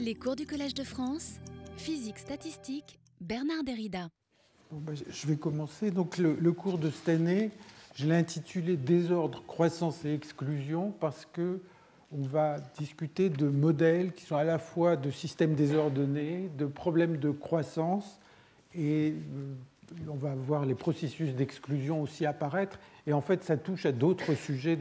Les 0.00 0.14
cours 0.14 0.36
du 0.36 0.46
Collège 0.46 0.74
de 0.74 0.84
France, 0.84 1.34
physique 1.76 2.18
statistique, 2.18 2.98
Bernard 3.20 3.64
Derrida. 3.64 4.08
Ben, 4.70 4.94
je 4.94 5.26
vais 5.26 5.36
commencer. 5.36 5.90
Donc 5.90 6.18
le, 6.18 6.52
cours 6.52 6.78
de 6.78 6.90
cette 6.90 7.08
année, 7.08 7.50
je 7.94 8.06
l'ai 8.06 8.14
intitulé 8.14 8.76
Désordre, 8.76 9.42
croissance 9.46 10.04
et 10.04 10.14
exclusion 10.14 10.92
parce 11.00 11.26
que 11.26 11.60
on 12.10 12.22
va 12.22 12.58
discuter 12.78 13.28
de 13.28 13.48
modèles 13.48 14.12
qui 14.12 14.24
sont 14.24 14.36
à 14.36 14.44
la 14.44 14.58
fois 14.58 14.96
de 14.96 15.10
systèmes 15.10 15.54
désordonnés, 15.54 16.48
de 16.56 16.64
problèmes 16.64 17.18
de 17.18 17.30
croissance 17.30 18.18
et 18.74 19.12
euh, 19.12 19.54
on 20.08 20.14
va 20.14 20.34
voir 20.34 20.64
les 20.64 20.74
processus 20.74 21.34
d'exclusion 21.34 22.00
aussi 22.00 22.24
apparaître. 22.24 22.78
Et 23.06 23.12
en 23.12 23.20
fait, 23.20 23.44
ça 23.44 23.58
touche 23.58 23.84
à 23.84 23.92
d'autres 23.92 24.32
sujets 24.34 24.78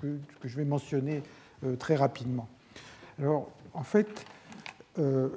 que, 0.00 0.18
je 0.44 0.56
vais 0.56 0.66
mentionner 0.66 1.22
euh, 1.64 1.76
très 1.76 1.96
rapidement. 1.96 2.48
Alors, 3.18 3.50
en 3.74 3.82
fait, 3.82 4.26
euh, 4.98 5.28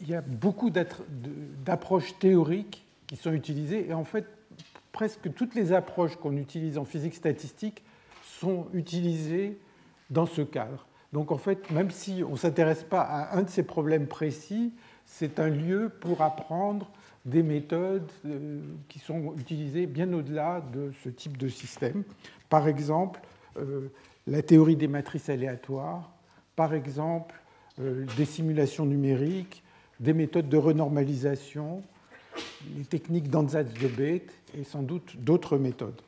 il 0.00 0.08
y 0.08 0.14
a 0.14 0.20
beaucoup 0.20 0.70
d'approches 0.70 2.18
théoriques 2.18 2.84
qui 3.06 3.16
sont 3.16 3.32
utilisées, 3.32 3.88
et 3.88 3.92
en 3.92 4.04
fait, 4.04 4.26
presque 4.92 5.32
toutes 5.34 5.54
les 5.54 5.72
approches 5.72 6.16
qu'on 6.16 6.36
utilise 6.36 6.78
en 6.78 6.84
physique 6.84 7.14
statistique 7.14 7.82
sont 8.22 8.66
utilisées 8.72 9.58
dans 10.10 10.26
ce 10.26 10.42
cadre. 10.42 10.86
Donc, 11.12 11.32
en 11.32 11.38
fait, 11.38 11.70
même 11.70 11.90
si 11.90 12.22
on 12.26 12.32
ne 12.32 12.36
s'intéresse 12.36 12.84
pas 12.84 13.00
à 13.00 13.36
un 13.38 13.42
de 13.42 13.48
ces 13.48 13.62
problèmes 13.62 14.06
précis, 14.06 14.72
c'est 15.06 15.40
un 15.40 15.48
lieu 15.48 15.90
pour 16.00 16.20
apprendre 16.20 16.90
des 17.24 17.42
méthodes 17.42 18.10
euh, 18.26 18.60
qui 18.88 18.98
sont 18.98 19.34
utilisées 19.38 19.86
bien 19.86 20.12
au-delà 20.12 20.62
de 20.72 20.92
ce 21.02 21.08
type 21.08 21.36
de 21.36 21.48
système. 21.48 22.04
Par 22.48 22.68
exemple, 22.68 23.20
euh, 23.58 23.88
la 24.26 24.42
théorie 24.42 24.76
des 24.76 24.88
matrices 24.88 25.28
aléatoires, 25.28 26.10
par 26.58 26.74
exemple 26.74 27.36
euh, 27.78 28.04
des 28.16 28.24
simulations 28.24 28.84
numériques, 28.84 29.62
des 30.00 30.12
méthodes 30.12 30.48
de 30.48 30.56
renormalisation, 30.56 31.82
les 32.76 32.82
techniques 32.82 33.30
d'ansatz 33.30 33.72
de 33.74 33.86
Bethe 33.86 34.32
et 34.58 34.64
sans 34.64 34.82
doute 34.82 35.16
d'autres 35.18 35.56
méthodes. 35.56 36.02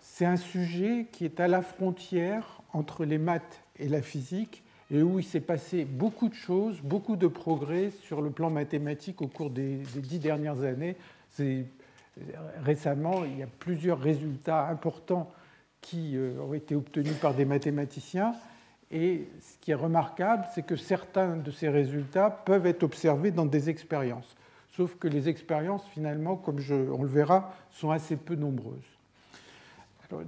C'est 0.00 0.24
un 0.24 0.38
sujet 0.38 1.08
qui 1.12 1.26
est 1.26 1.40
à 1.40 1.46
la 1.46 1.60
frontière 1.60 2.62
entre 2.72 3.04
les 3.04 3.18
maths 3.18 3.60
et 3.78 3.88
la 3.88 4.00
physique 4.00 4.62
et 4.90 5.02
où 5.02 5.18
il 5.18 5.24
s'est 5.26 5.40
passé 5.40 5.84
beaucoup 5.84 6.30
de 6.30 6.34
choses, 6.34 6.80
beaucoup 6.80 7.16
de 7.16 7.26
progrès 7.26 7.90
sur 7.90 8.22
le 8.22 8.30
plan 8.30 8.48
mathématique 8.48 9.20
au 9.20 9.26
cours 9.26 9.50
des, 9.50 9.82
dix 9.96 10.20
dernières 10.20 10.62
années. 10.62 10.96
Récemment, 12.64 13.26
il 13.26 13.38
y 13.38 13.42
a 13.42 13.48
plusieurs 13.58 14.00
résultats 14.00 14.68
importants 14.68 15.30
qui 15.82 16.16
euh, 16.16 16.40
ont 16.40 16.54
été 16.54 16.74
obtenus 16.74 17.16
par 17.20 17.34
des 17.34 17.44
mathématiciens. 17.44 18.34
Et 18.90 19.28
ce 19.40 19.58
qui 19.60 19.70
est 19.70 19.74
remarquable, 19.74 20.46
c'est 20.54 20.64
que 20.64 20.76
certains 20.76 21.36
de 21.36 21.50
ces 21.50 21.68
résultats 21.68 22.30
peuvent 22.30 22.66
être 22.66 22.82
observés 22.82 23.30
dans 23.30 23.46
des 23.46 23.70
expériences. 23.70 24.36
Sauf 24.76 24.96
que 24.96 25.08
les 25.08 25.28
expériences, 25.28 25.86
finalement, 25.88 26.36
comme 26.36 26.58
on 26.70 27.02
le 27.02 27.08
verra, 27.08 27.54
sont 27.70 27.90
assez 27.90 28.16
peu 28.16 28.34
nombreuses. 28.34 28.78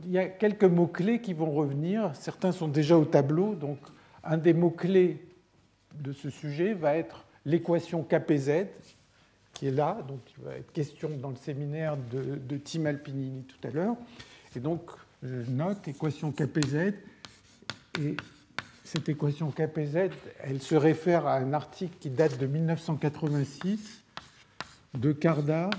il 0.04 0.10
y 0.12 0.18
a 0.18 0.28
quelques 0.28 0.64
mots-clés 0.64 1.20
qui 1.20 1.32
vont 1.32 1.50
revenir. 1.50 2.14
Certains 2.14 2.52
sont 2.52 2.68
déjà 2.68 2.96
au 2.96 3.04
tableau, 3.04 3.54
donc 3.54 3.78
un 4.22 4.36
des 4.36 4.52
mots-clés 4.52 5.20
de 5.94 6.12
ce 6.12 6.30
sujet 6.30 6.74
va 6.74 6.96
être 6.96 7.24
l'équation 7.44 8.02
KPZ, 8.02 8.66
qui 9.54 9.66
est 9.66 9.72
là, 9.72 9.98
donc 10.06 10.20
il 10.36 10.44
va 10.44 10.54
être 10.54 10.72
question 10.72 11.10
dans 11.20 11.30
le 11.30 11.36
séminaire 11.36 11.96
de, 11.96 12.56
Tim 12.58 12.86
Alpinini 12.86 13.42
tout 13.42 13.66
à 13.66 13.70
l'heure. 13.70 13.96
Et 14.54 14.60
donc, 14.60 14.90
je 15.22 15.50
note 15.50 15.86
équation 15.88 16.32
KPZ, 16.32 16.94
et 18.00 18.16
cette 18.92 19.08
équation 19.08 19.50
KPZ, 19.50 20.10
elle 20.40 20.60
se 20.60 20.74
réfère 20.74 21.26
à 21.26 21.36
un 21.36 21.54
article 21.54 21.94
qui 21.98 22.10
date 22.10 22.38
de 22.38 22.46
1986 22.46 24.02
de 24.94 25.12
Cardar, 25.12 25.70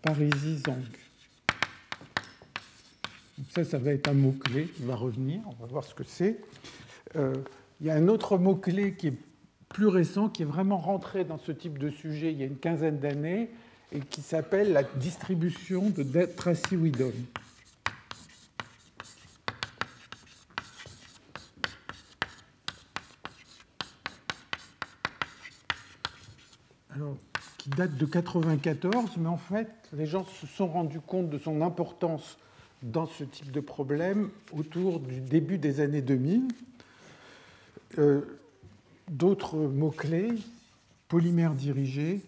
Parisi, 0.00 0.58
Zang 0.64 0.82
ça, 3.50 3.64
ça 3.64 3.78
va 3.78 3.92
être 3.92 4.08
un 4.08 4.14
mot-clé 4.14 4.66
qui 4.68 4.82
va 4.84 4.94
revenir, 4.94 5.40
on 5.46 5.62
va 5.62 5.66
voir 5.66 5.84
ce 5.84 5.94
que 5.94 6.04
c'est. 6.04 6.38
Euh, 7.16 7.34
il 7.80 7.86
y 7.86 7.90
a 7.90 7.94
un 7.94 8.08
autre 8.08 8.38
mot-clé 8.38 8.94
qui 8.94 9.08
est 9.08 9.18
plus 9.68 9.88
récent, 9.88 10.28
qui 10.28 10.42
est 10.42 10.46
vraiment 10.46 10.78
rentré 10.78 11.24
dans 11.24 11.38
ce 11.38 11.52
type 11.52 11.78
de 11.78 11.90
sujet 11.90 12.32
il 12.32 12.38
y 12.38 12.42
a 12.42 12.46
une 12.46 12.58
quinzaine 12.58 12.98
d'années, 12.98 13.50
et 13.92 14.00
qui 14.00 14.22
s'appelle 14.22 14.72
la 14.72 14.82
distribution 14.82 15.90
de 15.90 16.24
Tracy-Widom. 16.24 17.12
Date 27.74 27.96
de 27.96 28.06
1994, 28.06 29.16
mais 29.18 29.28
en 29.28 29.36
fait, 29.36 29.68
les 29.92 30.06
gens 30.06 30.24
se 30.24 30.46
sont 30.46 30.68
rendus 30.68 31.00
compte 31.00 31.30
de 31.30 31.38
son 31.38 31.60
importance 31.60 32.38
dans 32.82 33.06
ce 33.06 33.24
type 33.24 33.50
de 33.50 33.60
problème 33.60 34.30
autour 34.52 35.00
du 35.00 35.20
début 35.20 35.58
des 35.58 35.80
années 35.80 36.02
2000. 36.02 36.48
Euh, 37.98 38.22
d'autres 39.08 39.56
mots-clés, 39.56 40.32
polymères 41.08 41.54
dirigés, 41.54 42.20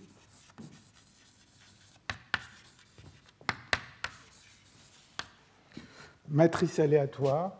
matrice 6.28 6.78
aléatoire, 6.78 7.52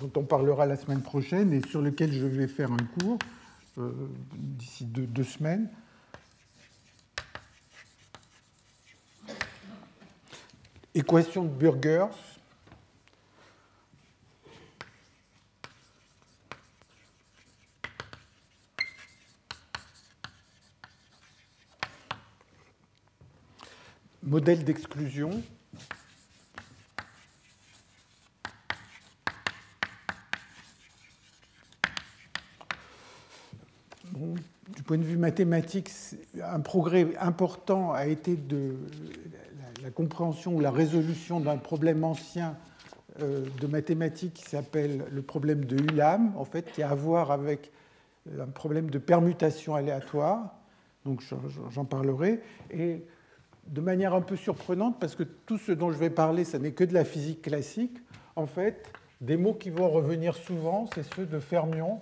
dont 0.00 0.10
on 0.16 0.24
parlera 0.24 0.66
la 0.66 0.76
semaine 0.76 1.02
prochaine 1.02 1.52
et 1.52 1.60
sur 1.68 1.80
lequel 1.80 2.12
je 2.12 2.26
vais 2.26 2.48
faire 2.48 2.72
un 2.72 2.84
cours 2.98 3.18
euh, 3.78 3.92
d'ici 4.32 4.84
deux 4.84 5.24
semaines. 5.24 5.68
Équation 10.94 11.44
de 11.44 11.48
Burgers. 11.48 12.06
Modèle 24.22 24.64
d'exclusion. 24.64 25.42
du 34.68 34.82
point 34.82 34.98
de 34.98 35.02
vue 35.02 35.16
mathématique, 35.16 35.90
un 36.42 36.60
progrès 36.60 37.16
important 37.18 37.92
a 37.92 38.06
été 38.06 38.36
de 38.36 38.76
la 39.84 39.90
compréhension 39.90 40.54
ou 40.54 40.60
la 40.60 40.70
résolution 40.70 41.40
d'un 41.40 41.58
problème 41.58 42.04
ancien 42.04 42.56
euh, 43.20 43.44
de 43.60 43.66
mathématiques 43.66 44.32
qui 44.32 44.48
s'appelle 44.48 45.04
le 45.12 45.20
problème 45.20 45.66
de 45.66 45.76
Ulam, 45.76 46.32
en 46.36 46.44
fait, 46.46 46.72
qui 46.72 46.82
a 46.82 46.88
à 46.88 46.94
voir 46.94 47.30
avec 47.30 47.70
euh, 48.30 48.44
un 48.44 48.48
problème 48.48 48.88
de 48.88 48.98
permutation 48.98 49.74
aléatoire. 49.74 50.54
Donc 51.04 51.22
j'en 51.70 51.84
parlerai. 51.84 52.40
Et 52.70 53.04
de 53.66 53.80
manière 53.82 54.14
un 54.14 54.22
peu 54.22 54.36
surprenante, 54.36 54.98
parce 54.98 55.14
que 55.14 55.22
tout 55.22 55.58
ce 55.58 55.70
dont 55.70 55.92
je 55.92 55.98
vais 55.98 56.08
parler, 56.08 56.44
ça 56.44 56.58
n'est 56.58 56.72
que 56.72 56.84
de 56.84 56.94
la 56.94 57.04
physique 57.04 57.42
classique, 57.42 57.98
en 58.36 58.46
fait, 58.46 58.90
des 59.20 59.36
mots 59.36 59.52
qui 59.52 59.68
vont 59.68 59.90
revenir 59.90 60.34
souvent, 60.34 60.88
c'est 60.94 61.04
ceux 61.14 61.26
de 61.26 61.38
fermion 61.38 62.00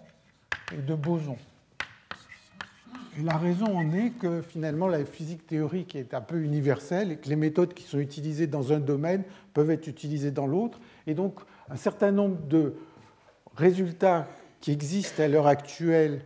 et 0.73 0.81
de 0.81 0.95
boson. 0.95 1.37
La 3.21 3.37
raison 3.37 3.67
en 3.67 3.93
est 3.93 4.11
que 4.19 4.41
finalement 4.41 4.89
la 4.89 5.05
physique 5.05 5.47
théorique 5.47 5.95
est 5.97 6.15
un 6.15 6.23
peu 6.23 6.43
universelle 6.43 7.13
et 7.13 7.17
que 7.17 7.29
les 7.29 7.37
méthodes 7.37 7.75
qui 7.75 7.83
sont 7.83 7.99
utilisées 7.99 8.47
dans 8.47 8.73
un 8.73 8.81
domaine 8.81 9.23
peuvent 9.53 9.71
être 9.71 9.87
utilisées 9.87 10.31
dans 10.31 10.47
l'autre. 10.47 10.81
Et 11.07 11.13
donc 11.13 11.41
un 11.69 11.77
certain 11.77 12.11
nombre 12.11 12.41
de 12.47 12.75
résultats 13.55 14.29
qui 14.63 14.73
existent 14.73 15.23
à 15.23 15.29
l'heure 15.29 15.47
actuelle 15.47 16.23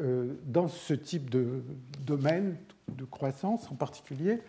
euh, 0.00 0.34
dans 0.44 0.68
ce 0.68 0.92
type 0.92 1.30
de 1.30 1.62
domaine, 2.04 2.56
de 2.88 3.04
croissance 3.04 3.70
en 3.70 3.74
particulier, 3.74 4.40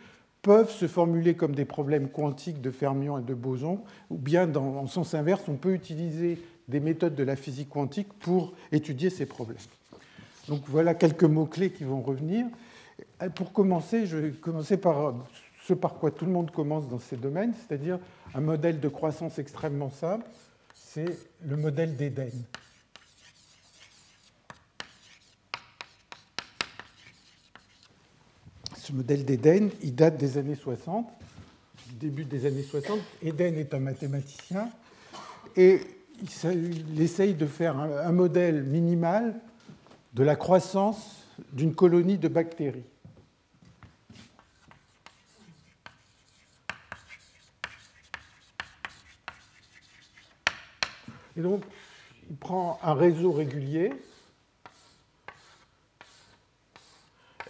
peuvent 0.42 0.71
se 0.71 0.88
formuler 0.88 1.36
comme 1.36 1.56
des 1.56 1.65
problèmes 1.65 2.09
quantiques 2.09 2.59
de 2.62 2.71
fermions 2.71 3.18
et 3.19 3.24
de 3.24 3.33
bosons, 3.33 3.83
ou 4.09 4.18
bien 4.18 4.53
en 4.56 4.88
sens 4.88 5.13
inverse, 5.13 5.44
on 5.48 5.56
peut 5.56 5.74
utiliser 5.74 6.39
des 6.68 6.80
méthodes 6.80 7.15
de 7.15 7.24
la 7.24 7.36
physique 7.36 7.69
quantique 7.69 8.12
pour 8.19 8.53
étudier 8.71 9.09
ces 9.09 9.25
problèmes. 9.25 9.57
Donc 10.50 10.63
voilà 10.66 10.96
quelques 10.96 11.24
mots-clés 11.24 11.72
qui 11.72 11.84
vont 11.84 12.01
revenir. 12.01 12.48
Pour 13.36 13.54
commencer, 13.54 14.07
je 14.07 14.18
vais 14.18 14.31
commencer 14.31 14.78
par 14.78 15.13
ce 15.63 15.75
par 15.75 15.94
quoi 15.94 16.10
tout 16.10 16.25
le 16.25 16.31
monde 16.31 16.50
commence 16.50 16.90
dans 16.90 16.98
ces 16.98 17.18
domaines, 17.18 17.54
c'est-à-dire 17.54 18.00
un 18.34 18.42
modèle 18.42 18.80
de 18.80 18.90
croissance 18.90 19.38
extrêmement 19.38 19.92
simple, 19.92 20.25
c'est 20.74 21.16
le 21.46 21.56
modèle 21.56 21.96
d'Éden. 21.96 22.31
Ce 28.75 28.92
modèle 28.92 29.24
d'Éden, 29.24 29.69
il 29.84 29.94
date 29.94 30.18
des 30.18 30.40
années 30.40 30.56
60, 30.56 31.07
du 31.90 31.96
début 32.07 32.25
des 32.25 32.48
années 32.48 32.63
60. 32.63 33.00
Éden 33.22 33.56
est 33.56 33.72
un 33.75 33.80
mathématicien 33.80 34.68
et 35.56 35.81
il 36.24 37.00
essaye 37.00 37.36
de 37.36 37.46
faire 37.46 37.78
un 37.78 38.12
modèle 38.12 38.63
minimal 38.63 39.40
de 40.13 40.23
la 40.23 40.35
croissance 40.35 41.25
d'une 41.53 41.73
colonie 41.73 42.17
de 42.17 42.27
bactéries. 42.27 42.83
Et 51.38 51.41
donc, 51.41 51.63
il 52.29 52.35
prend 52.35 52.79
un 52.83 52.94
réseau 52.94 53.31
régulier 53.31 53.94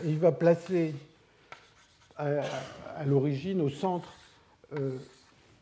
et 0.04 0.10
il 0.10 0.20
va 0.20 0.32
placer 0.32 0.94
à, 2.16 2.44
l'origine, 3.06 3.62
au 3.62 3.70
centre, 3.70 4.14
euh, 4.74 4.98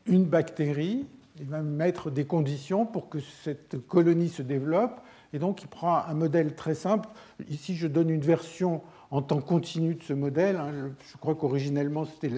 une 0.07 0.25
bactérie. 0.25 1.05
Il 1.39 1.45
va 1.45 1.61
mettre 1.61 2.09
des 2.09 2.25
conditions 2.25 2.85
pour 2.85 3.09
que 3.09 3.19
cette 3.19 3.87
colonie 3.87 4.29
se 4.29 4.41
développe. 4.41 4.99
Et 5.33 5.39
donc, 5.39 5.63
il 5.63 5.67
prend 5.67 5.97
un 5.97 6.13
modèle 6.13 6.55
très 6.55 6.75
simple. 6.75 7.09
Ici, 7.49 7.75
je 7.75 7.87
donne 7.87 8.09
une 8.09 8.21
version 8.21 8.81
en 9.11 9.21
temps 9.21 9.41
continu 9.41 9.95
de 9.95 10.03
ce 10.03 10.13
modèle. 10.13 10.55
Hein. 10.57 10.91
Je 11.11 11.17
crois 11.17 11.35
qu'originellement, 11.35 12.05
c'était 12.05 12.31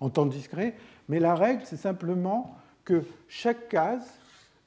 en 0.00 0.10
temps 0.10 0.26
discret. 0.26 0.74
Mais 1.08 1.20
la 1.20 1.34
règle, 1.34 1.62
c'est 1.64 1.76
simplement 1.76 2.54
que 2.84 3.04
chaque 3.28 3.68
case 3.68 4.06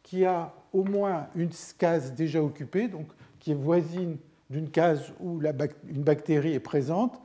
qui 0.03 0.25
a 0.25 0.53
au 0.73 0.83
moins 0.83 1.27
une 1.35 1.49
case 1.77 2.13
déjà 2.13 2.41
occupée, 2.41 2.87
donc 2.87 3.07
qui 3.39 3.51
est 3.51 3.55
voisine 3.55 4.17
d'une 4.49 4.69
case 4.69 5.13
où 5.19 5.41
une 5.41 6.03
bactérie 6.03 6.53
est 6.53 6.59
présente, 6.59 7.19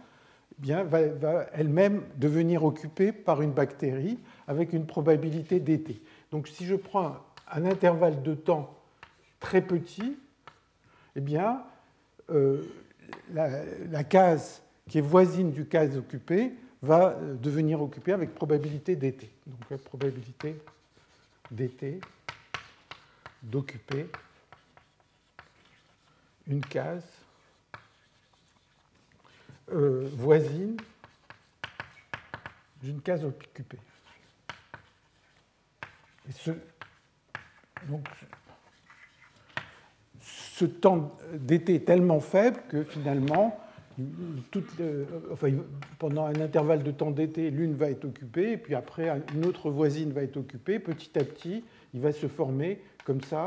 eh 0.59 0.63
bien, 0.63 0.83
va, 0.85 1.01
elle-même 1.53 2.03
devenir 2.17 2.65
occupée 2.65 3.13
par 3.13 3.43
une 3.43 3.53
bactérie 3.53 4.19
avec 4.47 4.73
une 4.73 4.87
probabilité 4.87 5.61
d'été. 5.61 6.01
Donc 6.31 6.49
si 6.49 6.65
je 6.65 6.75
prends 6.75 7.17
un 7.51 7.65
intervalle 7.65 8.23
de 8.23 8.35
temps 8.35 8.75
très 9.41 9.61
petit, 9.61 10.17
eh 11.19 11.21
bien, 11.21 11.65
euh, 12.31 12.63
la, 13.33 14.05
case 14.05 14.63
qui 14.89 14.99
est 14.99 15.01
voisine 15.01 15.51
du 15.51 15.67
case 15.67 15.97
occupée 15.97 16.53
va 16.81 17.09
euh, 17.09 17.35
devenir 17.35 17.83
occupée 17.83 18.13
avec 18.13 18.37
probabilité 18.37 18.95
d'été. 18.95 19.29
Donc 19.45 19.81
probabilité 19.81 20.57
d'été 21.51 22.01
d'occuper 23.43 24.09
une 26.47 26.65
case 26.65 27.11
euh, 29.73 30.09
voisine 30.13 30.77
d'une 32.81 33.01
case 33.03 33.25
occupée. 33.25 33.81
Et 36.29 36.33
ce, 36.33 36.53
donc, 37.89 38.07
ce 40.55 40.65
temps 40.65 41.17
d'été 41.35 41.77
est 41.77 41.85
tellement 41.85 42.21
faible 42.21 42.59
que 42.69 42.83
finalement, 42.83 43.59
pendant 45.99 46.27
un 46.27 46.41
intervalle 46.41 46.83
de 46.83 46.91
temps 46.91 47.11
d'été, 47.11 47.51
l'une 47.51 47.75
va 47.75 47.91
être 47.91 48.05
occupée, 48.05 48.53
et 48.53 48.57
puis 48.57 48.75
après, 48.75 49.23
une 49.35 49.47
autre 49.47 49.71
voisine 49.71 50.13
va 50.13 50.23
être 50.23 50.37
occupée. 50.37 50.79
Petit 50.79 51.19
à 51.19 51.25
petit, 51.25 51.65
il 51.95 52.01
va 52.01 52.13
se 52.13 52.29
former 52.29 52.81
comme 53.05 53.21
ça 53.23 53.45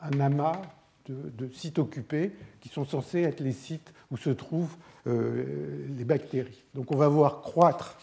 un 0.00 0.20
amas 0.20 0.60
de, 1.08 1.48
sites 1.52 1.78
occupés 1.78 2.32
qui 2.60 2.68
sont 2.68 2.84
censés 2.84 3.22
être 3.22 3.40
les 3.40 3.52
sites 3.52 3.92
où 4.10 4.16
se 4.16 4.30
trouvent 4.30 4.76
euh, 5.06 5.86
les 5.96 6.04
bactéries. 6.04 6.62
Donc 6.74 6.92
on 6.92 6.96
va 6.96 7.08
voir 7.08 7.40
croître 7.40 7.98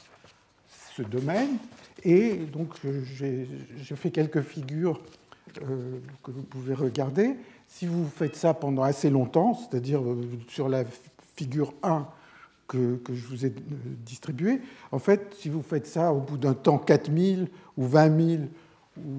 ce 0.68 1.02
domaine 1.02 1.58
et 2.04 2.36
donc 2.36 2.76
j'ai 3.16 3.48
fait 3.96 4.12
quelques 4.12 4.42
figures 4.42 5.02
euh, 5.64 6.00
que 6.24 6.32
vous 6.32 6.44
pouvez 6.44 6.74
regarder. 6.74 7.36
Si 7.70 7.86
vous 7.86 8.08
faites 8.08 8.36
ça 8.36 8.56
pendant 8.56 8.82
assez 8.82 9.12
longtemps, 9.12 9.54
c'est-à-dire 9.54 10.02
euh, 10.02 10.28
sur 10.48 10.68
la 10.68 10.84
figure 11.36 11.72
1 11.84 12.08
que, 12.68 13.00
je 13.12 13.26
vous 13.28 13.46
ai 13.46 13.54
distribuée, 14.06 14.60
en 14.92 15.00
fait, 15.00 15.36
si 15.40 15.50
vous 15.50 15.62
faites 15.62 15.86
ça 15.86 16.12
au 16.12 16.20
bout 16.20 16.38
d'un 16.38 16.56
temps 16.56 16.80
4000 16.80 17.48
ou 17.78 17.86
20 17.86 18.28
000 18.28 18.44
ou 18.98 19.12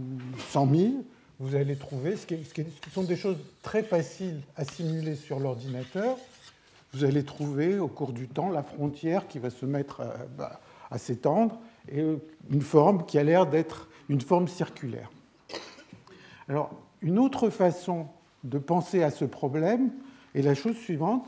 100 0.50 0.74
000, 0.74 0.92
vous 1.38 1.54
allez 1.54 1.76
trouver, 1.76 2.16
ce 2.16 2.26
qui, 2.26 2.36
sont 2.92 3.04
des 3.04 3.16
choses 3.16 3.38
très 3.62 3.82
faciles 3.82 4.40
à 4.56 4.64
simuler 4.64 5.14
sur 5.14 5.38
l'ordinateur, 5.38 6.16
vous 6.92 7.04
allez 7.04 7.24
trouver 7.24 7.78
au 7.78 7.88
cours 7.88 8.12
du 8.12 8.26
temps 8.26 8.50
la 8.50 8.64
frontière 8.64 9.28
qui 9.28 9.38
va 9.38 9.50
se 9.50 9.64
mettre 9.64 10.00
à, 10.00 10.14
bah, 10.36 10.60
à 10.90 10.98
s'étendre 10.98 11.58
et 11.90 12.04
une 12.50 12.62
forme 12.62 13.06
qui 13.06 13.16
a 13.16 13.22
l'air 13.22 13.46
d'être 13.46 13.88
une 14.08 14.20
forme 14.20 14.48
circulaire. 14.48 15.10
Alors, 16.48 16.72
une 17.00 17.18
autre 17.18 17.48
façon 17.48 18.08
de 18.44 18.58
penser 18.58 19.02
à 19.02 19.10
ce 19.10 19.24
problème 19.24 19.90
est 20.34 20.42
la 20.42 20.54
chose 20.54 20.76
suivante, 20.76 21.26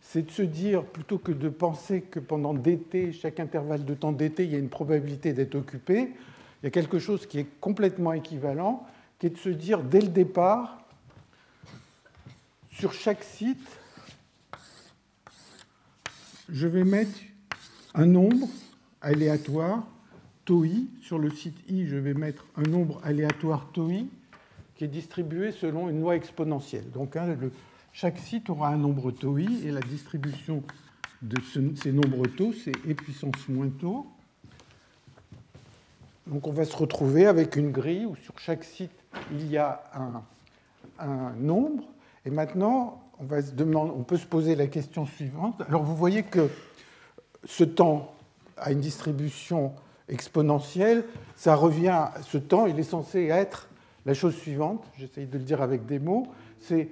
c'est 0.00 0.22
de 0.22 0.30
se 0.30 0.42
dire, 0.42 0.84
plutôt 0.84 1.18
que 1.18 1.32
de 1.32 1.48
penser 1.48 2.02
que 2.02 2.20
pendant 2.20 2.54
d'été, 2.54 3.12
chaque 3.12 3.40
intervalle 3.40 3.84
de 3.84 3.94
temps 3.94 4.12
d'été, 4.12 4.44
il 4.44 4.52
y 4.52 4.54
a 4.54 4.58
une 4.58 4.68
probabilité 4.68 5.32
d'être 5.32 5.54
occupé, 5.54 6.12
il 6.62 6.64
y 6.64 6.66
a 6.66 6.70
quelque 6.70 6.98
chose 6.98 7.26
qui 7.26 7.38
est 7.38 7.46
complètement 7.60 8.12
équivalent, 8.12 8.86
qui 9.18 9.26
est 9.26 9.30
de 9.30 9.38
se 9.38 9.48
dire 9.48 9.82
dès 9.82 10.00
le 10.00 10.08
départ, 10.08 10.84
sur 12.70 12.92
chaque 12.92 13.24
site, 13.24 13.58
je 16.48 16.66
vais 16.66 16.84
mettre 16.84 17.18
un 17.94 18.06
nombre 18.06 18.48
aléatoire, 19.00 19.86
TOI. 20.44 20.68
Sur 21.02 21.18
le 21.18 21.30
site 21.30 21.56
I, 21.68 21.86
je 21.86 21.96
vais 21.96 22.14
mettre 22.14 22.46
un 22.56 22.62
nombre 22.62 23.00
aléatoire 23.04 23.70
TOI 23.72 24.04
qui 24.78 24.84
est 24.84 24.88
distribué 24.88 25.50
selon 25.50 25.88
une 25.88 26.00
loi 26.00 26.14
exponentielle. 26.14 26.88
Donc 26.92 27.16
hein, 27.16 27.36
chaque 27.92 28.16
site 28.16 28.48
aura 28.48 28.68
un 28.68 28.76
nombre 28.76 29.10
TOI 29.10 29.42
et 29.64 29.72
la 29.72 29.80
distribution 29.80 30.62
de 31.20 31.36
ces 31.74 31.90
nombres 31.90 32.28
taux, 32.28 32.52
c'est 32.52 32.70
E 32.88 32.94
puissance 32.94 33.48
moins 33.48 33.68
taux. 33.68 34.06
Donc 36.28 36.46
on 36.46 36.52
va 36.52 36.64
se 36.64 36.76
retrouver 36.76 37.26
avec 37.26 37.56
une 37.56 37.72
grille 37.72 38.06
où 38.06 38.14
sur 38.14 38.38
chaque 38.38 38.62
site, 38.62 38.92
il 39.32 39.50
y 39.50 39.56
a 39.56 39.82
un, 41.00 41.32
nombre. 41.38 41.82
Et 42.24 42.30
maintenant, 42.30 43.02
on, 43.18 43.26
on 43.74 44.02
peut 44.04 44.16
se 44.16 44.26
poser 44.26 44.54
la 44.54 44.68
question 44.68 45.06
suivante. 45.06 45.60
Alors 45.68 45.82
vous 45.82 45.96
voyez 45.96 46.22
que 46.22 46.48
ce 47.44 47.64
temps 47.64 48.14
a 48.56 48.70
une 48.70 48.80
distribution 48.80 49.72
exponentielle, 50.08 51.04
ça 51.34 51.56
revient, 51.56 52.06
ce 52.22 52.38
temps, 52.38 52.66
il 52.66 52.78
est 52.78 52.84
censé 52.84 53.24
être 53.26 53.68
la 54.06 54.14
chose 54.14 54.36
suivante, 54.36 54.84
j'essaye 54.96 55.26
de 55.26 55.38
le 55.38 55.44
dire 55.44 55.62
avec 55.62 55.86
des 55.86 55.98
mots, 55.98 56.26
c'est 56.58 56.88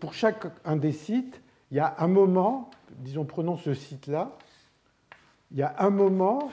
pour 0.00 0.14
chacun 0.14 0.76
des 0.76 0.92
sites, 0.92 1.40
il 1.70 1.76
y 1.76 1.80
a 1.80 1.96
un 1.98 2.08
moment, 2.08 2.70
disons 2.98 3.24
prenons 3.24 3.56
ce 3.56 3.74
site-là, 3.74 4.32
il 5.50 5.58
y 5.58 5.62
a 5.62 5.74
un 5.78 5.90
moment 5.90 6.50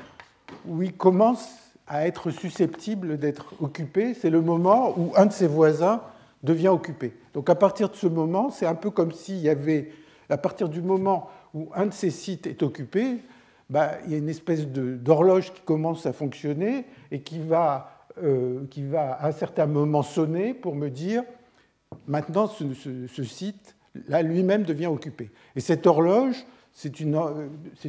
où 0.65 0.81
il 0.81 0.93
commence 0.93 1.47
à 1.87 2.07
être 2.07 2.31
susceptible 2.31 3.17
d'être 3.17 3.53
occupé, 3.61 4.13
c'est 4.13 4.29
le 4.29 4.41
moment 4.41 4.97
où 4.97 5.11
un 5.15 5.25
de 5.25 5.33
ses 5.33 5.47
voisins 5.47 6.01
devient 6.43 6.69
occupé. 6.69 7.13
Donc 7.33 7.49
à 7.49 7.55
partir 7.55 7.89
de 7.89 7.95
ce 7.95 8.07
moment, 8.07 8.49
c'est 8.49 8.65
un 8.65 8.75
peu 8.75 8.89
comme 8.89 9.11
s'il 9.11 9.39
y 9.39 9.49
avait, 9.49 9.91
à 10.29 10.37
partir 10.37 10.69
du 10.69 10.81
moment 10.81 11.29
où 11.53 11.69
un 11.75 11.87
de 11.87 11.93
ces 11.93 12.09
sites 12.09 12.47
est 12.47 12.63
occupé, 12.63 13.17
bah, 13.69 13.93
il 14.05 14.11
y 14.11 14.15
a 14.15 14.17
une 14.17 14.29
espèce 14.29 14.67
d'horloge 14.67 15.53
qui 15.53 15.61
commence 15.61 16.05
à 16.05 16.13
fonctionner 16.13 16.85
et 17.09 17.21
qui 17.21 17.39
va, 17.39 18.00
euh, 18.23 18.65
qui 18.69 18.83
va 18.83 19.13
à 19.13 19.27
un 19.27 19.31
certain 19.31 19.65
moment 19.65 20.03
sonner 20.03 20.53
pour 20.53 20.75
me 20.75 20.89
dire 20.89 21.23
maintenant 22.07 22.47
ce, 22.47 23.23
site 23.23 23.75
là 24.07 24.21
lui-même 24.21 24.63
devient 24.63 24.87
occupé. 24.87 25.31
Et 25.55 25.59
cette 25.59 25.85
horloge, 25.87 26.45
c'est 26.73 26.99
une, 26.99 27.19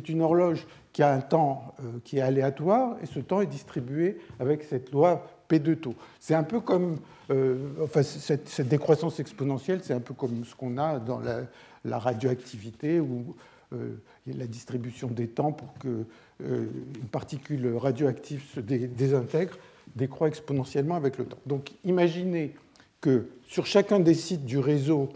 une, 0.08 0.22
horloge 0.22 0.66
qui 0.92 1.02
a 1.02 1.12
un 1.12 1.20
temps 1.20 1.74
euh, 1.80 1.98
qui 2.04 2.18
est 2.18 2.22
aléatoire 2.22 2.96
et 3.02 3.06
ce 3.06 3.20
temps 3.20 3.40
est 3.40 3.46
distribué 3.46 4.18
avec 4.40 4.64
cette 4.64 4.90
loi 4.90 5.24
P 5.48 5.58
de 5.58 5.74
taux. 5.74 5.94
C'est 6.18 6.34
un 6.34 6.42
peu 6.42 6.60
comme 6.60 6.96
euh, 7.30 7.56
enfin, 7.82 8.02
cette, 8.02 8.68
décroissance 8.68 9.20
exponentielle, 9.20 9.80
c'est 9.82 9.94
un 9.94 10.00
peu 10.00 10.14
comme 10.14 10.44
ce 10.44 10.54
qu'on 10.54 10.78
a 10.78 10.98
dans 10.98 11.20
la, 11.20 11.42
la 11.84 11.98
radioactivité 11.98 13.00
ou 13.00 13.34
euh, 13.72 13.96
la 14.26 14.46
distribution 14.46 15.08
des 15.08 15.28
temps 15.28 15.52
pour 15.52 15.72
qu'une 15.78 16.04
euh, 16.44 16.66
particule 17.10 17.74
radioactive 17.76 18.42
se 18.54 18.60
désintègre 18.60 19.56
décroît 19.96 20.28
exponentiellement 20.28 20.96
avec 20.96 21.18
le 21.18 21.24
temps. 21.24 21.38
Donc 21.46 21.72
imaginez 21.84 22.54
que 23.00 23.28
sur 23.46 23.66
chacun 23.66 24.00
des 24.00 24.14
sites 24.14 24.44
du 24.44 24.58
réseau, 24.58 25.10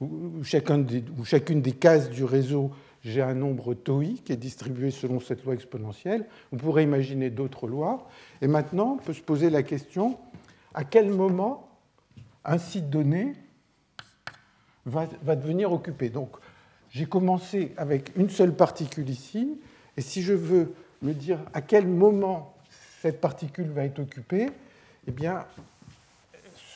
ou, 0.00 0.42
chacun 0.42 0.84
ou 1.18 1.24
chacune 1.24 1.60
des 1.60 1.72
cases 1.72 2.10
du 2.10 2.24
réseau, 2.24 2.70
j'ai 3.02 3.20
un 3.20 3.34
nombre 3.34 3.74
TOI 3.74 4.14
qui 4.24 4.32
est 4.32 4.36
distribué 4.36 4.90
selon 4.90 5.20
cette 5.20 5.44
loi 5.44 5.54
exponentielle. 5.54 6.26
On 6.52 6.56
pourrait 6.56 6.84
imaginer 6.84 7.28
d'autres 7.28 7.66
lois. 7.66 8.08
Et 8.40 8.46
maintenant, 8.46 8.98
on 8.98 9.04
peut 9.04 9.12
se 9.12 9.20
poser 9.20 9.50
la 9.50 9.62
question, 9.62 10.16
à 10.72 10.84
quel 10.84 11.10
moment 11.10 11.68
un 12.44 12.56
site 12.56 12.88
donné 12.88 13.34
va 14.86 15.06
devenir 15.36 15.72
occupé? 15.72 16.08
Donc, 16.08 16.30
j'ai 16.90 17.06
commencé 17.06 17.72
avec 17.76 18.12
une 18.16 18.30
seule 18.30 18.54
particule 18.54 19.10
ici, 19.10 19.60
et 19.96 20.00
si 20.00 20.22
je 20.22 20.32
veux 20.32 20.74
me 21.02 21.12
dire 21.12 21.40
à 21.52 21.60
quel 21.60 21.88
moment 21.88 22.53
cette 23.04 23.20
particule 23.20 23.68
va 23.68 23.84
être 23.84 23.98
occupée, 23.98 24.48
eh 25.06 25.10
bien, 25.10 25.44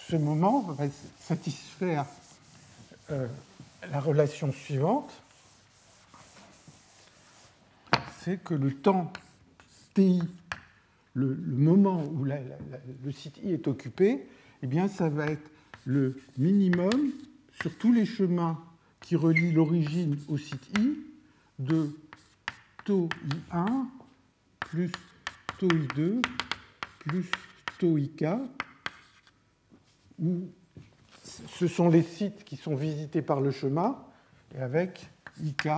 ce 0.07 0.15
moment 0.15 0.61
va 0.61 0.85
satisfaire 1.19 2.05
euh, 3.11 3.27
la 3.91 3.99
relation 3.99 4.53
suivante, 4.53 5.11
c'est 8.21 8.45
que 8.45 8.53
le 8.53 8.75
temps 8.75 9.11
TI, 9.95 10.21
le, 11.15 11.35
moment 11.35 12.05
où 12.05 12.27
le 12.27 13.13
site 13.13 13.39
I 13.43 13.55
est 13.55 13.67
occupé, 13.67 14.29
eh 14.63 14.67
bien, 14.67 14.87
ça 14.87 15.09
va 15.09 15.29
être 15.29 15.51
le 15.87 16.21
minimum 16.37 17.11
sur 17.59 17.75
tous 17.79 17.95
les 17.95 18.05
chemins 18.05 18.63
qui 19.01 19.17
relient 19.17 19.53
l'origine 19.53 20.19
au 20.29 20.37
site 20.37 20.77
I 20.77 20.91
de 21.59 21.91
tau 22.85 23.09
I1 23.51 23.87
plus 24.61 24.93
tau 25.59 25.69
I2 25.69 26.23
plus 27.01 27.31
tau 27.79 27.99
IK, 27.99 28.25
où 30.21 30.49
ce 31.49 31.67
sont 31.67 31.89
les 31.89 32.03
sites 32.03 32.45
qui 32.45 32.57
sont 32.57 32.75
visités 32.75 33.23
par 33.23 33.41
le 33.41 33.51
chemin, 33.51 33.99
et 34.55 34.61
avec 34.61 35.09
IK 35.43 35.69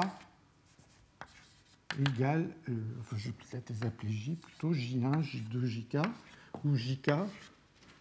égale, 1.99 2.49
euh, 2.68 2.72
je 3.16 3.28
vais 3.28 3.34
peut-être 3.34 3.70
les 3.70 3.87
appeler 3.87 4.12
J 4.12 4.37
plutôt, 4.37 4.72
J1, 4.72 5.22
J2, 5.22 5.64
JK, 5.64 5.99
où 6.64 6.75
JK, 6.75 7.10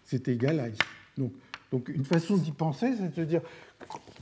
c'est 0.05 0.27
égal 0.27 0.59
à 0.59 0.69
I. 0.69 0.77
Donc, 1.17 1.33
donc 1.71 1.89
une 1.89 2.05
façon 2.05 2.37
d'y 2.37 2.51
penser, 2.51 2.95
c'est 2.97 3.09
de 3.09 3.15
se 3.15 3.21
dire, 3.21 3.41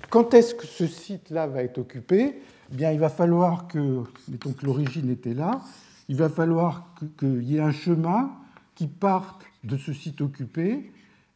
quand 0.09 0.33
est-ce 0.33 0.55
que 0.55 0.65
ce 0.65 0.87
site-là 0.87 1.47
va 1.47 1.63
être 1.63 1.77
occupé? 1.77 2.41
Eh 2.71 2.75
bien, 2.75 2.91
Il 2.91 2.99
va 2.99 3.09
falloir 3.09 3.67
que, 3.67 4.03
mettons 4.27 4.53
que 4.53 4.65
l'origine 4.65 5.09
était 5.09 5.33
là, 5.33 5.61
il 6.09 6.15
va 6.15 6.29
falloir 6.29 6.93
qu'il 7.17 7.43
y 7.43 7.57
ait 7.57 7.61
un 7.61 7.71
chemin 7.71 8.31
qui 8.75 8.87
parte 8.87 9.43
de 9.63 9.77
ce 9.77 9.93
site 9.93 10.21
occupé 10.21 10.91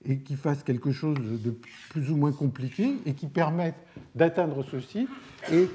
et 0.05 0.19
qui 0.19 0.35
fasse 0.35 0.63
quelque 0.63 0.91
chose 0.91 1.17
de 1.17 1.53
plus 1.89 2.11
ou 2.11 2.15
moins 2.15 2.31
compliqué 2.31 2.95
et 3.05 3.13
qui 3.13 3.27
permette 3.27 3.75
d'atteindre 4.15 4.63
ce 4.63 4.79
site. 4.79 5.09
Et 5.51 5.67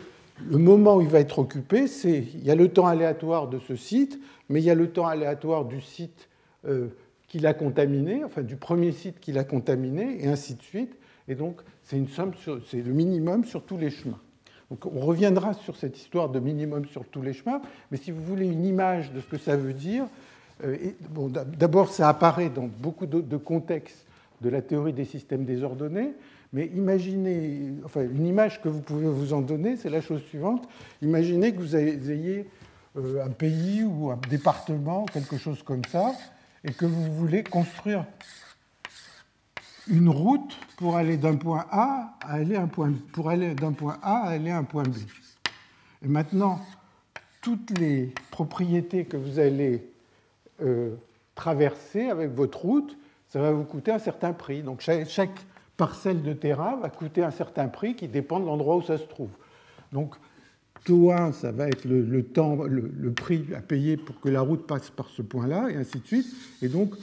le 0.45 0.59
moment 0.59 0.97
où 0.97 1.00
il 1.00 1.09
va 1.09 1.21
être 1.21 1.38
occupé, 1.38 1.87
c'est 1.87 2.26
il 2.35 2.45
y 2.45 2.50
a 2.50 2.55
le 2.55 2.69
temps 2.69 2.87
aléatoire 2.87 3.49
de 3.49 3.59
ce 3.59 3.76
site, 3.76 4.19
mais 4.49 4.61
il 4.61 4.65
y 4.65 4.71
a 4.71 4.75
le 4.75 4.91
temps 4.91 5.07
aléatoire 5.07 5.65
du 5.65 5.81
site 5.81 6.29
euh, 6.67 6.88
qu'il 7.29 7.47
a 7.47 7.55
contaminé, 7.55 8.25
enfin 8.25 8.43
du 8.43 8.57
premier 8.57 8.93
site 8.93 9.21
qu'il 9.21 9.38
a 9.38 9.45
contaminé, 9.45 10.25
et 10.25 10.29
ainsi 10.29 10.55
de 10.55 10.62
suite. 10.62 10.97
Et 11.29 11.35
donc 11.35 11.61
c'est 11.83 11.99
le 11.99 12.93
minimum 12.93 13.45
sur 13.45 13.65
tous 13.65 13.76
les 13.76 13.91
chemins. 13.91 14.21
Donc 14.71 14.87
on 14.87 15.01
reviendra 15.01 15.55
sur 15.55 15.77
cette 15.77 15.97
histoire 15.97 16.29
de 16.29 16.41
minimum 16.41 16.87
sur 16.87 17.05
tous 17.05 17.23
les 17.23 17.33
chemins, 17.33 17.61
mais 17.91 17.97
si 17.97 18.11
vous 18.11 18.23
voulez 18.23 18.47
une 18.47 18.65
image 18.65 19.13
de 19.13 19.21
ce 19.21 19.27
que 19.27 19.39
ça 19.39 19.57
veut 19.57 19.73
dire, 19.73 20.07
euh, 20.65 20.77
d'abord 21.59 21.91
ça 21.91 22.09
apparaît 22.09 22.51
dans 22.51 22.69
beaucoup 22.81 23.07
de 23.07 23.37
contextes 23.37 24.05
de 24.41 24.49
la 24.49 24.63
théorie 24.63 24.93
des 24.93 25.05
systèmes 25.05 25.45
désordonnés, 25.45 26.15
mais 26.53 26.71
imaginez, 26.75 27.75
enfin 27.85 28.03
une 28.03 28.27
image 28.27 28.63
que 28.63 28.69
vous 28.69 28.81
pouvez 28.81 29.07
vous 29.07 29.33
en 29.33 29.41
donner, 29.41 29.77
c'est 29.77 29.91
la 29.91 30.01
chose 30.01 30.23
suivante. 30.23 30.69
Imaginez 31.03 31.53
que 31.53 31.59
vous 31.59 31.77
ayez 31.77 32.47
euh, 32.97 33.25
un 33.25 33.31
pays 33.31 33.83
ou 33.83 34.11
un 34.11 34.19
département, 34.31 35.05
quelque 35.07 35.37
chose 35.37 35.63
comme 35.63 35.85
ça, 35.85 36.13
et 36.65 36.73
que 36.73 36.87
vous 36.87 37.13
voulez 37.13 37.45
construire 37.45 38.05
une 39.88 40.09
route 40.09 40.57
pour 40.76 40.97
aller 40.97 41.16
d'un 41.16 41.37
point 41.37 41.66
A 41.71 42.16
à 42.21 42.35
aller 42.35 42.57
un 42.57 42.66
point 42.66 42.93
pour 43.12 43.31
aller 43.31 43.55
d'un 43.55 43.73
point 43.73 43.99
A 44.02 44.19
à 44.25 44.31
aller 44.31 44.50
un 44.50 44.64
point 44.64 44.83
B. 44.83 44.97
Et 46.05 46.09
maintenant, 46.09 46.61
toutes 47.40 47.78
les 47.78 48.12
propriétés 48.31 49.05
que 49.05 49.16
vous 49.16 49.38
allez 49.38 49.88
euh, 50.62 50.95
traverser 51.35 52.09
avec 52.09 52.31
votre 52.31 52.61
route, 52.61 52.97
ça 53.28 53.40
va 53.40 53.52
vous 53.52 53.64
coûter 53.64 53.93
un 53.93 53.99
certain 53.99 54.33
prix. 54.33 54.62
Donc 54.62 54.81
chaque, 54.81 55.47
parcelle 55.76 56.23
de 56.23 56.33
terrain 56.33 56.76
va 56.76 56.88
coûter 56.88 57.23
un 57.23 57.31
certain 57.31 57.69
prix 57.69 57.95
qui 57.95 58.09
dépend 58.09 58.40
de 58.40 58.47
l'endroit 58.47 58.76
où 58.76 58.83
ça 58.83 58.97
se 58.97 59.05
trouve. 59.05 59.28
Donc 59.93 60.16
taux 60.85 61.12
1, 61.12 61.33
ça 61.33 61.52
va 61.52 61.69
être 61.69 61.85
le, 61.85 62.23
temps, 62.23 62.57
le, 62.64 63.12
prix 63.12 63.45
à 63.55 63.61
payer 63.61 63.97
pour 63.97 64.19
que 64.21 64.28
la 64.28 64.40
route 64.40 64.66
passe 64.66 64.88
par 64.88 65.09
ce 65.09 65.21
point-là, 65.21 65.69
et 65.69 65.76
ainsi 65.76 65.99
de 65.99 66.07
suite. 66.07 66.26
Et 66.62 66.69
donc 66.69 66.95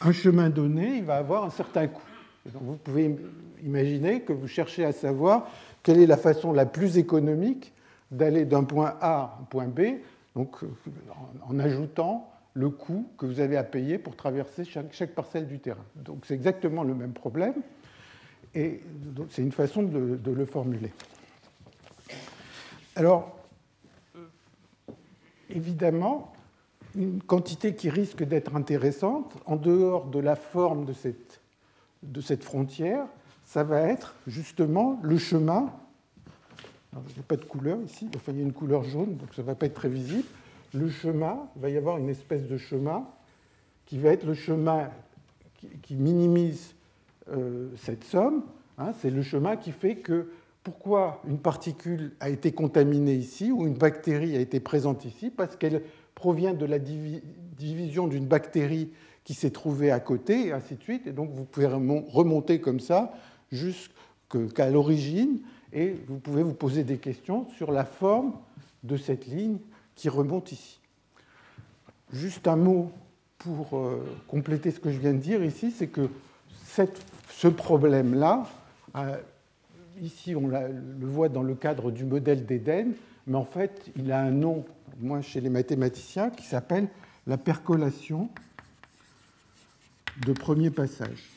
un 0.00 0.12
chemin 0.12 0.50
donné, 0.50 0.96
il 0.96 1.04
va 1.04 1.16
avoir 1.16 1.44
un 1.44 1.50
certain 1.50 1.86
coût. 1.86 2.02
Donc 2.46 2.62
vous 2.62 2.76
pouvez 2.76 3.16
imaginer 3.62 4.22
que 4.22 4.32
vous 4.32 4.48
cherchez 4.48 4.84
à 4.84 4.92
savoir 4.92 5.48
quelle 5.82 6.00
est 6.00 6.06
la 6.06 6.16
façon 6.16 6.52
la 6.52 6.66
plus 6.66 6.98
économique 6.98 7.72
d'aller 8.10 8.44
d'un 8.44 8.64
point 8.64 8.96
A 9.00 9.14
à 9.14 9.38
un 9.40 9.44
point 9.44 9.68
B, 9.68 10.00
donc 10.34 10.56
en 11.48 11.58
ajoutant 11.58 12.30
le 12.54 12.70
coût 12.70 13.08
que 13.16 13.26
vous 13.26 13.40
avez 13.40 13.56
à 13.56 13.64
payer 13.64 13.98
pour 13.98 14.16
traverser 14.16 14.64
chaque, 14.64 15.14
parcelle 15.14 15.46
du 15.46 15.58
terrain. 15.58 15.84
Donc 15.96 16.24
c'est 16.26 16.34
exactement 16.34 16.82
le 16.82 16.94
même 16.94 17.12
problème, 17.12 17.54
et 18.54 18.80
c'est 19.30 19.42
une 19.42 19.52
façon 19.52 19.82
de, 19.82 20.30
le 20.30 20.44
formuler. 20.44 20.92
Alors, 22.96 23.38
évidemment, 25.48 26.32
une 26.96 27.22
quantité 27.22 27.74
qui 27.74 27.88
risque 27.88 28.24
d'être 28.24 28.56
intéressante, 28.56 29.36
en 29.46 29.56
dehors 29.56 30.06
de 30.06 30.18
la 30.18 30.34
forme 30.34 30.84
de 30.84 30.92
cette, 30.92 31.39
de 32.02 32.20
cette 32.20 32.44
frontière, 32.44 33.06
ça 33.44 33.64
va 33.64 33.80
être 33.80 34.14
justement 34.26 34.98
le 35.02 35.18
chemin. 35.18 35.72
il 36.94 37.14
n'y 37.14 37.20
a 37.20 37.24
pas 37.26 37.36
de 37.36 37.44
couleur 37.44 37.78
ici, 37.82 38.08
il 38.12 38.36
y 38.36 38.40
a 38.40 38.42
une 38.42 38.52
couleur 38.52 38.84
jaune, 38.84 39.16
donc 39.16 39.34
ça 39.34 39.42
ne 39.42 39.46
va 39.46 39.54
pas 39.54 39.66
être 39.66 39.74
très 39.74 39.88
visible 39.88 40.26
le 40.74 40.88
chemin, 40.88 41.48
il 41.56 41.62
va 41.62 41.70
y 41.70 41.76
avoir 41.76 41.98
une 41.98 42.08
espèce 42.08 42.46
de 42.46 42.56
chemin 42.56 43.06
qui 43.86 43.98
va 43.98 44.10
être 44.10 44.24
le 44.24 44.34
chemin 44.34 44.90
qui, 45.82 45.94
minimise 45.94 46.74
euh, 47.30 47.68
cette 47.76 48.04
somme. 48.04 48.44
Hein. 48.78 48.92
c'est 49.00 49.10
le 49.10 49.22
chemin 49.22 49.56
qui 49.56 49.72
fait 49.72 49.96
que 49.96 50.30
pourquoi 50.62 51.20
une 51.28 51.38
particule 51.38 52.12
a 52.20 52.30
été 52.30 52.52
contaminée 52.52 53.14
ici 53.14 53.50
ou 53.50 53.66
une 53.66 53.74
bactérie 53.74 54.36
a 54.36 54.40
été 54.40 54.60
présente 54.60 55.04
ici? 55.04 55.30
Parce 55.30 55.56
qu'elle 55.56 55.82
provient 56.14 56.54
de 56.54 56.66
la 56.66 56.78
division 56.78 58.08
d'une 58.08 58.26
bactérie 58.26 58.90
qui 59.24 59.34
s'est 59.34 59.50
trouvée 59.50 59.90
à 59.90 60.00
côté, 60.00 60.48
et 60.48 60.52
ainsi 60.52 60.74
de 60.76 60.82
suite. 60.82 61.06
Et 61.06 61.12
donc 61.12 61.30
vous 61.30 61.44
pouvez 61.44 61.66
remonter 61.66 62.60
comme 62.60 62.80
ça 62.80 63.12
jusqu'à 63.52 64.70
l'origine, 64.70 65.40
et 65.72 65.96
vous 66.08 66.18
pouvez 66.18 66.42
vous 66.42 66.54
poser 66.54 66.84
des 66.84 66.98
questions 66.98 67.46
sur 67.56 67.72
la 67.72 67.84
forme 67.84 68.32
de 68.82 68.96
cette 68.96 69.26
ligne 69.26 69.58
qui 69.94 70.08
remonte 70.08 70.52
ici. 70.52 70.80
Juste 72.12 72.48
un 72.48 72.56
mot 72.56 72.90
pour 73.38 73.78
euh, 73.78 74.04
compléter 74.28 74.70
ce 74.70 74.80
que 74.80 74.90
je 74.90 74.98
viens 74.98 75.12
de 75.12 75.18
dire 75.18 75.44
ici, 75.44 75.70
c'est 75.70 75.86
que 75.86 76.08
ce 77.28 77.48
problème-là, 77.48 78.46
euh, 78.96 79.16
ici 80.00 80.34
on 80.34 80.46
le 80.48 81.06
voit 81.06 81.28
dans 81.28 81.42
le 81.42 81.54
cadre 81.54 81.90
du 81.90 82.04
modèle 82.04 82.46
d'Éden, 82.46 82.92
mais 83.26 83.36
en 83.36 83.44
fait 83.44 83.90
il 83.96 84.12
a 84.12 84.20
un 84.20 84.30
nom, 84.30 84.64
moins 85.00 85.22
chez 85.22 85.40
les 85.40 85.50
mathématiciens, 85.50 86.30
qui 86.30 86.44
s'appelle 86.44 86.88
la 87.26 87.36
percolation 87.36 88.28
de 90.18 90.32
premier 90.32 90.70
passage. 90.70 91.30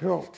Alors, 0.00 0.30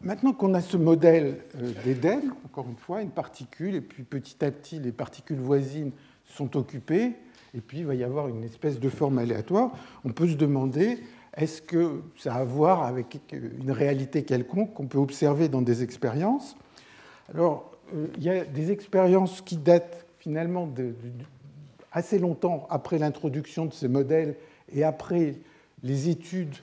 maintenant 0.00 0.32
qu'on 0.32 0.54
a 0.54 0.60
ce 0.60 0.76
modèle 0.76 1.40
euh, 1.56 1.72
d'Éden, 1.84 2.20
encore 2.44 2.68
une 2.68 2.76
fois, 2.76 3.02
une 3.02 3.10
particule, 3.10 3.74
et 3.74 3.80
puis 3.80 4.04
petit 4.04 4.44
à 4.44 4.50
petit, 4.52 4.78
les 4.78 4.92
particules 4.92 5.40
voisines 5.40 5.90
sont 6.24 6.56
occupées, 6.56 7.16
et 7.54 7.60
puis 7.60 7.78
il 7.78 7.86
va 7.86 7.96
y 7.96 8.04
avoir 8.04 8.28
une 8.28 8.44
espèce 8.44 8.78
de 8.78 8.88
forme 8.88 9.18
aléatoire, 9.18 9.72
on 10.04 10.12
peut 10.12 10.28
se 10.28 10.36
demander 10.36 11.02
est-ce 11.36 11.62
que 11.62 12.02
ça 12.16 12.34
a 12.34 12.40
à 12.40 12.44
voir 12.44 12.84
avec 12.84 13.18
une 13.32 13.70
réalité 13.70 14.24
quelconque 14.24 14.74
qu'on 14.74 14.86
peut 14.86 14.98
observer 14.98 15.48
dans 15.48 15.62
des 15.62 15.82
expériences? 15.82 16.56
Alors, 17.34 17.67
il 18.16 18.22
y 18.22 18.30
a 18.30 18.44
des 18.44 18.70
expériences 18.70 19.40
qui 19.40 19.56
datent 19.56 20.06
finalement 20.18 20.66
de, 20.66 20.94
assez 21.92 22.18
longtemps 22.18 22.66
après 22.70 22.98
l'introduction 22.98 23.66
de 23.66 23.72
ces 23.72 23.88
modèles 23.88 24.34
et 24.72 24.84
après 24.84 25.34
les 25.82 26.08
études 26.08 26.54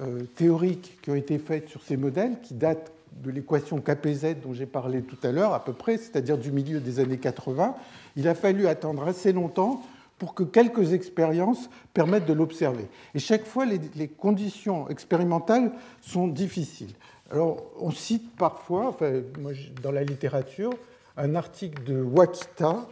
euh, 0.00 0.22
théoriques 0.36 0.98
qui 1.02 1.10
ont 1.10 1.14
été 1.14 1.38
faites 1.38 1.68
sur 1.68 1.82
ces 1.82 1.96
modèles, 1.96 2.40
qui 2.42 2.54
datent 2.54 2.92
de 3.22 3.30
l'équation 3.30 3.80
KPZ 3.80 4.36
dont 4.42 4.52
j'ai 4.52 4.66
parlé 4.66 5.02
tout 5.02 5.18
à 5.22 5.32
l'heure, 5.32 5.52
à 5.54 5.64
peu 5.64 5.72
près, 5.72 5.96
c'est-à-dire 5.98 6.38
du 6.38 6.52
milieu 6.52 6.80
des 6.80 7.00
années 7.00 7.18
80, 7.18 7.74
il 8.16 8.28
a 8.28 8.34
fallu 8.34 8.66
attendre 8.68 9.06
assez 9.06 9.32
longtemps 9.32 9.82
pour 10.18 10.34
que 10.34 10.42
quelques 10.42 10.92
expériences 10.92 11.70
permettent 11.94 12.26
de 12.26 12.32
l'observer. 12.32 12.86
Et 13.14 13.18
chaque 13.18 13.46
fois, 13.46 13.64
les, 13.64 14.08
conditions 14.08 14.88
expérimentales 14.88 15.72
sont 16.00 16.26
difficiles. 16.26 16.92
Alors, 17.30 17.62
on 17.78 17.90
cite 17.90 18.34
parfois, 18.36 18.88
enfin, 18.88 19.22
moi, 19.38 19.52
dans 19.82 19.92
la 19.92 20.02
littérature, 20.02 20.72
un 21.16 21.34
article 21.34 21.84
de 21.84 22.00
Wakita, 22.00 22.88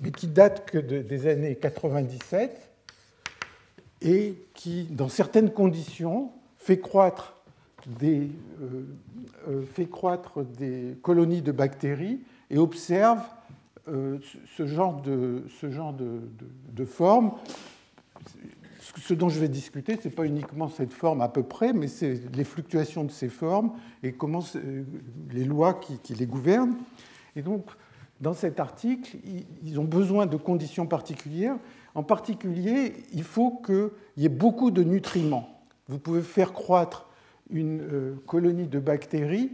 mais 0.00 0.10
qui 0.16 0.28
date 0.28 0.70
que 0.70 0.78
des 0.78 1.26
années 1.26 1.56
97, 1.56 2.68
et 4.02 4.36
qui, 4.54 4.84
dans 4.84 5.08
certaines 5.08 5.50
conditions, 5.50 6.30
fait 6.56 6.78
croître 6.78 7.34
des, 7.86 8.30
euh, 8.60 8.84
euh, 9.48 10.94
colonies 11.02 11.42
de 11.42 11.52
bactéries 11.52 12.20
et 12.50 12.58
observe 12.58 13.20
ce 13.86 14.66
genre 14.66 15.00
de, 15.00 15.44
ce 15.60 15.66
de 15.66 16.84
forme 16.84 17.32
ce 18.96 19.14
dont 19.14 19.28
je 19.28 19.38
vais 19.38 19.48
discuter, 19.48 19.96
ce 19.96 20.08
n'est 20.08 20.14
pas 20.14 20.24
uniquement 20.24 20.68
cette 20.68 20.92
forme 20.92 21.20
à 21.20 21.28
peu 21.28 21.42
près, 21.42 21.72
mais 21.72 21.88
c'est 21.88 22.20
les 22.34 22.44
fluctuations 22.44 23.04
de 23.04 23.10
ces 23.10 23.28
formes 23.28 23.72
et 24.02 24.12
comment 24.12 24.44
les 25.30 25.44
lois 25.44 25.74
qui, 25.74 26.14
les 26.14 26.26
gouvernent. 26.26 26.76
Et 27.36 27.42
donc, 27.42 27.66
dans 28.20 28.34
cet 28.34 28.60
article, 28.60 29.16
ils 29.62 29.78
ont 29.78 29.84
besoin 29.84 30.26
de 30.26 30.36
conditions 30.36 30.86
particulières. 30.86 31.56
En 31.94 32.02
particulier, 32.02 32.94
il 33.12 33.22
faut 33.22 33.62
qu'il 33.64 33.90
y 34.16 34.26
ait 34.26 34.30
beaucoup 34.30 34.70
de 34.70 34.82
nutriments. 34.82 35.62
Vous 35.88 35.98
pouvez 35.98 36.22
faire 36.22 36.52
croître 36.52 37.08
une 37.50 37.80
euh, 37.80 38.14
colonie 38.26 38.66
de 38.66 38.78
bactéries 38.78 39.52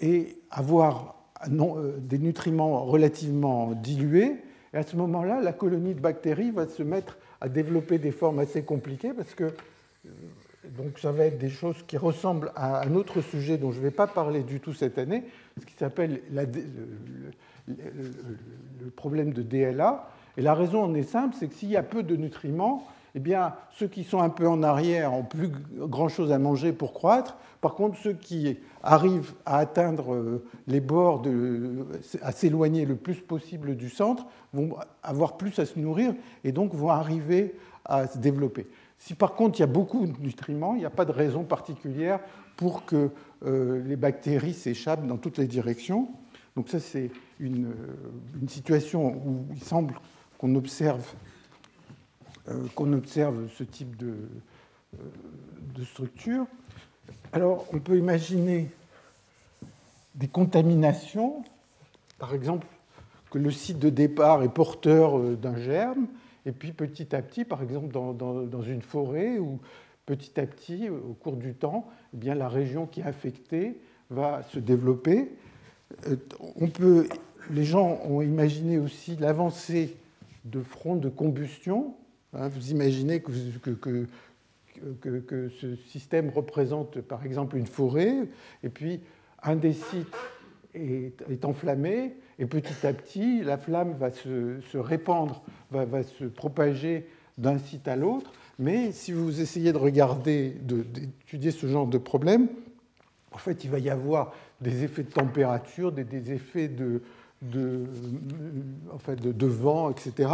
et 0.00 0.38
avoir 0.50 1.16
euh, 1.48 1.98
des 1.98 2.18
nutriments 2.18 2.84
relativement 2.84 3.72
dilués. 3.72 4.36
Et 4.72 4.76
à 4.76 4.82
ce 4.82 4.96
moment-là, 4.96 5.40
la 5.40 5.52
colonie 5.52 5.94
de 5.94 6.00
bactéries 6.00 6.50
va 6.50 6.66
se 6.66 6.82
mettre 6.82 7.18
à 7.40 7.48
développer 7.48 7.98
des 7.98 8.12
formes 8.12 8.38
assez 8.38 8.62
compliquées 8.62 9.12
parce 9.12 9.34
que 9.34 9.44
euh, 9.44 10.10
donc 10.76 10.98
ça 10.98 11.10
va 11.10 11.24
être 11.24 11.38
des 11.38 11.48
choses 11.48 11.82
qui 11.86 11.96
ressemblent 11.96 12.52
à 12.54 12.82
un 12.82 12.94
autre 12.94 13.22
sujet 13.22 13.56
dont 13.56 13.72
je 13.72 13.78
ne 13.78 13.84
vais 13.84 13.90
pas 13.90 14.06
parler 14.06 14.42
du 14.42 14.60
tout 14.60 14.74
cette 14.74 14.98
année, 14.98 15.24
ce 15.58 15.66
qui 15.66 15.74
s'appelle 15.74 16.20
le, 16.30 16.44
le, 17.66 18.90
problème 18.94 19.32
de 19.32 19.42
DLA. 19.42 20.08
Et 20.36 20.42
la 20.42 20.54
raison 20.54 20.84
en 20.84 20.94
est 20.94 21.02
simple, 21.02 21.34
c'est 21.38 21.48
que 21.48 21.54
s'il 21.54 21.70
y 21.70 21.76
a 21.76 21.82
peu 21.82 22.02
de 22.02 22.14
nutriments, 22.14 22.86
eh 23.14 23.20
bien, 23.20 23.54
ceux 23.72 23.88
qui 23.88 24.04
sont 24.04 24.20
un 24.20 24.28
peu 24.28 24.46
en 24.46 24.62
arrière 24.62 25.12
ont 25.12 25.24
plus 25.24 25.50
grand-chose 25.76 26.32
à 26.32 26.38
manger 26.38 26.72
pour 26.72 26.92
croître. 26.92 27.36
Par 27.60 27.74
contre, 27.74 27.98
ceux 27.98 28.14
qui 28.14 28.58
arrivent 28.82 29.34
à 29.44 29.58
atteindre 29.58 30.14
euh, 30.14 30.44
les 30.66 30.80
bords, 30.80 31.20
de, 31.20 31.86
à 32.22 32.32
s'éloigner 32.32 32.86
le 32.86 32.96
plus 32.96 33.16
possible 33.16 33.76
du 33.76 33.90
centre, 33.90 34.26
vont 34.52 34.76
avoir 35.02 35.36
plus 35.36 35.58
à 35.58 35.66
se 35.66 35.78
nourrir 35.78 36.14
et 36.44 36.52
donc 36.52 36.74
vont 36.74 36.90
arriver 36.90 37.54
à 37.84 38.06
se 38.06 38.18
développer. 38.18 38.66
Si 38.98 39.14
par 39.14 39.34
contre 39.34 39.58
il 39.58 39.60
y 39.60 39.64
a 39.64 39.66
beaucoup 39.66 40.06
de 40.06 40.12
nutriments, 40.20 40.74
il 40.74 40.80
n'y 40.80 40.84
a 40.84 40.90
pas 40.90 41.06
de 41.06 41.12
raison 41.12 41.44
particulière 41.44 42.20
pour 42.56 42.84
que 42.84 43.10
euh, 43.46 43.82
les 43.86 43.96
bactéries 43.96 44.52
s'échappent 44.52 45.06
dans 45.06 45.16
toutes 45.16 45.38
les 45.38 45.46
directions. 45.46 46.08
Donc 46.56 46.68
ça, 46.68 46.80
c'est 46.80 47.10
une, 47.38 47.68
euh, 47.68 48.46
situation 48.48 49.14
où 49.14 49.46
il 49.52 49.62
semble 49.62 49.94
qu'on 50.36 50.54
observe 50.54 51.14
euh, 51.14 51.29
qu'on 52.74 52.92
observe 52.92 53.48
ce 53.56 53.64
type 53.64 53.96
de, 53.96 54.14
euh, 54.94 54.98
de 55.76 55.84
structure. 55.84 56.46
Alors, 57.32 57.66
on 57.72 57.78
peut 57.78 57.96
imaginer 57.96 58.68
des 60.16 60.26
contaminations, 60.26 61.44
par 62.18 62.34
exemple, 62.34 62.66
que 63.30 63.38
le 63.38 63.50
site 63.52 63.78
de 63.78 63.88
départ 63.88 64.42
est 64.42 64.48
porteur 64.48 65.16
euh, 65.18 65.36
d'un 65.36 65.56
germe, 65.56 66.08
et 66.44 66.52
puis 66.52 66.72
petit 66.72 67.14
à 67.14 67.22
petit, 67.22 67.44
par 67.44 67.62
exemple, 67.62 67.88
dans, 67.92 68.62
une 68.62 68.82
forêt, 68.82 69.38
ou 69.38 69.60
petit 70.06 70.40
à 70.40 70.46
petit, 70.46 70.88
au 70.88 71.14
cours 71.14 71.36
du 71.36 71.54
temps, 71.54 71.86
eh 72.14 72.16
bien, 72.16 72.34
la 72.34 72.48
région 72.48 72.86
qui 72.86 73.00
est 73.00 73.04
affectée 73.04 73.78
va 74.08 74.42
se 74.44 74.58
développer. 74.58 75.30
On 76.56 76.68
peut, 76.68 77.08
les 77.50 77.64
gens 77.64 78.00
ont 78.04 78.22
imaginé 78.22 78.78
aussi 78.78 79.16
l'avancée 79.16 79.96
de 80.46 80.62
fronts 80.62 80.96
de 80.96 81.10
combustion 81.10 81.94
vous 82.32 82.70
imaginez 82.70 83.20
que, 83.20 84.06
ce 85.60 85.76
système 85.88 86.30
représente 86.30 87.00
par 87.00 87.24
exemple 87.24 87.56
une 87.56 87.66
forêt, 87.66 88.28
et 88.62 88.68
puis 88.68 89.00
un 89.42 89.56
des 89.56 89.72
sites 89.72 90.16
est, 90.74 91.44
enflammé, 91.44 92.16
et 92.38 92.46
petit 92.46 92.86
à 92.86 92.92
petit, 92.92 93.42
la 93.42 93.58
flamme 93.58 93.94
va 93.98 94.10
se, 94.10 94.60
répandre, 94.76 95.42
va, 95.70 96.02
se 96.02 96.24
propager 96.24 97.06
d'un 97.38 97.58
site 97.58 97.88
à 97.88 97.96
l'autre. 97.96 98.32
Mais 98.58 98.92
si 98.92 99.12
vous 99.12 99.40
essayez 99.40 99.72
de 99.72 99.78
regarder, 99.78 100.50
d'étudier 100.60 101.50
ce 101.50 101.66
genre 101.66 101.86
de 101.86 101.98
problème, 101.98 102.48
en 103.32 103.38
fait, 103.38 103.64
il 103.64 103.70
va 103.70 103.78
y 103.78 103.90
avoir 103.90 104.34
des 104.60 104.84
effets 104.84 105.02
de 105.02 105.10
température, 105.10 105.92
des, 105.92 106.32
effets 106.32 106.68
de, 106.68 107.02
de, 107.42 107.86
de, 109.16 109.46
vent, 109.46 109.90
etc., 109.90 110.30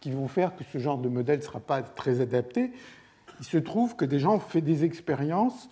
qui 0.00 0.10
vont 0.10 0.28
faire 0.28 0.54
que 0.56 0.64
ce 0.64 0.78
genre 0.78 0.98
de 0.98 1.08
modèle 1.08 1.38
ne 1.38 1.44
sera 1.44 1.60
pas 1.60 1.82
très 1.82 2.20
adapté. 2.20 2.70
Il 3.40 3.46
se 3.46 3.58
trouve 3.58 3.96
que 3.96 4.04
des 4.04 4.18
gens 4.18 4.34
ont 4.34 4.40
fait 4.40 4.60
des 4.60 4.84
expériences 4.84 5.70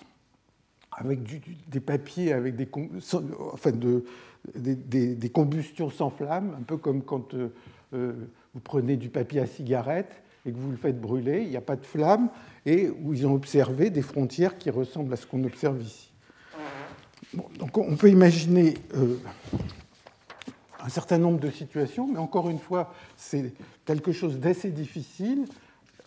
avec 0.92 1.20
des 1.68 1.80
papiers, 1.80 2.32
avec 2.32 2.56
des, 2.56 2.68
enfin 3.52 3.70
de, 3.70 4.04
des, 4.54 5.30
combustions 5.30 5.90
sans 5.90 6.10
flamme, 6.10 6.56
un 6.58 6.62
peu 6.62 6.76
comme 6.76 7.02
quand 7.02 7.34
euh, 7.34 7.52
euh, 7.94 8.12
vous 8.54 8.60
prenez 8.60 8.96
du 8.96 9.08
papier 9.08 9.40
à 9.40 9.46
cigarette 9.46 10.22
et 10.46 10.52
que 10.52 10.56
vous 10.56 10.70
le 10.70 10.76
faites 10.76 11.00
brûler, 11.00 11.42
il 11.42 11.50
n'y 11.50 11.56
a 11.56 11.60
pas 11.60 11.76
de 11.76 11.84
flamme, 11.84 12.30
et 12.64 12.88
où 12.88 13.12
ils 13.12 13.26
ont 13.26 13.34
observé 13.34 13.90
des 13.90 14.02
frontières 14.02 14.56
qui 14.56 14.70
ressemblent 14.70 15.12
à 15.12 15.16
ce 15.16 15.26
qu'on 15.26 15.44
observe 15.44 15.80
ici. 15.82 16.10
donc 17.58 17.76
on 17.76 17.96
peut 17.96 18.10
imaginer 18.10 18.74
euh, 18.94 19.18
un 20.88 20.90
certain 20.90 21.18
nombre 21.18 21.38
de 21.38 21.50
situations, 21.50 22.08
mais 22.10 22.18
encore 22.18 22.48
une 22.48 22.58
fois, 22.58 22.94
c'est 23.18 23.52
quelque 23.84 24.10
chose 24.10 24.40
d'assez 24.40 24.70
difficile 24.70 25.44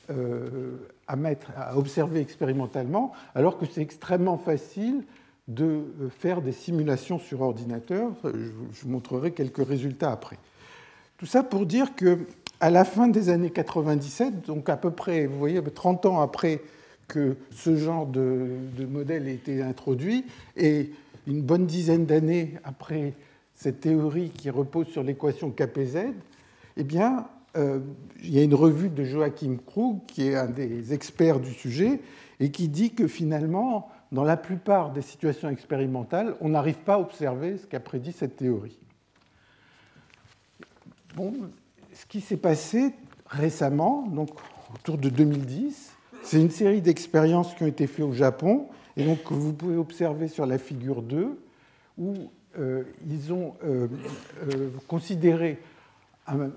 euh, 0.09 0.75
à, 1.07 1.15
mettre, 1.15 1.51
à 1.55 1.77
observer 1.77 2.19
expérimentalement, 2.19 3.11
alors 3.35 3.59
que 3.59 3.67
c'est 3.67 3.81
extrêmement 3.81 4.39
facile 4.39 5.03
de 5.47 5.83
faire 6.17 6.41
des 6.41 6.51
simulations 6.51 7.19
sur 7.19 7.41
ordinateur. 7.41 8.09
Je 8.23 8.81
vous 8.81 8.89
montrerai 8.89 9.33
quelques 9.33 9.63
résultats 9.63 10.11
après. 10.11 10.39
Tout 11.17 11.27
ça 11.27 11.43
pour 11.43 11.67
dire 11.67 11.93
que 11.95 12.17
à 12.59 12.71
la 12.71 12.83
fin 12.83 13.07
des 13.07 13.29
années 13.29 13.51
97, 13.51 14.47
donc 14.47 14.67
à 14.67 14.77
peu 14.77 14.89
près, 14.89 15.27
vous 15.27 15.37
voyez, 15.37 15.61
30 15.61 16.07
ans 16.07 16.21
après 16.21 16.59
que 17.07 17.37
ce 17.51 17.75
genre 17.75 18.07
de, 18.07 18.47
de 18.75 18.85
modèle 18.87 19.27
ait 19.27 19.35
été 19.35 19.61
introduit, 19.61 20.25
et 20.57 20.91
une 21.27 21.43
bonne 21.43 21.67
dizaine 21.67 22.07
d'années 22.07 22.55
après 22.63 23.13
cette 23.61 23.81
théorie 23.81 24.31
qui 24.31 24.49
repose 24.49 24.87
sur 24.87 25.03
l'équation 25.03 25.51
KPZ, 25.51 26.15
eh 26.77 26.83
bien, 26.83 27.27
euh, 27.55 27.79
il 28.23 28.33
y 28.33 28.39
a 28.39 28.43
une 28.43 28.55
revue 28.55 28.89
de 28.89 29.03
Joachim 29.03 29.57
Krug, 29.63 29.99
qui 30.07 30.29
est 30.29 30.35
un 30.35 30.47
des 30.47 30.93
experts 30.93 31.39
du 31.39 31.53
sujet, 31.53 32.01
et 32.39 32.49
qui 32.49 32.69
dit 32.69 32.95
que 32.95 33.07
finalement, 33.07 33.91
dans 34.11 34.23
la 34.23 34.35
plupart 34.35 34.91
des 34.91 35.03
situations 35.03 35.47
expérimentales, 35.47 36.35
on 36.41 36.49
n'arrive 36.49 36.77
pas 36.77 36.95
à 36.95 36.99
observer 36.99 37.59
ce 37.59 37.67
qu'a 37.67 37.79
prédit 37.79 38.13
cette 38.13 38.35
théorie. 38.35 38.79
Bon, 41.15 41.31
ce 41.93 42.07
qui 42.07 42.19
s'est 42.19 42.37
passé 42.37 42.95
récemment, 43.27 44.07
donc 44.07 44.29
autour 44.73 44.97
de 44.97 45.09
2010, 45.09 45.91
c'est 46.23 46.41
une 46.41 46.49
série 46.49 46.81
d'expériences 46.81 47.53
qui 47.53 47.61
ont 47.61 47.67
été 47.67 47.85
faites 47.85 48.05
au 48.05 48.13
Japon, 48.13 48.69
et 48.97 49.05
donc 49.05 49.23
que 49.23 49.35
vous 49.35 49.53
pouvez 49.53 49.77
observer 49.77 50.29
sur 50.29 50.47
la 50.47 50.57
figure 50.57 51.03
2, 51.03 51.39
où 51.99 52.15
ils 52.57 53.33
ont 53.33 53.55
euh, 53.63 53.87
euh, 54.43 54.69
considéré 54.87 55.59
un, 56.27 56.49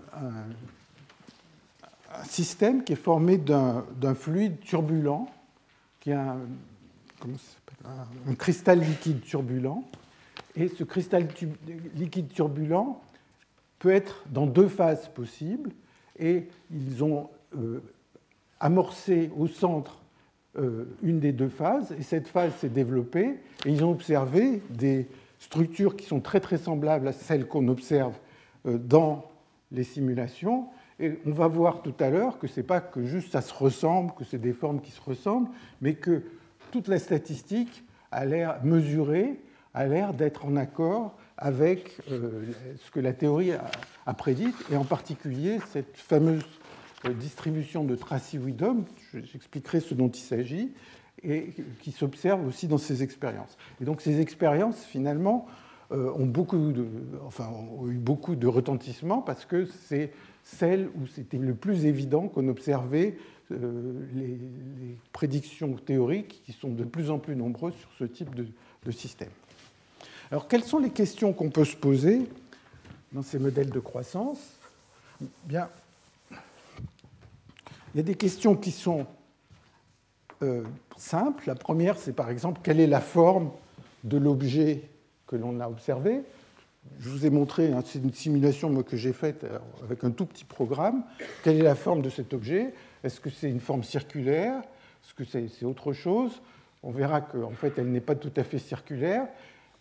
système 2.24 2.84
qui 2.84 2.92
est 2.92 2.96
formé 2.96 3.38
d'un 3.38 4.14
fluide 4.14 4.60
turbulent, 4.60 5.26
qui 6.00 6.10
est 6.10 6.14
un, 6.14 6.38
cristal 8.38 8.80
liquide 8.80 9.20
turbulent. 9.22 9.82
Et 10.54 10.68
ce 10.68 10.84
cristal 10.84 11.26
liquide 11.96 12.28
turbulent 12.28 13.00
peut 13.80 13.90
être 13.90 14.22
dans 14.30 14.46
deux 14.46 14.68
phases 14.68 15.08
possibles. 15.08 15.70
Et 16.16 16.46
ils 16.70 17.02
ont 17.02 17.30
amorcé 18.60 19.32
au 19.36 19.48
centre 19.48 19.98
une 21.02 21.18
des 21.18 21.32
deux 21.32 21.48
phases, 21.48 21.90
et 21.98 22.04
cette 22.04 22.28
phase 22.28 22.54
s'est 22.60 22.68
développée, 22.68 23.40
et 23.66 23.72
ils 23.72 23.82
ont 23.84 23.90
observé 23.90 24.62
des 24.70 25.08
structures 25.44 25.94
qui 25.96 26.06
sont 26.06 26.20
très 26.20 26.40
très 26.40 26.56
semblables 26.56 27.06
à 27.06 27.12
celles 27.12 27.46
qu'on 27.46 27.68
observe 27.68 28.14
euh, 28.66 28.78
dans 28.78 29.30
les 29.72 29.84
simulations. 29.84 30.68
Et 30.98 31.18
on 31.26 31.32
va 31.32 31.48
voir 31.48 31.82
tout 31.82 31.94
à 32.00 32.08
l'heure 32.08 32.38
que 32.38 32.46
ce 32.46 32.60
n'est 32.60 32.66
pas 32.66 32.80
que 32.80 33.04
juste 33.04 33.32
ça 33.32 33.42
se 33.42 33.52
ressemble, 33.52 34.12
que 34.14 34.24
c'est 34.24 34.38
des 34.38 34.52
formes 34.52 34.80
qui 34.80 34.90
se 34.90 35.02
ressemblent, 35.02 35.50
mais 35.82 35.94
que 35.94 36.22
toute 36.70 36.88
la 36.88 36.98
statistique 36.98 37.84
a 38.10 38.24
l'air 38.24 38.64
mesurée, 38.64 39.40
a 39.74 39.86
l'air 39.86 40.14
d'être 40.14 40.46
en 40.46 40.56
accord 40.56 41.14
avec 41.36 41.98
euh, 42.10 42.44
ce 42.82 42.90
que 42.90 43.00
la 43.00 43.12
théorie 43.12 43.52
a 44.06 44.14
prédit, 44.14 44.54
et 44.72 44.76
en 44.76 44.84
particulier 44.84 45.58
cette 45.72 45.96
fameuse 45.96 46.44
euh, 47.06 47.12
distribution 47.12 47.84
de 47.84 47.96
Tracy-Widom, 47.96 48.84
j'expliquerai 49.12 49.80
ce 49.80 49.94
dont 49.94 50.08
il 50.08 50.22
s'agit, 50.22 50.72
et 51.22 51.54
qui 51.82 51.92
s'observent 51.92 52.46
aussi 52.46 52.68
dans 52.68 52.78
ces 52.78 53.02
expériences. 53.02 53.56
Et 53.80 53.84
donc 53.84 54.00
ces 54.00 54.20
expériences, 54.20 54.84
finalement, 54.84 55.46
euh, 55.92 56.10
ont, 56.14 56.26
beaucoup 56.26 56.72
enfin, 57.26 57.48
ont 57.48 57.88
eu 57.88 57.98
beaucoup 57.98 58.36
de 58.36 58.46
retentissement 58.46 59.20
parce 59.20 59.44
que 59.44 59.66
c'est 59.66 60.12
celle 60.42 60.88
où 60.96 61.06
c'était 61.06 61.38
le 61.38 61.54
plus 61.54 61.86
évident 61.86 62.28
qu'on 62.28 62.48
observait 62.48 63.16
euh, 63.52 64.06
les, 64.14 64.38
prédictions 65.12 65.74
théoriques 65.74 66.42
qui 66.44 66.52
sont 66.52 66.70
de 66.70 66.84
plus 66.84 67.10
en 67.10 67.18
plus 67.18 67.36
nombreuses 67.36 67.74
sur 67.74 67.88
ce 67.98 68.04
type 68.04 68.34
de, 68.34 68.46
système. 68.90 69.30
Alors, 70.30 70.48
quelles 70.48 70.64
sont 70.64 70.78
les 70.78 70.90
questions 70.90 71.32
qu'on 71.32 71.48
peut 71.48 71.64
se 71.64 71.76
poser 71.76 72.22
dans 73.12 73.22
ces 73.22 73.38
modèles 73.38 73.70
de 73.70 73.80
croissance? 73.80 74.38
Bien, 75.44 75.68
il 76.30 77.98
y 77.98 78.00
a 78.00 78.02
des 78.02 78.14
questions 78.14 78.54
qui 78.56 78.70
sont 78.70 79.06
simples. 80.96 81.44
La 81.46 81.54
première, 81.54 81.98
c'est 81.98 82.12
par 82.12 82.30
exemple 82.30 82.60
quelle 82.62 82.80
est 82.80 82.86
la 82.86 83.00
forme 83.00 83.50
de 84.04 84.18
l'objet 84.18 84.82
que 85.26 85.36
l'on 85.36 85.60
a 85.60 85.68
observé? 85.68 86.22
Je 87.00 87.08
vous 87.08 87.24
ai 87.24 87.30
montré, 87.30 87.72
hein, 87.72 87.82
c'est 87.84 87.98
une 87.98 88.12
simulation 88.12 88.82
que 88.82 88.96
j'ai 88.96 89.12
faite 89.12 89.44
euh, 89.44 89.58
avec 89.82 90.04
un 90.04 90.10
tout 90.10 90.26
petit 90.26 90.44
programme. 90.44 91.02
Quelle 91.42 91.56
est 91.56 91.62
la 91.62 91.74
forme 91.74 92.02
de 92.02 92.10
cet 92.10 92.34
objet? 92.34 92.74
Est-ce 93.02 93.20
que 93.20 93.30
c'est 93.30 93.48
une 93.48 93.60
forme 93.60 93.82
circulaire? 93.82 94.58
Est-ce 94.58 95.14
que 95.14 95.24
c'est 95.24 95.64
autre 95.64 95.92
chose? 95.92 96.42
On 96.82 96.90
verra 96.90 97.22
qu'en 97.22 97.52
fait, 97.52 97.78
elle 97.78 97.90
n'est 97.90 98.00
pas 98.00 98.14
tout 98.14 98.32
à 98.36 98.44
fait 98.44 98.58
circulaire. 98.58 99.26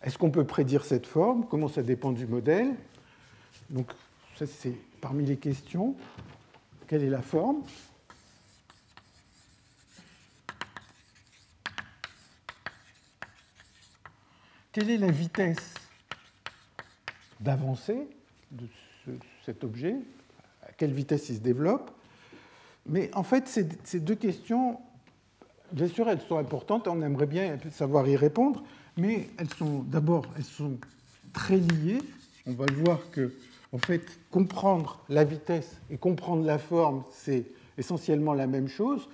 Est-ce 0.02 0.16
qu'on 0.16 0.30
peut 0.30 0.44
prédire 0.44 0.84
cette 0.84 1.06
forme? 1.06 1.46
Comment 1.50 1.68
ça 1.68 1.82
dépend 1.82 2.12
du 2.12 2.26
modèle? 2.26 2.74
Donc, 3.70 3.90
ça, 4.36 4.46
c'est 4.46 4.74
parmi 5.00 5.24
les 5.24 5.36
questions. 5.36 5.94
Quelle 6.86 7.02
est 7.02 7.10
la 7.10 7.22
forme? 7.22 7.62
Quelle 14.74 14.90
est 14.90 14.98
la 14.98 15.10
vitesse 15.12 15.72
d'avancée 17.38 18.08
de 18.50 18.66
cet 19.46 19.62
objet, 19.62 19.94
à 20.66 20.72
quelle 20.72 20.92
vitesse 20.92 21.28
il 21.28 21.36
se 21.36 21.40
développe? 21.40 21.92
Mais 22.84 23.08
en 23.14 23.22
fait, 23.22 23.46
ces, 23.46 24.00
deux 24.00 24.16
questions, 24.16 24.80
bien 25.70 25.86
sûr, 25.86 26.08
elles 26.08 26.20
sont 26.20 26.38
importantes, 26.38 26.88
on 26.88 27.00
aimerait 27.02 27.28
bien 27.28 27.56
savoir 27.70 28.08
y 28.08 28.16
répondre, 28.16 28.64
mais 28.96 29.28
elles 29.38 29.54
sont 29.54 29.84
d'abord, 29.84 30.26
elles 30.36 30.44
sont 30.44 30.76
très 31.32 31.58
liées. 31.58 32.02
On 32.44 32.52
va 32.52 32.66
voir 32.84 32.98
que, 33.12 33.32
en 33.70 33.78
fait, 33.78 34.18
comprendre 34.32 34.98
la 35.08 35.22
vitesse 35.22 35.76
et 35.88 35.96
comprendre 35.96 36.44
la 36.44 36.58
forme, 36.58 37.04
c'est 37.12 37.44
essentiellement 37.78 38.34
la 38.34 38.48
même 38.48 38.68
chose. 38.68 39.08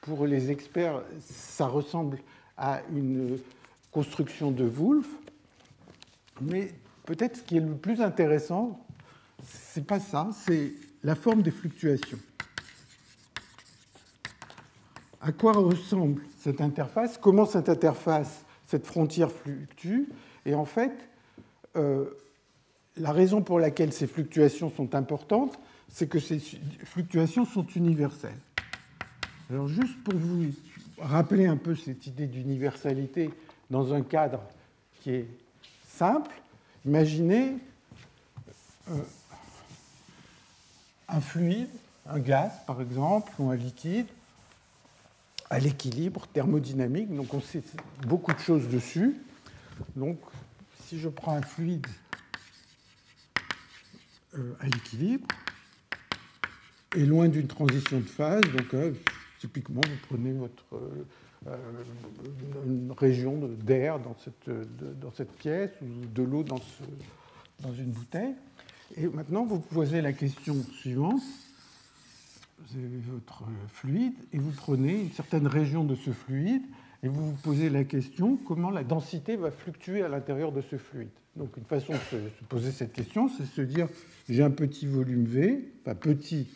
Pour 0.00 0.26
les 0.28 0.52
experts, 0.52 1.02
ça 1.20 1.66
ressemble 1.66 2.18
à 2.56 2.82
une 2.94 3.36
construction 3.92 4.50
de 4.50 4.64
Wolff. 4.64 5.06
Mais 6.40 6.72
peut-être 7.04 7.36
ce 7.36 7.42
qui 7.42 7.58
est 7.58 7.60
le 7.60 7.76
plus 7.76 8.00
intéressant, 8.00 8.84
c'est 9.44 9.86
pas 9.86 10.00
ça, 10.00 10.30
c'est 10.32 10.72
la 11.04 11.14
forme 11.14 11.42
des 11.42 11.50
fluctuations. 11.50 12.18
À 15.20 15.30
quoi 15.30 15.52
ressemble 15.52 16.22
cette 16.40 16.60
interface? 16.60 17.16
Comment 17.18 17.46
cette 17.46 17.68
interface, 17.68 18.44
cette 18.66 18.86
frontière 18.86 19.30
fluctue? 19.30 20.08
Et 20.46 20.54
en 20.54 20.64
fait, 20.64 20.92
euh, 21.76 22.06
la 22.96 23.12
raison 23.12 23.42
pour 23.42 23.60
laquelle 23.60 23.92
ces 23.92 24.06
fluctuations 24.06 24.70
sont 24.70 24.94
importantes, 24.94 25.58
c'est 25.88 26.08
que 26.08 26.18
ces 26.18 26.40
fluctuations 26.84 27.44
sont 27.44 27.66
universelles. 27.76 28.38
Alors 29.50 29.68
juste 29.68 30.02
pour 30.02 30.14
vous 30.14 30.46
rappeler 30.98 31.46
un 31.46 31.56
peu 31.56 31.76
cette 31.76 32.06
idée 32.06 32.26
d'universalité 32.26 33.30
dans 33.72 33.94
un 33.94 34.02
cadre 34.02 34.42
qui 35.00 35.10
est 35.12 35.26
simple, 35.88 36.30
imaginez 36.84 37.56
euh, 38.90 39.02
un 41.08 41.20
fluide, 41.22 41.70
un 42.06 42.18
gaz 42.18 42.52
par 42.66 42.82
exemple, 42.82 43.32
ou 43.38 43.48
un 43.48 43.56
liquide, 43.56 44.06
à 45.48 45.58
l'équilibre 45.58 46.26
thermodynamique. 46.26 47.14
Donc 47.16 47.32
on 47.32 47.40
sait 47.40 47.62
beaucoup 48.06 48.34
de 48.34 48.38
choses 48.40 48.68
dessus. 48.68 49.16
Donc 49.96 50.18
si 50.84 51.00
je 51.00 51.08
prends 51.08 51.34
un 51.34 51.42
fluide 51.42 51.86
euh, 54.34 54.54
à 54.60 54.66
l'équilibre, 54.66 55.26
et 56.94 57.06
loin 57.06 57.26
d'une 57.26 57.46
transition 57.46 58.00
de 58.00 58.04
phase, 58.04 58.42
donc 58.54 58.74
euh, 58.74 58.92
typiquement 59.40 59.80
vous 59.82 60.08
prenez 60.08 60.32
votre 60.32 60.66
une 62.66 62.92
région 62.92 63.38
d'air 63.64 63.98
dans 63.98 64.16
cette, 64.16 64.50
dans 65.00 65.10
cette 65.12 65.32
pièce 65.32 65.70
ou 65.82 66.06
de 66.06 66.22
l'eau 66.22 66.42
dans, 66.42 66.60
dans 67.60 67.72
une 67.72 67.90
bouteille. 67.90 68.34
Et 68.96 69.06
maintenant, 69.08 69.44
vous 69.44 69.58
posez 69.58 70.00
la 70.00 70.12
question 70.12 70.54
suivante. 70.72 71.22
Vous 72.58 72.78
avez 72.78 73.00
votre 73.10 73.44
fluide 73.68 74.14
et 74.32 74.38
vous 74.38 74.52
prenez 74.52 75.00
une 75.00 75.10
certaine 75.10 75.46
région 75.46 75.84
de 75.84 75.94
ce 75.96 76.12
fluide 76.12 76.62
et 77.02 77.08
vous 77.08 77.30
vous 77.30 77.36
posez 77.42 77.70
la 77.70 77.82
question 77.84 78.36
comment 78.36 78.70
la 78.70 78.84
densité 78.84 79.34
va 79.36 79.50
fluctuer 79.50 80.02
à 80.02 80.08
l'intérieur 80.08 80.52
de 80.52 80.60
ce 80.60 80.76
fluide? 80.76 81.10
Donc 81.34 81.56
une 81.56 81.64
façon 81.64 81.92
de 81.92 81.98
se 81.98 82.44
poser 82.48 82.70
cette 82.70 82.92
question, 82.92 83.28
c'est 83.28 83.42
de 83.42 83.48
se 83.48 83.62
dire 83.62 83.88
j'ai 84.28 84.42
un 84.42 84.50
petit 84.50 84.86
volume 84.86 85.24
V, 85.24 85.72
enfin 85.80 85.96
petit, 85.96 86.46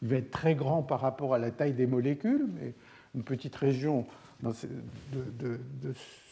il 0.00 0.08
va 0.08 0.16
être 0.16 0.30
très 0.30 0.54
grand 0.54 0.82
par 0.82 1.00
rapport 1.00 1.34
à 1.34 1.38
la 1.38 1.50
taille 1.50 1.74
des 1.74 1.86
molécules, 1.86 2.46
mais 2.54 2.72
une 3.14 3.22
petite 3.22 3.56
région 3.56 4.06
de, 4.42 5.58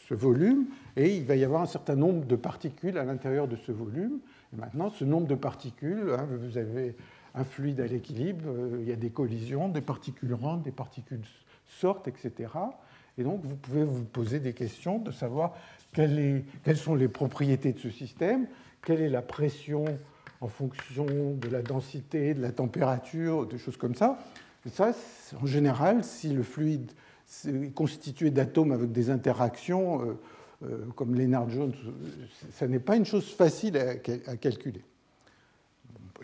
ce 0.09 0.15
volume, 0.15 0.67
et 0.97 1.17
il 1.17 1.25
va 1.25 1.37
y 1.37 1.45
avoir 1.45 1.63
un 1.63 1.67
certain 1.67 1.97
nombre 1.97 2.25
de 2.25 2.37
particules 2.37 2.97
à 2.97 3.05
l'intérieur 3.05 3.47
de 3.47 3.57
ce 3.57 3.73
volume. 3.73 4.21
Et 4.55 4.57
maintenant, 4.57 4.91
ce 4.91 5.05
nombre 5.05 5.27
de 5.27 5.35
particules, 5.35 6.15
hein, 6.19 6.27
vous 6.31 6.57
avez 6.57 6.97
un 7.35 7.45
fluide 7.45 7.81
à 7.81 7.87
l'équilibre, 7.87 8.45
euh, 8.49 8.79
il 8.81 8.89
y 8.89 8.93
a 8.93 8.97
des 8.97 9.11
collisions, 9.11 9.69
des 9.69 9.83
particules 9.83 10.33
rentrent, 10.33 10.63
des 10.63 10.73
particules 10.73 11.21
sortent, 11.67 12.09
etc. 12.09 12.51
Et 13.19 13.23
donc, 13.23 13.43
vous 13.45 13.57
pouvez 13.57 13.85
vous 13.85 14.05
poser 14.05 14.41
des 14.41 14.55
questions 14.55 14.99
de 14.99 15.11
savoir 15.11 15.55
quelles 15.93 16.45
sont 16.77 16.95
les 16.95 17.09
propriétés 17.09 17.73
de 17.73 17.79
ce 17.79 17.91
système, 17.91 18.47
quelle 18.83 19.01
est 19.01 19.09
la 19.09 19.23
pression 19.23 19.85
en 20.41 20.49
fonction 20.49 21.05
de 21.05 21.49
la 21.49 21.63
densité, 21.63 22.35
de 22.35 22.41
la 22.41 22.53
température, 22.53 23.47
des 23.47 23.59
choses 23.59 23.77
comme 23.77 23.95
ça. 23.95 24.19
Et 24.67 24.71
ça, 24.71 24.93
en 25.41 25.47
général, 25.47 26.05
si 26.05 26.29
le 26.33 26.43
fluide 26.43 26.93
constitué 27.75 28.31
d'atomes 28.31 28.73
avec 28.73 28.93
des 28.93 29.11
interactions, 29.11 30.03
euh, 30.03 30.19
euh, 30.65 30.87
comme 30.97 31.15
Lennard 31.15 31.49
Jones, 31.51 31.75
ça 32.53 32.67
n'est 32.67 32.79
pas 32.79 32.97
une 32.97 33.05
chose 33.05 33.31
facile 33.31 33.77
à, 33.77 33.97
calculer. 34.37 34.83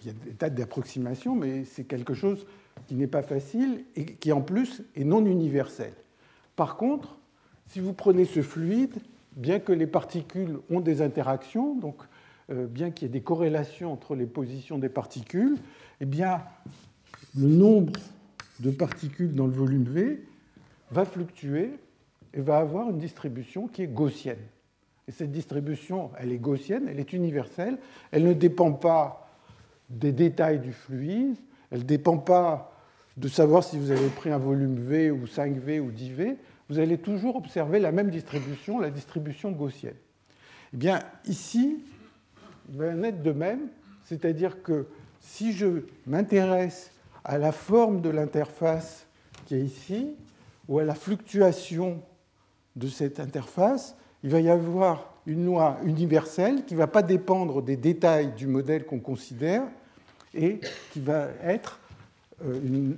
Il 0.00 0.08
y 0.08 0.10
a 0.10 0.12
des 0.12 0.32
tas 0.32 0.50
d'approximations, 0.50 1.34
mais 1.34 1.64
c'est 1.64 1.84
quelque 1.84 2.14
chose 2.14 2.46
qui 2.86 2.94
n'est 2.94 3.06
pas 3.06 3.22
facile 3.22 3.84
et 3.96 4.04
qui 4.04 4.32
en 4.32 4.40
plus 4.40 4.82
est 4.96 5.04
non 5.04 5.24
universel. 5.24 5.92
Par 6.56 6.76
contre, 6.76 7.18
si 7.68 7.80
vous 7.80 7.92
prenez 7.92 8.24
ce 8.24 8.42
fluide, 8.42 8.96
bien 9.36 9.60
que 9.60 9.72
les 9.72 9.86
particules 9.86 10.58
ont 10.70 10.80
des 10.80 11.00
interactions, 11.00 11.74
donc 11.76 11.96
euh, 12.50 12.66
bien 12.66 12.90
qu'il 12.90 13.06
y 13.06 13.10
ait 13.10 13.12
des 13.12 13.22
corrélations 13.22 13.92
entre 13.92 14.14
les 14.16 14.26
positions 14.26 14.78
des 14.78 14.88
particules, 14.88 15.56
eh 16.00 16.06
bien, 16.06 16.42
le 17.38 17.46
nombre 17.46 17.92
de 18.60 18.70
particules 18.70 19.34
dans 19.34 19.46
le 19.46 19.52
volume 19.52 19.84
V 19.84 20.20
va 20.94 21.04
fluctuer 21.04 21.72
et 22.32 22.40
va 22.40 22.58
avoir 22.58 22.88
une 22.88 22.98
distribution 22.98 23.66
qui 23.66 23.82
est 23.82 23.88
gaussienne. 23.88 24.38
Et 25.08 25.12
cette 25.12 25.32
distribution, 25.32 26.10
elle 26.18 26.32
est 26.32 26.38
gaussienne, 26.38 26.86
elle 26.88 27.00
est 27.00 27.12
universelle, 27.12 27.78
elle 28.12 28.24
ne 28.24 28.32
dépend 28.32 28.72
pas 28.72 29.28
des 29.90 30.12
détails 30.12 30.60
du 30.60 30.72
fluide, 30.72 31.36
elle 31.70 31.80
ne 31.80 31.84
dépend 31.84 32.16
pas 32.16 32.72
de 33.16 33.28
savoir 33.28 33.64
si 33.64 33.76
vous 33.76 33.90
avez 33.90 34.08
pris 34.08 34.30
un 34.30 34.38
volume 34.38 34.76
V 34.76 35.10
ou 35.10 35.26
5V 35.26 35.80
ou 35.80 35.90
10V, 35.90 36.36
vous 36.68 36.78
allez 36.78 36.98
toujours 36.98 37.36
observer 37.36 37.80
la 37.80 37.92
même 37.92 38.10
distribution, 38.10 38.78
la 38.78 38.90
distribution 38.90 39.50
gaussienne. 39.50 39.96
Eh 40.72 40.76
bien, 40.76 41.00
ici, 41.26 41.82
il 42.70 42.78
va 42.78 42.90
en 42.90 43.02
être 43.02 43.22
de 43.22 43.32
même, 43.32 43.68
c'est-à-dire 44.04 44.62
que 44.62 44.86
si 45.20 45.52
je 45.52 45.82
m'intéresse 46.06 46.92
à 47.24 47.36
la 47.36 47.52
forme 47.52 48.00
de 48.00 48.10
l'interface 48.10 49.06
qui 49.44 49.56
est 49.56 49.60
ici, 49.60 50.14
ou 50.68 50.78
à 50.78 50.84
la 50.84 50.94
fluctuation 50.94 52.00
de 52.76 52.88
cette 52.88 53.20
interface, 53.20 53.96
il 54.22 54.30
va 54.30 54.40
y 54.40 54.48
avoir 54.48 55.14
une 55.26 55.46
loi 55.46 55.78
universelle 55.84 56.64
qui 56.64 56.74
ne 56.74 56.78
va 56.78 56.86
pas 56.86 57.02
dépendre 57.02 57.62
des 57.62 57.76
détails 57.76 58.32
du 58.32 58.46
modèle 58.46 58.84
qu'on 58.84 59.00
considère 59.00 59.62
et 60.34 60.60
qui 60.92 61.00
va 61.00 61.28
être 61.42 61.78
euh, 62.44 62.60
une, 62.64 62.96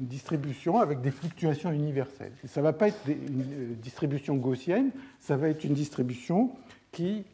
distribution 0.00 0.78
avec 0.78 1.00
des 1.00 1.10
fluctuations 1.10 1.72
universelles. 1.72 2.30
ça 2.46 2.60
ne 2.60 2.62
va 2.62 2.72
pas 2.72 2.86
être 2.86 3.00
une 3.08 3.42
euh, 3.42 3.74
distribution 3.82 4.36
gaussienne, 4.36 4.92
ça 5.18 5.36
va 5.36 5.48
être 5.48 5.64
une 5.64 5.74
distribution 5.74 6.52
qui, 6.92 7.24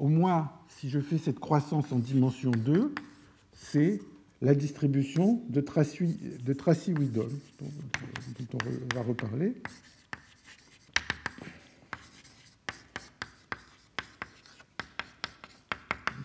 au 0.00 0.08
moins 0.08 0.50
si 0.66 0.90
je 0.90 0.98
fais 0.98 1.18
cette 1.18 1.38
croissance 1.38 1.92
en 1.92 2.00
dimension 2.00 2.50
2, 2.50 2.92
c'est 3.52 4.00
la 4.42 4.54
distribution 4.54 5.42
de 5.48 5.60
Tracy-Widom, 5.60 7.28
dont, 7.60 8.58
on 8.64 8.94
va 8.94 9.02
reparler. 9.02 9.54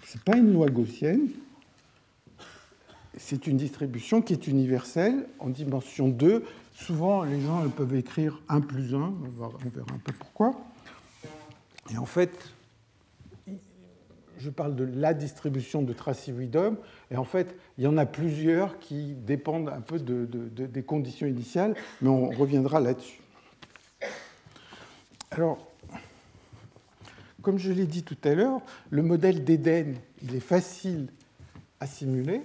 Ce 0.04 0.17
n'est 0.17 0.23
pas 0.23 0.38
une 0.38 0.54
loi 0.54 0.69
gaussienne, 0.69 1.28
c'est 3.17 3.47
une 3.47 3.58
distribution 3.58 4.21
qui 4.21 4.34
est 4.34 4.47
universelle 4.47 5.28
en 5.39 5.49
dimension 5.49 6.08
2. 6.08 6.45
Souvent, 6.73 7.23
les 7.23 7.41
gens 7.41 7.67
peuvent 7.69 7.95
écrire 7.95 8.41
1 8.47 8.62
plus 8.62 8.93
1, 8.93 8.97
on 8.97 9.13
verra 9.38 9.51
un 9.93 9.97
peu 9.97 10.13
pourquoi. 10.13 10.54
Et 11.91 11.97
en 11.97 12.06
fait, 12.06 12.54
je 14.45 14.51
parle 14.51 14.75
de 14.75 14.84
la 14.84 15.15
distribution 15.15 15.81
de 15.81 15.91
Tracy-Widom, 15.91 16.77
et 17.10 17.17
en 17.17 17.23
fait, 17.23 17.55
il 17.79 17.84
y 17.84 17.88
en 17.88 17.97
a 17.97 18.05
plusieurs 18.05 18.77
qui 18.77 19.15
dépendent 19.15 19.69
un 19.69 19.81
peu 19.81 19.99
des 19.99 20.84
conditions 20.84 21.25
initiales, 21.25 21.73
mais 21.99 22.10
on 22.10 22.29
reviendra 22.29 22.79
là-dessus. 22.79 23.19
Alors, 25.31 25.58
comme 27.41 27.58
je 27.58 27.71
l'ai 27.71 27.88
dit 27.88 28.03
tout 28.03 28.17
à 28.23 28.36
l'heure, 28.36 28.62
le 28.91 29.01
modèle 29.01 29.43
d'Éden, 29.43 29.95
il 30.21 30.36
est 30.36 30.39
facile 30.39 31.08
à 31.79 31.88
simuler. 31.88 32.43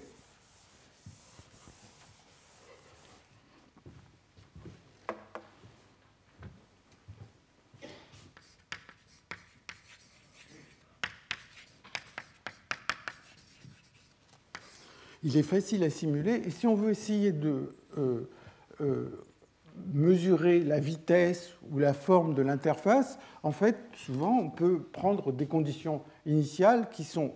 Il 15.23 15.37
est 15.37 15.43
facile 15.43 15.85
à 15.85 15.91
simuler. 15.91 16.43
Et 16.47 16.51
si 16.51 16.67
on 16.67 16.75
veut 16.75 16.91
essayer 16.91 17.33
de 17.33 17.75
euh, 17.99 18.29
euh, 18.81 19.09
mesurer 19.93 20.61
la 20.61 20.81
vitesse 20.81 21.51
ou 21.71 21.79
la 21.79 21.93
forme 21.93 22.35
de 22.35 22.43
l'interface, 22.43 23.19
en 23.43 23.53
fait, 23.53 23.77
souvent, 23.95 24.39
on 24.39 24.51
peut 24.51 24.81
prendre 24.93 25.33
des 25.33 25.47
conditions 25.47 26.03
initiales 26.27 26.89
qui 26.91 27.05
sont 27.05 27.33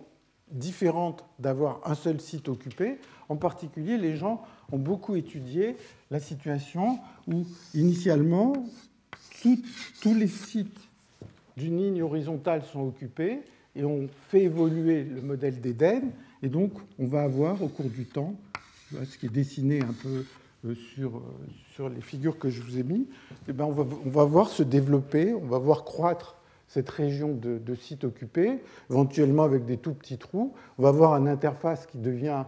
différentes 0.51 1.25
d'avoir 1.39 1.81
un 1.85 1.95
seul 1.95 2.19
site 2.19 2.49
occupé. 2.49 2.99
En 3.29 3.35
particulier, 3.35 3.97
les 3.97 4.15
gens 4.15 4.43
ont 4.71 4.77
beaucoup 4.77 5.15
étudié 5.15 5.75
la 6.11 6.19
situation 6.19 6.99
où, 7.27 7.45
initialement, 7.73 8.53
tous 10.01 10.13
les 10.13 10.27
sites 10.27 10.79
d'une 11.57 11.77
ligne 11.77 12.01
horizontale 12.01 12.63
sont 12.63 12.81
occupés 12.81 13.41
et 13.75 13.83
on 13.83 14.07
fait 14.29 14.43
évoluer 14.43 15.03
le 15.03 15.21
modèle 15.21 15.61
d'Éden 15.61 16.11
et 16.43 16.49
donc, 16.49 16.73
on 16.99 17.07
va 17.07 17.23
avoir 17.23 17.61
au 17.61 17.67
cours 17.67 17.89
du 17.89 18.05
temps, 18.05 18.35
ce 18.91 19.17
qui 19.17 19.25
est 19.25 19.29
dessiné 19.29 19.81
un 19.81 19.93
peu 19.93 20.25
euh, 20.65 20.75
sur, 20.75 21.17
euh, 21.17 21.21
sur 21.73 21.89
les 21.89 22.01
figures 22.01 22.39
que 22.39 22.49
je 22.49 22.61
vous 22.61 22.77
ai 22.79 22.83
mis, 22.83 23.07
eh 23.47 23.53
bien 23.53 23.65
on, 23.65 23.71
va, 23.71 23.85
on, 24.05 24.09
va, 24.09 24.23
voir 24.23 24.49
se 24.49 24.63
développer, 24.63 25.33
on 25.33 25.45
va 25.45 25.57
voir 25.57 25.83
croître 25.83 26.37
cette 26.67 26.89
région 26.89 27.33
de, 27.33 27.57
de 27.57 27.75
sites 27.75 28.03
occupés, 28.03 28.59
éventuellement 28.89 29.43
avec 29.43 29.65
des 29.65 29.77
tout 29.77 29.93
petits 29.93 30.17
trous. 30.17 30.53
On 30.77 30.83
va 30.83 30.89
avoir 30.89 31.15
une 31.17 31.27
interface 31.27 31.85
qui 31.85 31.97
devient, 31.97 32.43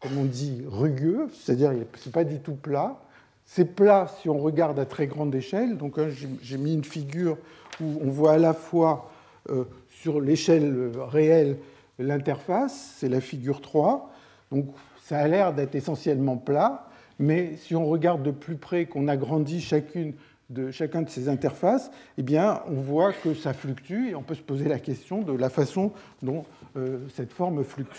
comme 0.00 0.18
on 0.18 0.24
dit, 0.24 0.62
rugueux, 0.66 1.28
c'est-à-dire 1.32 1.72
ce 1.96 2.08
n'est 2.08 2.12
pas 2.12 2.24
du 2.24 2.40
tout 2.40 2.54
plat. 2.54 3.00
C'est 3.44 3.76
plat 3.76 4.12
si 4.20 4.28
on 4.28 4.38
regarde 4.38 4.78
à 4.78 4.86
très 4.86 5.06
grande 5.06 5.34
échelle. 5.34 5.76
Donc 5.76 5.98
hein, 5.98 6.08
j'ai 6.42 6.58
mis 6.58 6.74
une 6.74 6.84
figure 6.84 7.36
où 7.80 8.00
on 8.02 8.10
voit 8.10 8.32
à 8.32 8.38
la 8.38 8.54
fois 8.54 9.10
euh, 9.50 9.64
sur 9.88 10.20
l'échelle 10.20 10.92
réelle 11.08 11.56
l'interface, 11.98 12.96
c'est 12.98 13.08
la 13.08 13.20
figure 13.20 13.60
3. 13.60 14.10
Donc 14.50 14.66
ça 15.02 15.18
a 15.18 15.28
l'air 15.28 15.54
d'être 15.54 15.74
essentiellement 15.74 16.36
plat, 16.36 16.88
mais 17.18 17.56
si 17.56 17.74
on 17.74 17.86
regarde 17.86 18.22
de 18.22 18.30
plus 18.30 18.56
près, 18.56 18.86
qu'on 18.86 19.08
agrandit 19.08 19.60
chacune 19.60 20.14
de 20.50 20.70
chacun 20.70 21.02
de 21.02 21.08
ces 21.08 21.28
interfaces, 21.28 21.90
eh 22.18 22.22
bien, 22.22 22.62
on 22.68 22.74
voit 22.74 23.12
que 23.12 23.34
ça 23.34 23.52
fluctue 23.52 24.10
et 24.10 24.14
on 24.14 24.22
peut 24.22 24.34
se 24.34 24.42
poser 24.42 24.68
la 24.68 24.78
question 24.78 25.22
de 25.22 25.32
la 25.32 25.50
façon 25.50 25.92
dont 26.22 26.44
euh, 26.76 26.98
cette 27.14 27.32
forme 27.32 27.64
fluctue. 27.64 27.98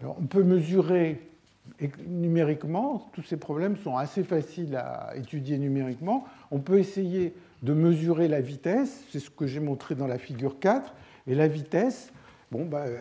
Alors, 0.00 0.16
on 0.20 0.26
peut 0.26 0.42
mesurer 0.42 1.20
numériquement, 2.06 3.08
tous 3.12 3.22
ces 3.22 3.36
problèmes 3.36 3.76
sont 3.76 3.96
assez 3.96 4.24
faciles 4.24 4.76
à 4.76 5.16
étudier 5.16 5.58
numériquement. 5.58 6.24
On 6.50 6.58
peut 6.58 6.78
essayer 6.78 7.34
de 7.62 7.72
mesurer 7.72 8.28
la 8.28 8.40
vitesse, 8.40 9.04
c'est 9.10 9.20
ce 9.20 9.30
que 9.30 9.46
j'ai 9.46 9.60
montré 9.60 9.94
dans 9.94 10.08
la 10.08 10.18
figure 10.18 10.58
4, 10.58 10.92
et 11.28 11.34
la 11.34 11.48
vitesse, 11.48 12.12
Bon, 12.52 12.66
bah, 12.66 12.84
euh, 12.86 12.98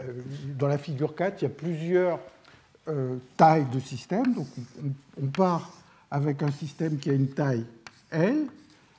dans 0.58 0.70
la 0.70 0.78
figure 0.78 1.14
4, 1.14 1.42
il 1.42 1.44
y 1.44 1.48
a 1.48 1.50
plusieurs 1.50 2.20
euh, 2.88 3.18
tailles 3.36 3.68
de 3.70 3.82
système. 3.82 4.34
Donc, 4.34 4.48
on, 5.22 5.26
part 5.26 5.74
avec 6.10 6.42
un 6.42 6.52
système 6.52 6.98
qui 6.98 7.10
a 7.10 7.14
une 7.14 7.28
taille 7.28 7.66
L, 8.12 8.46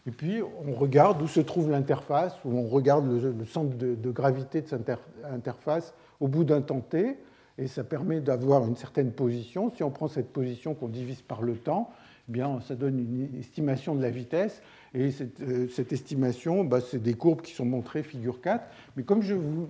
et 0.06 0.10
puis 0.10 0.42
on 0.42 0.74
regarde 0.74 1.22
où 1.22 1.26
se 1.26 1.40
trouve 1.40 1.70
l'interface, 1.70 2.34
ou 2.44 2.54
on 2.54 2.68
regarde 2.68 3.06
le, 3.06 3.46
centre 3.46 3.74
de, 3.78 4.10
gravité 4.10 4.60
de 4.60 4.68
cette 4.68 4.92
interface 5.24 5.94
au 6.20 6.28
bout 6.28 6.44
d'un 6.44 6.60
temps 6.60 6.80
t, 6.80 7.16
et 7.56 7.66
ça 7.66 7.82
permet 7.82 8.20
d'avoir 8.20 8.66
une 8.66 8.76
certaine 8.76 9.10
position. 9.10 9.72
Si 9.74 9.82
on 9.82 9.90
prend 9.90 10.08
cette 10.08 10.34
position 10.34 10.74
qu'on 10.74 10.88
divise 10.88 11.22
par 11.22 11.40
le 11.40 11.54
temps, 11.54 11.90
eh 12.28 12.32
bien, 12.32 12.60
ça 12.60 12.74
donne 12.74 12.98
une 12.98 13.40
estimation 13.40 13.94
de 13.94 14.02
la 14.02 14.10
vitesse. 14.10 14.60
Et 14.94 15.10
cette, 15.10 15.40
euh, 15.40 15.66
estimation, 15.90 16.64
bah, 16.64 16.80
c'est 16.80 17.02
des 17.02 17.14
courbes 17.14 17.40
qui 17.40 17.52
sont 17.52 17.64
montrées, 17.64 18.02
figure 18.02 18.40
4. 18.40 18.64
Mais 18.96 19.02
comme 19.02 19.22
je 19.22 19.34
vous, 19.34 19.68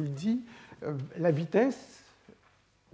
le 0.00 0.08
dis, 0.08 0.40
euh, 0.82 0.94
la 1.18 1.30
vitesse 1.30 2.00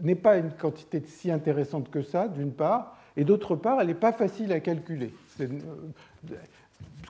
n'est 0.01 0.15
pas 0.15 0.37
une 0.37 0.51
quantité 0.51 1.03
si 1.07 1.31
intéressante 1.31 1.91
que 1.91 2.03
ça, 2.03 2.29
d'une 2.29 2.53
part, 2.53 2.99
et 3.17 3.25
d'autre 3.25 3.57
part, 3.57 3.81
elle 3.81 3.89
n'est 3.89 3.95
pas 3.95 4.13
facile 4.13 4.53
à 4.53 4.61
calculer. 4.61 5.13
Euh, 5.41 5.47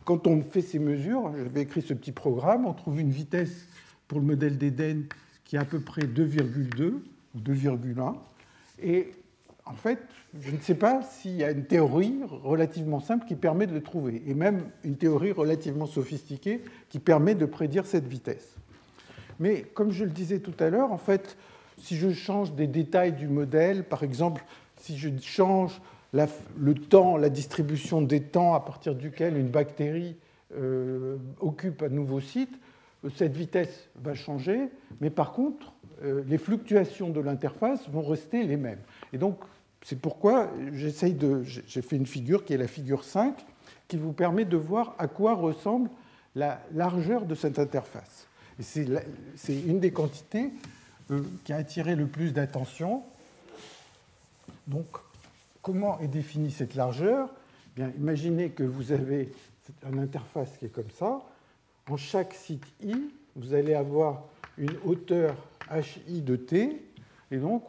quand 0.05 0.27
on 0.27 0.43
fait 0.43 0.63
ces 0.63 0.79
mesures, 0.79 1.33
j'avais 1.37 1.63
écrit 1.63 1.83
ce 1.83 1.95
petit 1.95 2.13
programme, 2.13 2.67
on 2.67 2.73
trouve 2.73 3.01
une 3.01 3.11
vitesse 3.11 3.67
pour 4.09 4.19
le 4.21 4.27
modèle 4.27 4.57
d'Eden 4.57 5.05
qui 5.45 5.57
est 5.57 5.59
à 5.59 5.65
peu 5.65 5.81
près 5.81 6.03
2,2 6.03 7.03
ou 7.35 7.39
2,1. 7.39 8.15
Et 8.83 9.13
en 9.71 9.75
fait, 9.75 10.01
je 10.41 10.51
ne 10.51 10.59
sais 10.59 10.75
pas 10.75 11.01
s'il 11.03 11.37
y 11.37 11.45
a 11.45 11.51
une 11.53 11.65
théorie 11.65 12.19
relativement 12.29 13.01
simple 13.01 13.27
qui 13.27 13.37
permet 13.37 13.67
de 13.67 13.73
le 13.73 13.83
trouver, 13.83 14.23
et 14.27 14.35
même 14.35 14.65
une 14.83 14.97
théorie 14.97 15.33
relativement 15.33 15.87
sophistiquée 15.87 16.63
qui 16.89 16.99
permet 16.99 17.37
de 17.37 17.47
prédire 17.47 17.87
cette 17.87 18.07
vitesse. 18.07 18.57
Mais 19.39 19.63
comme 19.63 19.93
je 19.93 20.05
le 20.05 20.11
disais 20.11 20.41
tout 20.41 20.55
à 20.59 20.71
l'heure, 20.71 20.93
en 20.93 20.99
fait, 20.99 21.37
si 21.79 21.97
je 21.97 22.11
change 22.11 22.53
des 22.55 22.67
détails 22.67 23.13
du 23.13 23.29
modèle, 23.29 23.85
par 23.85 24.03
exemple, 24.03 24.45
si 24.77 24.99
je 24.99 25.09
change 25.23 25.81
le 26.13 26.75
temps, 26.75 27.17
la 27.17 27.29
distribution 27.29 28.03
des 28.03 28.21
temps 28.21 28.55
à 28.55 28.61
partir 28.61 28.97
duquel 28.97 29.37
une 29.37 29.49
bactérie 29.49 30.17
euh, 30.57 31.17
occupe 31.39 31.83
un 31.83 31.89
nouveau 31.89 32.21
site, 32.21 32.59
cette 33.15 33.37
vitesse 33.37 33.89
va 34.03 34.15
changer, 34.15 34.69
mais 35.01 35.11
par 35.11 35.33
contre, 35.33 35.73
euh, 36.03 36.23
les 36.27 36.39
fluctuations 36.39 37.09
de 37.11 37.21
l'interface 37.21 37.89
vont 37.89 38.03
rester 38.03 38.43
les 38.43 38.57
mêmes. 38.57 38.81
Et 39.13 39.19
donc, 39.19 39.39
c'est 39.83 39.99
pourquoi 39.99 40.51
j'essaye 40.73 41.15
de, 41.15 41.43
j'ai 41.43 41.83
fait 41.83 41.97
une 41.97 42.07
figure 42.07 42.45
qui 42.45 42.53
est 42.53 42.59
la 42.59 42.69
figure 42.69 43.05
5, 43.05 43.35
qui 43.89 43.97
vous 43.97 44.13
permet 44.13 44.45
de 44.45 44.57
voir 44.57 44.95
à 44.99 45.09
quoi 45.09 45.35
ressemble 45.35 45.91
la 46.35 46.61
largeur 46.73 47.27
de 47.27 47.35
cette 47.35 47.59
interface. 47.59 48.27
c'est 48.61 48.87
une 49.49 49.81
des 49.81 49.91
quantités 49.91 50.53
euh, 51.11 51.23
qui 51.45 51.53
a 51.53 51.57
attiré 51.57 51.97
le 51.97 52.07
plus 52.07 52.33
d'attention. 52.33 53.03
Donc, 54.67 54.87
comment 55.63 55.99
est 55.99 56.09
définie 56.09 56.51
cette 56.51 56.75
largeur? 56.75 57.29
Eh 57.33 57.81
Bien, 57.81 57.93
Imaginez 57.99 58.51
que 58.51 58.63
vous 58.63 58.93
avez 58.93 59.33
une 59.91 59.99
interface 59.99 60.57
qui 60.59 60.67
est 60.67 60.73
comme 60.73 60.91
ça. 60.97 61.23
En 61.89 61.97
chaque 61.97 62.35
site 62.35 62.65
i, 62.85 62.95
vous 63.35 63.55
allez 63.55 63.75
avoir 63.75 64.23
une 64.57 64.77
hauteur 64.85 65.35
hi 66.07 66.21
de 66.21 66.37
t, 66.37 66.83
et 67.31 67.39
donc 67.39 67.65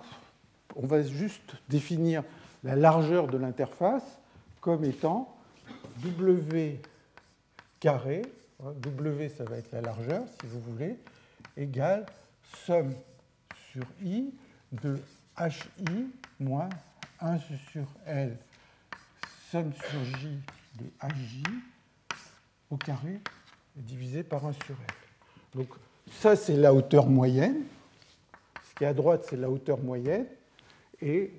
on 0.75 0.87
va 0.87 1.03
juste 1.03 1.55
définir 1.69 2.23
la 2.63 2.75
largeur 2.75 3.27
de 3.27 3.37
l'interface 3.37 4.19
comme 4.59 4.83
étant 4.83 5.35
W 6.03 6.79
carré, 7.79 8.21
hein, 8.63 8.73
W 8.81 9.29
ça 9.29 9.43
va 9.43 9.57
être 9.57 9.71
la 9.71 9.81
largeur 9.81 10.23
si 10.39 10.47
vous 10.47 10.59
voulez, 10.59 10.97
égale 11.57 12.05
somme 12.65 12.93
sur 13.71 13.85
I 14.03 14.33
de 14.71 14.99
HI 15.39 16.07
moins 16.39 16.69
1 17.19 17.37
sur 17.37 17.85
L 18.05 18.37
somme 19.51 19.73
sur 19.73 20.19
J 20.19 20.37
de 20.79 20.85
HJ 21.01 21.43
au 22.69 22.77
carré 22.77 23.19
divisé 23.75 24.23
par 24.23 24.45
1 24.45 24.53
sur 24.53 24.75
L. 24.75 24.95
Donc 25.53 25.67
ça 26.09 26.35
c'est 26.35 26.55
la 26.55 26.73
hauteur 26.73 27.07
moyenne. 27.07 27.63
Ce 28.69 28.75
qui 28.75 28.85
est 28.85 28.87
à 28.87 28.93
droite 28.93 29.25
c'est 29.29 29.35
la 29.35 29.49
hauteur 29.49 29.79
moyenne. 29.79 30.25
Et 31.01 31.31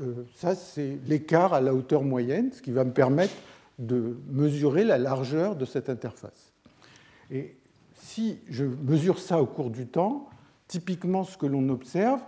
euh, 0.00 0.24
ça, 0.34 0.54
c'est 0.54 0.98
l'écart 1.06 1.52
à 1.52 1.60
la 1.60 1.74
hauteur 1.74 2.02
moyenne, 2.02 2.52
ce 2.52 2.62
qui 2.62 2.72
va 2.72 2.84
me 2.84 2.92
permettre 2.92 3.34
de 3.78 4.16
mesurer 4.28 4.84
la 4.84 4.98
largeur 4.98 5.56
de 5.56 5.64
cette 5.64 5.88
interface. 5.88 6.52
Et 7.30 7.56
si 7.94 8.38
je 8.48 8.64
mesure 8.64 9.18
ça 9.18 9.40
au 9.40 9.46
cours 9.46 9.70
du 9.70 9.86
temps, 9.86 10.28
typiquement 10.68 11.24
ce 11.24 11.36
que 11.36 11.46
l'on 11.46 11.68
observe, 11.68 12.20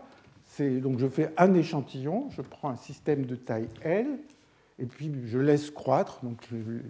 c'est 0.45 0.81
donc 0.81 0.99
je 0.99 1.09
fais 1.09 1.33
un 1.37 1.55
échantillon, 1.55 2.29
je 2.31 2.43
prends 2.43 2.71
un 2.71 2.77
système 2.77 3.25
de 3.25 3.37
taille 3.37 3.69
L, 3.83 4.07
et 4.79 4.87
puis 4.87 5.13
je 5.27 5.39
laisse 5.39 5.71
croître, 5.71 6.21
donc 6.23 6.39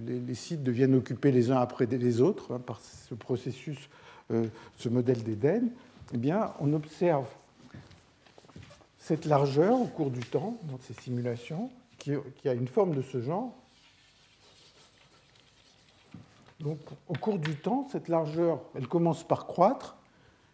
les, 0.07 0.35
sites 0.35 0.63
deviennent 0.63 0.95
occupés 0.95 1.33
les 1.33 1.51
uns 1.51 1.59
après 1.59 1.87
les 1.87 2.21
autres 2.21 2.55
hein, 2.55 2.61
par 2.65 2.81
ce 2.81 3.15
processus, 3.15 3.89
euh, 4.31 4.47
ce 4.79 4.89
modèle 4.89 5.23
d'Éden. 5.23 5.69
Eh 6.15 6.17
bien, 6.17 6.53
on 6.61 6.73
observe 6.73 7.27
cette 9.03 9.25
largeur 9.25 9.81
au 9.81 9.87
cours 9.87 10.13
du 10.13 10.21
temps, 10.21 10.57
dans 10.71 10.79
ces 10.79 10.95
simulations, 10.95 11.71
qui, 11.99 12.13
a 12.45 12.55
une 12.55 12.69
forme 12.69 12.95
de 12.95 13.03
ce 13.03 13.21
genre. 13.21 13.53
Donc, 16.61 16.79
au 17.09 17.15
cours 17.15 17.39
du 17.39 17.57
temps, 17.57 17.89
cette 17.91 18.07
largeur, 18.09 18.63
elle 18.77 18.87
commence 18.87 19.27
par 19.27 19.47
croître, 19.47 19.97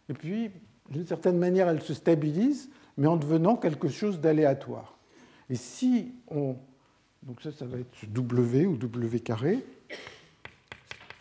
et 0.09 0.15
puis 0.15 0.51
d'une 0.89 1.07
certaine 1.07 1.37
manière, 1.37 1.69
elle 1.69 1.83
se 1.83 1.93
stabilise, 1.93 2.71
mais 2.97 3.07
en 3.07 3.19
devenant 3.19 3.57
quelque 3.57 3.89
chose 3.89 4.19
d'aléatoire. 4.19 4.97
Et 5.51 5.55
si 5.55 6.15
on. 6.29 6.57
Donc 7.25 7.43
ça, 7.43 7.53
ça 7.53 7.67
va 7.67 7.79
être 7.79 8.11
W 8.11 8.65
ou 8.65 8.77
W 8.77 9.21
carré, 9.21 9.63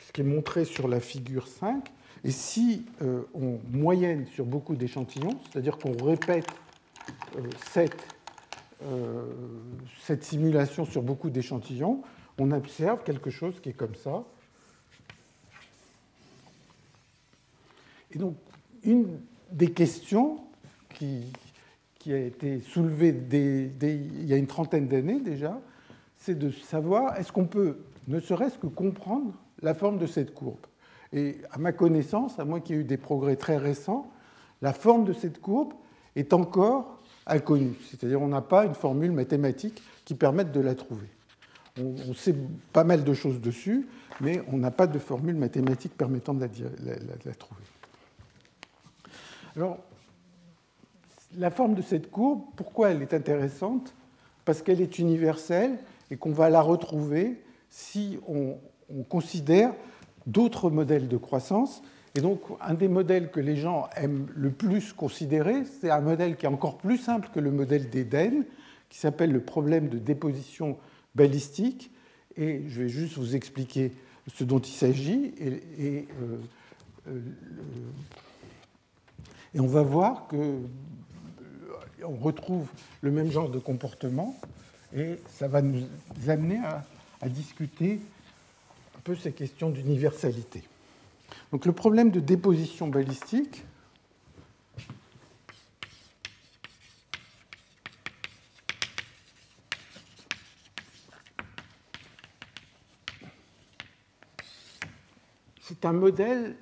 ce 0.05 0.13
qui 0.13 0.21
est 0.21 0.23
montré 0.23 0.63
sur 0.63 0.87
la 0.87 1.01
figure 1.01 1.47
5. 1.47 1.91
Et 2.23 2.31
si 2.31 2.85
euh, 3.01 3.23
on 3.33 3.59
moyenne 3.71 4.25
sur 4.27 4.45
beaucoup 4.45 4.75
d'échantillons, 4.75 5.37
c'est-à-dire 5.51 5.77
qu'on 5.77 5.93
répète 6.03 6.47
cette, 7.71 8.07
euh, 8.83 9.25
cette 10.01 10.23
simulation 10.23 10.85
sur 10.85 11.01
beaucoup 11.01 11.29
d'échantillons, 11.29 12.01
on 12.39 12.51
observe 12.51 13.03
quelque 13.03 13.29
chose 13.29 13.59
qui 13.59 13.69
est 13.69 13.73
comme 13.73 13.95
ça. 13.95 14.23
Et 18.11 18.17
donc, 18.17 18.35
une 18.83 19.19
des 19.51 19.71
questions 19.71 20.39
qui, 20.93 21.31
a 22.09 22.17
été 22.17 22.61
soulevée 22.61 23.09
il 23.09 24.25
y 24.25 24.33
a 24.33 24.37
une 24.37 24.47
trentaine 24.47 24.87
d'années 24.87 25.19
déjà, 25.19 25.59
c'est 26.15 26.39
de 26.39 26.51
savoir 26.51 27.17
est-ce 27.17 27.33
qu'on 27.33 27.45
peut 27.45 27.79
ne 28.07 28.21
serait-ce 28.21 28.57
que 28.57 28.67
comprendre 28.67 29.33
la 29.61 29.73
forme 29.73 29.97
de 29.97 30.07
cette 30.07 30.33
courbe? 30.33 30.65
Et 31.11 31.37
à 31.51 31.57
ma 31.57 31.73
connaissance, 31.73 32.39
à 32.39 32.45
moins 32.45 32.61
qu'il 32.61 32.77
y 32.77 32.79
eu 32.79 32.83
des 32.85 32.97
progrès 32.97 33.35
très 33.35 33.57
récents, 33.57 34.09
la 34.61 34.71
forme 34.71 35.03
de 35.03 35.11
cette 35.11 35.41
courbe 35.41 35.73
est 36.15 36.31
encore 36.33 36.96
inconnue. 37.27 37.75
C'est-à-dire 37.89 38.21
on 38.21 38.27
n'a 38.27 38.41
pas 38.41 38.65
une 38.65 38.75
formule 38.75 39.11
mathématique 39.11 39.81
qui 40.05 40.15
permette 40.15 40.51
de 40.51 40.59
la 40.59 40.75
trouver. 40.75 41.07
On, 41.79 42.15
sait 42.15 42.35
pas 42.73 42.83
mal 42.83 43.03
de 43.03 43.13
choses 43.13 43.39
dessus, 43.39 43.87
mais 44.19 44.41
on 44.51 44.57
n'a 44.57 44.71
pas 44.71 44.87
de 44.87 44.97
formule 44.97 45.35
mathématique 45.35 45.95
permettant 45.95 46.33
de 46.33 46.39
la, 46.41 47.33
trouver. 47.35 47.61
Alors, 49.55 49.77
la 51.37 51.51
forme 51.51 51.75
de 51.75 51.83
cette 51.83 52.09
courbe, 52.09 52.41
pourquoi 52.55 52.89
elle 52.89 53.03
est 53.03 53.13
intéressante? 53.13 53.93
Parce 54.43 54.63
qu'elle 54.63 54.81
est 54.81 54.97
universelle 54.97 55.77
et 56.09 56.17
qu'on 56.17 56.31
va 56.31 56.49
la 56.49 56.61
retrouver 56.61 57.43
si 57.69 58.17
on, 58.27 58.57
on 58.89 59.03
considère 59.03 59.73
d'autres 60.25 60.69
modèles 60.69 61.07
de 61.07 61.17
croissance. 61.17 61.83
Et 62.17 62.21
donc, 62.21 62.41
un 62.61 62.73
des 62.73 62.87
modèles 62.87 63.29
que 63.29 63.39
les 63.39 63.55
gens 63.55 63.89
aiment 63.95 64.25
le 64.35 64.49
plus 64.49 64.91
considérer, 64.91 65.65
c'est 65.65 65.91
un 65.91 66.01
modèle 66.01 66.35
qui 66.35 66.47
est 66.47 66.49
encore 66.49 66.79
plus 66.79 66.97
simple 66.97 67.29
que 67.31 67.39
le 67.39 67.51
modèle 67.51 67.91
d'Eden, 67.91 68.43
qui 68.89 68.97
s'appelle 68.97 69.31
le 69.31 69.39
problème 69.39 69.87
de 69.87 69.99
déposition 69.99 70.79
balistique. 71.13 71.91
Et 72.35 72.63
je 72.69 72.81
vais 72.81 72.89
juste 72.89 73.19
vous 73.19 73.35
expliquer 73.35 73.91
ce 74.33 74.43
dont 74.43 74.57
il 74.57 74.71
s'agit. 74.71 75.31
Et, 75.39 76.07
euh, 76.19 76.37
euh, 77.07 77.21
on 79.53 79.67
va 79.67 79.83
voir 79.83 80.27
que 80.27 80.37
euh, 80.37 80.61
on 82.03 82.15
retrouve 82.15 82.67
le 83.01 83.11
même 83.11 83.29
genre 83.29 83.49
de 83.49 83.59
comportement 83.59 84.35
et 84.91 85.17
ça 85.29 85.47
va 85.47 85.61
nous 85.61 85.85
amener 86.27 86.61
à 87.21 87.29
discuter 87.29 87.99
un 88.97 89.01
peu 89.03 89.15
ces 89.15 89.33
questions 89.33 89.69
d'universalité. 89.69 90.63
Donc 91.51 91.65
le 91.65 91.71
problème 91.71 92.11
de 92.11 92.19
déposition 92.19 92.87
balistique, 92.87 93.63
c'est 105.61 105.85
un 105.85 105.93
modèle 105.93 106.55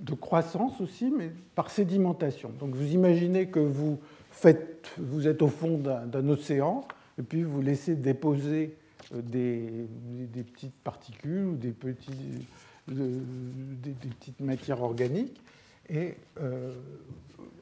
de 0.00 0.14
croissance 0.14 0.80
aussi, 0.80 1.10
mais 1.10 1.32
par 1.54 1.70
sédimentation. 1.70 2.50
Donc 2.60 2.74
vous 2.74 2.92
imaginez 2.92 3.48
que 3.48 3.60
vous, 3.60 3.98
faites, 4.30 4.92
vous 4.98 5.26
êtes 5.26 5.42
au 5.42 5.48
fond 5.48 5.78
d'un 5.78 6.28
océan, 6.28 6.86
et 7.18 7.22
puis 7.22 7.42
vous 7.42 7.60
laissez 7.60 7.96
déposer 7.96 8.76
euh, 9.14 9.22
des, 9.22 9.88
des, 10.32 10.42
petites 10.42 10.74
particules 10.84 11.46
ou 11.46 11.56
des, 11.56 11.70
petits, 11.70 12.46
des, 12.92 13.92
petites 13.92 14.40
matières 14.40 14.82
organiques. 14.82 15.40
Et 15.88 16.14
euh, 16.40 16.74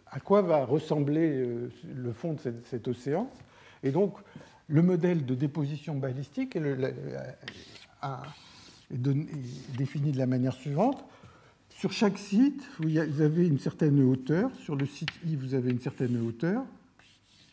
à 0.06 0.20
quoi 0.20 0.42
va 0.42 0.64
ressembler 0.64 1.32
euh, 1.32 1.70
le 1.94 2.12
fond 2.12 2.34
de 2.34 2.54
cet, 2.64 2.88
océan 2.88 3.30
Et 3.82 3.90
donc, 3.90 4.16
le 4.68 4.82
modèle 4.82 5.24
de 5.24 5.34
déposition 5.34 5.94
balistique 5.94 6.56
est, 6.56 6.94
défini 9.76 10.12
de 10.12 10.18
la 10.18 10.26
manière 10.26 10.54
suivante. 10.54 11.04
Sur 11.70 11.92
chaque 11.92 12.18
site, 12.18 12.62
vous 12.78 13.20
avez 13.20 13.46
une 13.46 13.58
certaine 13.58 14.02
hauteur. 14.02 14.50
Sur 14.56 14.76
le 14.76 14.86
site 14.86 15.10
I, 15.26 15.36
vous 15.36 15.54
avez 15.54 15.70
une 15.70 15.80
certaine 15.80 16.16
hauteur. 16.26 16.64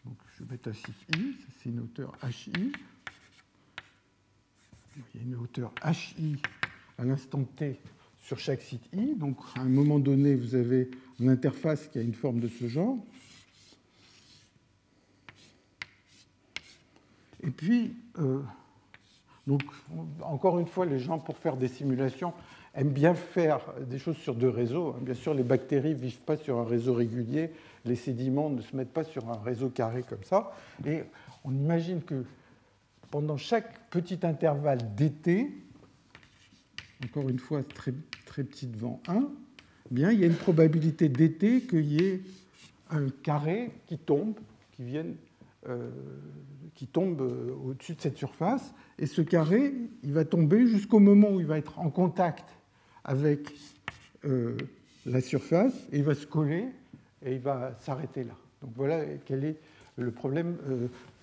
Donc, 0.05 0.15
je 0.35 0.43
vais 0.43 0.51
mettre 0.51 0.69
un 0.69 0.73
site 0.73 1.17
I, 1.17 1.35
c'est 1.61 1.69
une 1.69 1.81
hauteur 1.81 2.13
HI 2.23 2.71
il 4.95 5.21
y 5.21 5.23
a 5.23 5.27
une 5.27 5.35
hauteur 5.35 5.71
HI 5.85 6.37
à 6.97 7.05
l'instant 7.05 7.43
T 7.43 7.79
sur 8.19 8.39
chaque 8.39 8.61
site 8.61 8.83
I. 8.93 9.15
Donc 9.15 9.37
à 9.55 9.61
un 9.61 9.69
moment 9.69 9.99
donné, 9.99 10.35
vous 10.35 10.55
avez 10.55 10.89
une 11.19 11.29
interface 11.29 11.87
qui 11.87 11.99
a 11.99 12.01
une 12.01 12.13
forme 12.13 12.39
de 12.39 12.47
ce 12.47 12.67
genre. 12.67 12.97
Et 17.45 17.49
puis, 17.49 17.93
euh, 18.19 18.41
donc, 19.47 19.63
encore 20.21 20.59
une 20.59 20.67
fois, 20.67 20.85
les 20.85 20.99
gens, 20.99 21.19
pour 21.19 21.37
faire 21.37 21.57
des 21.57 21.67
simulations, 21.67 22.33
aiment 22.73 22.93
bien 22.93 23.13
faire 23.13 23.59
des 23.81 23.99
choses 23.99 24.17
sur 24.17 24.35
deux 24.35 24.49
réseaux. 24.49 24.93
Bien 25.01 25.13
sûr, 25.13 25.33
les 25.33 25.43
bactéries 25.43 25.93
ne 25.93 25.99
vivent 25.99 26.21
pas 26.21 26.37
sur 26.37 26.57
un 26.59 26.63
réseau 26.63 26.93
régulier, 26.93 27.51
les 27.85 27.95
sédiments 27.95 28.49
ne 28.49 28.61
se 28.61 28.75
mettent 28.75 28.93
pas 28.93 29.03
sur 29.03 29.29
un 29.29 29.37
réseau 29.37 29.69
carré 29.69 30.03
comme 30.03 30.23
ça. 30.23 30.53
Et 30.85 31.03
on 31.43 31.51
imagine 31.51 32.01
que 32.01 32.23
pendant 33.11 33.37
chaque 33.37 33.89
petit 33.89 34.19
intervalle 34.23 34.95
d'été, 34.95 35.51
encore 37.03 37.29
une 37.29 37.39
fois 37.39 37.63
très, 37.63 37.93
très 38.25 38.43
petit 38.43 38.67
devant 38.67 39.01
1, 39.07 39.15
eh 39.91 39.93
bien, 39.93 40.11
il 40.11 40.19
y 40.19 40.23
a 40.23 40.27
une 40.27 40.35
probabilité 40.35 41.09
d'été 41.09 41.61
qu'il 41.61 41.85
y 41.85 42.03
ait 42.03 42.21
un 42.89 43.09
carré 43.23 43.71
qui 43.87 43.97
tombe, 43.97 44.35
qui, 44.71 44.83
vienne, 44.83 45.15
euh, 45.67 45.89
qui 46.75 46.87
tombe 46.87 47.21
euh, 47.21 47.53
au-dessus 47.65 47.95
de 47.95 48.01
cette 48.01 48.17
surface. 48.17 48.73
Et 48.99 49.05
ce 49.05 49.21
carré, 49.21 49.73
il 50.03 50.13
va 50.13 50.25
tomber 50.25 50.67
jusqu'au 50.67 50.99
moment 50.99 51.31
où 51.31 51.39
il 51.39 51.45
va 51.45 51.57
être 51.57 51.79
en 51.79 51.89
contact 51.89 52.45
avec 53.03 53.53
euh, 54.25 54.55
la 55.05 55.21
surface, 55.21 55.73
et 55.91 55.97
il 55.97 56.03
va 56.03 56.15
se 56.15 56.25
coller, 56.25 56.67
et 57.25 57.33
il 57.33 57.39
va 57.39 57.77
s'arrêter 57.81 58.23
là. 58.23 58.35
Donc 58.61 58.71
voilà 58.75 59.03
quel 59.25 59.43
est 59.43 59.57
le 59.97 60.11
problème 60.11 60.57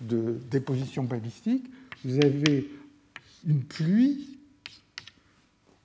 de 0.01 0.37
déposition 0.49 1.03
balistique 1.03 1.65
vous 2.03 2.17
avez 2.17 2.67
une 3.47 3.63
pluie 3.63 4.39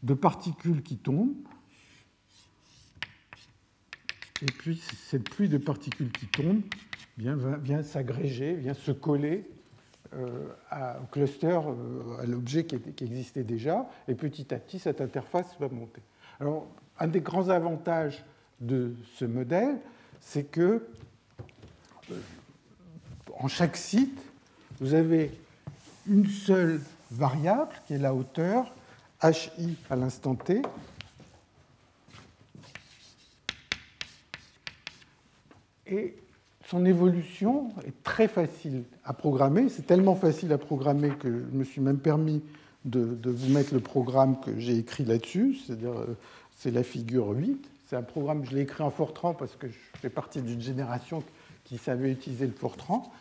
de 0.03 0.15
particules 0.15 0.83
qui 0.83 0.97
tombent, 0.97 1.35
et 4.43 4.47
puis 4.47 4.77
cette 4.77 5.29
pluie 5.29 5.49
de 5.49 5.59
particules 5.59 6.13
qui 6.13 6.27
tombent 6.27 6.63
vient, 7.19 7.83
s'agréger, 7.83 8.55
vient 8.55 8.75
se 8.75 8.93
coller 8.93 9.49
euh, 10.15 10.49
au 11.03 11.07
cluster, 11.07 11.59
euh, 11.67 12.23
à 12.23 12.27
l'objet 12.27 12.65
qui, 12.65 12.77
existait 13.05 13.45
déjà, 13.45 13.89
et 14.09 14.15
petit 14.15 14.53
à 14.55 14.59
petit, 14.59 14.79
cette 14.79 15.01
interface 15.01 15.57
va 15.59 15.69
monter. 15.69 16.03
Alors, 16.39 16.69
un 16.99 17.09
des 17.09 17.21
grands 17.21 17.49
avantages 17.49 18.25
de 18.61 18.95
ce 19.15 19.25
modèle, 19.25 19.79
c'est 20.21 20.45
que 20.45 20.87
euh, 22.11 22.15
en 23.39 23.49
chaque 23.49 23.77
site, 23.77 24.21
vous 24.81 24.95
avez 24.95 25.33
une 26.07 26.27
seule 26.27 26.81
variable, 27.11 27.73
qui 27.87 27.95
est 27.95 27.99
la 27.99 28.15
hauteur, 28.15 28.75
hi 29.31 29.77
à 29.91 29.97
l'instant 29.97 30.35
t. 30.35 30.63
Et 35.89 36.15
son 36.69 36.85
évolution 36.85 37.71
est 37.87 38.03
très 38.03 38.29
facile 38.29 38.85
à 39.05 39.13
programmer. 39.13 39.69
C'est 39.69 39.87
tellement 39.87 40.17
facile 40.17 40.53
à 40.53 40.59
programmer 40.59 41.11
que 41.11 41.29
je 41.29 41.57
me 41.57 41.65
suis 41.65 41.81
même 41.81 41.99
permis 41.99 42.43
de, 42.85 43.19
vous 43.25 43.53
mettre 43.53 43.75
le 43.75 43.81
programme 43.81 44.41
que 44.41 44.59
j'ai 44.59 44.77
écrit 44.77 45.05
là-dessus, 45.05 45.57
c'est-à-dire 45.57 45.93
euh, 45.93 46.17
c'est 46.57 46.71
la 46.71 46.83
figure 46.83 47.31
8. 47.31 47.69
C'est 47.89 47.97
un 47.97 48.03
programme, 48.03 48.45
je 48.45 48.55
l'ai 48.55 48.63
écrit 48.63 48.83
en 48.83 48.91
Fortran 48.91 49.35
parce 49.35 49.57
que 49.57 49.69
je 49.69 49.79
fais 50.01 50.11
partie 50.11 50.41
d'une 50.41 50.61
génération 50.61 51.23
qui 51.65 51.79
savait 51.79 52.11
utiliser 52.11 52.47
le 52.47 52.53
Fortran. 52.53 53.13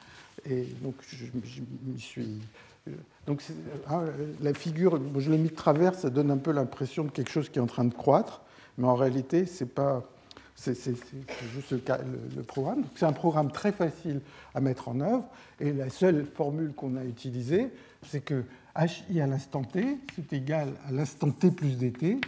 Et 0.47 0.63
donc 0.81 0.95
je, 1.07 1.25
je 1.25 1.61
m'y 1.85 1.99
suis 1.99 2.39
donc 3.25 3.41
hein, 3.89 4.03
la 4.41 4.53
figure, 4.53 4.99
je 5.17 5.31
l'ai 5.31 5.37
mis 5.37 5.49
de 5.49 5.55
travers, 5.55 5.95
ça 5.95 6.09
donne 6.09 6.31
un 6.31 6.37
peu 6.37 6.51
l'impression 6.51 7.03
de 7.03 7.09
quelque 7.09 7.31
chose 7.31 7.49
qui 7.49 7.59
est 7.59 7.61
en 7.61 7.67
train 7.67 7.85
de 7.85 7.93
croître, 7.93 8.41
mais 8.77 8.87
en 8.87 8.95
réalité, 8.95 9.45
c'est 9.45 9.73
pas, 9.73 10.03
c'est 10.55 10.75
juste 11.53 11.71
le, 11.71 12.43
programme. 12.43 12.83
C'est 12.95 13.05
un 13.05 13.13
programme 13.13 13.51
très 13.51 13.71
facile 13.71 14.21
à 14.53 14.61
mettre 14.61 14.87
en 14.87 14.99
œuvre, 15.01 15.25
et 15.59 15.73
la 15.73 15.89
seule 15.89 16.25
formule 16.25 16.73
qu'on 16.73 16.95
a 16.97 17.03
utilisée, 17.03 17.69
c'est 18.07 18.21
que 18.21 18.43
hi 19.09 19.21
à 19.21 19.27
l'instant 19.27 19.63
t, 19.63 19.97
c'est 20.15 20.33
égal 20.33 20.73
à 20.87 20.91
l'instant 20.91 21.31
t 21.31 21.49
plus 21.49 21.77
dt, 21.77 22.19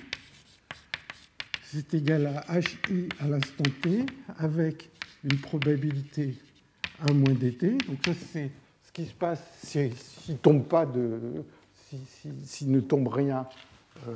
c'est 1.63 1.93
égal 1.93 2.43
à 2.47 2.59
HI 2.59 3.09
à 3.19 3.27
l'instant 3.27 3.69
t 3.81 4.05
avec 4.39 4.89
une 5.23 5.37
probabilité 5.37 6.37
1 7.07 7.13
moins 7.13 7.33
dt. 7.33 7.77
Donc 7.87 7.99
ça, 8.05 8.13
c'est 8.13 8.49
ce 8.49 8.66
se 9.05 9.13
passe 9.13 9.41
s'il 9.63 9.93
si, 9.95 10.35
tombe 10.35 10.63
pas 10.65 10.85
de, 10.85 11.43
s'il 12.43 12.71
ne 12.71 12.79
tombe 12.79 13.07
rien 13.07 13.47
euh, 14.07 14.13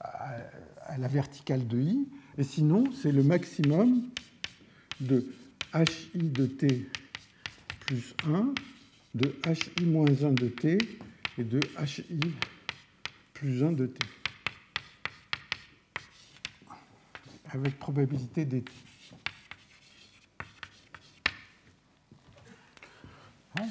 à, 0.00 0.36
à, 0.82 0.98
la 0.98 1.08
verticale 1.08 1.66
de 1.66 1.78
i. 1.80 2.08
Et 2.36 2.44
sinon, 2.44 2.84
c'est 2.92 3.12
le 3.12 3.22
maximum 3.22 4.02
de 5.00 5.26
hi 5.74 5.84
de 6.14 6.46
t 6.46 6.86
plus 7.80 8.14
1, 8.26 8.54
de 9.14 9.34
hi 9.46 9.84
moins 9.84 10.06
1 10.06 10.32
de 10.32 10.48
t 10.48 10.78
et 11.38 11.44
de 11.44 11.60
hi 11.80 12.04
plus 13.32 13.62
1 13.62 13.72
de 13.72 13.86
t. 13.86 13.98
Avec 17.50 17.78
probabilité 17.78 18.44
dt. 18.44 18.87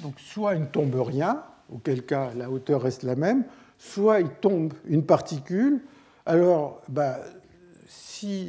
Donc 0.01 0.19
soit 0.19 0.55
il 0.55 0.61
ne 0.61 0.65
tombe 0.65 0.95
rien, 0.95 1.43
auquel 1.71 2.05
cas 2.05 2.31
la 2.35 2.49
hauteur 2.49 2.81
reste 2.81 3.03
la 3.03 3.15
même, 3.15 3.45
soit 3.77 4.21
il 4.21 4.29
tombe 4.29 4.73
une 4.85 5.03
particule. 5.03 5.81
Alors, 6.25 6.81
bah, 6.89 7.19
si, 7.87 8.47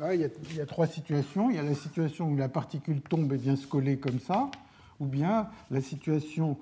euh, 0.00 0.14
il, 0.14 0.56
y 0.56 0.60
a, 0.60 0.66
trois 0.66 0.86
situations. 0.86 1.50
Il 1.50 1.56
y 1.56 1.58
a 1.58 1.62
la 1.62 1.74
situation 1.74 2.28
où 2.28 2.36
la 2.36 2.48
particule 2.48 3.00
tombe 3.00 3.32
et 3.32 3.36
vient 3.36 3.56
se 3.56 3.66
coller 3.66 3.98
comme 3.98 4.18
ça, 4.18 4.50
ou 4.98 5.06
bien 5.06 5.48
la 5.70 5.80
situation, 5.80 6.56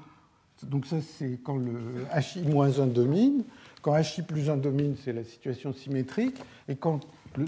donc 0.64 0.86
ça 0.86 0.96
c'est 1.00 1.38
quand 1.42 1.56
le 1.56 2.04
HI-1 2.14 2.92
domine, 2.92 3.44
quand 3.82 3.96
HI 3.96 4.22
plus 4.22 4.50
1 4.50 4.56
domine, 4.56 4.96
c'est 5.02 5.12
la 5.12 5.24
situation 5.24 5.72
symétrique, 5.72 6.36
et 6.68 6.76
quand 6.76 7.00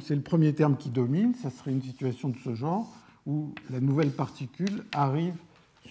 c'est 0.02 0.14
le 0.14 0.22
premier 0.22 0.54
terme 0.54 0.76
qui 0.76 0.90
domine, 0.90 1.34
ça 1.34 1.50
serait 1.50 1.72
une 1.72 1.82
situation 1.82 2.28
de 2.28 2.36
ce 2.44 2.54
genre, 2.54 2.88
où 3.26 3.52
la 3.70 3.80
nouvelle 3.80 4.10
particule 4.10 4.84
arrive 4.92 5.34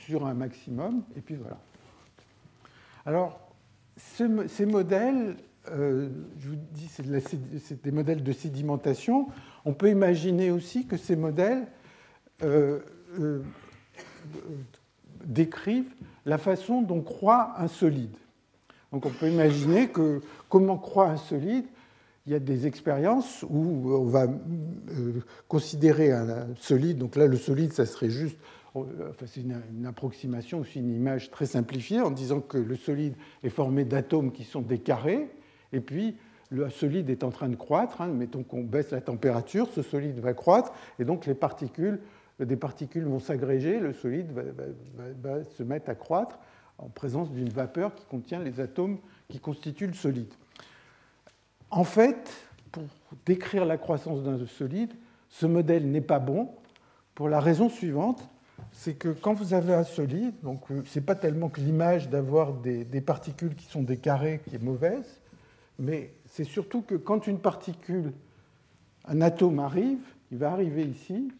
sur 0.05 0.25
un 0.25 0.33
maximum, 0.33 1.03
et 1.15 1.21
puis 1.21 1.35
voilà. 1.35 1.59
Alors, 3.05 3.39
ces 3.97 4.65
modèles, 4.65 5.35
euh, 5.71 6.09
je 6.39 6.49
vous 6.49 6.55
dis, 6.71 6.87
c'est 6.87 7.81
des 7.81 7.91
modèles 7.91 8.23
de 8.23 8.31
sédimentation. 8.31 9.27
On 9.65 9.73
peut 9.73 9.89
imaginer 9.89 10.51
aussi 10.51 10.85
que 10.85 10.97
ces 10.97 11.15
modèles 11.15 11.67
euh, 12.43 12.79
euh, 13.19 13.41
décrivent 15.25 15.93
la 16.25 16.37
façon 16.37 16.81
dont 16.81 17.01
croît 17.01 17.53
un 17.57 17.67
solide. 17.67 18.15
Donc 18.91 19.05
on 19.05 19.11
peut 19.11 19.29
imaginer 19.29 19.89
que 19.89 20.21
comment 20.47 20.77
croît 20.77 21.09
un 21.09 21.17
solide, 21.17 21.65
il 22.25 22.33
y 22.33 22.35
a 22.35 22.39
des 22.39 22.67
expériences 22.67 23.43
où 23.49 23.91
on 23.91 24.05
va 24.05 24.27
considérer 25.47 26.11
un 26.11 26.47
solide, 26.59 26.97
donc 26.97 27.15
là 27.15 27.27
le 27.27 27.37
solide, 27.37 27.73
ça 27.73 27.85
serait 27.85 28.09
juste 28.09 28.37
c'est 29.25 29.41
une, 29.41 29.85
approximation, 29.85 30.59
aussi 30.59 30.79
une 30.79 30.93
image 30.93 31.31
très 31.31 31.45
simplifiée 31.45 32.01
en 32.01 32.11
disant 32.11 32.41
que 32.41 32.57
le 32.57 32.75
solide 32.75 33.15
est 33.43 33.49
formé 33.49 33.85
d'atomes 33.85 34.31
qui 34.31 34.43
sont 34.43 34.61
des 34.61 34.79
carrés, 34.79 35.29
et 35.73 35.79
puis 35.79 36.15
le 36.51 36.69
solide 36.69 37.09
est 37.09 37.23
en 37.23 37.29
train 37.29 37.49
de 37.49 37.55
croître. 37.55 38.01
Hein. 38.01 38.07
mettons 38.07 38.43
qu'on 38.43 38.63
baisse 38.63 38.91
la 38.91 39.01
température, 39.01 39.67
ce 39.69 39.81
solide 39.81 40.19
va 40.19 40.33
croître, 40.33 40.73
et 40.99 41.05
donc 41.05 41.25
les 41.25 41.35
particules, 41.35 41.99
des 42.39 42.55
particules 42.55 43.05
vont 43.05 43.19
s'agréger, 43.19 43.79
le 43.79 43.93
solide 43.93 44.31
va, 45.21 45.43
se 45.43 45.63
mettre 45.63 45.89
à 45.89 45.95
croître 45.95 46.39
en 46.77 46.89
présence 46.89 47.31
d'une 47.31 47.49
vapeur 47.49 47.93
qui 47.93 48.05
contient 48.05 48.39
les 48.39 48.59
atomes 48.59 48.99
qui 49.27 49.39
constituent 49.39 49.87
le 49.87 49.93
solide. 49.93 50.33
En 51.71 51.83
fait, 51.83 52.31
pour 52.71 52.83
décrire 53.25 53.65
la 53.65 53.77
croissance 53.77 54.23
d'un 54.23 54.43
solide, 54.47 54.93
ce 55.29 55.45
modèle 55.45 55.89
n'est 55.89 56.01
pas 56.01 56.19
bon 56.19 56.49
pour 57.13 57.29
la 57.29 57.39
raison 57.39 57.69
suivante, 57.69 58.29
c'est 58.71 58.93
que 58.93 59.09
quand 59.09 59.33
vous 59.33 59.53
avez 59.53 59.73
un 59.73 59.83
solide, 59.83 60.33
donc 60.43 60.61
euh, 60.71 60.81
c'est 60.85 61.05
pas 61.05 61.15
tellement 61.15 61.49
que 61.49 61.61
l'image 61.61 62.09
d'avoir 62.09 62.53
des, 62.53 62.85
particules 63.01 63.55
qui 63.55 63.65
sont 63.65 63.83
des 63.83 63.97
carrés 63.97 64.41
qui 64.47 64.55
est 64.55 64.63
mauvaise, 64.63 65.19
mais 65.77 66.13
c'est 66.25 66.43
surtout 66.43 66.81
que 66.81 66.95
quand 66.95 67.27
une 67.27 67.39
particule, 67.39 68.11
un 69.05 69.21
atome 69.21 69.59
arrive, 69.59 69.99
il 70.31 70.37
va 70.37 70.51
arriver 70.51 70.83
ici, 70.83 71.31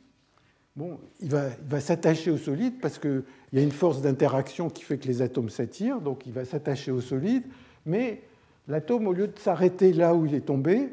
bon, 0.76 1.00
il 1.20 1.30
va, 1.30 1.48
il 1.62 1.70
va 1.70 1.80
s'attacher 1.80 2.32
au 2.32 2.38
solide 2.38 2.80
parce 2.82 2.98
qu'il 2.98 3.24
y 3.54 3.60
a 3.60 3.62
une 3.62 3.72
force 3.72 4.02
d'interaction 4.02 4.70
qui 4.70 4.84
fait 4.84 4.98
que 4.98 5.08
les 5.08 5.22
atomes 5.22 5.50
s'attirent, 5.50 6.02
donc 6.02 6.26
il 6.26 6.34
va 6.34 6.46
s'attacher 6.46 6.92
au 6.92 7.02
solide, 7.02 7.44
mais 7.86 8.22
l'atome, 8.68 9.08
au 9.08 9.14
lieu 9.14 9.28
de 9.28 9.38
s'arrêter 9.40 9.94
là 9.94 10.16
où 10.16 10.26
il 10.26 10.36
est 10.36 10.46
tombé, 10.46 10.90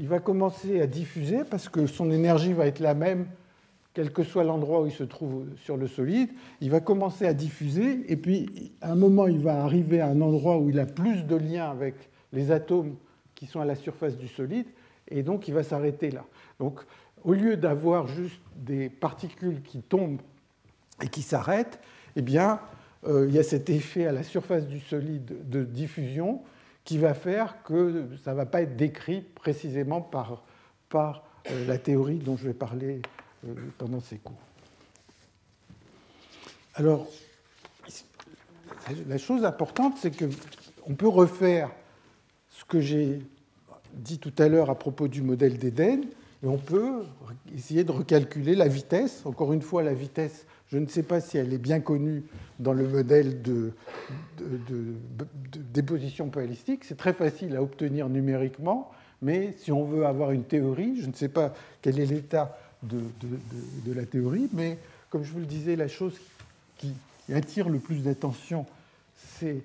il 0.00 0.08
va 0.08 0.18
commencer 0.18 0.80
à 0.80 0.86
diffuser 0.86 1.44
parce 1.48 1.68
que 1.68 1.86
son 1.86 2.10
énergie 2.10 2.52
va 2.52 2.66
être 2.66 2.80
la 2.80 2.94
même 2.94 3.26
quel 3.94 4.12
que 4.12 4.22
soit 4.22 4.44
l'endroit 4.44 4.82
où 4.82 4.86
il 4.86 4.92
se 4.92 5.04
trouve 5.04 5.46
sur 5.56 5.76
le 5.76 5.86
solide, 5.86 6.30
il 6.60 6.70
va 6.70 6.80
commencer 6.80 7.26
à 7.26 7.34
diffuser, 7.34 8.00
et 8.10 8.16
puis 8.16 8.72
à 8.80 8.92
un 8.92 8.94
moment, 8.94 9.26
il 9.26 9.38
va 9.38 9.62
arriver 9.62 10.00
à 10.00 10.08
un 10.08 10.20
endroit 10.20 10.58
où 10.58 10.70
il 10.70 10.78
a 10.78 10.86
plus 10.86 11.24
de 11.24 11.36
liens 11.36 11.70
avec 11.70 11.94
les 12.32 12.50
atomes 12.50 12.96
qui 13.34 13.46
sont 13.46 13.60
à 13.60 13.64
la 13.64 13.74
surface 13.74 14.16
du 14.16 14.28
solide, 14.28 14.66
et 15.08 15.22
donc 15.22 15.48
il 15.48 15.54
va 15.54 15.62
s'arrêter 15.62 16.10
là. 16.10 16.24
Donc, 16.58 16.80
au 17.24 17.34
lieu 17.34 17.56
d'avoir 17.56 18.06
juste 18.06 18.40
des 18.56 18.88
particules 18.88 19.62
qui 19.62 19.82
tombent 19.82 20.22
et 21.02 21.08
qui 21.08 21.22
s'arrêtent, 21.22 21.80
eh 22.16 22.22
bien, 22.22 22.60
euh, 23.06 23.26
il 23.28 23.34
y 23.34 23.38
a 23.38 23.42
cet 23.42 23.68
effet 23.68 24.06
à 24.06 24.12
la 24.12 24.22
surface 24.22 24.66
du 24.66 24.80
solide 24.80 25.48
de 25.48 25.64
diffusion 25.64 26.42
qui 26.84 26.98
va 26.98 27.14
faire 27.14 27.62
que 27.62 28.08
ça 28.24 28.32
ne 28.32 28.36
va 28.36 28.46
pas 28.46 28.62
être 28.62 28.76
décrit 28.76 29.20
précisément 29.20 30.00
par, 30.00 30.44
par 30.88 31.24
euh, 31.50 31.66
la 31.66 31.78
théorie 31.78 32.18
dont 32.18 32.36
je 32.36 32.46
vais 32.46 32.54
parler 32.54 33.02
pendant 33.78 34.00
ces 34.00 34.18
cours. 34.18 34.38
Alors, 36.74 37.06
la 39.06 39.18
chose 39.18 39.44
importante, 39.44 39.98
c'est 39.98 40.10
qu'on 40.10 40.94
peut 40.94 41.08
refaire 41.08 41.70
ce 42.50 42.64
que 42.64 42.80
j'ai 42.80 43.20
dit 43.94 44.18
tout 44.18 44.32
à 44.38 44.48
l'heure 44.48 44.70
à 44.70 44.78
propos 44.78 45.08
du 45.08 45.22
modèle 45.22 45.58
d'Éden, 45.58 46.00
et 46.42 46.46
on 46.46 46.58
peut 46.58 47.04
essayer 47.54 47.84
de 47.84 47.92
recalculer 47.92 48.54
la 48.56 48.66
vitesse. 48.66 49.22
Encore 49.26 49.52
une 49.52 49.62
fois, 49.62 49.82
la 49.82 49.94
vitesse, 49.94 50.46
je 50.68 50.78
ne 50.78 50.86
sais 50.86 51.02
pas 51.02 51.20
si 51.20 51.36
elle 51.38 51.52
est 51.52 51.58
bien 51.58 51.80
connue 51.80 52.24
dans 52.58 52.72
le 52.72 52.88
modèle 52.88 53.42
de, 53.42 53.72
de 54.38 54.94
déposition 55.72 56.26
balistique. 56.26 56.84
C'est 56.84 56.96
très 56.96 57.12
facile 57.12 57.54
à 57.54 57.62
obtenir 57.62 58.08
numériquement, 58.08 58.90
mais 59.20 59.54
si 59.58 59.70
on 59.70 59.84
veut 59.84 60.06
avoir 60.06 60.32
une 60.32 60.44
théorie, 60.44 61.00
je 61.00 61.06
ne 61.06 61.12
sais 61.12 61.28
pas 61.28 61.52
quel 61.80 62.00
est 62.00 62.06
l'état 62.06 62.58
de, 62.82 63.92
la 63.92 64.04
théorie, 64.04 64.48
mais 64.52 64.78
comme 65.10 65.24
je 65.24 65.32
vous 65.32 65.40
le 65.40 65.46
disais, 65.46 65.76
la 65.76 65.88
chose 65.88 66.14
qui 66.78 66.92
attire 67.32 67.68
le 67.68 67.78
plus 67.78 68.02
d'attention, 68.02 68.66
c'est 69.38 69.62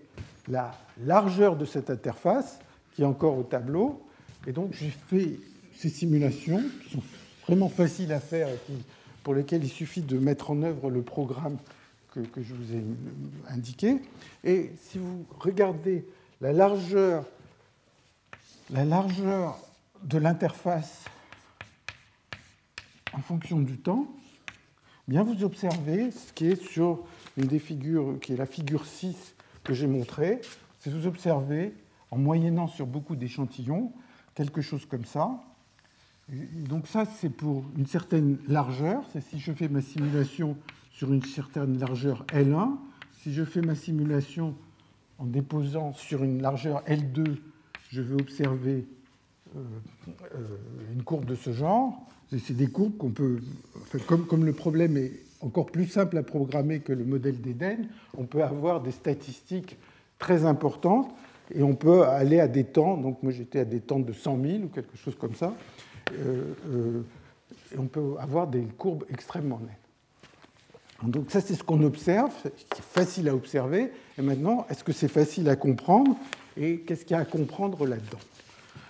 la 0.48 0.78
largeur 1.04 1.56
de 1.56 1.66
cette 1.66 1.90
interface, 1.90 2.60
qui 2.96 3.02
est 3.02 3.06
encore 3.06 3.38
au 3.38 3.44
tableau. 3.44 4.02
Et 4.46 4.52
donc 4.52 4.74
j'ai 4.74 4.90
fait 4.90 5.40
ces 5.76 5.90
simulations, 5.90 6.64
qui 6.84 6.92
sont 6.92 7.04
vraiment 7.46 7.70
faciles 7.70 8.12
à 8.12 8.20
faire 8.20 8.48
et 8.50 8.60
pour 9.24 9.34
lesquelles 9.34 9.64
il 9.64 9.70
suffit 9.70 10.02
de 10.02 10.18
mettre 10.18 10.52
en 10.52 10.62
œuvre 10.64 10.90
le 10.90 11.02
programme 11.02 11.58
que, 12.14 12.22
que 12.22 12.42
je 12.42 12.54
vous 12.54 12.74
ai 12.74 12.84
indiqué. 13.50 13.98
Et 14.44 14.72
si 14.82 14.98
vous 14.98 15.26
regardez 15.40 16.06
la 16.40 16.54
largeur, 16.54 17.26
la 18.70 18.86
largeur 18.86 19.60
de 20.04 20.18
l'interface 20.18 21.04
en 23.18 23.22
fonction 23.22 23.60
du 23.60 23.80
temps, 23.80 24.08
bien 25.08 25.24
vous 25.24 25.44
observez 25.44 26.12
ce 26.12 26.32
qui 26.34 26.46
est 26.46 26.62
sur 26.62 27.04
une 27.36 27.48
des 27.48 27.58
figures, 27.58 28.20
qui 28.22 28.34
est 28.34 28.38
la 28.38 28.46
figure 28.46 28.86
6 28.86 29.36
que 29.64 29.74
j'ai 29.74 29.88
montrée, 29.88 30.40
c'est 30.80 30.92
vous 30.92 31.08
observez, 31.08 31.74
en 32.12 32.20
moyennant 32.20 32.68
sur 32.68 32.86
beaucoup 32.86 33.16
d'échantillons, 33.16 33.92
quelque 34.36 34.62
chose 34.62 34.86
comme 34.86 35.04
ça. 35.04 35.42
donc 36.30 36.88
ça, 36.88 37.06
c'est 37.06 37.30
pour 37.30 37.66
une 37.76 37.88
certaine 37.88 38.38
largeur. 38.48 39.04
C'est 39.12 39.22
si 39.22 39.40
je 39.40 39.52
fais 39.52 39.68
ma 39.68 39.82
simulation 39.82 40.56
sur 40.92 41.12
une 41.12 41.24
certaine 41.24 41.80
largeur 41.80 42.24
L1. 42.28 42.78
Si 43.24 43.34
je 43.34 43.44
fais 43.44 43.62
ma 43.62 43.76
simulation 43.76 44.56
en 45.18 45.26
déposant 45.26 45.92
sur 45.94 46.24
une 46.24 46.42
largeur 46.42 46.84
L2, 46.86 47.38
je 47.90 48.02
vais 48.02 48.22
observer 48.22 48.86
euh, 49.56 49.64
euh, 50.36 50.58
une 50.94 51.04
courbe 51.04 51.26
de 51.26 51.36
ce 51.36 51.52
genre. 51.52 52.08
C'est 52.30 52.56
des 52.56 52.68
courbes 52.68 52.98
qu'on 52.98 53.12
peut, 53.12 53.40
comme, 54.06 54.46
le 54.46 54.54
problème 54.54 54.98
est 54.98 55.14
encore 55.40 55.68
plus 55.68 55.88
simple 55.88 56.18
à 56.18 56.24
programmer 56.24 56.80
que 56.80 56.92
le 56.92 57.06
modèle 57.06 57.40
d'Eden, 57.40 57.88
on 58.18 58.26
peut 58.26 58.44
avoir 58.44 58.82
des 58.82 58.92
statistiques 58.92 59.78
très 60.20 60.46
importantes 60.46 61.10
et 61.54 61.64
on 61.64 61.76
peut 61.76 62.04
aller 62.04 62.40
à 62.40 62.48
des 62.48 62.66
temps, 62.66 62.98
donc 62.98 63.24
moi 63.24 63.32
j'étais 63.32 63.60
à 63.60 63.66
des 63.66 63.80
temps 63.80 64.00
de 64.00 64.12
100 64.12 64.42
000 64.42 64.64
ou 64.64 64.68
quelque 64.68 64.98
chose 64.98 65.16
comme 65.16 65.36
ça, 65.36 65.54
euh, 66.12 66.54
euh, 66.70 67.02
et 67.74 67.78
on 67.78 67.88
peut 67.88 68.16
avoir 68.20 68.48
des 68.48 68.64
courbes 68.78 69.06
extrêmement 69.10 69.60
nettes. 69.60 71.10
Donc 71.10 71.32
ça 71.32 71.40
c'est 71.40 71.54
ce 71.54 71.64
qu'on 71.64 71.84
observe, 71.84 72.34
qui 72.70 72.80
est 72.80 72.84
facile 72.84 73.30
à 73.30 73.36
observer, 73.36 73.92
et 74.18 74.22
maintenant 74.22 74.66
est-ce 74.70 74.84
que 74.84 74.92
c'est 74.92 75.08
facile 75.08 75.48
à 75.48 75.56
comprendre 75.56 76.18
et 76.58 76.80
qu'est-ce 76.80 77.06
qu'il 77.06 77.16
y 77.16 77.20
a 77.20 77.22
à 77.22 77.26
comprendre 77.26 77.86
là-dedans? 77.86 78.20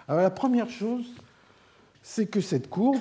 Alors 0.08 0.22
la 0.22 0.32
première 0.32 0.70
chose, 0.70 1.06
c'est 2.02 2.28
que 2.28 2.40
cette 2.40 2.70
courbe, 2.70 2.98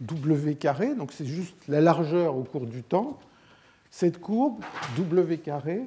W 0.00 0.56
carré, 0.56 0.94
donc 0.94 1.12
c'est 1.12 1.26
juste 1.26 1.56
la 1.68 1.80
largeur 1.80 2.36
au 2.36 2.44
cours 2.44 2.66
du 2.66 2.82
temps, 2.82 3.18
cette 3.90 4.20
courbe, 4.20 4.62
W 4.96 5.38
carré, 5.38 5.82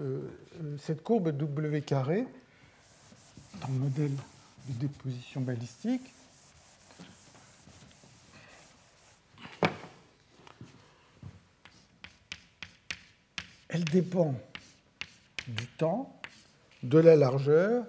euh, 0.00 0.20
cette 0.78 1.02
courbe 1.02 1.30
W 1.30 1.80
carré, 1.82 2.26
dans 3.60 3.68
le 3.68 3.74
modèle 3.74 4.12
de 4.68 4.72
déposition 4.80 5.40
balistique, 5.40 6.12
elle 13.68 13.84
dépend 13.84 14.34
du 15.48 15.66
temps, 15.66 16.20
de 16.82 16.98
la 16.98 17.16
largeur, 17.16 17.84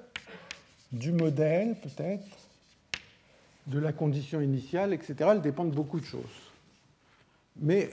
du 0.92 1.12
modèle 1.12 1.80
peut-être, 1.82 2.26
de 3.68 3.80
la 3.80 3.94
condition 3.94 4.42
initiale, 4.42 4.94
etc. 4.94 5.16
Elle 5.32 5.42
dépend 5.42 5.66
de 5.66 5.74
beaucoup 5.74 6.00
de 6.00 6.06
choses. 6.06 6.22
Mais, 7.58 7.90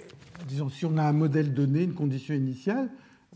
disons, 0.46 0.68
si 0.68 0.84
on 0.84 0.96
a 0.98 1.02
un 1.02 1.12
modèle 1.12 1.54
donné, 1.54 1.82
une 1.82 1.94
condition 1.94 2.34
initiale, 2.34 2.88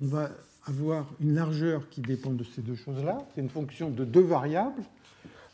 on 0.02 0.06
va 0.06 0.30
avoir 0.66 1.06
une 1.20 1.34
largeur 1.34 1.88
qui 1.88 2.00
dépend 2.00 2.32
de 2.32 2.44
ces 2.44 2.60
deux 2.60 2.74
choses-là. 2.74 3.18
C'est 3.34 3.40
une 3.40 3.48
fonction 3.48 3.90
de 3.90 4.04
deux 4.04 4.22
variables. 4.22 4.82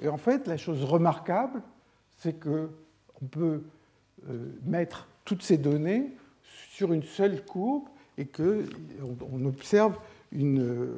Et 0.00 0.08
en 0.08 0.16
fait, 0.16 0.46
la 0.46 0.56
chose 0.56 0.82
remarquable, 0.84 1.62
c'est 2.18 2.40
qu'on 2.40 3.26
peut 3.30 3.62
euh, 4.28 4.46
mettre 4.64 5.06
toutes 5.24 5.42
ces 5.42 5.58
données 5.58 6.10
sur 6.72 6.92
une 6.92 7.02
seule 7.02 7.44
courbe 7.44 7.84
et 8.18 8.26
qu'on 8.26 9.44
observe 9.44 9.96
une, 10.32 10.88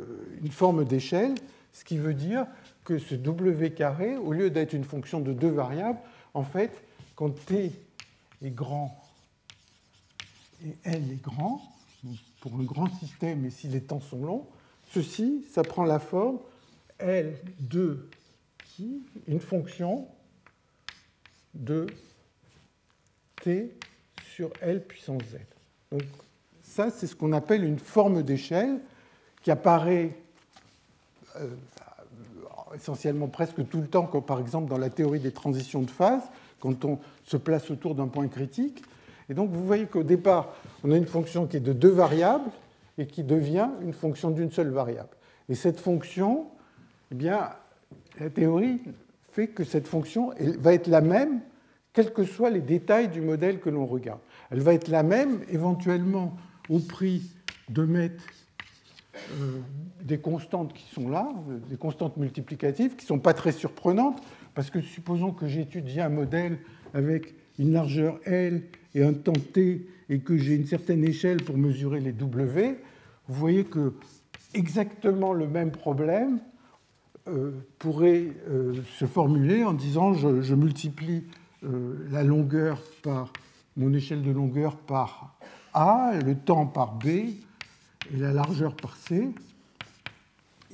une 0.43 0.51
forme 0.51 0.85
d'échelle, 0.85 1.35
ce 1.73 1.85
qui 1.85 1.99
veut 1.99 2.15
dire 2.15 2.47
que 2.85 2.99
ce 2.99 3.15
W 3.15 3.73
carré, 3.73 4.17
au 4.17 4.33
lieu 4.33 4.51
d'être 4.51 4.75
une 4.75 4.85
fonction 4.85 5.21
de 5.21 5.33
deux 5.33 5.51
variables, 5.51 5.99
en 6.35 6.45
fait, 6.45 6.83
quand 7.17 7.31
T 7.47 7.73
est 8.43 8.51
grand 8.51 9.01
et 10.65 10.77
L 10.85 11.11
est 11.11 11.23
grand, 11.23 11.63
pour 12.41 12.55
un 12.55 12.65
grand 12.65 12.95
système 12.99 13.45
et 13.47 13.51
si 13.51 13.69
les 13.69 13.83
temps 13.83 14.01
sont 14.01 14.25
longs, 14.25 14.47
ceci, 14.91 15.47
ça 15.51 15.63
prend 15.63 15.85
la 15.85 15.99
forme 15.99 16.39
L 16.99 17.39
de 17.61 18.09
qui, 18.65 19.03
une 19.27 19.41
fonction 19.41 20.07
de 21.55 21.87
T 23.43 23.73
sur 24.35 24.51
L 24.61 24.85
puissance 24.85 25.23
Z. 25.23 25.39
Donc 25.91 26.03
ça, 26.61 26.91
c'est 26.91 27.07
ce 27.07 27.15
qu'on 27.15 27.33
appelle 27.33 27.65
une 27.65 27.79
forme 27.79 28.23
d'échelle 28.23 28.81
qui 29.43 29.51
apparaît 29.51 30.17
euh, 31.37 31.49
essentiellement 32.75 33.29
presque 33.29 33.67
tout 33.69 33.81
le 33.81 33.87
temps, 33.87 34.07
par 34.07 34.41
exemple 34.41 34.69
dans 34.69 34.79
la 34.79 34.91
théorie 34.91 35.21
des 35.21 35.33
transitions 35.33 35.83
de 35.83 35.91
phase, 35.91 36.23
quand 36.61 36.85
on 36.85 36.99
se 37.25 37.37
place 37.37 37.71
autour 37.71 37.95
d'un 37.95 38.09
point 38.09 38.29
critique. 38.29 38.83
Et 39.29 39.35
donc 39.35 39.51
vous 39.51 39.65
voyez 39.65 39.87
qu'au 39.87 40.03
départ, 40.03 40.55
on 40.83 40.91
a 40.91 40.97
une 40.97 41.07
fonction 41.07 41.47
qui 41.47 41.57
est 41.57 41.61
de 41.61 41.73
deux 41.73 41.91
variables 41.91 42.51
et 42.99 43.07
qui 43.07 43.23
devient 43.23 43.69
une 43.83 43.93
fonction 43.93 44.31
d'une 44.31 44.51
seule 44.51 44.71
variable. 44.71 45.09
Et 45.49 45.55
cette 45.55 45.81
fonction, 45.81 46.47
eh 47.11 47.15
bien, 47.15 47.51
la 48.19 48.31
théorie 48.31 48.81
fait 49.33 49.49
que 49.49 49.65
cette 49.65 49.87
fonction 49.87 50.33
va 50.59 50.75
être 50.75 50.87
la 50.87 51.01
même, 51.01 51.41
quels 51.93 52.13
que 52.13 52.25
soient 52.25 52.51
les 52.51 52.61
détails 52.61 53.09
du 53.09 53.21
modèle 53.21 53.61
que 53.61 53.71
l'on 53.71 53.87
regarde. 53.87 54.21
Elle 54.51 54.61
va 54.61 54.75
être 54.75 54.89
la 54.89 55.03
même 55.03 55.41
éventuellement 55.51 56.37
au 56.69 56.79
prix 56.79 57.23
de 57.69 57.85
mettre 57.85 58.23
des 60.03 60.19
constantes 60.19 60.73
qui 60.73 60.93
sont 60.93 61.09
là, 61.09 61.29
des 61.69 61.77
constantes 61.77 62.17
multiplicatives, 62.17 62.97
qui 62.97 63.05
ne 63.05 63.09
sont 63.09 63.19
pas 63.19 63.35
très 63.35 63.53
surprenantes, 63.53 64.23
parce 64.55 64.71
que 64.71 64.81
supposons 64.81 65.33
que 65.33 65.47
j'étudie 65.47 66.01
un 66.01 66.09
modèle 66.09 66.59
avec 66.93 67.35
une 67.59 67.73
largeur 67.73 68.19
L 68.25 68.63
et 68.95 69.05
un 69.05 69.13
temps 69.13 69.33
T, 69.33 69.87
et 70.09 70.19
que 70.19 70.37
j'ai 70.37 70.55
une 70.55 70.67
certaine 70.67 71.05
échelle 71.05 71.43
pour 71.43 71.57
mesurer 71.57 72.01
les 72.01 72.13
W, 72.13 72.79
vous 73.29 73.35
voyez 73.35 73.65
que 73.65 73.95
exactement 74.53 75.33
le 75.33 75.49
même 75.49 75.71
problème 75.71 76.41
euh, 77.27 77.53
pourrait 77.79 78.29
euh, 78.49 78.75
se 78.99 79.07
formuler 79.07 79.65
en 79.65 79.73
disant 79.73 80.13
je 80.15 80.55
multiplie 80.55 81.25
la 82.11 82.23
longueur 82.23 82.79
par 83.03 83.33
mon 83.77 83.93
échelle 83.93 84.23
de 84.23 84.31
longueur 84.31 84.77
par 84.77 85.37
A, 85.73 86.13
le 86.25 86.35
temps 86.37 86.67
par 86.67 86.95
B, 86.95 87.07
et 88.13 88.17
la 88.17 88.33
largeur 88.33 88.75
par 88.75 88.97
C. 88.97 89.31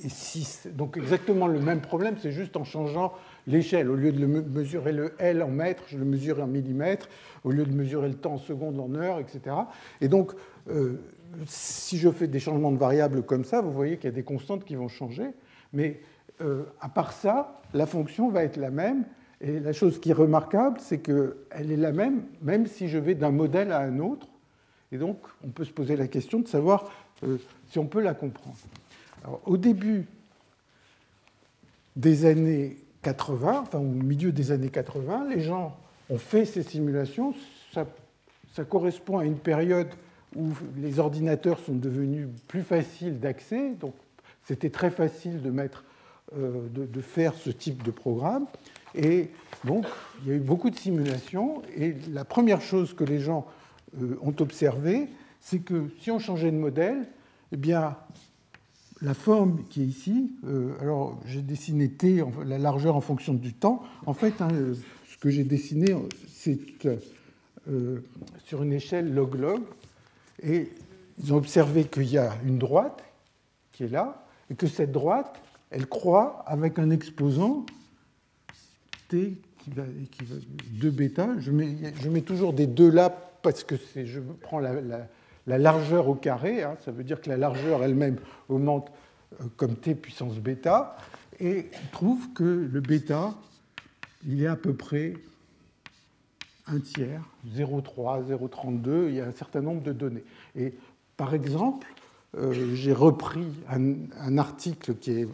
Et 0.03 0.09
6. 0.09 0.69
Donc 0.73 0.97
exactement 0.97 1.45
le 1.45 1.59
même 1.59 1.81
problème, 1.81 2.15
c'est 2.17 2.31
juste 2.31 2.57
en 2.57 2.63
changeant 2.63 3.13
l'échelle. 3.45 3.89
Au 3.89 3.95
lieu 3.95 4.11
de 4.11 4.25
mesurer 4.25 4.93
le 4.93 5.13
L 5.19 5.43
en 5.43 5.49
mètres, 5.49 5.83
je 5.87 5.97
le 5.97 6.05
mesure 6.05 6.41
en 6.41 6.47
millimètres. 6.47 7.07
Au 7.43 7.51
lieu 7.51 7.65
de 7.65 7.73
mesurer 7.73 8.09
le 8.09 8.15
temps 8.15 8.33
en 8.33 8.37
secondes, 8.39 8.79
en 8.79 8.95
heures, 8.95 9.19
etc. 9.19 9.55
Et 9.99 10.07
donc, 10.07 10.31
euh, 10.69 10.99
si 11.45 11.97
je 11.97 12.09
fais 12.09 12.27
des 12.27 12.39
changements 12.39 12.71
de 12.71 12.77
variables 12.77 13.23
comme 13.23 13.45
ça, 13.45 13.61
vous 13.61 13.71
voyez 13.71 13.97
qu'il 13.97 14.05
y 14.05 14.13
a 14.13 14.15
des 14.15 14.23
constantes 14.23 14.65
qui 14.65 14.75
vont 14.75 14.87
changer. 14.87 15.27
Mais 15.71 15.99
euh, 16.41 16.63
à 16.79 16.89
part 16.89 17.11
ça, 17.11 17.61
la 17.73 17.85
fonction 17.85 18.29
va 18.29 18.43
être 18.43 18.57
la 18.57 18.71
même. 18.71 19.05
Et 19.39 19.59
la 19.59 19.73
chose 19.73 19.99
qui 19.99 20.11
est 20.11 20.13
remarquable, 20.13 20.77
c'est 20.79 20.99
qu'elle 20.99 21.71
est 21.71 21.77
la 21.77 21.91
même, 21.91 22.23
même 22.41 22.67
si 22.67 22.87
je 22.87 22.97
vais 22.97 23.15
d'un 23.15 23.31
modèle 23.31 23.71
à 23.71 23.79
un 23.79 23.99
autre. 23.99 24.27
Et 24.91 24.97
donc, 24.97 25.17
on 25.43 25.49
peut 25.49 25.63
se 25.63 25.71
poser 25.71 25.95
la 25.95 26.07
question 26.07 26.39
de 26.39 26.47
savoir 26.47 26.91
si 27.69 27.79
on 27.79 27.85
peut 27.85 28.01
la 28.01 28.13
comprendre. 28.13 28.57
au 29.45 29.57
début 29.57 30.05
des 31.95 32.25
années 32.25 32.77
80, 33.01 33.63
enfin 33.67 33.79
au 33.79 33.83
milieu 33.83 34.31
des 34.31 34.51
années 34.51 34.69
80, 34.69 35.27
les 35.29 35.41
gens 35.41 35.77
ont 36.09 36.17
fait 36.17 36.45
ces 36.45 36.63
simulations. 36.63 37.33
Ça, 37.73 37.85
correspond 38.65 39.17
à 39.17 39.25
une 39.25 39.37
période 39.37 39.87
où 40.35 40.49
les 40.77 40.99
ordinateurs 40.99 41.59
sont 41.59 41.73
devenus 41.73 42.27
plus 42.47 42.63
faciles 42.63 43.19
d'accès, 43.19 43.71
donc 43.79 43.93
c'était 44.43 44.69
très 44.69 44.91
facile 44.91 45.41
de, 45.41 45.49
mettre, 45.49 45.83
euh, 46.37 46.67
de, 46.69 47.01
faire 47.01 47.33
ce 47.33 47.49
type 47.49 47.81
de 47.83 47.91
programme. 47.91 48.45
Et 48.93 49.29
donc, 49.63 49.85
il 50.21 50.29
y 50.29 50.31
a 50.31 50.35
eu 50.35 50.39
beaucoup 50.39 50.69
de 50.69 50.75
simulations, 50.75 51.61
et 51.77 51.95
la 52.11 52.25
première 52.25 52.61
chose 52.61 52.93
que 52.93 53.05
les 53.05 53.19
gens 53.19 53.47
euh, 54.01 54.17
ont 54.21 54.35
observé, 54.39 55.07
c'est 55.41 55.59
que 55.59 55.89
si 55.99 56.11
on 56.11 56.19
changeait 56.19 56.51
de 56.51 56.57
modèle, 56.57 57.07
eh 57.51 57.57
bien, 57.57 57.97
la 59.01 59.13
forme 59.13 59.63
qui 59.69 59.81
est 59.81 59.85
ici, 59.85 60.31
euh, 60.45 60.73
alors 60.79 61.19
j'ai 61.25 61.41
dessiné 61.41 61.89
t, 61.89 62.23
la 62.45 62.59
largeur 62.59 62.95
en 62.95 63.01
fonction 63.01 63.33
du 63.33 63.53
temps. 63.53 63.83
En 64.05 64.13
fait, 64.13 64.41
hein, 64.41 64.49
ce 65.09 65.17
que 65.17 65.29
j'ai 65.29 65.43
dessiné, 65.43 65.95
c'est 66.31 66.59
euh, 67.67 67.99
sur 68.45 68.63
une 68.63 68.73
échelle 68.73 69.13
log-log. 69.13 69.61
Et 70.43 70.69
ils 71.21 71.33
ont 71.33 71.37
observé 71.37 71.85
qu'il 71.85 72.09
y 72.09 72.17
a 72.17 72.33
une 72.45 72.57
droite 72.57 73.03
qui 73.71 73.83
est 73.83 73.89
là, 73.89 74.25
et 74.49 74.55
que 74.55 74.67
cette 74.67 74.91
droite, 74.91 75.41
elle 75.71 75.87
croît 75.87 76.43
avec 76.45 76.77
un 76.77 76.89
exposant 76.89 77.65
t 79.07 79.37
qui 79.59 79.69
va, 79.71 79.83
qui 80.11 80.25
va 80.25 80.35
2 80.79 80.89
bêta. 80.89 81.29
Je 81.39 81.51
mets, 81.51 81.77
je 82.01 82.09
mets 82.09 82.21
toujours 82.21 82.53
des 82.53 82.67
deux 82.67 82.89
là 82.89 83.09
parce 83.41 83.63
que 83.63 83.75
je 83.95 84.19
prends 84.41 84.59
la, 84.59 85.07
largeur 85.47 86.07
au 86.07 86.15
carré, 86.15 86.63
hein, 86.63 86.75
ça 86.85 86.91
veut 86.91 87.03
dire 87.03 87.21
que 87.21 87.29
la 87.29 87.37
largeur 87.37 87.83
elle-même 87.83 88.17
augmente 88.49 88.91
euh, 89.39 89.45
comme 89.57 89.75
t 89.75 89.95
puissance 89.95 90.37
bêta, 90.39 90.97
et 91.39 91.69
on 91.73 91.91
trouve 91.91 92.33
que 92.33 92.43
le 92.43 92.79
bêta, 92.81 93.33
il 94.27 94.43
est 94.43 94.47
à 94.47 94.55
peu 94.55 94.73
près 94.73 95.13
un 96.67 96.79
tiers, 96.79 97.23
0,3, 97.55 98.27
0,32, 98.27 99.09
il 99.09 99.15
y 99.15 99.21
a 99.21 99.25
un 99.25 99.31
certain 99.31 99.61
nombre 99.61 99.81
de 99.81 99.91
données. 99.91 100.23
Et 100.55 100.73
par 101.17 101.33
exemple, 101.33 101.87
euh, 102.37 102.75
j'ai 102.75 102.93
repris 102.93 103.47
un, 103.69 104.37
article 104.37 104.95
qui 104.95 105.11
est 105.11 105.27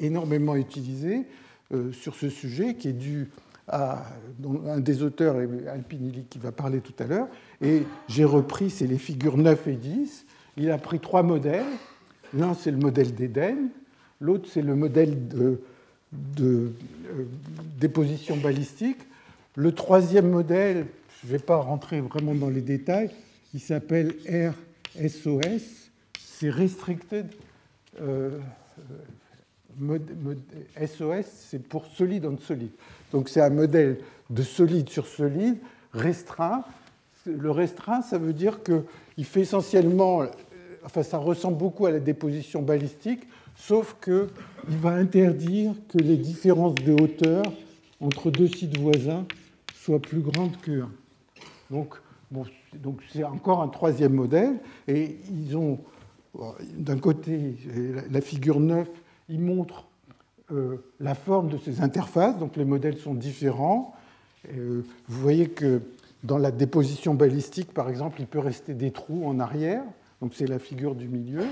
énormément 0.00 0.56
utilisé 0.56 1.26
euh, 1.72 1.92
sur 1.92 2.14
ce 2.14 2.28
sujet, 2.28 2.74
qui 2.74 2.88
est 2.88 2.92
dû 2.92 3.30
un 3.68 4.80
des 4.80 5.02
auteurs, 5.02 5.36
Alpinilli, 5.72 6.24
qui 6.30 6.38
va 6.38 6.52
parler 6.52 6.80
tout 6.80 6.94
à 6.98 7.04
l'heure, 7.06 7.28
et 7.60 7.82
j'ai 8.08 8.24
repris, 8.24 8.70
c'est 8.70 8.86
les 8.86 8.98
figures 8.98 9.36
9 9.36 9.66
et 9.68 9.76
10. 9.76 10.26
Il 10.56 10.70
a 10.70 10.78
pris 10.78 11.00
trois 11.00 11.22
modèles. 11.22 11.66
L'un, 12.34 12.54
c'est 12.54 12.70
le 12.70 12.78
modèle 12.78 13.14
d'Éden, 13.14 13.68
l'autre, 14.20 14.48
c'est 14.52 14.62
le 14.62 14.74
modèle 14.74 15.28
de, 15.28 15.60
euh, 16.40 16.70
déposition 17.78 18.36
balistique. 18.36 18.98
Le 19.54 19.72
troisième 19.72 20.30
modèle, 20.30 20.86
je 21.20 21.26
ne 21.26 21.32
vais 21.32 21.38
pas 21.42 21.56
rentrer 21.56 22.00
vraiment 22.00 22.34
dans 22.34 22.50
les 22.50 22.60
détails, 22.60 23.10
il 23.54 23.60
s'appelle 23.60 24.14
RSOS, 24.98 25.90
c'est 26.18 26.50
Restricted 26.50 27.26
euh, 28.00 28.38
SOS, 30.78 31.26
c'est 31.48 31.62
pour 31.62 31.86
solide 31.86 32.26
on 32.26 32.38
solide. 32.38 32.70
Donc 33.12 33.28
c'est 33.28 33.40
un 33.40 33.50
modèle 33.50 33.98
de 34.30 34.42
solide 34.42 34.88
sur 34.88 35.06
solide 35.06 35.58
restreint. 35.92 36.64
Le 37.24 37.50
restreint, 37.50 38.02
ça 38.02 38.18
veut 38.18 38.32
dire 38.32 38.60
qu'il 38.62 39.24
fait 39.24 39.40
essentiellement, 39.40 40.24
enfin 40.84 41.02
ça 41.02 41.18
ressemble 41.18 41.58
beaucoup 41.58 41.86
à 41.86 41.90
la 41.90 42.00
déposition 42.00 42.62
balistique, 42.62 43.26
sauf 43.56 43.96
qu'il 44.02 44.28
va 44.78 44.90
interdire 44.90 45.74
que 45.88 45.98
les 45.98 46.16
différences 46.16 46.74
de 46.76 46.92
hauteur 46.92 47.42
entre 48.00 48.30
deux 48.30 48.48
sites 48.48 48.78
voisins 48.78 49.26
soient 49.74 50.00
plus 50.00 50.20
grandes 50.20 50.56
que 50.60 50.82
1. 50.82 50.90
Donc, 51.70 51.94
bon, 52.30 52.44
donc 52.74 53.00
c'est 53.12 53.24
encore 53.24 53.62
un 53.62 53.68
troisième 53.68 54.12
modèle, 54.12 54.58
et 54.86 55.16
ils 55.30 55.56
ont, 55.56 55.78
d'un 56.76 56.98
côté, 56.98 57.56
la 58.10 58.20
figure 58.20 58.60
9, 58.60 58.88
ils 59.28 59.40
montrent 59.40 59.85
euh, 59.85 59.85
la 61.00 61.14
forme 61.14 61.48
de 61.48 61.58
ces 61.58 61.80
interfaces, 61.80 62.38
donc 62.38 62.56
les 62.56 62.64
modèles 62.64 62.98
sont 62.98 63.14
différents. 63.14 63.94
Euh, 64.54 64.82
vous 65.08 65.20
voyez 65.20 65.48
que 65.48 65.82
dans 66.22 66.38
la 66.38 66.50
déposition 66.50 67.14
balistique, 67.14 67.72
par 67.72 67.88
exemple, 67.88 68.20
il 68.20 68.26
peut 68.26 68.38
rester 68.38 68.74
des 68.74 68.90
trous 68.90 69.26
en 69.26 69.40
arrière, 69.40 69.82
donc 70.20 70.32
c'est 70.34 70.46
la 70.46 70.58
figure 70.58 70.94
du 70.94 71.08
milieu. 71.08 71.44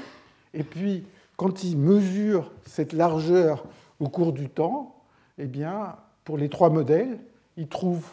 Et 0.52 0.62
puis, 0.62 1.04
quand 1.36 1.64
ils 1.64 1.76
mesurent 1.76 2.50
cette 2.66 2.92
largeur 2.92 3.64
au 4.00 4.08
cours 4.08 4.32
du 4.32 4.48
temps, 4.48 4.94
eh 5.38 5.46
bien, 5.46 5.96
pour 6.24 6.38
les 6.38 6.48
trois 6.48 6.70
modèles, 6.70 7.18
ils 7.56 7.68
trouvent 7.68 8.10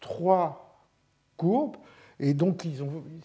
trois 0.00 0.80
courbes. 1.36 1.76
Et 2.20 2.34
donc, 2.34 2.66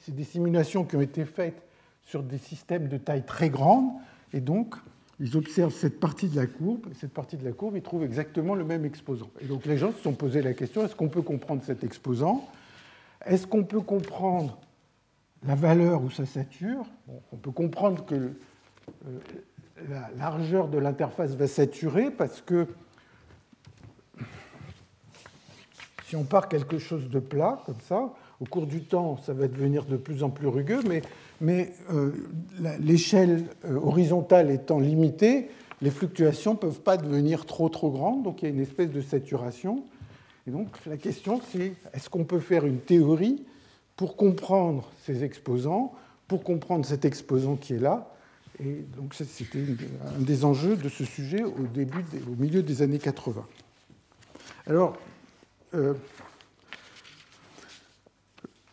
c'est 0.01 0.15
des 0.15 0.23
simulations 0.23 0.83
qui 0.83 0.95
ont 0.95 1.01
été 1.01 1.25
faites 1.25 1.61
sur 2.03 2.23
des 2.23 2.37
systèmes 2.37 2.87
de 2.87 2.97
taille 2.97 3.25
très 3.25 3.49
grande. 3.49 3.89
Et 4.33 4.41
donc, 4.41 4.75
ils 5.21 5.37
observent 5.37 5.73
cette 5.73 5.99
partie 5.99 6.27
de 6.27 6.35
la 6.35 6.47
courbe, 6.47 6.87
et 6.89 6.95
cette 6.95 7.13
partie 7.13 7.37
de 7.37 7.45
la 7.45 7.51
courbe, 7.51 7.77
ils 7.77 7.83
trouvent 7.83 8.03
exactement 8.03 8.55
le 8.55 8.63
même 8.63 8.85
exposant. 8.85 9.29
Et 9.39 9.45
donc, 9.45 9.67
les 9.67 9.77
gens 9.77 9.91
se 9.91 9.99
sont 9.99 10.13
posé 10.13 10.41
la 10.41 10.53
question 10.53 10.83
est-ce 10.83 10.95
qu'on 10.95 11.09
peut 11.09 11.21
comprendre 11.21 11.61
cet 11.63 11.83
exposant? 11.83 12.49
Est-ce 13.23 13.45
qu'on 13.45 13.63
peut 13.63 13.81
comprendre 13.81 14.57
la 15.45 15.53
valeur 15.53 16.03
où 16.03 16.09
ça 16.09 16.25
sature? 16.25 16.85
On 17.31 17.37
peut 17.37 17.51
comprendre 17.51 18.03
que 18.03 18.15
euh, 18.15 18.31
la 19.87 20.09
largeur 20.17 20.67
de 20.67 20.79
l'interface 20.79 21.35
va 21.35 21.47
saturer 21.47 22.09
parce 22.09 22.41
que 22.41 22.67
si 26.07 26.15
on 26.15 26.23
part 26.23 26.49
quelque 26.49 26.79
chose 26.79 27.11
de 27.11 27.19
plat, 27.19 27.61
comme 27.67 27.79
ça, 27.81 28.11
au 28.39 28.45
cours 28.45 28.65
du 28.65 28.83
temps, 28.83 29.17
ça 29.17 29.33
va 29.33 29.47
devenir 29.47 29.85
de 29.85 29.97
plus 29.97 30.23
en 30.23 30.31
plus 30.31 30.47
rugueux, 30.47 30.81
mais, 30.89 31.03
mais 31.41 31.73
euh, 31.91 32.11
l'échelle 32.79 33.45
euh, 33.65 33.75
horizontale 33.75 34.51
étant 34.51 34.79
limitée, 34.79 35.49
les 35.81 35.89
fluctuations 35.89 36.53
ne 36.53 36.57
peuvent 36.57 36.81
pas 36.81 36.95
devenir 36.95 37.45
trop 37.47 37.67
trop 37.67 37.89
grandes, 37.89 38.23
donc 38.23 38.41
il 38.41 38.45
y 38.45 38.51
a 38.51 38.53
une 38.53 38.61
espèce 38.61 38.91
de 38.91 39.01
saturation. 39.01 39.83
Et 40.47 40.51
donc 40.51 40.67
la 40.85 40.97
question 40.97 41.41
c'est 41.51 41.73
est-ce 41.93 42.09
qu'on 42.09 42.23
peut 42.23 42.39
faire 42.39 42.65
une 42.65 42.79
théorie 42.79 43.43
pour 43.97 44.15
comprendre 44.15 44.89
ces 45.03 45.23
exposants, 45.23 45.93
pour 46.27 46.43
comprendre 46.43 46.85
cet 46.85 47.05
exposant 47.05 47.55
qui 47.55 47.73
est 47.73 47.79
là? 47.79 48.13
Et 48.63 48.85
donc 48.95 49.15
c'était 49.15 49.65
un 50.15 50.21
des 50.21 50.45
enjeux 50.45 50.75
de 50.75 50.89
ce 50.89 51.03
sujet 51.03 51.43
au, 51.43 51.65
début, 51.73 52.05
au 52.31 52.39
milieu 52.39 52.61
des 52.61 52.83
années 52.83 52.99
80. 52.99 53.43
Alors, 54.67 54.95
euh, 55.73 55.95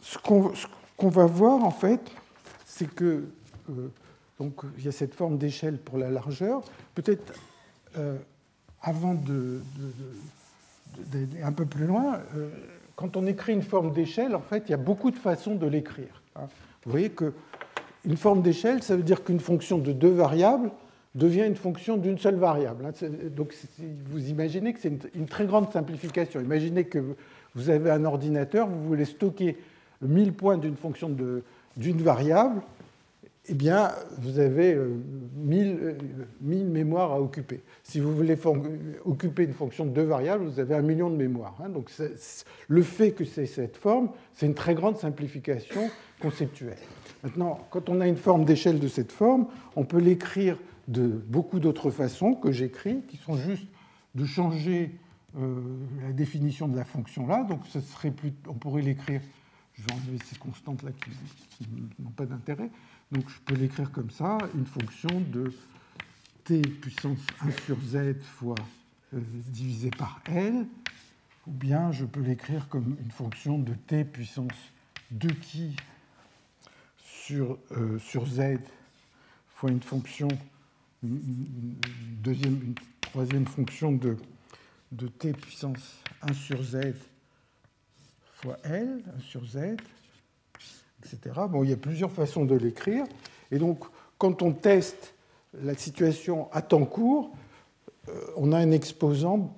ce 0.03 0.19
qu'on 0.19 1.09
va 1.09 1.25
voir 1.25 1.65
en 1.65 1.71
fait, 1.71 2.01
c'est 2.79 2.95
que 2.95 3.25
euh, 3.71 3.89
donc 4.39 4.61
il 4.79 4.85
y 4.85 4.89
a 4.89 4.93
cette 4.93 5.15
forme 5.15 5.37
d'échelle 5.37 5.79
pour 5.79 5.99
la 5.99 6.11
largeur. 6.11 6.63
Peut-être 6.95 7.35
euh, 7.97 8.17
avant 8.81 9.15
d'aller 9.15 9.61
de, 11.13 11.45
un 11.45 11.53
peu 11.53 11.67
plus 11.67 11.87
loin, 11.87 12.21
quand 12.95 13.17
on 13.17 13.27
écrit 13.27 13.53
une 13.53 13.63
forme 13.63 13.93
d'échelle, 13.93 14.37
en 14.37 14.41
fait, 14.41 14.65
il 14.67 14.71
y 14.71 14.75
a 14.75 14.79
beaucoup 14.79 15.11
de 15.11 15.17
façons 15.17 15.57
de 15.57 15.67
l'écrire. 15.67 16.23
Hein. 16.37 16.47
Vous 16.85 16.93
voyez 16.93 17.11
qu'une 17.11 18.17
forme 18.17 18.43
d'échelle, 18.43 18.83
ça 18.83 18.97
veut 18.97 19.03
dire 19.03 19.25
qu'une 19.25 19.41
fonction 19.41 19.79
de 19.79 19.93
deux 19.93 20.11
variables 20.11 20.71
devient 21.15 21.45
une 21.47 21.57
fonction 21.57 21.97
d'une 21.97 22.19
seule 22.19 22.37
variable. 22.37 22.87
Hein. 22.87 23.09
Donc 23.37 23.55
vous 24.07 24.29
imaginez 24.29 24.73
que 24.73 24.81
c'est 24.81 24.93
une 25.15 25.27
très 25.27 25.47
grande 25.47 25.73
simplification. 25.73 26.41
Imaginez 26.41 26.85
que 26.85 27.17
vous 27.55 27.71
avez 27.71 27.91
un 27.91 28.05
ordinateur, 28.05 28.69
vous 28.69 28.85
voulez 28.85 29.05
stocker 29.05 29.57
1000 30.01 30.33
points 30.33 30.59
d'une 30.59 30.77
fonction 30.77 31.09
d'une 31.79 32.03
variable, 32.03 32.61
eh 33.51 33.55
bien, 33.55 33.93
vous 34.19 34.39
avez 34.41 34.77
1000, 35.37 35.79
euh, 35.81 35.95
1000, 36.43 36.61
euh, 36.61 36.69
mémoires 36.69 37.13
à 37.13 37.21
occuper. 37.21 37.63
Si 37.83 37.99
vous 37.99 38.15
voulez 38.15 38.37
occuper 39.07 39.45
une 39.45 39.55
fonction 39.55 39.87
de 39.87 39.91
deux 39.91 40.03
variables, 40.03 40.45
vous 40.45 40.61
avez 40.61 40.75
un 40.75 40.83
million 40.83 41.09
de 41.09 41.17
mémoires. 41.17 41.57
Hein. 41.65 41.71
Donc, 41.71 41.91
le 42.69 42.83
fait 42.83 43.13
que 43.13 43.25
c'est 43.25 43.47
cette 43.47 43.79
forme, 43.79 44.11
c'est 44.35 44.45
une 44.45 44.55
très 44.55 44.75
grande 44.75 44.99
simplification 44.99 45.89
conceptuelle. 46.21 46.77
Maintenant, 47.23 47.67
quand 47.71 47.89
on 47.89 48.01
a 48.01 48.07
une 48.07 48.17
forme 48.17 48.45
d'échelle 48.45 48.79
de 48.81 48.89
cette 48.89 49.13
forme, 49.13 49.47
on 49.77 49.85
peut 49.85 49.99
l'écrire 49.99 50.59
de 50.87 51.07
beaucoup 51.07 51.59
d'autres 51.59 51.91
façons 51.91 52.35
que 52.35 52.53
j'écris, 52.53 53.01
qui 53.09 53.17
sont 53.17 53.37
juste 53.37 53.67
de 54.15 54.27
changer 54.27 54.91
euh, 55.39 55.55
la 56.03 56.13
définition 56.13 56.69
de 56.69 56.77
la 56.77 56.85
fonction 56.85 57.27
là. 57.27 57.45
Donc, 57.45 57.61
serait 57.67 58.11
plus, 58.11 58.33
on 58.47 58.55
pourrait 58.55 58.83
l'écrire. 58.83 59.23
Je 59.79 59.85
vais 59.85 59.93
enlever 59.93 60.19
ces 60.25 60.37
constantes 60.37 60.83
là 60.83 60.91
qui 60.93 61.67
n'ont 61.99 62.11
pas 62.11 62.27
d'intérêt. 62.27 62.71
Donc 63.13 63.29
je 63.29 63.39
peux 63.45 63.55
l'écrire 63.55 63.91
comme 63.93 64.11
ça, 64.11 64.39
une 64.55 64.67
fonction 64.67 65.21
de 65.21 65.53
t 66.45 66.61
puissance 66.63 67.21
1 67.41 67.51
sur 67.65 67.79
z 67.81 68.21
fois 68.23 68.57
euh, 69.15 69.21
divisé 69.49 69.91
par 69.91 70.21
L, 70.27 70.67
ou 71.47 71.51
bien 71.53 71.93
je 71.93 72.05
peux 72.05 72.21
l'écrire 72.21 72.69
comme 72.69 72.97
une 73.03 73.11
fonction 73.11 73.59
de 73.59 73.73
t 73.75 74.05
puissance 74.05 74.53
2 75.11 75.29
qui 75.29 75.77
sur, 76.99 77.59
euh, 77.73 77.99
sur 77.99 78.27
z 78.27 78.59
fois 79.49 79.71
une 79.71 79.83
fonction, 79.83 80.29
une, 81.03 81.77
deuxième, 82.23 82.63
une 82.63 82.75
troisième 83.01 83.47
fonction 83.47 83.93
de, 83.93 84.17
de 84.93 85.09
t 85.09 85.33
puissance 85.33 86.03
1 86.23 86.33
sur 86.35 86.63
z 86.63 86.95
fois 88.43 88.57
L, 88.65 89.03
1 89.17 89.21
sur 89.21 89.45
z, 89.45 89.77
Bon, 91.51 91.63
il 91.63 91.71
y 91.71 91.73
a 91.73 91.77
plusieurs 91.77 92.11
façons 92.11 92.45
de 92.45 92.55
l'écrire. 92.55 93.05
Et 93.51 93.59
donc, 93.59 93.85
quand 94.19 94.43
on 94.43 94.53
teste 94.53 95.15
la 95.63 95.75
situation 95.75 96.51
à 96.53 96.61
temps 96.61 96.85
court, 96.85 97.31
euh, 98.09 98.13
on 98.37 98.53
a 98.53 98.59
un 98.59 98.71
exposant 98.73 99.55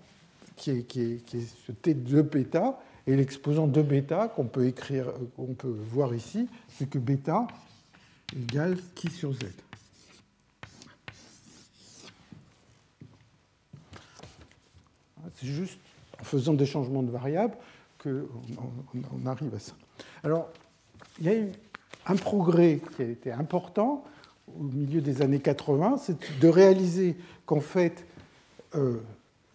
qui 0.57 0.71
est, 0.71 0.83
qui 0.85 1.01
est, 1.01 1.67
ce 1.67 1.73
T 1.73 1.95
de 1.95 2.23
bêta, 2.23 2.79
et 3.07 3.17
l'exposant 3.17 3.67
de 3.67 3.83
bêta 3.83 4.29
qu'on 4.29 4.45
peut 4.45 4.67
écrire, 4.67 5.13
qu'on 5.35 5.55
peut 5.55 5.75
voir 5.91 6.15
ici, 6.15 6.49
c'est 6.69 6.89
que 6.89 6.99
bêta 6.99 7.47
égale 8.37 8.77
qui 8.95 9.11
sur 9.11 9.33
z. 9.33 9.39
C'est 15.37 15.47
juste 15.47 15.81
en 16.21 16.25
faisant 16.25 16.55
des 16.55 16.67
changements 16.67 17.03
de 17.03 17.11
variables 17.11 17.57
qu'on 18.03 19.27
arrive 19.27 19.55
à 19.55 19.59
ça. 19.59 19.73
Alors, 20.25 20.49
il 21.19 21.27
y 21.27 21.29
a 21.29 21.35
eu 21.35 21.49
un 22.07 22.17
progrès 22.17 22.81
qui 22.97 23.03
a 23.03 23.07
été 23.07 23.33
important 23.33 24.05
au 24.59 24.65
milieu 24.65 25.01
des 25.01 25.23
années 25.23 25.39
80, 25.39 25.99
c'est 25.99 26.41
de 26.41 26.49
réaliser 26.49 27.17
qu'en 27.47 27.61
fait, 27.61 28.05
euh, 28.75 29.01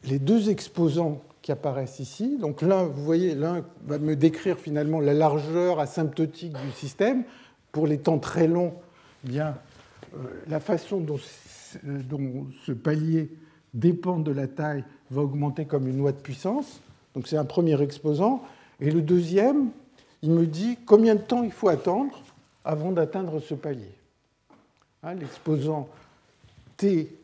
les 0.06 0.20
deux 0.20 0.50
exposants 0.50 1.22
qui 1.42 1.52
apparaissent 1.52 2.00
ici, 2.00 2.38
donc 2.38 2.62
l'un, 2.62 2.84
vous 2.84 3.04
voyez, 3.04 3.36
l'un 3.36 3.64
va 3.86 3.98
me 3.98 4.16
décrire 4.16 4.58
finalement 4.58 5.00
la 5.00 5.14
largeur 5.14 5.80
asymptotique 5.80 6.54
du 6.54 6.72
système. 6.72 7.24
Pour 7.72 7.88
les 7.88 7.98
temps 7.98 8.20
très 8.20 8.48
longs, 8.48 8.74
eh 9.26 9.30
bien, 9.30 9.58
euh, 10.16 10.18
la 10.48 10.60
façon 10.60 11.02
dont, 11.02 11.20
dont, 11.84 12.48
ce 12.66 12.72
palier 12.72 13.30
dépend 13.74 14.18
de 14.18 14.32
la 14.32 14.48
taille 14.48 14.86
va 15.12 15.22
augmenter 15.22 15.66
comme 15.66 15.88
une 15.88 15.98
loi 15.98 16.14
de 16.14 16.22
puissance. 16.22 16.82
Donc 17.16 17.28
c'est 17.28 17.38
un 17.38 17.46
premier 17.46 17.82
exposant. 17.82 18.44
Et 18.80 18.92
le 18.92 19.02
deuxième, 19.02 19.70
il 20.22 20.32
me 20.32 20.46
dit 20.46 20.78
combien 20.86 21.16
de 21.16 21.22
temps 21.22 21.44
il 21.44 21.52
faut 21.52 21.70
attendre 21.70 22.22
avant 22.64 22.92
d'atteindre 22.92 23.40
ce 23.40 23.54
palier. 23.54 23.94
Hein, 25.04 25.16
l'exposant 25.16 25.88
t 26.78 27.16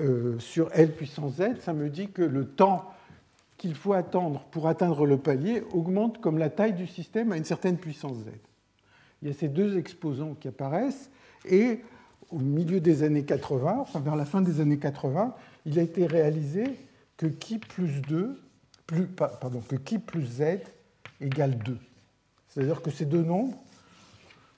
euh, 0.00 0.38
sur 0.38 0.70
L 0.72 0.92
puissance 0.92 1.36
z, 1.36 1.60
ça 1.60 1.72
me 1.72 1.88
dit 1.88 2.08
que 2.08 2.22
le 2.22 2.46
temps 2.46 2.92
qu'il 3.56 3.74
faut 3.74 3.94
attendre 3.94 4.44
pour 4.50 4.68
atteindre 4.68 5.06
le 5.06 5.16
palier 5.16 5.62
augmente 5.72 6.20
comme 6.20 6.38
la 6.38 6.50
taille 6.50 6.74
du 6.74 6.86
système 6.86 7.32
à 7.32 7.36
une 7.36 7.44
certaine 7.44 7.78
puissance 7.78 8.18
z. 8.18 8.26
Il 9.22 9.28
y 9.28 9.30
a 9.30 9.34
ces 9.34 9.48
deux 9.48 9.78
exposants 9.78 10.34
qui 10.38 10.48
apparaissent 10.48 11.10
et 11.48 11.80
au 12.30 12.38
milieu 12.38 12.80
des 12.80 13.02
années 13.02 13.24
80, 13.24 13.78
enfin 13.78 14.00
vers 14.00 14.16
la 14.16 14.24
fin 14.24 14.42
des 14.42 14.60
années 14.60 14.78
80, 14.78 15.34
il 15.64 15.78
a 15.78 15.82
été 15.82 16.06
réalisé 16.06 16.64
que 17.16 17.26
qui 17.26 17.58
plus 17.58 18.02
2, 18.02 18.38
que 18.86 19.76
qui 19.76 19.98
plus 19.98 20.26
z 20.26 20.60
égale 21.20 21.58
2. 21.58 21.78
C'est-à-dire 22.48 22.82
que 22.82 22.90
ces 22.90 23.04
deux 23.04 23.22
nombres, 23.22 23.58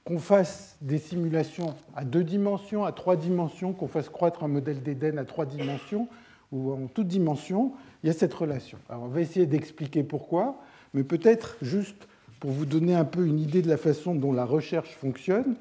qu'on 0.04 0.18
fasse 0.18 0.76
des 0.80 0.98
simulations 0.98 1.74
à 1.94 2.04
deux 2.04 2.24
dimensions, 2.24 2.84
à 2.84 2.92
trois 2.92 3.16
dimensions, 3.16 3.72
qu'on 3.72 3.88
fasse 3.88 4.08
croître 4.08 4.42
un 4.44 4.48
modèle 4.48 4.82
d'Éden 4.82 5.18
à 5.18 5.24
trois 5.24 5.46
dimensions 5.46 6.08
ou 6.50 6.72
en 6.72 6.86
toutes 6.86 7.08
dimensions, 7.08 7.72
il 8.02 8.06
y 8.06 8.10
a 8.10 8.12
cette 8.12 8.32
relation. 8.32 8.78
Alors 8.88 9.02
on 9.02 9.08
va 9.08 9.20
essayer 9.20 9.46
d'expliquer 9.46 10.02
pourquoi, 10.02 10.62
mais 10.94 11.04
peut-être 11.04 11.56
juste 11.60 12.08
pour 12.40 12.52
vous 12.52 12.64
donner 12.64 12.94
un 12.94 13.04
peu 13.04 13.26
une 13.26 13.38
idée 13.38 13.62
de 13.62 13.68
la 13.68 13.76
façon 13.76 14.14
dont 14.14 14.32
la 14.32 14.44
recherche 14.44 14.94
fonctionne, 14.94 15.56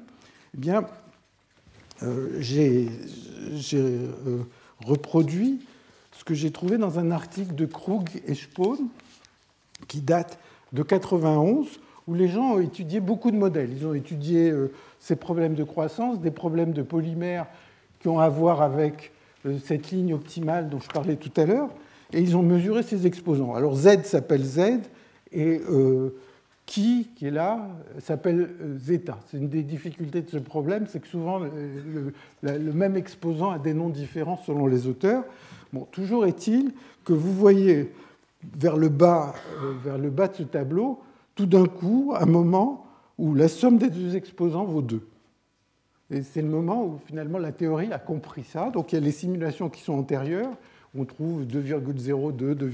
eh 0.54 0.58
bien, 0.58 0.86
euh, 2.02 2.38
j'ai 2.40 2.88
reproduit 4.86 5.60
ce 6.18 6.24
que 6.24 6.34
j'ai 6.34 6.50
trouvé 6.50 6.76
dans 6.76 6.98
un 6.98 7.10
article 7.10 7.54
de 7.54 7.64
Krug 7.64 8.08
et 8.26 8.34
Spohn 8.34 8.88
qui 9.86 10.00
date 10.00 10.38
de 10.72 10.82
91, 10.82 11.66
où 12.08 12.14
les 12.14 12.28
gens 12.28 12.54
ont 12.54 12.60
étudié 12.60 13.00
beaucoup 13.00 13.30
de 13.30 13.36
modèles. 13.36 13.70
Ils 13.72 13.86
ont 13.86 13.94
étudié 13.94 14.52
ces 14.98 15.14
problèmes 15.14 15.54
de 15.54 15.62
croissance, 15.62 16.20
des 16.20 16.32
problèmes 16.32 16.72
de 16.72 16.82
polymères 16.82 17.46
qui 18.00 18.08
ont 18.08 18.18
à 18.18 18.28
voir 18.28 18.62
avec 18.62 19.12
cette 19.64 19.90
ligne 19.90 20.12
optimale 20.12 20.68
dont 20.68 20.80
je 20.80 20.88
parlais 20.88 21.16
tout 21.16 21.32
à 21.40 21.46
l'heure, 21.46 21.70
et 22.12 22.20
ils 22.20 22.36
ont 22.36 22.42
mesuré 22.42 22.82
ces 22.82 23.06
exposants. 23.06 23.54
Alors 23.54 23.76
Z 23.76 24.02
s'appelle 24.04 24.44
Z, 24.44 24.60
et 25.32 25.60
euh, 25.70 26.14
qui, 26.66 27.08
qui 27.16 27.26
est 27.26 27.30
là, 27.30 27.66
s'appelle 27.98 28.50
euh, 28.60 28.76
zeta. 28.78 29.18
C'est 29.30 29.38
une 29.38 29.48
des 29.48 29.62
difficultés 29.62 30.22
de 30.22 30.28
ce 30.28 30.38
problème, 30.38 30.86
c'est 30.86 31.00
que 31.00 31.08
souvent 31.08 31.38
le, 31.38 32.72
même 32.72 32.96
exposant 32.96 33.50
a 33.50 33.58
des 33.58 33.74
noms 33.74 33.88
différents 33.88 34.38
selon 34.44 34.66
les 34.66 34.86
auteurs. 34.86 35.24
Bon, 35.72 35.86
toujours 35.90 36.26
est-il 36.26 36.72
que 37.04 37.12
vous 37.12 37.32
voyez 37.32 37.92
vers 38.56 38.76
le 38.76 38.88
bas, 38.88 39.34
euh, 39.62 39.74
vers 39.82 39.98
le 39.98 40.10
bas 40.10 40.28
de 40.28 40.36
ce 40.36 40.42
tableau, 40.42 41.00
tout 41.34 41.46
d'un 41.46 41.66
coup, 41.66 42.14
un 42.18 42.26
moment 42.26 42.86
où 43.18 43.34
la 43.34 43.48
somme 43.48 43.78
des 43.78 43.90
deux 43.90 44.16
exposants 44.16 44.64
vaut 44.64 44.82
2. 44.82 45.00
Et 46.10 46.22
c'est 46.22 46.40
le 46.40 46.48
moment 46.48 46.84
où 46.84 46.98
finalement 47.06 47.38
la 47.38 47.52
théorie 47.52 47.92
a 47.92 47.98
compris 47.98 48.44
ça. 48.44 48.70
Donc 48.70 48.92
il 48.92 48.94
y 48.94 48.98
a 48.98 49.00
les 49.00 49.12
simulations 49.12 49.68
qui 49.68 49.82
sont 49.82 49.92
antérieures, 49.92 50.50
on 50.96 51.04
trouve 51.04 51.42
2,02, 51.44 52.32
2, 52.54 52.70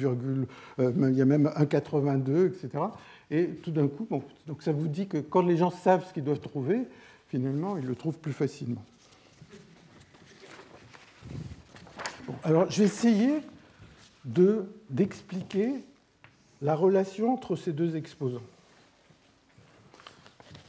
il 0.78 1.16
y 1.16 1.22
a 1.22 1.24
même 1.24 1.50
1,82, 1.56 2.46
etc. 2.46 2.84
Et 3.30 3.48
tout 3.62 3.72
d'un 3.72 3.88
coup, 3.88 4.06
donc 4.46 4.62
ça 4.62 4.72
vous 4.72 4.86
dit 4.86 5.08
que 5.08 5.18
quand 5.18 5.42
les 5.42 5.56
gens 5.56 5.70
savent 5.70 6.06
ce 6.06 6.12
qu'ils 6.12 6.22
doivent 6.22 6.40
trouver, 6.40 6.82
finalement, 7.28 7.76
ils 7.76 7.86
le 7.86 7.96
trouvent 7.96 8.18
plus 8.18 8.32
facilement. 8.32 8.82
Alors, 12.42 12.70
je 12.70 12.78
vais 12.78 12.84
essayer 12.86 13.40
d'expliquer 14.24 15.84
la 16.62 16.74
relation 16.74 17.32
entre 17.34 17.56
ces 17.56 17.72
deux 17.72 17.96
exposants. 17.96 18.42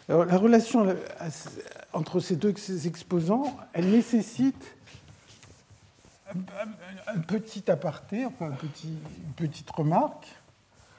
Alors, 0.09 0.25
la 0.25 0.37
relation 0.37 0.95
entre 1.93 2.19
ces 2.19 2.35
deux 2.35 2.53
exposants, 2.85 3.57
elle 3.73 3.89
nécessite 3.89 4.75
un 7.07 7.19
petit 7.19 7.69
aparté, 7.71 8.25
enfin 8.25 8.51
une 8.83 9.33
petite 9.35 9.69
remarque, 9.71 10.27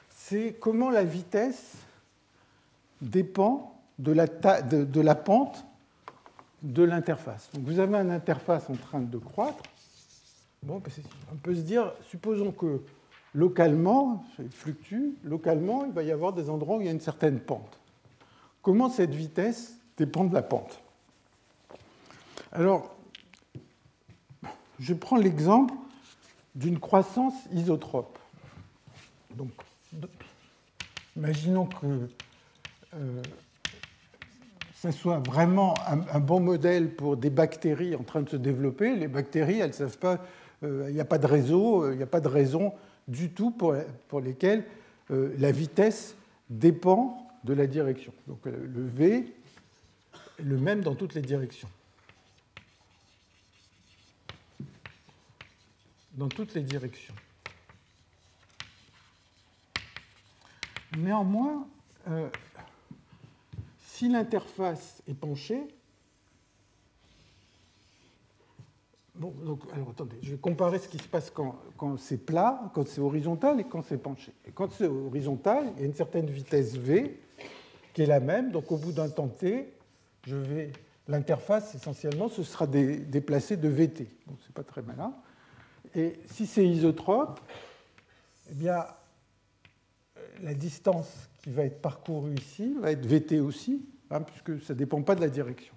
c'est 0.09 0.57
comment 0.59 0.89
la 0.89 1.03
vitesse 1.03 1.73
dépend 3.01 3.79
de 3.99 4.11
la, 4.11 4.27
de, 4.27 5.01
la 5.01 5.15
pente 5.15 5.65
de 6.63 6.83
l'interface. 6.83 7.49
Donc 7.53 7.65
vous 7.65 7.79
avez 7.79 7.95
une 7.95 8.11
interface 8.11 8.69
en 8.69 8.75
train 8.75 8.99
de 8.99 9.17
croître. 9.17 9.63
Bon, 10.63 10.79
ben, 10.79 10.91
on 11.31 11.35
peut 11.35 11.55
se 11.55 11.61
dire, 11.61 11.93
supposons 12.09 12.51
que 12.51 12.81
localement, 13.33 14.25
ça 14.35 14.43
fluctue, 14.49 15.15
localement, 15.23 15.85
il 15.85 15.91
va 15.91 16.03
y 16.03 16.11
avoir 16.11 16.33
des 16.33 16.49
endroits 16.49 16.77
où 16.77 16.81
il 16.81 16.85
y 16.85 16.89
a 16.89 16.93
une 16.93 16.99
certaine 16.99 17.39
pente. 17.39 17.79
Comment 18.61 18.89
cette 18.89 19.13
vitesse 19.13 19.77
dépend 19.95 20.25
de 20.25 20.33
la 20.33 20.41
pente 20.41 20.81
Alors, 22.51 22.95
je 24.79 24.93
prends 24.93 25.17
l'exemple 25.17 25.73
d'une 26.55 26.79
croissance 26.79 27.33
isotrope. 27.53 28.17
Donc, 29.35 29.51
imaginons 31.15 31.67
que 31.67 32.09
euh, 32.95 33.21
ce 34.75 34.91
soit 34.91 35.19
vraiment 35.19 35.73
un, 35.87 36.19
bon 36.19 36.39
modèle 36.39 36.95
pour 36.95 37.17
des 37.17 37.29
bactéries 37.29 37.95
en 37.95 38.03
train 38.03 38.21
de 38.21 38.29
se 38.29 38.35
développer. 38.37 38.95
Les 38.95 39.07
bactéries, 39.07 39.59
elles 39.59 39.73
savent 39.73 39.97
pas, 39.97 40.19
il 40.63 40.93
n'y 40.93 40.99
a 40.99 41.05
pas 41.05 41.17
de 41.17 41.27
réseau, 41.27 41.83
euh, 41.83 41.93
il 41.93 41.97
n'y 41.97 42.03
a 42.03 42.07
pas 42.07 42.21
de 42.21 42.27
raison 42.27 42.73
du 43.07 43.29
tout 43.29 43.51
pour, 43.51 43.73
lesquelles 44.19 44.65
la 45.09 45.51
vitesse 45.51 46.15
dépend 46.49 47.25
de 47.45 47.53
la 47.53 47.67
direction. 47.67 48.11
Donc 48.27 48.45
le 48.45 48.85
V 48.85 49.33
est 50.39 50.43
le 50.43 50.57
même 50.57 50.81
dans 50.81 50.95
toutes 50.95 51.13
les 51.13 51.21
directions. 51.21 51.69
dans 56.17 56.27
toutes 56.27 56.55
les 56.55 56.63
directions. 56.63 57.13
Néanmoins, 60.97 61.67
euh, 62.07 62.29
si 63.79 64.09
l'interface 64.09 65.03
est 65.07 65.13
penchée, 65.13 65.63
bon, 69.17 69.33
donc, 69.43 69.61
alors 69.73 69.89
attendez, 69.89 70.17
je 70.21 70.31
vais 70.31 70.37
comparer 70.37 70.79
ce 70.79 70.87
qui 70.87 70.97
se 70.97 71.07
passe 71.07 71.31
quand, 71.31 71.97
c'est 71.97 72.17
plat, 72.25 72.71
quand 72.73 72.87
c'est 72.87 73.01
horizontal 73.01 73.59
et 73.59 73.63
quand 73.63 73.81
c'est 73.81 73.97
penché. 73.97 74.33
Et 74.45 74.51
quand 74.51 74.71
c'est 74.71 74.87
horizontal, 74.87 75.71
il 75.75 75.81
y 75.81 75.83
a 75.83 75.87
une 75.87 75.93
certaine 75.93 76.29
vitesse 76.29 76.75
v 76.75 77.19
qui 77.93 78.03
est 78.03 78.07
la 78.07 78.19
même, 78.19 78.51
donc 78.51 78.71
au 78.71 78.77
bout 78.77 78.91
d'un 78.91 79.09
temps 79.09 79.27
t, 79.27 79.73
je 80.25 80.35
vais 80.35 80.71
l'interface 81.07 81.73
essentiellement 81.73 82.27
ce 82.27 82.43
sera 82.43 82.67
déplacé 82.67 83.57
de 83.57 83.69
vt. 83.69 84.07
Bon, 84.27 84.35
c'est 84.45 84.53
pas 84.53 84.63
très 84.63 84.81
malin. 84.81 85.13
Et 85.95 86.19
si 86.25 86.45
c'est 86.45 86.67
isotrope, 86.67 87.39
eh 88.51 88.53
bien, 88.53 88.85
la 90.41 90.53
distance 90.53 91.29
qui 91.41 91.51
va 91.51 91.63
être 91.63 91.81
parcourue 91.81 92.35
ici 92.35 92.75
va 92.79 92.91
être 92.91 93.05
VT 93.05 93.39
aussi, 93.39 93.85
hein, 94.11 94.21
puisque 94.21 94.61
ça 94.63 94.73
ne 94.73 94.79
dépend 94.79 95.01
pas 95.01 95.15
de 95.15 95.21
la 95.21 95.29
direction. 95.29 95.73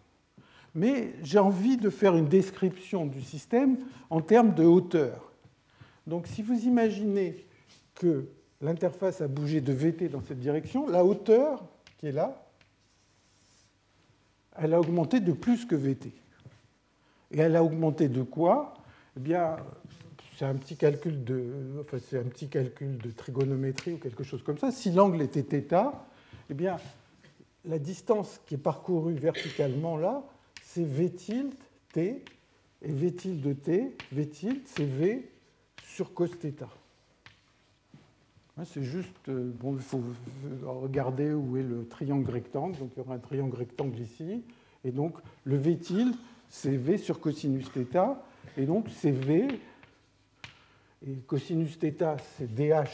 Mais 0.74 1.14
j'ai 1.22 1.38
envie 1.38 1.76
de 1.76 1.90
faire 1.90 2.16
une 2.16 2.28
description 2.28 3.06
du 3.06 3.22
système 3.22 3.78
en 4.08 4.20
termes 4.20 4.54
de 4.54 4.64
hauteur. 4.64 5.32
Donc 6.06 6.26
si 6.26 6.42
vous 6.42 6.64
imaginez 6.64 7.46
que 7.94 8.26
l'interface 8.60 9.20
a 9.20 9.28
bougé 9.28 9.60
de 9.60 9.72
VT 9.72 10.08
dans 10.08 10.22
cette 10.22 10.40
direction, 10.40 10.88
la 10.88 11.04
hauteur 11.04 11.64
qui 11.98 12.06
est 12.06 12.12
là, 12.12 12.46
elle 14.56 14.74
a 14.74 14.80
augmenté 14.80 15.20
de 15.20 15.32
plus 15.32 15.64
que 15.64 15.74
VT. 15.74 16.12
Et 17.32 17.38
elle 17.38 17.56
a 17.56 17.62
augmenté 17.62 18.08
de 18.08 18.22
quoi? 18.22 18.74
Eh 19.16 19.20
bien, 19.20 19.56
c'est 20.36 20.44
un 20.44 20.54
petit 20.54 20.76
calcul 20.76 21.22
de, 21.22 21.84
c'est 22.08 22.18
un 22.18 22.24
petit 22.24 22.48
calcul 22.48 22.98
de 22.98 23.10
trigonométrie 23.10 23.94
ou 23.94 23.98
quelque 23.98 24.24
chose 24.24 24.42
comme 24.42 24.58
ça. 24.58 24.70
Si 24.70 24.90
l'angle 24.90 25.22
était 25.22 25.42
θ, 25.42 25.92
eh 26.48 26.54
bien, 26.54 26.76
la 27.64 27.78
distance 27.78 28.40
qui 28.46 28.54
est 28.54 28.58
parcourue 28.58 29.14
verticalement 29.14 29.96
là, 29.96 30.24
c'est 30.69 30.83
v 30.83 31.09
tilde 31.09 31.53
t, 31.93 32.23
et 32.81 32.91
v 32.91 33.11
tilde 33.13 33.55
t, 33.61 33.95
v 34.11 34.29
tilde, 34.29 34.61
c'est 34.65 34.85
v 34.85 35.23
sur 35.83 36.13
cos 36.13 36.27
θ. 36.27 36.67
C'est 38.63 38.83
juste, 38.83 39.27
euh, 39.27 39.51
bon, 39.59 39.75
il 39.75 39.81
faut 39.81 40.01
regarder 40.63 41.33
où 41.33 41.57
est 41.57 41.63
le 41.63 41.85
triangle 41.87 42.31
rectangle. 42.31 42.77
Donc 42.77 42.91
il 42.95 42.99
y 42.99 43.01
aura 43.01 43.15
un 43.15 43.19
triangle 43.19 43.55
rectangle 43.57 43.99
ici. 43.99 44.43
Et 44.85 44.91
donc 44.91 45.17
le 45.43 45.57
v 45.57 45.77
tilde, 45.77 46.15
c'est 46.49 46.77
v 46.77 46.97
sur 46.97 47.19
cosinus 47.19 47.65
θ. 47.69 48.15
Et 48.57 48.65
donc 48.65 48.87
c'est 48.89 49.11
v 49.11 49.47
et 51.05 51.15
cosinus 51.27 51.77
θ, 51.77 52.17
c'est 52.37 52.53
dh 52.53 52.87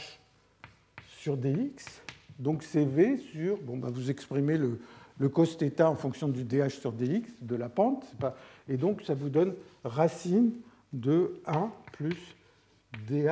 sur 1.19 1.38
dx. 1.38 2.01
Donc 2.39 2.63
c'est 2.63 2.86
v 2.86 3.17
sur, 3.17 3.57
bon, 3.61 3.78
bah, 3.78 3.89
vous 3.91 4.09
exprimez 4.09 4.57
le, 4.57 4.80
le 5.18 5.28
cos 5.28 5.46
en 5.80 5.94
fonction 5.94 6.28
du 6.28 6.44
dh 6.44 6.68
sur 6.68 6.92
dx, 6.92 7.28
de 7.40 7.56
la 7.56 7.68
pente. 7.68 8.04
Et 8.68 8.76
donc 8.76 9.02
ça 9.02 9.14
vous 9.14 9.28
donne 9.28 9.54
racine 9.84 10.52
de 10.92 11.40
1 11.46 11.70
plus 11.92 12.36
dh 13.08 13.30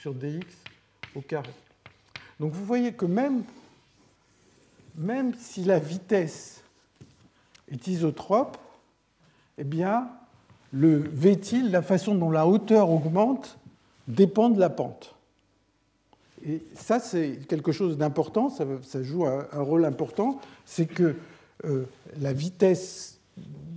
sur 0.00 0.14
dx 0.14 0.46
au 1.14 1.20
carré. 1.20 1.50
Donc 2.38 2.52
vous 2.52 2.64
voyez 2.64 2.92
que 2.92 3.04
même, 3.04 3.42
si 5.38 5.64
la 5.64 5.78
vitesse 5.78 6.62
est 7.68 7.86
isotrope, 7.88 8.56
eh 9.58 9.64
bien, 9.64 10.08
le 10.72 10.98
v-til, 10.98 11.70
la 11.70 11.82
façon 11.82 12.14
dont 12.14 12.30
la 12.30 12.46
hauteur 12.46 12.90
augmente, 12.90 13.58
dépend 14.06 14.50
de 14.50 14.60
la 14.60 14.70
pente. 14.70 15.16
Et 16.46 16.62
ça, 16.74 17.00
c'est 17.00 17.38
quelque 17.48 17.72
chose 17.72 17.98
d'important, 17.98 18.48
ça, 18.50 19.02
joue 19.02 19.26
un, 19.26 19.46
rôle 19.62 19.84
important, 19.84 20.38
c'est 20.64 20.86
que 20.86 21.14
euh, 21.64 21.84
la 22.20 22.32
vitesse 22.32 23.18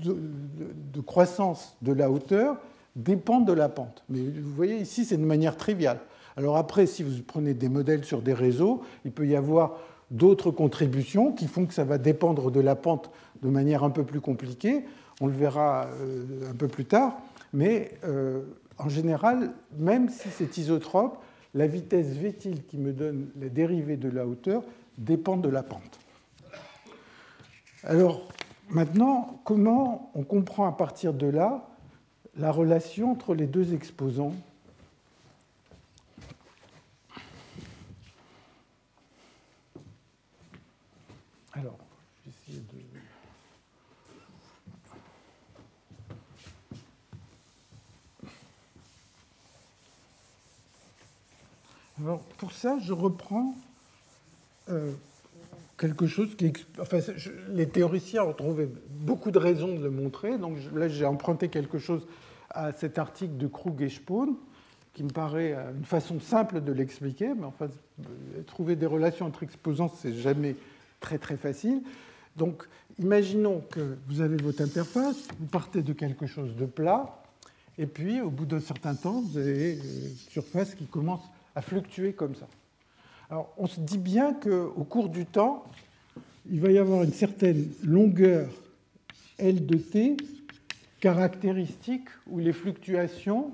de, 0.04 1.02
croissance 1.02 1.76
de 1.82 1.94
la 1.94 2.12
hauteur 2.12 2.58
dépend 2.96 3.40
de 3.40 3.54
la 3.54 3.70
pente. 3.70 4.04
Mais 4.10 4.20
vous 4.20 4.54
voyez, 4.54 4.78
ici, 4.78 5.06
c'est 5.06 5.18
de 5.18 5.26
manière 5.26 5.58
triviale. 5.58 6.00
Alors 6.38 6.58
après, 6.58 6.86
si 6.86 7.04
vous 7.04 7.22
prenez 7.26 7.54
des 7.54 7.70
modèles 7.70 8.06
sur 8.06 8.22
des 8.22 8.34
réseaux, 8.34 8.82
il 9.06 9.12
peut 9.12 9.28
y 9.28 9.36
avoir 9.36 9.78
d'autres 10.12 10.52
contributions 10.52 11.32
qui 11.32 11.48
font 11.48 11.66
que 11.66 11.74
ça 11.74 11.84
va 11.84 11.98
dépendre 11.98 12.52
de 12.52 12.60
la 12.60 12.76
pente 12.76 13.10
de 13.42 13.50
manière 13.50 13.84
un 13.84 13.90
peu 13.90 14.04
plus 14.04 14.22
compliquée. 14.22 14.86
On 15.20 15.28
le 15.28 15.34
verra 15.34 15.88
euh, 16.02 16.50
un 16.50 16.56
peu 16.56 16.68
plus 16.68 16.86
tard. 16.86 17.18
Mais 17.54 17.92
euh, 18.04 18.42
en 18.78 18.90
général, 18.90 19.52
même 19.78 20.10
si 20.10 20.30
c'est 20.30 20.58
isotrope, 20.58 21.18
la 21.54 21.68
vitesse 21.68 22.14
v 22.18 22.34
qui 22.34 22.78
me 22.78 22.94
donne 22.94 23.30
la 23.40 23.50
dérivée 23.50 23.98
de 23.98 24.10
la 24.10 24.26
hauteur 24.26 24.64
dépend 24.98 25.38
de 25.38 25.50
la 25.50 25.64
pente. 25.64 26.00
Alors, 27.84 28.28
maintenant, 28.70 29.42
comment 29.44 30.12
on 30.14 30.24
comprend 30.24 30.68
à 30.68 30.72
partir 30.72 31.14
de 31.14 31.28
là 31.28 31.68
la 32.38 32.52
relation 32.52 33.12
entre 33.12 33.34
les 33.34 33.48
deux 33.48 33.74
exposants? 33.74 34.34
Alors, 41.54 41.78
je 42.24 42.30
vais 42.30 42.36
essayer 42.54 42.60
de... 42.60 42.82
Pour 52.38 52.52
ça, 52.52 52.78
je 52.80 52.94
reprends 52.94 53.56
euh, 54.70 54.92
quelque 55.78 56.08
chose 56.08 56.36
qui. 56.36 56.54
Enfin, 56.80 57.00
les 57.50 57.68
théoriciens 57.68 58.24
ont 58.24 58.34
trouvé 58.34 58.70
beaucoup 58.90 59.32
de 59.32 59.40
raisons 59.40 59.76
de 59.76 59.84
le 59.84 59.92
montrer. 59.92 60.38
Donc 60.38 60.58
là, 60.74 60.88
j'ai 60.88 61.06
emprunté 61.06 61.50
quelque 61.50 61.80
chose 61.80 62.08
à 62.50 62.72
cet 62.72 62.98
article 62.98 63.38
de 63.38 63.48
Krug 63.48 63.82
et 63.82 63.90
Spohn, 63.90 64.36
qui 64.94 65.04
me 65.04 65.10
paraît 65.10 65.54
euh, 65.54 65.72
une 65.76 65.86
façon 65.86 66.20
simple 66.20 66.62
de 66.62 66.72
l'expliquer. 66.72 67.34
Mais 67.34 67.46
enfin, 67.46 67.68
euh, 67.68 68.44
trouver 68.48 68.76
des 68.76 68.86
relations 68.86 69.26
entre 69.26 69.44
exposants, 69.44 69.92
c'est 70.02 70.14
jamais 70.14 70.56
très 71.00 71.18
très 71.18 71.38
facile. 71.38 71.82
Donc, 72.38 72.68
imaginons 73.00 73.62
que 73.70 73.98
vous 74.08 74.22
avez 74.22 74.38
votre 74.38 74.62
interface, 74.62 75.28
vous 75.40 75.48
partez 75.48 75.82
de 75.82 75.94
quelque 75.94 76.28
chose 76.28 76.56
de 76.56 76.66
plat, 76.66 77.22
et 77.78 77.86
puis 77.86 78.22
au 78.22 78.30
bout 78.30 78.46
d'un 78.46 78.60
certain 78.60 78.96
temps, 78.96 79.22
vous 79.22 79.38
avez 79.38 79.74
une 79.74 80.16
surface 80.30 80.76
qui 80.76 80.86
commence 80.86 81.22
à 81.56 81.62
fluctuer 81.62 82.14
comme 82.14 82.36
ça. 82.36 82.48
Alors, 83.30 83.54
on 83.58 83.68
se 83.68 83.80
dit 83.80 83.98
bien 83.98 84.34
qu'au 84.34 84.84
cours 84.84 85.10
du 85.10 85.26
temps, 85.26 85.64
il 86.50 86.60
va 86.60 86.72
y 86.72 86.78
avoir 86.78 87.04
une 87.04 87.14
certaine 87.14 87.68
longueur 87.84 88.50
L 89.38 89.66
de 89.66 89.78
t 89.78 90.18
caractéristique 91.00 92.08
ou 92.30 92.40
les 92.40 92.54
fluctuations 92.54 93.52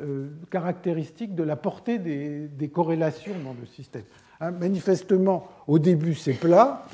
euh, 0.00 0.28
caractéristiques 0.50 1.34
de 1.34 1.42
la 1.42 1.56
portée 1.56 1.98
des, 1.98 2.68
corrélations 2.68 3.34
dans 3.44 3.56
le 3.58 3.66
système. 3.66 4.04
Hein, 4.40 4.50
manifestement, 4.52 5.48
au 5.66 5.78
début, 5.78 6.14
c'est 6.14 6.34
plat. 6.34 6.86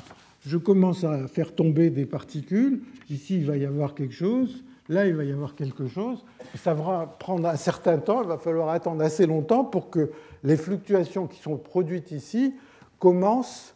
Je 0.45 0.57
commence 0.57 1.03
à 1.03 1.27
faire 1.27 1.53
tomber 1.53 1.89
des 1.89 2.05
particules. 2.05 2.81
Ici, 3.09 3.37
il 3.37 3.45
va 3.45 3.57
y 3.57 3.65
avoir 3.65 3.93
quelque 3.93 4.13
chose. 4.13 4.63
Là, 4.87 5.05
il 5.05 5.15
va 5.15 5.23
y 5.23 5.31
avoir 5.31 5.55
quelque 5.55 5.87
chose. 5.87 6.23
Ça 6.55 6.73
va 6.73 7.15
prendre 7.19 7.47
un 7.47 7.57
certain 7.57 7.99
temps. 7.99 8.21
Il 8.23 8.27
va 8.27 8.37
falloir 8.37 8.69
attendre 8.69 9.03
assez 9.03 9.27
longtemps 9.27 9.63
pour 9.63 9.89
que 9.89 10.11
les 10.43 10.57
fluctuations 10.57 11.27
qui 11.27 11.39
sont 11.39 11.57
produites 11.57 12.11
ici 12.11 12.55
commencent 12.99 13.75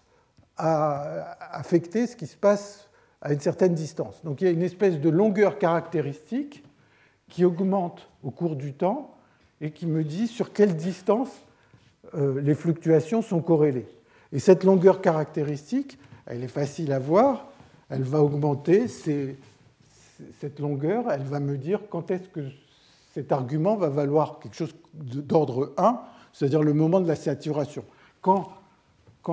à 0.57 1.37
affecter 1.55 2.07
ce 2.07 2.15
qui 2.15 2.27
se 2.27 2.37
passe 2.37 2.89
à 3.21 3.33
une 3.33 3.39
certaine 3.39 3.73
distance. 3.73 4.23
Donc 4.23 4.41
il 4.41 4.45
y 4.45 4.47
a 4.47 4.51
une 4.51 4.61
espèce 4.61 4.99
de 4.99 5.09
longueur 5.09 5.57
caractéristique 5.57 6.63
qui 7.29 7.45
augmente 7.45 8.09
au 8.21 8.31
cours 8.31 8.55
du 8.55 8.73
temps 8.73 9.15
et 9.61 9.71
qui 9.71 9.87
me 9.87 10.03
dit 10.03 10.27
sur 10.27 10.53
quelle 10.53 10.75
distance 10.75 11.31
euh, 12.15 12.41
les 12.41 12.53
fluctuations 12.53 13.21
sont 13.21 13.41
corrélées. 13.41 13.87
Et 14.31 14.39
cette 14.39 14.63
longueur 14.63 15.01
caractéristique, 15.01 15.97
elle 16.25 16.43
est 16.43 16.49
facile 16.49 16.91
à 16.91 16.99
voir, 16.99 17.47
elle 17.89 18.03
va 18.03 18.21
augmenter, 18.21 18.87
cette 18.87 20.59
longueur, 20.59 21.11
elle 21.11 21.23
va 21.23 21.39
me 21.39 21.57
dire 21.57 21.81
quand 21.89 22.11
est-ce 22.11 22.27
que 22.29 22.41
cet 23.13 23.31
argument 23.31 23.75
va 23.75 23.89
valoir 23.89 24.39
quelque 24.39 24.55
chose 24.55 24.75
d'ordre 24.93 25.73
1 25.77 26.01
c'est-à-dire 26.33 26.63
le 26.63 26.73
moment 26.73 26.99
de 26.99 27.07
la 27.07 27.15
saturation. 27.15 27.85
Quand, 28.21 28.49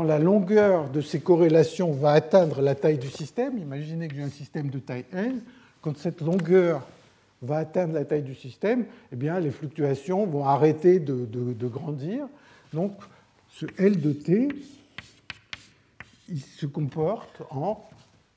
la 0.05 0.19
longueur 0.19 0.89
de 0.91 1.01
ces 1.01 1.21
corrélations 1.21 1.91
va 1.93 2.13
atteindre 2.13 2.61
la 2.63 2.77
taille 2.77 2.99
du 2.99 3.11
système, 3.11 3.59
imaginez 3.59 4.07
que 4.07 4.15
j'ai 4.15 4.23
un 4.23 4.31
système 4.31 4.69
de 4.69 4.79
taille 4.79 5.05
n, 5.13 5.41
quand 5.83 5.97
cette 5.97 6.21
longueur 6.21 6.87
va 7.43 7.57
atteindre 7.57 7.95
la 7.95 8.05
taille 8.05 8.23
du 8.23 8.35
système, 8.35 8.85
eh 9.11 9.17
bien, 9.17 9.41
les 9.41 9.51
fluctuations 9.51 10.27
vont 10.27 10.45
arrêter 10.45 11.01
de, 11.01 11.25
de 11.25 11.67
grandir. 11.67 12.27
Donc, 12.73 12.93
ce 13.49 13.67
L 13.79 14.01
de 14.01 14.13
t, 14.13 14.49
il 16.29 16.41
se 16.41 16.67
comporte 16.67 17.43
en 17.51 17.83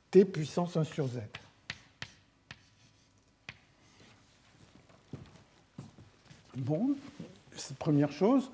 t 0.10 0.26
puissance 0.26 0.76
1 0.76 0.84
sur 0.84 1.08
z. 1.08 1.20
Bon, 6.56 6.96
première 7.80 8.12
chose. 8.12 8.52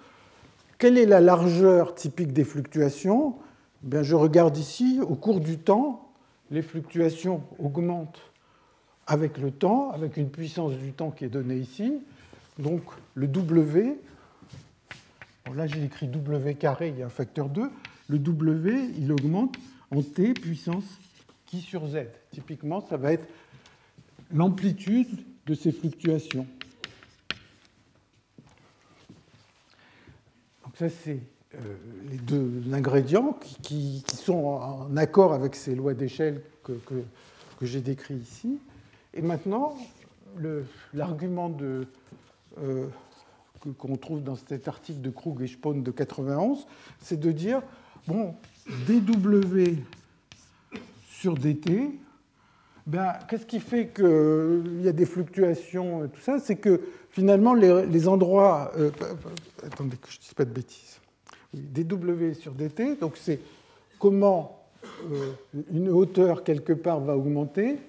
Quelle 0.78 0.98
est 0.98 1.06
la 1.06 1.20
largeur 1.20 1.96
typique 1.96 2.34
des 2.34 2.44
fluctuations? 2.44 3.36
Eh 3.92 4.04
Je 4.04 4.16
regarde 4.16 4.58
ici, 4.58 5.00
au 5.02 5.16
cours 5.16 5.40
du 5.40 5.58
temps, 5.58 6.12
les 6.52 6.62
fluctuations 6.62 7.44
augmentent 7.58 8.22
avec 9.08 9.38
le 9.38 9.52
temps, 9.52 9.92
avec 9.92 10.18
une 10.18 10.30
puissance 10.30 10.74
du 10.74 10.94
temps 10.94 11.12
qui 11.12 11.26
est 11.26 11.30
donnée 11.30 11.58
ici. 11.58 11.94
Donc 12.60 12.84
le 13.16 13.28
W, 13.28 13.98
là 15.56 15.66
j'ai 15.66 15.84
écrit 15.84 16.08
W 16.08 16.54
carré, 16.56 16.90
il 16.90 17.00
y 17.00 17.04
a 17.04 17.08
un 17.08 17.10
facteur 17.10 17.50
2, 17.50 17.72
le 18.08 18.20
W, 18.20 18.92
il 18.98 19.12
augmente 19.12 19.56
en 19.92 20.02
T 20.02 20.34
puissance 20.34 20.84
qui 21.46 21.62
sur 21.62 21.88
Z. 21.88 22.06
Typiquement, 22.32 22.86
ça 22.88 22.98
va 22.98 23.14
être 23.14 23.28
l'amplitude 24.32 25.10
de 25.48 25.56
ces 25.56 25.72
fluctuations. 25.72 26.46
Ça, 30.80 30.88
c'est 30.88 31.20
euh, 31.56 31.58
les 32.10 32.16
deux 32.16 32.64
ingrédients 32.72 33.38
qui, 33.62 34.02
sont 34.08 34.46
en 34.46 34.96
accord 34.96 35.34
avec 35.34 35.54
ces 35.54 35.76
lois 35.76 35.94
d'échelle 35.94 36.42
que, 36.64 36.72
j'ai 37.62 37.82
décrit 37.82 38.14
ici. 38.14 38.60
Et 39.14 39.22
maintenant, 39.22 39.76
l'argument 40.94 41.54
euh, 41.62 42.88
qu'on 43.78 43.98
trouve 43.98 44.24
dans 44.24 44.38
cet 44.38 44.70
article 44.70 45.02
de 45.02 45.10
Krug 45.10 45.42
et 45.42 45.48
Spohn 45.48 45.84
de 45.84 45.92
91, 45.92 46.66
c'est 47.02 47.20
de 47.20 47.34
dire, 47.34 47.62
bon, 48.08 48.36
dW 48.88 49.82
sur 51.10 51.34
dt, 51.34 52.00
ben, 52.88 53.16
qu'est-ce 53.28 53.46
qui 53.46 53.60
fait 53.60 53.90
qu'il 53.90 54.82
y 54.82 54.88
a 54.88 54.94
des 54.94 55.06
fluctuations 55.06 56.06
et 56.06 56.08
tout 56.08 56.22
ça? 56.22 56.40
C'est 56.40 56.56
que 56.56 56.80
finalement, 57.12 57.54
les, 57.54 58.08
endroits. 58.08 58.72
Euh, 58.78 58.92
attendez 59.66 59.98
que 59.98 60.10
je 60.10 60.18
ne 60.18 60.22
dise 60.22 60.34
pas 60.34 60.46
de 60.46 60.52
bêtises. 60.52 61.00
dW 61.54 62.34
sur 62.34 62.54
dt, 62.54 63.00
donc 63.00 63.18
c'est 63.18 63.40
comment 63.98 64.60
euh, 65.12 65.34
une 65.72 65.90
hauteur 65.90 66.44
quelque 66.44 66.74
part 66.74 67.00
va 67.00 67.18
augmenter. 67.18 67.80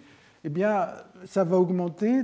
Eh 0.45 0.49
bien, 0.49 0.89
ça 1.27 1.45
va 1.45 1.59
augmenter 1.59 2.23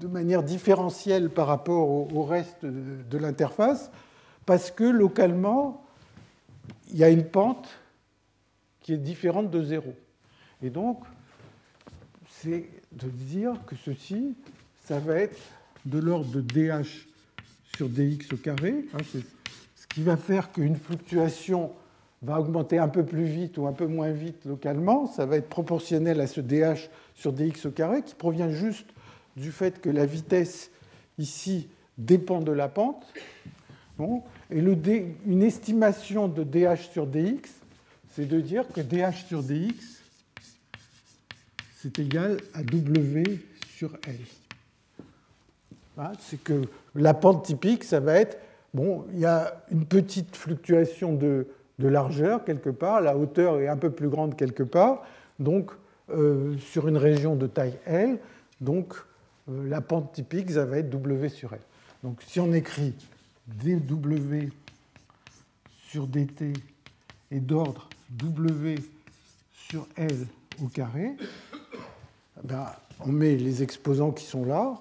de 0.00 0.06
manière 0.06 0.42
différentielle 0.42 1.30
par 1.30 1.46
rapport 1.46 1.88
au, 1.88 2.24
reste 2.24 2.64
de, 2.64 3.18
l'interface, 3.18 3.90
parce 4.46 4.70
que 4.70 4.84
localement, 4.84 5.84
il 6.90 6.98
y 6.98 7.04
a 7.04 7.10
une 7.10 7.24
pente 7.24 7.68
qui 8.80 8.94
est 8.94 8.98
différente 8.98 9.50
de 9.50 9.62
zéro. 9.62 9.94
Et 10.62 10.70
donc, 10.70 11.04
c'est 12.28 12.68
de 12.92 13.08
dire 13.08 13.54
que 13.66 13.76
ceci, 13.76 14.34
ça 14.84 14.98
va 14.98 15.16
être 15.16 15.38
de 15.84 15.98
l'ordre 15.98 16.30
de 16.30 16.40
dH 16.40 17.06
sur 17.76 17.88
dx 17.88 18.32
au 18.32 18.36
carré. 18.36 18.84
Hein, 18.94 18.98
ce 19.12 19.86
qui 19.88 20.02
va 20.02 20.16
faire 20.16 20.52
qu'une 20.52 20.76
fluctuation 20.76 21.72
va 22.22 22.38
augmenter 22.38 22.78
un 22.78 22.88
peu 22.88 23.04
plus 23.04 23.24
vite 23.24 23.56
ou 23.58 23.66
un 23.66 23.72
peu 23.72 23.86
moins 23.86 24.12
vite 24.12 24.44
localement. 24.44 25.06
Ça 25.06 25.26
va 25.26 25.36
être 25.36 25.48
proportionnel 25.48 26.20
à 26.20 26.26
ce 26.26 26.40
dH 26.40 26.90
sur 27.14 27.32
dx 27.32 27.66
au 27.66 27.70
carré 27.70 28.02
qui 28.02 28.14
provient 28.14 28.50
juste 28.50 28.86
du 29.36 29.52
fait 29.52 29.80
que 29.80 29.88
la 29.88 30.06
vitesse 30.06 30.70
ici 31.18 31.68
dépend 31.96 32.40
de 32.40 32.52
la 32.52 32.68
pente. 32.68 33.06
Et 34.50 34.58
une 35.26 35.42
estimation 35.42 36.26
de 36.26 36.42
dH 36.42 36.90
sur 36.92 37.06
dx, 37.06 37.50
c'est 38.14 38.26
de 38.26 38.40
dire 38.40 38.66
que 38.68 38.80
dH 38.80 39.26
sur 39.26 39.42
dx, 39.42 40.02
c'est 41.76 41.98
égal 41.98 42.38
à 42.54 42.62
W 42.62 43.40
sur 43.76 43.92
L. 44.06 44.18
Hein, 45.98 46.12
c'est 46.20 46.42
que 46.42 46.62
la 46.94 47.14
pente 47.14 47.44
typique, 47.44 47.84
ça 47.84 48.00
va 48.00 48.14
être, 48.14 48.38
bon, 48.74 49.04
il 49.12 49.20
y 49.20 49.26
a 49.26 49.62
une 49.70 49.84
petite 49.84 50.36
fluctuation 50.36 51.14
de, 51.14 51.46
largeur 51.78 52.44
quelque 52.44 52.68
part, 52.68 53.00
la 53.00 53.16
hauteur 53.16 53.58
est 53.58 53.68
un 53.68 53.76
peu 53.76 53.90
plus 53.90 54.10
grande 54.10 54.36
quelque 54.36 54.62
part, 54.62 55.02
donc 55.38 55.70
euh, 56.10 56.58
sur 56.58 56.88
une 56.88 56.98
région 56.98 57.36
de 57.36 57.46
taille 57.46 57.78
L, 57.86 58.18
donc 58.60 58.94
euh, 59.48 59.66
la 59.66 59.80
pente 59.80 60.12
typique, 60.12 60.50
ça 60.50 60.66
va 60.66 60.76
être 60.76 60.90
W 60.90 61.30
sur 61.30 61.54
L. 61.54 61.60
Donc 62.02 62.20
si 62.26 62.38
on 62.38 62.52
écrit 62.52 62.94
dW 63.46 64.50
sur 65.88 66.06
dt 66.06 66.52
est 67.30 67.40
d'ordre 67.40 67.88
W 68.10 68.76
sur 69.52 69.86
L 69.96 70.26
au 70.62 70.66
carré, 70.66 71.16
ben, 72.44 72.66
on 73.00 73.08
met 73.08 73.36
les 73.36 73.62
exposants 73.62 74.10
qui 74.10 74.24
sont 74.24 74.44
là, 74.44 74.74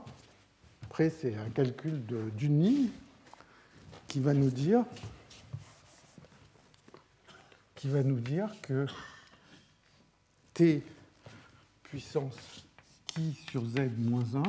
après, 0.89 1.11
c'est 1.11 1.35
un 1.35 1.51
calcul 1.51 2.03
d'une 2.33 2.63
ligne 2.63 2.89
qui 4.07 4.19
va 4.21 4.33
nous 4.33 4.49
dire 4.49 4.83
que 8.63 8.87
t 10.55 10.83
puissance 11.83 12.65
qui 13.05 13.35
sur 13.51 13.63
z 13.67 13.81
moins 13.99 14.25
1 14.33 14.41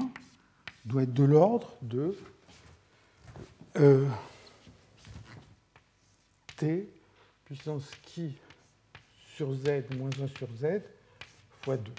doit 0.86 1.03
être 1.03 1.12
de 1.12 1.24
l'ordre 1.24 1.76
de 1.82 2.16
euh, 3.76 4.09
t 6.57 6.88
puissance 7.45 7.84
qui 8.03 8.34
sur 9.36 9.53
z 9.55 9.84
moins 9.99 10.09
1 10.18 10.26
sur 10.38 10.49
z 10.59 10.80
fois 11.61 11.76
2. 11.76 11.93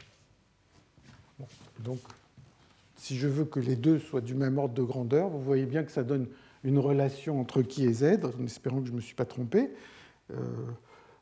donc, 1.77 1.99
si 2.95 3.17
je 3.17 3.27
veux 3.27 3.45
que 3.45 3.59
les 3.59 3.75
deux 3.75 3.99
soient 3.99 4.21
du 4.21 4.35
même 4.35 4.57
ordre 4.57 4.73
de 4.73 4.83
grandeur, 4.83 5.29
vous 5.29 5.41
voyez 5.41 5.65
bien 5.65 5.83
que 5.83 5.91
ça 5.91 6.03
donne 6.03 6.27
une 6.63 6.77
relation 6.77 7.39
entre 7.39 7.61
qui 7.61 7.85
et 7.85 7.93
z, 7.93 8.19
en 8.23 8.45
espérant 8.45 8.81
que 8.81 8.87
je 8.87 8.91
ne 8.91 8.97
me 8.97 9.01
suis 9.01 9.15
pas 9.15 9.25
trompé. 9.25 9.71
Euh, 10.31 10.35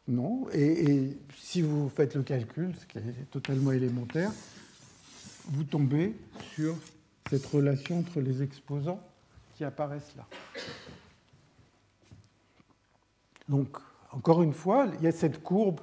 non. 0.07 0.47
Et, 0.53 1.17
si 1.37 1.61
vous 1.61 1.89
faites 1.89 2.15
le 2.15 2.23
calcul, 2.23 2.75
ce 2.75 2.85
qui 2.85 2.97
est 2.97 3.31
totalement 3.31 3.71
élémentaire, 3.71 4.31
vous 5.45 5.63
tombez 5.63 6.15
sur 6.53 6.75
cette 7.29 7.45
relation 7.45 7.99
entre 7.99 8.19
les 8.19 8.43
exposants 8.43 9.01
qui 9.55 9.63
apparaissent 9.63 10.15
là. 10.17 10.25
Donc, 13.47 13.77
encore 14.11 14.43
une 14.43 14.53
fois, 14.53 14.87
il 14.99 15.03
y 15.03 15.07
a 15.07 15.11
cette 15.11 15.41
courbe 15.41 15.79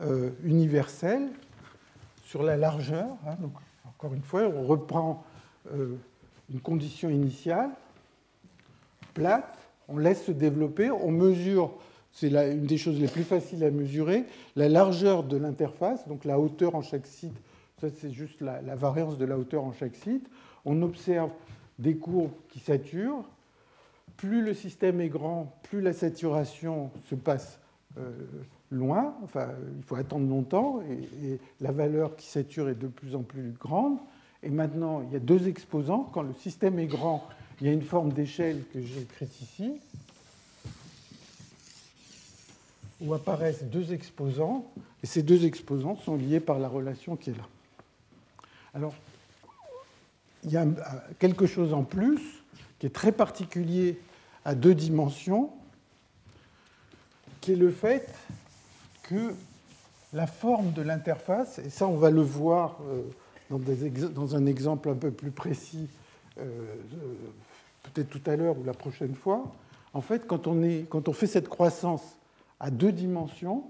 euh, 0.00 0.30
universelle 0.42 1.28
sur 2.24 2.42
la 2.42 2.56
largeur. 2.56 3.08
Hein. 3.26 3.36
Encore 3.98 4.14
une 4.14 4.22
fois, 4.22 4.42
on 4.42 4.62
reprend 4.62 5.24
euh, 5.74 5.96
une 6.52 6.60
condition 6.60 7.10
initiale, 7.10 7.70
plate, 9.12 9.58
on 9.88 9.98
laisse 9.98 10.24
se 10.24 10.30
développer, 10.30 10.88
on 10.92 11.10
mesure, 11.10 11.72
c'est 12.12 12.28
une 12.28 12.66
des 12.66 12.78
choses 12.78 13.00
les 13.00 13.08
plus 13.08 13.24
faciles 13.24 13.64
à 13.64 13.72
mesurer, 13.72 14.24
la 14.54 14.68
largeur 14.68 15.24
de 15.24 15.36
l'interface, 15.36 16.06
donc 16.06 16.24
la 16.24 16.38
hauteur 16.38 16.76
en 16.76 16.82
chaque 16.82 17.08
site, 17.08 17.34
ça 17.80 17.88
c'est 17.90 18.12
juste 18.12 18.40
la, 18.40 18.60
variance 18.76 19.18
de 19.18 19.24
la 19.24 19.36
hauteur 19.36 19.64
en 19.64 19.72
chaque 19.72 19.96
site. 19.96 20.30
On 20.64 20.80
observe 20.82 21.30
des 21.80 21.96
courbes 21.96 22.30
qui 22.50 22.60
saturent. 22.60 23.24
Plus 24.16 24.42
le 24.42 24.54
système 24.54 25.00
est 25.00 25.08
grand, 25.08 25.58
plus 25.64 25.80
la 25.80 25.92
saturation 25.92 26.92
se 27.10 27.16
passe 27.16 27.58
euh, 27.98 28.12
loin, 28.70 29.14
enfin 29.24 29.48
il 29.76 29.82
faut 29.82 29.96
attendre 29.96 30.28
longtemps, 30.28 30.82
et, 30.82 31.38
la 31.60 31.72
valeur 31.72 32.16
qui 32.16 32.26
sature 32.26 32.68
est 32.68 32.74
de 32.74 32.86
plus 32.86 33.14
en 33.14 33.22
plus 33.22 33.52
grande. 33.52 33.98
Et 34.42 34.50
maintenant, 34.50 35.02
il 35.02 35.12
y 35.12 35.16
a 35.16 35.20
deux 35.20 35.48
exposants. 35.48 36.08
Quand 36.12 36.22
le 36.22 36.34
système 36.34 36.78
est 36.78 36.86
grand, 36.86 37.26
il 37.60 37.66
y 37.66 37.70
a 37.70 37.72
une 37.72 37.82
forme 37.82 38.12
d'échelle 38.12 38.62
que 38.72 38.80
j'ai 38.80 39.00
écrite 39.00 39.40
ici, 39.40 39.72
où 43.00 43.14
apparaissent 43.14 43.64
deux 43.64 43.92
exposants, 43.92 44.64
et 45.02 45.06
ces 45.06 45.22
deux 45.22 45.44
exposants 45.44 45.96
sont 45.96 46.16
liés 46.16 46.40
par 46.40 46.58
la 46.58 46.68
relation 46.68 47.16
qui 47.16 47.30
est 47.30 47.36
là. 47.36 47.48
Alors, 48.74 48.94
il 50.44 50.52
y 50.52 50.56
a 50.56 50.66
quelque 51.18 51.46
chose 51.46 51.72
en 51.72 51.82
plus 51.82 52.20
qui 52.78 52.86
est 52.86 52.94
très 52.94 53.12
particulier 53.12 53.98
à 54.44 54.54
deux 54.54 54.74
dimensions, 54.74 55.50
qui 57.40 57.52
est 57.52 57.56
le 57.56 57.70
fait 57.70 58.08
que 59.08 59.34
la 60.12 60.26
forme 60.26 60.72
de 60.72 60.82
l'interface, 60.82 61.58
et 61.58 61.70
ça 61.70 61.86
on 61.86 61.96
va 61.96 62.10
le 62.10 62.20
voir 62.20 62.78
euh, 62.90 63.02
dans, 64.10 64.36
un 64.36 64.46
exemple 64.46 64.90
un 64.90 64.94
peu 64.94 65.10
plus 65.10 65.30
précis, 65.30 65.88
euh, 66.38 66.42
euh, 66.42 67.14
peut-être 67.84 68.10
tout 68.10 68.30
à 68.30 68.36
l'heure 68.36 68.58
ou 68.58 68.64
la 68.64 68.74
prochaine 68.74 69.14
fois, 69.14 69.50
en 69.94 70.02
fait, 70.02 70.26
quand 70.26 70.46
on, 70.46 70.62
est, 70.62 70.86
quand 70.90 71.08
on 71.08 71.14
fait 71.14 71.26
cette 71.26 71.48
croissance 71.48 72.02
à 72.60 72.70
deux 72.70 72.92
dimensions, 72.92 73.64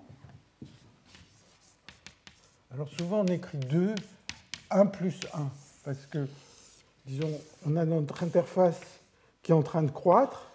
alors 2.74 2.88
souvent 2.88 3.20
on 3.20 3.26
écrit 3.26 3.58
2, 3.58 3.94
1 4.70 4.86
plus 4.86 5.20
1, 5.32 5.48
parce 5.84 6.04
que, 6.06 6.26
disons, 7.06 7.30
on 7.64 7.76
a 7.76 7.84
notre 7.84 8.24
interface 8.24 8.80
qui 9.44 9.52
est 9.52 9.54
en 9.54 9.62
train 9.62 9.84
de 9.84 9.90
croître, 9.90 10.50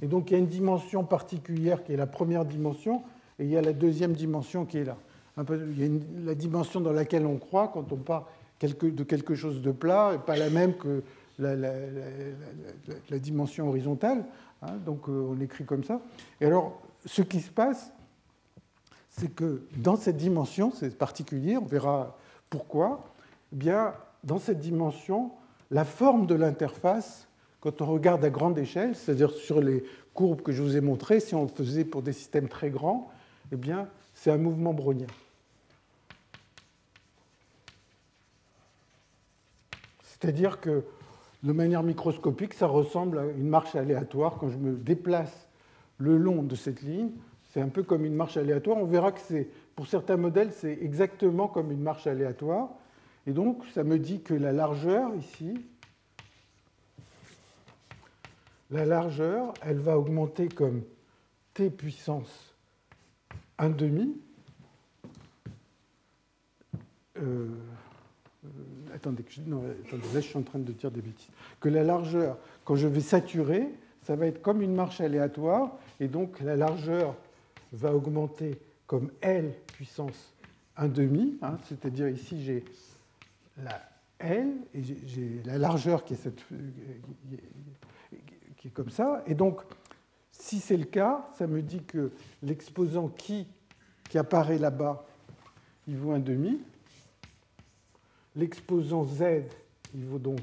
et 0.00 0.06
donc 0.06 0.30
il 0.30 0.34
y 0.34 0.36
a 0.36 0.38
une 0.38 0.46
dimension 0.46 1.02
particulière 1.02 1.82
qui 1.82 1.92
est 1.92 1.96
la 1.96 2.06
première 2.06 2.44
dimension, 2.44 3.02
et 3.38 3.44
il 3.44 3.50
y 3.50 3.56
a 3.56 3.62
la 3.62 3.72
deuxième 3.72 4.12
dimension 4.12 4.64
qui 4.64 4.78
est 4.78 4.84
là. 4.84 4.96
Il 5.38 5.78
y 5.78 5.84
a 5.84 6.00
la 6.24 6.34
dimension 6.34 6.80
dans 6.80 6.92
laquelle 6.92 7.26
on 7.26 7.36
croit 7.36 7.68
quand 7.68 7.92
on 7.92 7.96
part 7.96 8.28
de 8.60 9.02
quelque 9.04 9.34
chose 9.34 9.60
de 9.60 9.70
plat, 9.70 10.12
et 10.14 10.18
pas 10.18 10.36
la 10.36 10.48
même 10.48 10.74
que 10.74 11.02
la, 11.38 11.54
la, 11.54 13.18
dimension 13.18 13.68
horizontale. 13.68 14.24
Hein, 14.62 14.76
donc 14.84 15.08
euh, 15.08 15.28
on 15.30 15.40
écrit 15.40 15.64
comme 15.64 15.84
ça. 15.84 16.00
Et 16.40 16.46
alors, 16.46 16.80
ce 17.04 17.20
qui 17.20 17.40
se 17.40 17.50
passe, 17.50 17.92
c'est 19.10 19.34
que 19.34 19.62
dans 19.76 19.96
cette 19.96 20.16
dimension, 20.16 20.72
c'est 20.72 20.96
particulier, 20.96 21.58
on 21.58 21.64
verra 21.64 22.16
pourquoi, 22.48 23.04
eh 23.52 23.56
bien, 23.56 23.92
dans 24.24 24.38
cette 24.38 24.60
dimension, 24.60 25.30
la 25.70 25.84
forme 25.84 26.26
de 26.26 26.34
l'interface, 26.34 27.28
quand 27.60 27.82
on 27.82 27.86
regarde 27.86 28.24
à 28.24 28.30
grande 28.30 28.58
échelle, 28.58 28.94
c'est-à-dire 28.94 29.30
sur 29.30 29.60
les 29.60 29.84
courbes 30.14 30.42
que 30.42 30.52
je 30.52 30.62
vous 30.62 30.76
ai 30.76 30.80
montrées, 30.80 31.20
si 31.20 31.34
on 31.34 31.42
le 31.42 31.48
faisait 31.48 31.84
pour 31.84 32.02
des 32.02 32.12
systèmes 32.12 32.48
très 32.48 32.70
grands, 32.70 33.10
eh 33.52 33.56
bien, 33.56 33.88
c'est 34.14 34.30
un 34.30 34.38
mouvement 34.38 34.74
brownien. 34.74 35.06
C'est-à-dire 40.02 40.60
que 40.60 40.84
de 41.42 41.52
manière 41.52 41.82
microscopique, 41.82 42.54
ça 42.54 42.66
ressemble 42.66 43.18
à 43.18 43.24
une 43.26 43.48
marche 43.48 43.74
aléatoire. 43.74 44.38
Quand 44.38 44.48
je 44.48 44.56
me 44.56 44.74
déplace 44.74 45.48
le 45.98 46.16
long 46.16 46.42
de 46.42 46.56
cette 46.56 46.82
ligne, 46.82 47.10
c'est 47.52 47.60
un 47.60 47.68
peu 47.68 47.82
comme 47.82 48.04
une 48.04 48.14
marche 48.14 48.36
aléatoire. 48.36 48.78
On 48.78 48.86
verra 48.86 49.12
que 49.12 49.20
c'est, 49.20 49.48
pour 49.76 49.86
certains 49.86 50.16
modèles, 50.16 50.52
c'est 50.52 50.78
exactement 50.80 51.48
comme 51.48 51.70
une 51.70 51.80
marche 51.80 52.06
aléatoire. 52.06 52.70
Et 53.26 53.32
donc, 53.32 53.64
ça 53.74 53.84
me 53.84 53.98
dit 53.98 54.22
que 54.22 54.34
la 54.34 54.52
largeur 54.52 55.14
ici, 55.14 55.54
la 58.70 58.84
largeur, 58.84 59.54
elle 59.62 59.78
va 59.78 59.98
augmenter 59.98 60.48
comme 60.48 60.82
t 61.54 61.70
puissance 61.70 62.55
1 63.58 63.70
demi. 63.70 64.16
Euh, 67.18 67.48
euh, 68.44 68.48
attendez, 68.94 69.24
non, 69.46 69.62
attendez, 69.86 70.02
là 70.12 70.20
je 70.20 70.26
suis 70.26 70.38
en 70.38 70.42
train 70.42 70.58
de 70.58 70.72
dire 70.72 70.90
des 70.90 71.00
bêtises. 71.00 71.30
Que 71.60 71.68
la 71.68 71.82
largeur, 71.82 72.38
quand 72.64 72.76
je 72.76 72.86
vais 72.86 73.00
saturer, 73.00 73.68
ça 74.02 74.16
va 74.16 74.26
être 74.26 74.42
comme 74.42 74.62
une 74.62 74.74
marche 74.74 75.00
aléatoire, 75.00 75.76
et 76.00 76.08
donc 76.08 76.40
la 76.40 76.56
largeur 76.56 77.16
va 77.72 77.94
augmenter 77.94 78.60
comme 78.86 79.10
L 79.20 79.52
puissance 79.72 80.34
1 80.76 80.88
demi, 80.88 81.38
hein, 81.42 81.56
c'est-à-dire 81.68 82.08
ici 82.08 82.42
j'ai 82.44 82.64
la 83.62 83.80
L 84.18 84.52
et 84.74 84.82
j'ai 84.82 85.42
la 85.44 85.58
largeur 85.58 86.04
qui 86.04 86.14
est, 86.14 86.44
qui 88.56 88.68
est 88.68 88.70
comme 88.70 88.90
ça, 88.90 89.22
et 89.26 89.34
donc 89.34 89.62
si 90.38 90.60
c'est 90.60 90.76
le 90.76 90.84
cas, 90.84 91.28
ça 91.38 91.46
me 91.46 91.62
dit 91.62 91.82
que 91.82 92.12
l'exposant 92.42 93.08
qui, 93.08 93.46
qui 94.08 94.18
apparaît 94.18 94.58
là-bas, 94.58 95.04
il 95.88 95.96
vaut 95.96 96.12
1 96.12 96.18
demi, 96.20 96.60
L'exposant 98.36 99.06
Z, 99.06 99.44
il 99.94 100.04
vaut 100.04 100.18
donc 100.18 100.42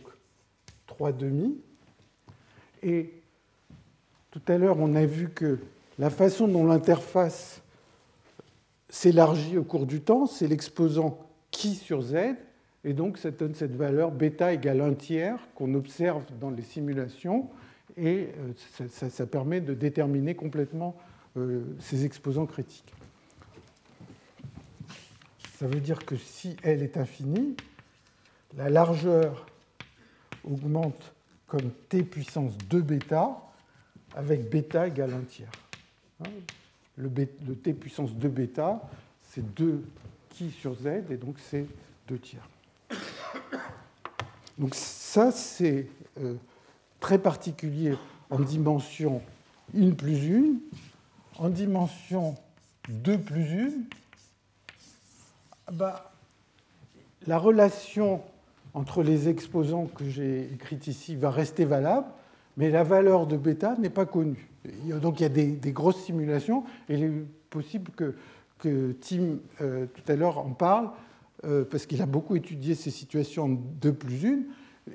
3 0.88 1.12
demi. 1.12 1.56
Et 2.82 3.14
tout 4.32 4.42
à 4.48 4.58
l'heure, 4.58 4.80
on 4.80 4.96
a 4.96 5.06
vu 5.06 5.30
que 5.30 5.60
la 6.00 6.10
façon 6.10 6.48
dont 6.48 6.66
l'interface 6.66 7.62
s'élargit 8.90 9.60
au 9.60 9.64
cours 9.64 9.86
du 9.86 10.02
temps, 10.02 10.26
c'est 10.26 10.48
l'exposant 10.48 11.20
qui 11.52 11.76
sur 11.76 12.02
Z, 12.02 12.16
et 12.84 12.94
donc 12.94 13.20
ça 13.20 13.30
donne 13.30 13.54
cette 13.54 13.76
valeur 13.76 14.12
bêta 14.12 14.54
égale 14.54 14.82
1 14.82 14.94
tiers 14.96 15.38
qu'on 15.54 15.76
observe 15.76 16.24
dans 16.40 16.50
les 16.50 16.64
simulations, 16.64 17.48
et 17.98 18.30
euh, 18.38 18.88
ça, 18.90 19.26
permet 19.26 19.62
de 19.62 19.74
déterminer 19.74 20.36
complètement 20.36 20.96
euh, 21.38 21.64
ces 21.80 22.06
exposants 22.06 22.46
critiques. 22.46 22.94
Ça 25.58 25.68
veut 25.68 25.80
dire 25.80 26.06
que 26.06 26.16
si 26.16 26.58
L 26.64 26.84
est 26.84 26.98
infinie, 26.98 27.56
la 28.58 28.70
largeur 28.70 29.46
augmente 30.44 31.14
comme 31.48 31.72
t 31.90 32.04
puissance 32.04 32.58
2 32.70 32.82
bêta, 32.82 33.40
avec 34.16 34.50
bêta 34.50 34.88
égale 34.88 35.14
1 35.14 35.20
tiers. 35.22 35.52
Hein, 36.22 36.30
le, 36.98 37.10
t 37.56 37.74
puissance 37.74 38.14
2 38.14 38.28
bêta, 38.28 38.82
c'est 39.22 39.54
2 39.54 39.84
qui 40.30 40.50
sur 40.50 40.76
z, 40.76 40.88
et 41.10 41.18
donc 41.18 41.36
c'est 41.40 41.66
2 42.08 42.18
tiers. 42.18 42.48
Donc 44.58 44.76
ça, 44.76 45.32
c'est 45.32 45.88
euh, 46.20 46.36
très 47.04 47.20
particulier 47.20 47.96
en 48.30 48.40
dimension 48.40 49.22
1 49.78 49.92
plus 49.92 50.34
1. 50.34 50.54
En 51.38 51.50
dimension 51.50 52.36
2 52.88 53.18
plus 53.18 53.60
1, 55.68 55.74
bah, 55.74 56.14
la 57.28 57.38
relation 57.38 58.22
entre 58.74 59.04
les 59.04 59.28
exposants 59.28 59.88
que 59.88 60.08
j'ai 60.08 60.50
écrits 60.54 60.80
ici 60.88 61.18
va 61.18 61.30
rester 61.30 61.66
valable, 61.66 62.08
mais 62.56 62.70
la 62.70 62.84
valeur 62.86 63.28
de 63.28 63.36
bêta 63.36 63.76
n'est 63.80 63.90
pas 63.90 64.06
connue. 64.06 64.50
Donc 65.02 65.20
il 65.20 65.24
y 65.24 65.26
a 65.26 65.30
des, 65.30 65.72
grosses 65.74 66.06
simulations, 66.06 66.64
il 66.88 67.04
est 67.04 67.12
possible 67.50 67.92
que, 67.98 68.16
que 68.60 68.94
Tim, 69.02 69.40
euh, 69.60 69.88
tout 69.88 70.10
à 70.10 70.16
l'heure, 70.16 70.38
en 70.38 70.52
parle, 70.52 70.90
euh, 71.44 71.66
parce 71.70 71.86
qu'il 71.86 72.02
a 72.02 72.06
beaucoup 72.06 72.38
étudié 72.38 72.76
ces 72.76 72.92
situations 72.92 73.44
en 73.44 73.50
2 73.50 73.92
plus 73.94 74.26
1, 74.26 74.38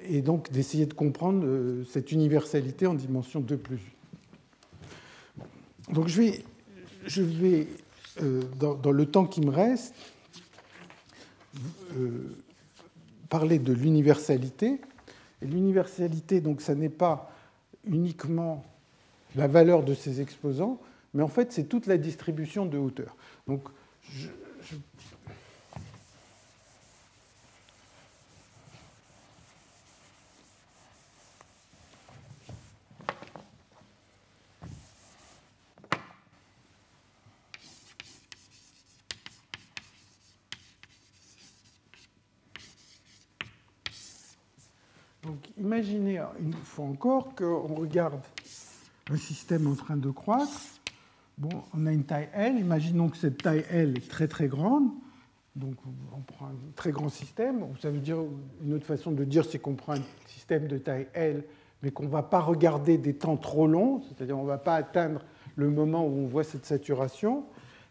et 0.08 0.22
donc 0.22 0.50
d'essayer 0.52 0.86
de 0.86 0.94
comprendre 0.94 1.44
euh, 1.44 1.84
cette 1.84 2.12
universalité 2.12 2.86
en 2.86 2.94
dimension 2.94 3.40
2 3.40 3.56
plus 3.56 3.80
8. 5.36 5.44
Donc 5.94 6.08
je 6.08 6.20
vais, 6.20 6.44
je 7.06 7.22
vais 7.22 7.66
euh, 8.22 8.42
dans, 8.58 8.90
le 8.90 9.06
temps 9.06 9.26
qui 9.26 9.40
me 9.40 9.50
reste, 9.50 9.94
euh, 11.96 12.36
parler 13.28 13.58
de 13.58 13.72
l'universalité. 13.72 14.80
Et 15.40 15.46
l'universalité, 15.46 16.40
donc, 16.40 16.60
ça 16.60 16.74
n'est 16.74 16.88
pas 16.88 17.30
uniquement 17.86 18.64
la 19.36 19.46
valeur 19.46 19.84
de 19.84 19.94
ces 19.94 20.20
exposants, 20.20 20.80
mais 21.14 21.22
en 21.22 21.28
fait, 21.28 21.52
c'est 21.52 21.64
toute 21.64 21.86
la 21.86 21.96
distribution 21.96 22.66
de 22.66 22.76
hauteur. 22.76 23.16
Donc, 23.46 23.62
je, 24.02 24.28
imaginez 45.60 46.20
une 46.40 46.52
fois 46.52 46.86
encore 46.86 47.34
qu'on 47.34 47.74
regarde 47.74 48.20
un 49.10 49.16
système 49.16 49.66
en 49.66 49.74
train 49.74 49.96
de 49.96 50.10
croître. 50.10 50.80
On 51.74 51.86
a 51.86 51.92
une 51.92 52.04
taille 52.04 52.28
L. 52.32 52.58
Imaginons 52.58 53.08
que 53.08 53.16
cette 53.16 53.42
taille 53.42 53.64
L 53.70 53.96
est 53.96 54.08
très 54.08 54.28
très 54.28 54.48
grande. 54.48 54.90
Donc 55.56 55.74
on 56.12 56.20
prend 56.20 56.46
un 56.46 56.56
très 56.76 56.92
grand 56.92 57.08
système. 57.08 57.64
Ça 57.80 57.90
veut 57.90 57.98
dire 57.98 58.18
une 58.64 58.74
autre 58.74 58.86
façon 58.86 59.10
de 59.10 59.24
dire, 59.24 59.44
c'est 59.44 59.58
qu'on 59.58 59.74
prend 59.74 59.94
un 59.94 60.02
système 60.26 60.68
de 60.68 60.78
taille 60.78 61.08
L, 61.14 61.44
mais 61.82 61.90
qu'on 61.90 62.04
ne 62.04 62.08
va 62.08 62.22
pas 62.22 62.40
regarder 62.40 62.98
des 62.98 63.14
temps 63.14 63.36
trop 63.36 63.66
longs, 63.66 64.02
c'est-à-dire 64.08 64.38
on 64.38 64.42
ne 64.42 64.48
va 64.48 64.58
pas 64.58 64.76
atteindre 64.76 65.24
le 65.56 65.70
moment 65.70 66.06
où 66.06 66.10
on 66.10 66.26
voit 66.26 66.44
cette 66.44 66.64
saturation. 66.64 67.44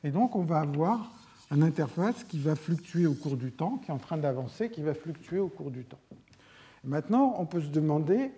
Et 0.04 0.12
donc 0.12 0.36
on 0.36 0.44
va 0.44 0.60
avoir 0.60 1.12
une 1.52 1.64
interface 1.64 2.24
qui 2.24 2.40
va 2.40 2.56
fluctuer 2.56 3.06
au 3.08 3.14
cours 3.14 3.38
du 3.38 3.52
temps, 3.52 3.78
qui 3.78 3.92
est 3.92 3.94
en 3.94 3.98
train 3.98 4.18
d'avancer, 4.18 4.70
qui 4.70 4.82
va 4.82 4.94
fluctuer 4.94 5.40
au 5.40 5.50
cours 5.50 5.72
du 5.72 5.84
temps. 5.84 6.00
Maintenant, 6.88 7.36
on 7.38 7.46
peut 7.46 7.60
se 7.60 7.68
demander, 7.68 8.32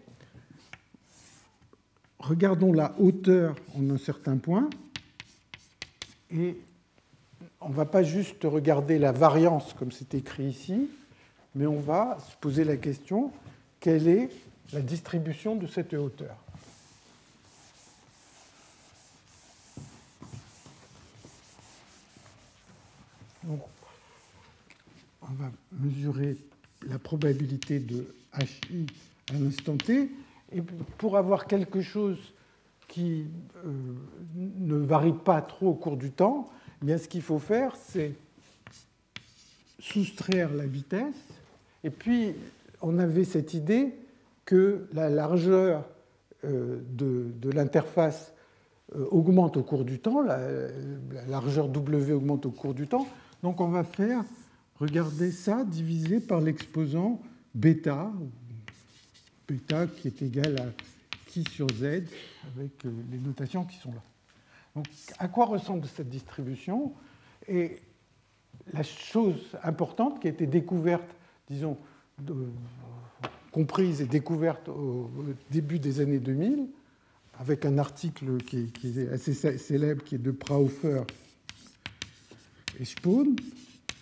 regardons 2.18 2.74
la 2.74 2.96
hauteur 3.00 3.56
en 3.78 3.88
un 3.92 3.98
certain 4.00 4.38
point, 4.38 4.68
et 6.32 6.58
on 7.62 7.70
ne 7.70 7.76
va 7.76 7.86
pas 7.86 8.02
juste 8.02 8.44
regarder 8.46 8.98
la 8.98 9.12
variance 9.12 9.74
comme 9.74 9.92
c'est 9.92 10.16
écrit 10.16 10.46
ici, 10.46 10.90
mais 11.54 11.68
on 11.68 11.80
va 11.80 12.18
se 12.28 12.36
poser 12.38 12.64
la 12.64 12.76
question, 12.76 13.32
quelle 13.80 14.08
est 14.08 14.30
la 14.74 14.82
distribution 14.82 15.56
de 15.56 15.68
cette 15.68 15.94
hauteur? 15.94 16.36
On 23.48 23.60
va 25.22 25.52
mesurer 25.72 26.36
la 26.88 26.98
probabilité 26.98 27.80
de 27.80 28.08
HI 28.38 28.86
à 29.32 29.38
l'instant 29.38 29.78
T. 29.78 30.10
Et 30.52 30.62
pour 30.98 31.18
avoir 31.18 31.46
quelque 31.46 31.82
chose 31.82 32.18
qui 32.88 33.28
euh, 33.66 33.72
ne 34.36 34.76
varie 34.76 35.14
pas 35.14 35.42
trop 35.42 35.70
au 35.70 35.74
cours 35.76 35.98
du 35.98 36.12
temps, 36.12 36.50
eh 36.82 36.86
bien, 36.86 36.98
ce 36.98 37.08
qu'il 37.08 37.22
faut 37.22 37.40
faire, 37.40 37.76
c'est 37.76 38.14
soustraire 39.80 40.54
la 40.54 40.66
vitesse. 40.66 41.16
Et 41.84 41.90
puis, 41.90 42.34
on 42.82 42.98
avait 42.98 43.24
cette 43.24 43.54
idée 43.54 43.94
que 44.46 44.88
la 44.94 45.10
largeur 45.10 45.86
euh, 46.46 46.80
de, 46.90 47.50
l'interface 47.52 48.34
euh, 48.96 49.06
augmente 49.12 49.56
au 49.58 49.64
cours 49.64 49.86
du 49.86 50.00
temps, 50.00 50.22
la, 50.22 50.40
la, 51.12 51.26
largeur 51.28 51.70
W 51.70 52.14
augmente 52.14 52.46
au 52.46 52.52
cours 52.52 52.74
du 52.74 52.88
temps. 52.88 53.08
Donc, 53.44 53.62
on 53.62 53.68
va 53.68 53.84
faire, 53.84 54.24
regardez 54.80 55.32
ça, 55.32 55.64
divisé 55.64 56.20
par 56.20 56.42
l'exposant 56.42 57.22
bêta, 57.54 58.12
bêta 59.48 59.88
qui 59.88 60.08
est 60.08 60.22
égal 60.22 60.60
à 60.60 60.84
qui 61.28 61.44
sur 61.52 61.68
z, 61.70 61.84
avec 61.84 62.86
euh, 62.86 62.92
les 63.12 63.20
notations 63.20 63.66
qui 63.66 63.78
sont 63.78 63.92
là. 63.92 64.02
Donc, 64.76 64.88
à 65.18 65.28
quoi 65.28 65.46
ressemble 65.46 65.86
cette 65.88 66.10
distribution? 66.10 66.94
Et 67.48 67.80
la 68.74 68.84
chose 68.84 69.56
importante 69.64 70.20
qui 70.20 70.28
a 70.28 70.32
été 70.32 70.48
découverte, 70.48 71.10
disons, 71.50 71.78
comprise 73.52 74.02
et 74.02 74.06
découverte 74.06 74.70
au 74.70 75.10
début 75.50 75.80
des 75.80 76.00
années 76.00 76.20
2000, 76.20 76.68
avec 77.40 77.66
un 77.66 77.78
article 77.78 78.38
qui 78.44 78.70
est, 78.84 79.10
assez 79.10 79.34
célèbre, 79.34 80.04
qui 80.04 80.16
est 80.16 80.20
de 80.20 80.32
Prahofer 80.32 81.04
et 82.80 82.86
Spohn, 82.86 83.36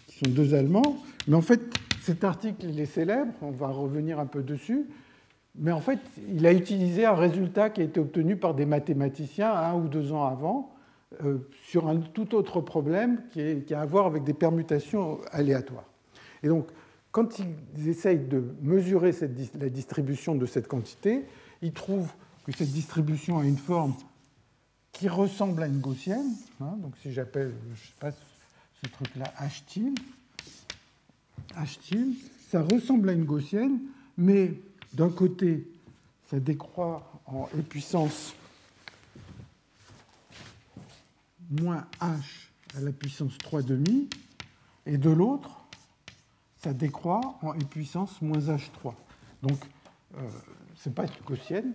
qui 0.08 0.18
sont 0.18 0.32
deux 0.32 0.54
Allemands. 0.54 0.98
Mais 1.28 1.36
en 1.36 1.42
fait, 1.42 1.62
cet 2.08 2.24
article, 2.24 2.68
il 2.70 2.80
est 2.80 2.86
célèbre, 2.86 3.34
on 3.42 3.52
va 3.52 3.68
revenir 3.68 4.18
un 4.18 4.28
peu 4.28 4.42
dessus, 4.42 4.86
mais 5.56 5.74
en 5.74 5.82
fait, 5.82 6.00
il 6.30 6.46
a 6.46 6.54
utilisé 6.54 7.06
un 7.06 7.16
résultat 7.16 7.70
qui 7.70 7.82
a 7.82 7.84
été 7.84 8.00
obtenu 8.00 8.38
par 8.38 8.54
des 8.54 8.66
mathématiciens 8.66 9.52
un 9.52 9.74
ou 9.74 9.90
deux 9.90 10.14
ans 10.14 10.24
avant 10.26 10.74
euh, 11.26 11.40
sur 11.66 11.90
un 11.90 11.98
tout 11.98 12.34
autre 12.34 12.62
problème 12.62 13.24
qui, 13.34 13.74
a 13.74 13.82
à 13.82 13.86
voir 13.86 14.06
avec 14.06 14.24
des 14.24 14.34
permutations 14.34 15.20
aléatoires. 15.32 15.84
Et 16.44 16.48
donc, 16.48 16.70
quand 17.12 17.40
ils 17.40 17.90
essayent 17.90 18.26
de 18.26 18.42
mesurer 18.62 19.12
la 19.60 19.68
distribution 19.68 20.36
de 20.36 20.46
cette 20.46 20.70
quantité, 20.70 21.26
ils 21.62 21.74
trouvent 21.74 22.14
que 22.46 22.54
cette 22.54 22.72
distribution 22.72 23.38
a 23.40 23.44
une 23.44 23.58
forme 23.58 23.96
qui 24.94 25.10
ressemble 25.10 25.62
à 25.62 25.68
une 25.68 25.82
gaussienne. 25.82 26.32
Hein, 26.62 26.78
donc, 26.78 26.96
si 27.02 27.12
j'appelle, 27.12 27.54
je 27.76 27.88
sais 27.88 27.94
pas, 28.00 28.12
ce 28.12 28.90
truc-là 28.92 29.26
H 29.42 29.66
tilde, 29.66 30.00
H 31.58 31.78
ça 32.50 32.62
ressemble 32.62 33.10
à 33.10 33.14
une 33.14 33.26
gaussienne, 33.26 33.80
mais 34.18 34.54
d'un 34.94 35.10
côté, 35.10 35.68
ça 36.30 36.40
décroît 36.40 37.12
en 37.26 37.50
e 37.58 37.62
puissance 37.62 38.36
moins 41.62 41.86
h 42.02 42.14
à 42.76 42.82
la 42.82 42.92
puissance 42.92 43.38
3 43.38 43.62
demi, 43.64 44.10
et 44.86 44.98
de 44.98 45.10
l'autre, 45.10 45.66
ça 46.62 46.74
décroît 46.74 47.38
en 47.42 47.54
e 47.54 47.64
puissance 47.70 48.22
moins 48.22 48.40
h3. 48.40 48.94
Donc, 49.44 49.60
euh, 50.18 50.30
ce 50.76 50.90
n'est 50.90 50.96
pas 50.96 51.04
une 51.04 51.26
gaussienne. 51.26 51.74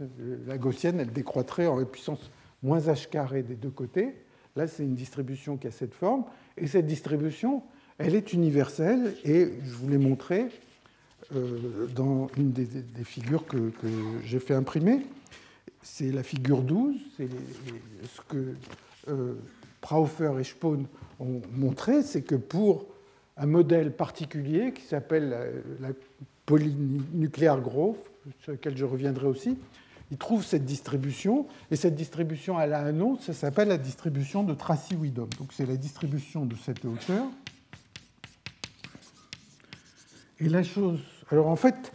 Hein. 0.00 0.06
La 0.46 0.58
gaussienne, 0.58 1.00
elle 1.00 1.12
décroîtrait 1.12 1.66
en 1.66 1.84
puissance 1.84 2.30
moins 2.62 2.80
h 2.80 3.08
carré 3.08 3.42
des 3.42 3.56
deux 3.56 3.70
côtés. 3.70 4.14
Là, 4.56 4.66
c'est 4.66 4.82
une 4.82 4.94
distribution 4.94 5.56
qui 5.56 5.66
a 5.66 5.70
cette 5.70 5.94
forme. 5.94 6.24
Et 6.56 6.66
cette 6.66 6.86
distribution, 6.86 7.62
elle 7.98 8.14
est 8.14 8.32
universelle 8.32 9.14
et 9.24 9.52
je 9.64 9.74
vous 9.74 9.88
l'ai 9.88 9.98
montré 9.98 10.48
euh, 11.34 11.86
dans 11.94 12.28
une 12.36 12.52
des, 12.52 12.66
figures 13.04 13.44
que, 13.46 13.72
j'ai 14.24 14.38
fait 14.38 14.54
imprimer. 14.54 15.04
C'est 15.82 16.10
la 16.10 16.22
figure 16.22 16.62
12, 16.62 16.96
c'est 17.16 17.28
ce 17.28 18.20
que 18.28 18.54
euh, 19.08 19.34
et 20.38 20.44
Spohn 20.44 20.86
ont 21.20 21.40
montré, 21.52 22.02
c'est 22.02 22.22
que 22.22 22.34
pour 22.34 22.86
un 23.36 23.46
modèle 23.46 23.92
particulier 23.92 24.72
qui 24.72 24.82
s'appelle 24.82 25.36
la, 25.80 25.88
polynucléaire 26.46 27.60
growth, 27.60 27.98
sur 28.40 28.52
lequel 28.52 28.76
je 28.76 28.84
reviendrai 28.84 29.26
aussi, 29.26 29.56
ils 30.10 30.16
trouvent 30.16 30.44
cette 30.44 30.64
distribution, 30.64 31.46
et 31.70 31.76
cette 31.76 31.94
distribution, 31.94 32.58
elle 32.58 32.72
a 32.72 32.80
un 32.80 32.92
nom, 32.92 33.18
ça 33.18 33.34
s'appelle 33.34 33.68
la 33.68 33.76
distribution 33.76 34.42
de 34.42 34.54
Tracy-Widom. 34.54 35.28
Donc 35.38 35.52
c'est 35.52 35.66
la 35.66 35.76
distribution 35.76 36.46
de 36.46 36.54
cette 36.56 36.84
hauteur. 36.84 37.26
Et 40.40 40.48
la 40.48 40.62
chose. 40.62 41.00
Alors 41.30 41.48
en 41.48 41.56
fait, 41.56 41.92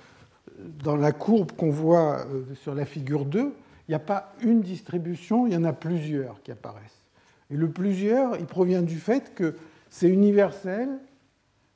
dans 0.83 0.95
la 0.95 1.11
courbe 1.11 1.51
qu'on 1.53 1.69
voit 1.69 2.25
euh, 2.27 2.43
sur 2.55 2.75
la 2.75 2.85
figure 2.85 3.25
2, 3.25 3.39
il 3.39 3.91
n'y 3.91 3.95
a 3.95 3.99
pas 3.99 4.33
une 4.41 4.61
distribution, 4.61 5.47
il 5.47 5.53
y 5.53 5.57
en 5.57 5.63
a 5.63 5.73
plusieurs 5.73 6.41
qui 6.43 6.51
apparaissent. 6.51 7.03
Et 7.49 7.55
le 7.55 7.69
plusieurs, 7.69 8.37
il 8.37 8.45
provient 8.45 8.81
du 8.81 8.97
fait 8.97 9.33
que 9.35 9.55
c'est 9.89 10.09
universel, 10.09 10.89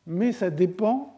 mais 0.06 0.32
ça 0.32 0.50
dépend 0.50 1.18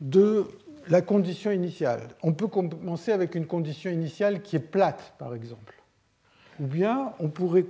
de 0.00 0.46
la 0.88 1.02
condition 1.02 1.50
initiale. 1.50 2.02
On 2.22 2.32
peut 2.32 2.48
commencer 2.48 3.12
avec 3.12 3.34
une 3.34 3.46
condition 3.46 3.90
initiale 3.90 4.42
qui 4.42 4.56
est 4.56 4.60
plate, 4.60 5.14
par 5.18 5.34
exemple. 5.34 5.74
Ou 6.60 6.66
bien 6.66 7.12
on 7.18 7.28
pourrait 7.28 7.66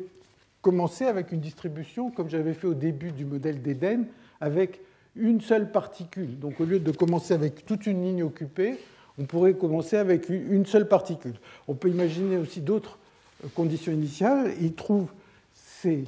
commencer 0.63 1.05
avec 1.05 1.33
une 1.33 1.41
distribution, 1.41 2.11
comme 2.11 2.29
j'avais 2.29 2.55
fait 2.55 2.67
au 2.67 2.75
début 2.75 3.13
du 3.13 3.25
modèle 3.25 3.63
d'Éden, 3.63 4.07
avec 4.41 4.81
une 5.17 5.41
seule 5.41 5.71
particule. 5.71 6.39
Donc 6.39 6.61
au 6.61 6.65
lieu 6.65 6.79
de 6.79 6.91
commencer 6.91 7.35
avec 7.35 7.65
toute 7.65 7.87
une 7.87 8.03
ligne 8.03 8.23
occupée, 8.23 8.79
on 9.19 9.25
pourrait 9.25 9.55
commencer 9.55 9.97
avec 9.97 10.29
une 10.29 10.67
seule 10.67 10.89
particule. 10.89 11.35
On 11.69 11.75
peut 11.75 11.89
imaginer 11.89 12.37
aussi 12.37 12.61
d'autres 12.61 12.99
euh, 13.45 13.49
conditions 13.55 13.93
initiales. 13.93 14.53
Ils 14.61 14.75
trouvent 14.75 15.13
ces 15.55 16.05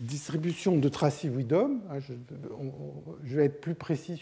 distributions 0.00 0.76
de 0.76 0.88
Tracy-Widom. 0.88 1.80
Ah, 1.90 1.96
je 3.24 3.36
vais 3.36 3.46
être 3.46 3.60
plus 3.60 3.74
précis 3.74 4.20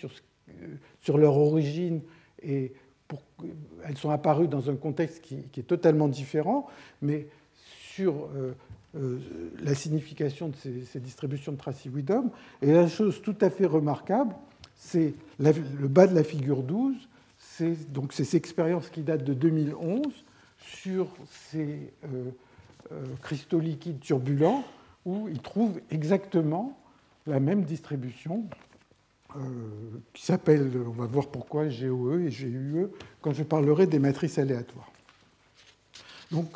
sur, 1.01 1.19
leur 1.19 1.36
origine 1.36 2.02
Et 2.43 2.73
elles 3.85 3.97
sont 3.97 4.11
apparues 4.11 4.48
dans 4.48 4.70
un 4.70 4.77
contexte 4.77 5.23
qui, 5.23 5.36
est 5.57 5.66
totalement 5.66 6.09
différent, 6.09 6.66
mais 7.02 7.28
sur 7.94 8.28
euh, 8.36 8.52
la 8.95 9.75
signification 9.75 10.49
de 10.49 10.57
ces, 10.57 11.01
distributions 11.01 11.53
de 11.53 11.57
Tracy-Widom. 11.57 12.31
Et 12.62 12.73
la 12.73 12.89
chose 12.89 13.23
tout 13.23 13.37
à 13.41 13.51
fait 13.51 13.67
remarquable, 13.67 14.35
c'est 14.75 15.15
le 15.39 15.89
bas 15.89 16.07
de 16.07 16.15
la 16.15 16.25
figure 16.25 16.62
12, 16.62 16.97
c'est 17.39 17.93
donc 17.93 18.12
ces 18.12 18.37
expériences 18.37 18.89
qui 18.89 19.03
datent 19.03 19.25
de 19.25 19.35
2011 19.35 20.07
sur 20.59 21.09
ces 21.31 21.93
euh, 22.05 22.31
cristaux 23.23 23.61
liquides 23.61 24.01
turbulents, 24.01 24.65
où 25.05 25.29
ils 25.29 25.41
trouvent 25.41 25.81
exactement 25.91 26.79
la 27.27 27.41
même 27.41 27.62
distribution 27.65 28.45
euh, 29.37 29.41
qui 30.12 30.25
s'appelle, 30.25 30.73
on 30.87 30.91
va 30.91 31.07
voir 31.07 31.29
pourquoi, 31.29 31.67
GOE 31.67 32.27
et 32.27 32.31
GUE, 32.31 32.87
quand 33.21 33.33
je 33.33 33.43
parlerai 33.43 33.87
des 33.87 33.99
matrices 33.99 34.39
aléatoires. 34.39 34.91
Donc 36.33 36.49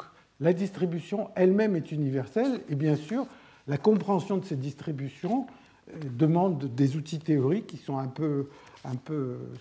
la 0.45 0.53
distribution 0.53 1.31
elle-même 1.37 1.75
est 1.75 1.91
universelle, 1.91 2.61
et 2.69 2.75
bien 2.75 2.97
sûr, 2.97 3.27
la 3.67 3.79
compréhension 3.79 4.37
de 4.37 4.45
ces 4.45 4.57
distributions 4.57 5.47
euh, 5.89 5.99
demande 6.19 6.67
des 6.75 6.97
outils 6.97 7.19
théoriques 7.19 7.67
qui 7.67 7.79
sont 7.79 7.97
un 7.99 8.07
peu, 8.07 8.49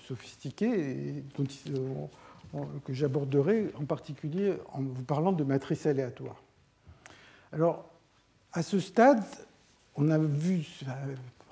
sophistiqués 0.05 0.91
et 0.91 1.23
que 2.83 2.93
j'aborderai 2.93 3.71
en 3.79 3.85
particulier 3.85 4.55
en 4.73 4.81
vous 4.81 5.03
parlant 5.03 5.31
de 5.31 5.45
matrices 5.45 5.85
aléatoires. 5.85 6.43
Alors, 7.53 7.89
à 8.51 8.61
ce 8.61 8.81
stade, 8.81 9.23
on 9.95 10.11
a 10.11 10.17
vu 10.17 10.67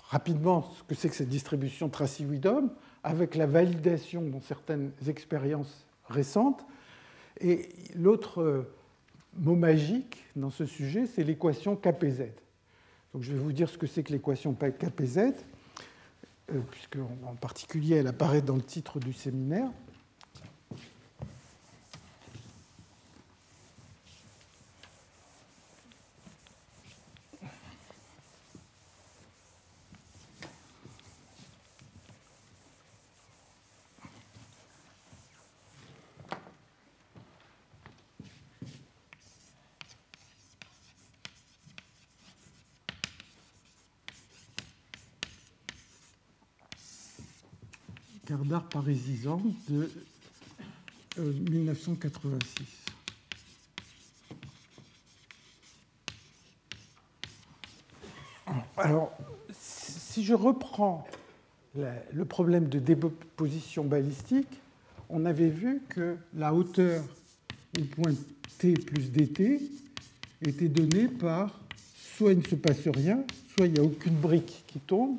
rapidement 0.09 0.69
ce 0.77 0.83
que 0.83 0.93
c'est 0.93 1.07
que 1.07 1.15
cette 1.15 1.29
distribution 1.29 1.87
Tracy-Widom, 1.87 2.69
avec 3.05 3.35
la 3.35 3.45
validation 3.45 4.23
dans 4.23 4.41
certaines 4.41 4.91
expériences 5.07 5.85
récentes. 6.09 6.65
Et 7.39 7.69
l'autre 7.95 8.41
euh, 8.41 8.73
mot 9.37 9.55
magique 9.55 10.23
dans 10.35 10.49
ce 10.49 10.65
sujet, 10.65 11.07
c'est 11.07 11.23
l'équation 11.23 11.75
KPZ. 11.75 12.31
Donc 13.13 13.23
je 13.23 13.33
vais 13.33 13.39
vous 13.39 13.51
dire 13.51 13.69
ce 13.69 13.77
que 13.77 13.87
c'est 13.87 14.03
que 14.03 14.11
l'équation 14.13 14.53
KPZ, 14.53 15.17
euh, 15.17 16.59
puisque 16.71 16.97
en 17.25 17.35
particulier 17.35 17.95
elle 17.97 18.07
apparaît 18.07 18.41
dans 18.41 18.55
le 18.55 18.61
titre 18.61 18.99
du 18.99 19.13
séminaire. 19.13 19.69
D'art 48.39 48.63
parisisant 48.63 49.41
de 49.69 49.89
1986. 51.19 52.65
Euh, 58.47 58.51
Alors, 58.77 59.11
si 59.51 60.23
je 60.23 60.33
reprends 60.33 61.07
le 61.75 62.25
problème 62.25 62.67
de 62.67 62.79
déposition 62.79 63.83
balistique, 63.85 64.61
on 65.09 65.25
avait 65.25 65.49
vu 65.49 65.81
que 65.89 66.17
la 66.33 66.53
hauteur 66.53 67.03
au 67.79 67.83
point 67.83 68.13
t 68.57 68.73
plus 68.73 69.11
dt 69.11 69.61
était 70.41 70.67
donnée 70.67 71.07
par 71.07 71.59
soit 72.17 72.33
il 72.33 72.39
ne 72.39 72.43
se 72.43 72.55
passe 72.55 72.87
rien, 72.87 73.23
soit 73.55 73.67
il 73.67 73.73
n'y 73.73 73.79
a 73.79 73.83
aucune 73.83 74.15
brique 74.15 74.63
qui 74.67 74.79
tombe, 74.79 75.17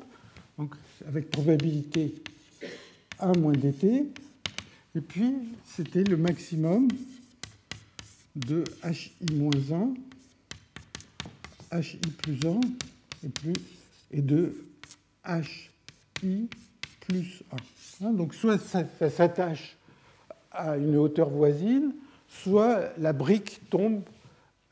donc 0.57 0.75
avec 1.07 1.29
probabilité 1.29 2.13
1 3.23 3.39
moins 3.39 3.53
dt. 3.53 4.05
Et 4.95 5.01
puis, 5.01 5.33
c'était 5.65 6.03
le 6.03 6.17
maximum 6.17 6.87
de 8.35 8.63
hi 8.83 9.11
moins 9.33 9.51
1, 11.71 11.79
hi 11.79 11.97
plus 12.17 12.39
1 12.45 12.59
et, 13.25 13.29
plus, 13.29 13.53
et 14.11 14.21
de 14.21 14.65
hi 15.25 16.49
plus 16.99 17.43
1. 17.51 18.05
Hein, 18.05 18.13
donc, 18.13 18.33
soit 18.33 18.57
ça, 18.57 18.83
s'attache 19.09 19.77
à 20.51 20.77
une 20.77 20.97
hauteur 20.97 21.29
voisine, 21.29 21.93
soit 22.27 22.91
la 22.97 23.13
brique 23.13 23.61
tombe 23.69 24.01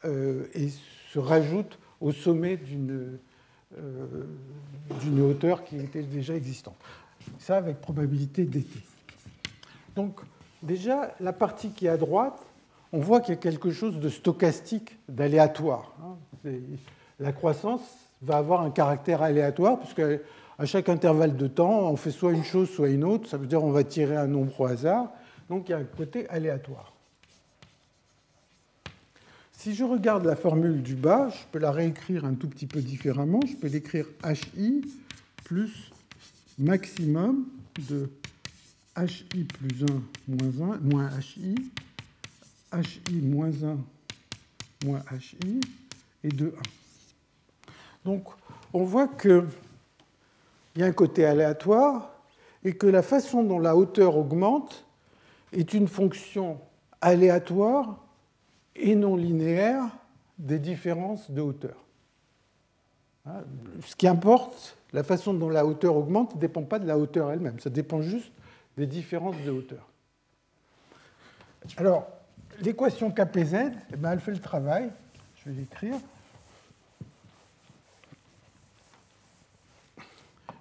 euh, 0.05 0.45
et 0.53 0.69
se 1.11 1.19
rajoute 1.19 1.79
au 1.99 2.11
sommet 2.11 2.57
d'une 2.57 3.17
euh, 3.77 5.21
hauteur 5.21 5.63
qui 5.63 5.77
était 5.77 6.03
déjà 6.03 6.35
existante. 6.35 6.75
Ça 7.39 7.57
avec 7.57 7.81
probabilité 7.81 8.45
d'été. 8.45 8.79
Donc 9.95 10.21
déjà, 10.63 11.13
la 11.19 11.33
partie 11.33 11.69
qui 11.69 11.87
est 11.87 11.89
à 11.89 11.97
droite, 11.97 12.39
on 12.93 12.99
voit 12.99 13.21
qu'il 13.21 13.33
y 13.35 13.37
a 13.37 13.41
quelque 13.41 13.71
chose 13.71 13.99
de 13.99 14.09
stochastique, 14.09 14.97
d'aléatoire. 15.07 15.93
Hein. 16.03 16.51
La 17.19 17.31
croissance 17.31 17.81
va 18.21 18.37
avoir 18.37 18.61
un 18.61 18.71
caractère 18.71 19.21
aléatoire, 19.21 19.79
puisque 19.79 20.01
à 20.59 20.65
chaque 20.65 20.89
intervalle 20.89 21.35
de 21.37 21.47
temps, 21.47 21.89
on 21.89 21.95
fait 21.95 22.11
soit 22.11 22.33
une 22.33 22.43
chose, 22.43 22.69
soit 22.69 22.89
une 22.89 23.03
autre. 23.03 23.27
Ça 23.29 23.37
veut 23.37 23.47
dire 23.47 23.61
qu'on 23.61 23.71
va 23.71 23.83
tirer 23.83 24.15
un 24.15 24.27
nombre 24.27 24.59
au 24.61 24.65
hasard. 24.65 25.09
Donc 25.49 25.69
il 25.69 25.71
y 25.71 25.75
a 25.75 25.77
un 25.77 25.83
côté 25.83 26.29
aléatoire. 26.29 26.93
Si 29.51 29.75
je 29.75 29.83
regarde 29.83 30.25
la 30.25 30.35
formule 30.35 30.81
du 30.81 30.95
bas, 30.95 31.29
je 31.29 31.43
peux 31.51 31.59
la 31.59 31.71
réécrire 31.71 32.25
un 32.25 32.33
tout 32.33 32.47
petit 32.47 32.65
peu 32.65 32.81
différemment. 32.81 33.39
Je 33.45 33.55
peux 33.55 33.67
l'écrire 33.67 34.07
HI 34.23 34.81
plus 35.43 35.91
maximum 36.61 37.47
de 37.89 38.09
hi 38.95 39.43
plus 39.43 39.83
1 39.83 39.85
moins 40.27 40.73
1 40.73 40.77
moins 40.79 41.09
hi, 41.35 41.55
hi 42.73 43.21
moins 43.21 43.51
1 43.63 43.77
moins 44.85 45.03
hi 45.11 45.59
et 46.23 46.29
de 46.29 46.53
1. 47.65 47.71
Donc 48.05 48.27
on 48.73 48.83
voit 48.83 49.07
qu'il 49.07 49.43
y 50.77 50.83
a 50.83 50.85
un 50.85 50.91
côté 50.91 51.25
aléatoire 51.25 52.11
et 52.63 52.75
que 52.75 52.85
la 52.87 53.01
façon 53.01 53.43
dont 53.43 53.59
la 53.59 53.75
hauteur 53.75 54.15
augmente 54.15 54.85
est 55.51 55.73
une 55.73 55.87
fonction 55.87 56.59
aléatoire 57.01 57.97
et 58.75 58.95
non 58.95 59.15
linéaire 59.15 59.83
des 60.37 60.59
différences 60.59 61.31
de 61.31 61.41
hauteur. 61.41 61.75
Ce 63.85 63.95
qui 63.95 64.07
importe, 64.07 64.77
la 64.93 65.03
façon 65.03 65.33
dont 65.33 65.49
la 65.49 65.65
hauteur 65.65 65.95
augmente 65.95 66.35
ne 66.35 66.39
dépend 66.39 66.63
pas 66.63 66.79
de 66.79 66.87
la 66.87 66.97
hauteur 66.97 67.31
elle-même, 67.31 67.59
ça 67.59 67.69
dépend 67.69 68.01
juste 68.01 68.31
des 68.77 68.87
différences 68.87 69.37
de 69.45 69.51
hauteur. 69.51 69.87
Alors, 71.77 72.07
l'équation 72.61 73.11
KPZ, 73.11 73.55
eh 73.93 73.95
ben, 73.97 74.11
elle 74.11 74.19
fait 74.19 74.31
le 74.31 74.39
travail, 74.39 74.89
je 75.37 75.49
vais 75.49 75.59
l'écrire. 75.59 75.95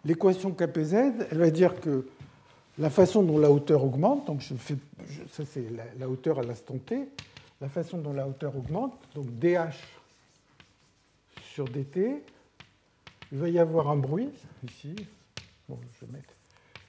L'équation 0.04 0.52
KPZ, 0.52 0.94
elle 1.30 1.38
va 1.38 1.50
dire 1.50 1.78
que 1.80 2.06
la 2.78 2.88
façon 2.88 3.22
dont 3.22 3.38
la 3.38 3.50
hauteur 3.50 3.84
augmente, 3.84 4.26
donc 4.26 4.40
je 4.40 4.54
fais, 4.54 4.76
ça 5.30 5.44
c'est 5.44 5.66
la, 5.98 6.08
hauteur 6.08 6.38
à 6.38 6.42
l'instant 6.42 6.78
t, 6.78 7.08
la 7.60 7.68
façon 7.68 7.98
dont 7.98 8.14
la 8.14 8.26
hauteur 8.26 8.56
augmente, 8.56 8.94
donc 9.14 9.26
dH 9.38 9.76
sur 11.52 11.66
dt, 11.66 12.22
il 13.32 13.38
va 13.38 13.48
y 13.48 13.58
avoir 13.58 13.88
un 13.90 13.96
bruit 13.96 14.30
ici. 14.66 14.94
Bon, 15.68 15.78
je 16.00 16.06
vais 16.06 16.12
mettre 16.12 16.34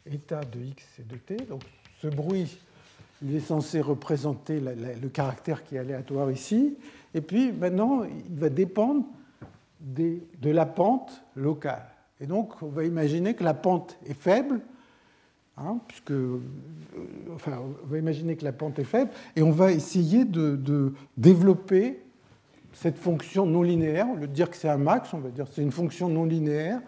état 0.05 0.41
de 0.41 0.59
x 0.59 0.83
et 0.99 1.03
de 1.03 1.15
t. 1.15 1.35
Donc 1.45 1.63
ce 2.01 2.07
bruit, 2.07 2.57
il 3.21 3.35
est 3.35 3.41
censé 3.41 3.81
représenter 3.81 4.59
le 4.59 5.09
caractère 5.09 5.63
qui 5.63 5.75
est 5.75 5.79
aléatoire 5.79 6.31
ici. 6.31 6.77
Et 7.13 7.21
puis 7.21 7.51
maintenant, 7.51 8.03
il 8.03 8.35
va 8.35 8.49
dépendre 8.49 9.05
de 9.79 10.49
la 10.49 10.65
pente 10.65 11.23
locale. 11.35 11.85
Et 12.19 12.27
donc, 12.27 12.61
on 12.61 12.67
va 12.67 12.83
imaginer 12.83 13.33
que 13.33 13.43
la 13.43 13.55
pente 13.55 13.97
est 14.05 14.13
faible, 14.13 14.61
hein, 15.57 15.79
puisque, 15.87 16.11
euh, 16.11 16.39
enfin, 17.33 17.59
on 17.83 17.87
va 17.87 17.97
imaginer 17.97 18.35
que 18.35 18.43
la 18.43 18.53
pente 18.53 18.77
est 18.77 18.83
faible, 18.83 19.09
et 19.35 19.41
on 19.41 19.49
va 19.49 19.71
essayer 19.71 20.23
de 20.23 20.93
développer 21.17 21.99
cette 22.73 22.97
fonction 22.97 23.45
non 23.45 23.63
linéaire, 23.63 24.09
au 24.09 24.15
lieu 24.15 24.27
de 24.27 24.33
dire 24.33 24.49
que 24.49 24.57
c'est 24.57 24.69
un 24.69 24.77
max, 24.77 25.13
on 25.13 25.19
va 25.19 25.29
dire 25.29 25.45
que 25.45 25.51
c'est 25.53 25.61
une 25.61 25.71
fonction 25.71 26.09
non 26.09 26.25
linéaire, 26.25 26.79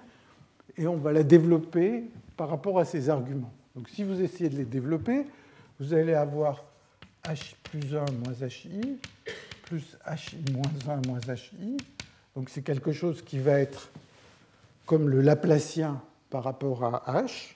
et 0.77 0.87
on 0.87 0.97
va 0.97 1.11
la 1.11 1.23
développer 1.23 2.05
par 2.37 2.49
rapport 2.49 2.79
à 2.79 2.85
ces 2.85 3.09
arguments. 3.09 3.53
Donc 3.75 3.89
si 3.89 4.03
vous 4.03 4.21
essayez 4.21 4.49
de 4.49 4.57
les 4.57 4.65
développer, 4.65 5.25
vous 5.79 5.93
allez 5.93 6.13
avoir 6.13 6.63
h 7.25 7.55
plus 7.63 7.95
1 7.95 8.05
moins 8.23 8.33
hi, 8.65 8.99
plus 9.63 9.97
hi 10.07 10.51
moins 10.51 10.95
1 11.03 11.07
moins 11.07 11.19
hi. 11.59 11.77
Donc 12.35 12.49
c'est 12.49 12.61
quelque 12.61 12.91
chose 12.91 13.21
qui 13.21 13.39
va 13.39 13.59
être 13.59 13.89
comme 14.85 15.09
le 15.09 15.21
Laplacien 15.21 16.01
par 16.29 16.43
rapport 16.43 16.83
à 16.83 17.23
h. 17.23 17.55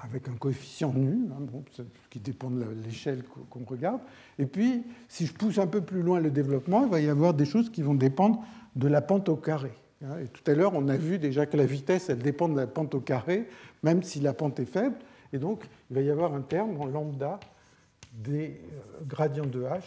avec 0.00 0.28
un 0.28 0.34
coefficient 0.34 0.92
nu, 0.94 1.28
hein, 1.30 1.84
qui 2.08 2.20
dépend 2.20 2.50
de 2.50 2.64
l'échelle 2.84 3.22
qu'on 3.50 3.64
regarde. 3.64 4.00
Et 4.38 4.46
puis, 4.46 4.82
si 5.08 5.26
je 5.26 5.34
pousse 5.34 5.58
un 5.58 5.66
peu 5.66 5.82
plus 5.82 6.02
loin 6.02 6.20
le 6.20 6.30
développement, 6.30 6.84
il 6.84 6.90
va 6.90 7.00
y 7.00 7.08
avoir 7.08 7.34
des 7.34 7.44
choses 7.44 7.70
qui 7.70 7.82
vont 7.82 7.94
dépendre 7.94 8.42
de 8.76 8.88
la 8.88 9.02
pente 9.02 9.28
au 9.28 9.36
carré. 9.36 9.72
Hein. 10.02 10.18
Et 10.24 10.28
tout 10.28 10.48
à 10.50 10.54
l'heure, 10.54 10.72
on 10.74 10.88
a 10.88 10.96
vu 10.96 11.18
déjà 11.18 11.44
que 11.44 11.56
la 11.56 11.66
vitesse, 11.66 12.08
elle 12.08 12.18
dépend 12.18 12.48
de 12.48 12.56
la 12.56 12.66
pente 12.66 12.94
au 12.94 13.00
carré, 13.00 13.48
même 13.82 14.02
si 14.02 14.20
la 14.20 14.32
pente 14.32 14.58
est 14.58 14.64
faible. 14.64 14.96
Et 15.32 15.38
donc, 15.38 15.64
il 15.90 15.96
va 15.96 16.02
y 16.02 16.10
avoir 16.10 16.34
un 16.34 16.42
terme 16.42 16.80
en 16.80 16.86
lambda 16.86 17.38
des 18.12 18.60
euh, 18.72 19.04
gradients 19.06 19.46
de 19.46 19.62
h 19.62 19.82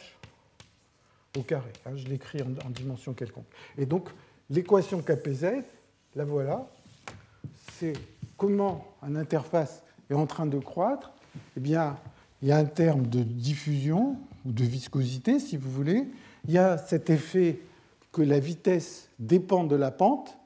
au 1.38 1.42
carré. 1.42 1.72
Hein. 1.86 1.96
Je 1.96 2.08
l'écris 2.08 2.42
en 2.42 2.70
dimension 2.70 3.14
quelconque. 3.14 3.48
Et 3.78 3.88
donc, 3.88 4.10
l'équation 4.50 5.02
KPZ, 5.02 5.64
la 6.16 6.26
voilà, 6.26 6.68
c'est 7.72 7.94
comment 8.38 8.86
une 9.02 9.18
interface 9.18 9.83
est 10.10 10.16
en 10.16 10.26
train 10.26 10.46
de 10.46 10.58
croître. 10.60 11.12
Eh 11.58 11.60
bien, 11.60 11.98
il 12.42 12.50
y 12.50 12.52
a 12.52 12.58
un 12.58 12.66
terme 12.66 13.08
de 13.08 13.24
diffusion 13.24 14.18
ou 14.46 14.52
de 14.52 14.64
viscosité, 14.64 15.40
si 15.40 15.58
vous 15.58 15.72
voulez. 15.72 16.08
Il 16.48 16.54
y 16.54 16.58
a 16.58 16.78
cet 16.78 17.10
effet 17.10 17.62
que 18.12 18.22
la 18.22 18.40
vitesse 18.40 19.10
dépend 19.20 19.64
de 19.64 19.76
la 19.76 19.92
pente, 19.92 20.38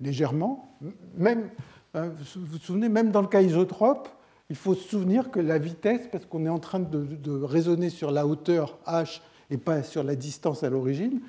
légèrement. 0.00 0.76
Même, 1.16 1.50
hein, 1.94 2.10
vous 2.34 2.46
vous 2.46 2.58
souvenez, 2.58 2.88
même 2.88 3.10
dans 3.10 3.20
le 3.20 3.28
cas 3.28 3.42
isotrope, 3.42 4.08
il 4.48 4.56
faut 4.56 4.74
se 4.74 4.88
souvenir 4.88 5.30
que 5.30 5.38
la 5.38 5.58
vitesse, 5.58 6.08
parce 6.10 6.26
qu'on 6.26 6.46
est 6.46 6.50
en 6.50 6.58
train 6.58 6.80
de, 6.80 7.04
de, 7.04 7.30
raisonner 7.30 7.90
sur 7.90 8.10
la 8.10 8.26
hauteur 8.26 8.78
h 8.86 9.20
et 9.50 9.58
pas 9.58 9.82
sur 9.82 10.02
la 10.02 10.16
distance 10.16 10.62
à 10.62 10.70
l'origine, 10.70 11.20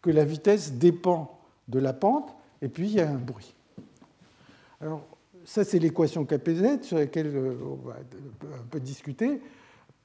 que 0.00 0.10
la 0.10 0.24
vitesse 0.24 0.74
dépend 0.74 1.38
de 1.68 1.78
la 1.78 1.92
pente, 1.92 2.34
et 2.62 2.68
puis 2.68 2.86
il 2.88 2.94
y 2.94 3.00
a 3.00 3.10
un 3.10 3.16
bruit. 3.16 3.54
Alors, 4.80 5.04
ça, 5.48 5.64
c'est 5.64 5.78
l'équation 5.78 6.26
KPZ 6.26 6.82
sur 6.82 6.98
laquelle 6.98 7.34
euh, 7.34 7.54
on 7.64 7.88
va 7.88 7.94
un 7.94 8.66
peu 8.70 8.78
discuter. 8.78 9.40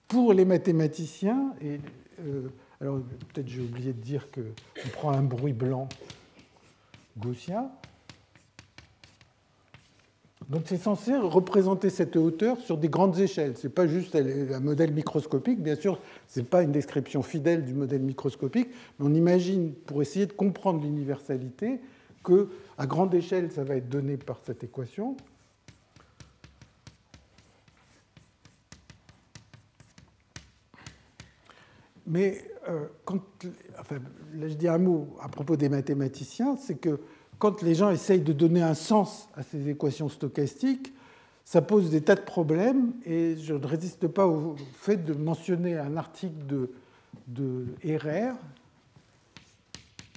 Pour 0.08 0.32
les 0.32 0.46
mathématiciens, 0.46 1.54
et, 1.62 1.82
euh, 2.26 2.48
alors 2.80 3.02
peut-être 3.34 3.50
j'ai 3.50 3.60
oublié 3.60 3.92
de 3.92 4.00
dire 4.00 4.30
qu'on 4.32 4.90
prend 4.94 5.12
un 5.12 5.22
bruit 5.22 5.52
blanc 5.52 5.90
gaussien. 7.18 7.70
Donc 10.48 10.62
c'est 10.66 10.78
censé 10.78 11.14
représenter 11.18 11.90
cette 11.90 12.16
hauteur 12.16 12.58
sur 12.62 12.78
des 12.78 12.88
grandes 12.88 13.20
échelles. 13.20 13.58
Ce 13.58 13.68
n'est 13.68 13.74
pas 13.74 13.86
juste 13.86 14.16
un 14.16 14.62
modèle 14.62 14.94
microscopique. 14.94 15.62
Bien 15.62 15.76
sûr, 15.76 16.00
ce 16.30 16.40
n'est 16.40 16.46
pas 16.46 16.64
une 16.64 16.72
description 16.72 17.22
fidèle 17.22 17.66
du 17.66 17.74
modèle 17.74 18.02
microscopique, 18.02 18.70
mais 18.98 19.08
on 19.08 19.14
imagine, 19.14 19.74
pour 19.74 20.02
essayer 20.02 20.26
de 20.26 20.34
comprendre 20.34 20.82
l'universalité, 20.82 21.82
qu'à 22.24 22.86
grande 22.86 23.14
échelle, 23.14 23.52
ça 23.52 23.66
va 23.66 23.76
être 23.76 23.90
donné 23.90 24.16
par 24.16 24.40
cette 24.46 24.64
équation. 24.64 25.18
Mais 32.06 32.44
euh, 32.68 32.88
quand, 33.06 33.22
enfin, 33.80 33.98
là 34.36 34.48
je 34.48 34.56
dis 34.56 34.68
un 34.68 34.78
mot 34.78 35.16
à 35.22 35.30
propos 35.30 35.56
des 35.56 35.70
mathématiciens, 35.70 36.58
c'est 36.58 36.76
que 36.76 37.00
quand 37.40 37.62
les 37.62 37.76
gens 37.76 37.90
essayent 37.92 38.22
de 38.22 38.34
donner 38.34 38.62
un 38.62 38.74
sens 38.74 39.30
à 39.36 39.44
ces 39.44 39.70
équations 39.70 40.10
stochastiques, 40.10 40.94
ça 41.46 41.62
pose 41.62 41.90
des 41.90 42.02
tas 42.02 42.16
de 42.16 42.22
problèmes 42.22 42.94
et 43.06 43.36
je 43.38 43.54
ne 43.54 43.66
résiste 43.66 44.08
pas 44.08 44.28
au 44.28 44.56
fait 44.76 44.98
de 44.98 45.14
mentionner 45.14 45.78
un 45.78 45.98
article 45.98 46.46
de, 46.48 46.72
de 47.28 47.66
RR 47.84 48.36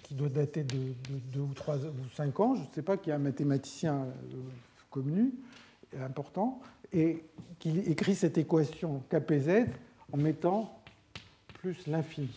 qui 0.04 0.14
doit 0.14 0.28
dater 0.28 0.62
de, 0.62 0.94
deux 1.32 1.40
ou 1.40 1.52
trois 1.52 1.76
ou 1.78 2.08
cinq 2.14 2.38
ans, 2.38 2.54
je 2.54 2.60
ne 2.60 2.66
sais 2.74 2.82
pas, 2.82 2.96
qui 2.96 3.10
est 3.10 3.12
un 3.12 3.18
mathématicien 3.18 3.94
euh, 3.94 4.36
connu, 4.88 5.34
important, 6.00 6.60
et 6.92 7.24
qui 7.58 7.78
écrit 7.80 8.14
cette 8.14 8.38
équation 8.38 9.02
KPZ 9.10 9.66
en 10.12 10.16
mettant 10.16 10.80
plus 11.66 11.88
l'infini 11.88 12.28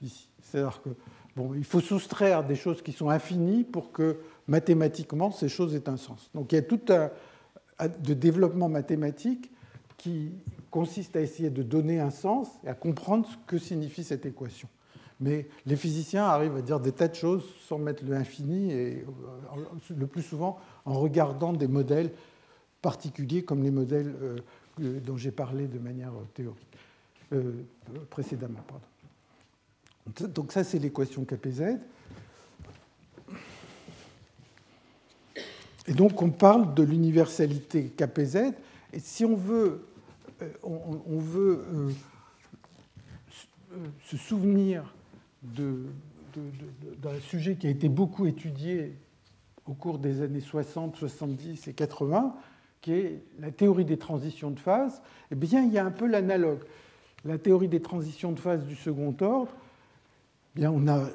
ici. 0.00 0.26
C'est-à-dire 0.42 0.80
que 0.80 0.88
bon, 1.36 1.52
il 1.54 1.64
faut 1.64 1.80
soustraire 1.80 2.44
des 2.44 2.56
choses 2.56 2.80
qui 2.80 2.92
sont 2.92 3.10
infinies 3.10 3.62
pour 3.62 3.92
que 3.92 4.20
mathématiquement 4.46 5.30
ces 5.30 5.50
choses 5.50 5.74
aient 5.74 5.88
un 5.88 5.98
sens. 5.98 6.30
Donc 6.34 6.52
il 6.52 6.54
y 6.54 6.58
a 6.58 6.62
tout 6.62 6.80
un 6.88 7.88
développement 8.00 8.70
mathématique 8.70 9.50
qui 9.98 10.32
consiste 10.70 11.14
à 11.16 11.20
essayer 11.20 11.50
de 11.50 11.62
donner 11.62 12.00
un 12.00 12.10
sens 12.10 12.48
et 12.64 12.68
à 12.68 12.74
comprendre 12.74 13.28
ce 13.28 13.36
que 13.46 13.58
signifie 13.58 14.02
cette 14.02 14.24
équation. 14.24 14.68
Mais 15.20 15.48
les 15.66 15.76
physiciens 15.76 16.24
arrivent 16.24 16.56
à 16.56 16.62
dire 16.62 16.80
des 16.80 16.92
tas 16.92 17.08
de 17.08 17.14
choses 17.14 17.44
sans 17.68 17.76
mettre 17.76 18.02
le 18.02 18.14
infini 18.14 18.72
et 18.72 19.04
euh, 19.56 19.94
le 19.94 20.06
plus 20.06 20.22
souvent 20.22 20.58
en 20.86 20.94
regardant 20.94 21.52
des 21.52 21.68
modèles 21.68 22.12
particuliers 22.80 23.42
comme 23.42 23.62
les 23.62 23.72
modèles 23.72 24.14
euh, 24.22 25.00
dont 25.00 25.18
j'ai 25.18 25.32
parlé 25.32 25.66
de 25.66 25.78
manière 25.78 26.12
théorique 26.32 26.78
euh, 27.32 27.52
précédemment. 28.10 28.60
Pardon. 28.66 30.32
Donc 30.34 30.52
ça, 30.52 30.64
c'est 30.64 30.78
l'équation 30.78 31.24
KPZ. 31.24 31.78
Et 35.86 35.94
donc 35.94 36.20
on 36.20 36.30
parle 36.30 36.74
de 36.74 36.82
l'universalité 36.82 37.84
KPZ. 37.88 38.52
Et 38.92 39.00
si 39.00 39.24
on 39.24 39.36
veut, 39.36 39.86
on, 40.62 41.18
veut 41.18 41.64
se 44.04 44.16
souvenir 44.16 44.94
d'un 45.42 47.20
sujet 47.20 47.56
qui 47.56 47.66
a 47.66 47.70
été 47.70 47.88
beaucoup 47.88 48.26
étudié 48.26 48.96
au 49.66 49.74
cours 49.74 49.98
des 49.98 50.22
années 50.22 50.40
60, 50.40 50.96
70 50.96 51.68
et 51.68 51.72
80, 51.74 52.34
qui 52.80 52.92
est 52.92 53.22
la 53.38 53.50
théorie 53.50 53.84
des 53.84 53.98
transitions 53.98 54.50
de 54.50 54.60
phase, 54.60 55.02
eh 55.30 55.34
bien, 55.34 55.62
il 55.62 55.72
y 55.72 55.78
a 55.78 55.84
un 55.84 55.90
peu 55.90 56.06
l'analogue. 56.06 56.60
La 57.24 57.38
théorie 57.38 57.68
des 57.68 57.80
transitions 57.80 58.32
de 58.32 58.38
phase 58.38 58.64
du 58.64 58.76
second 58.76 59.14
ordre, 59.20 59.52
eh 60.56 60.60
bien, 60.60 60.70
on 60.70 60.86
a 60.86 61.08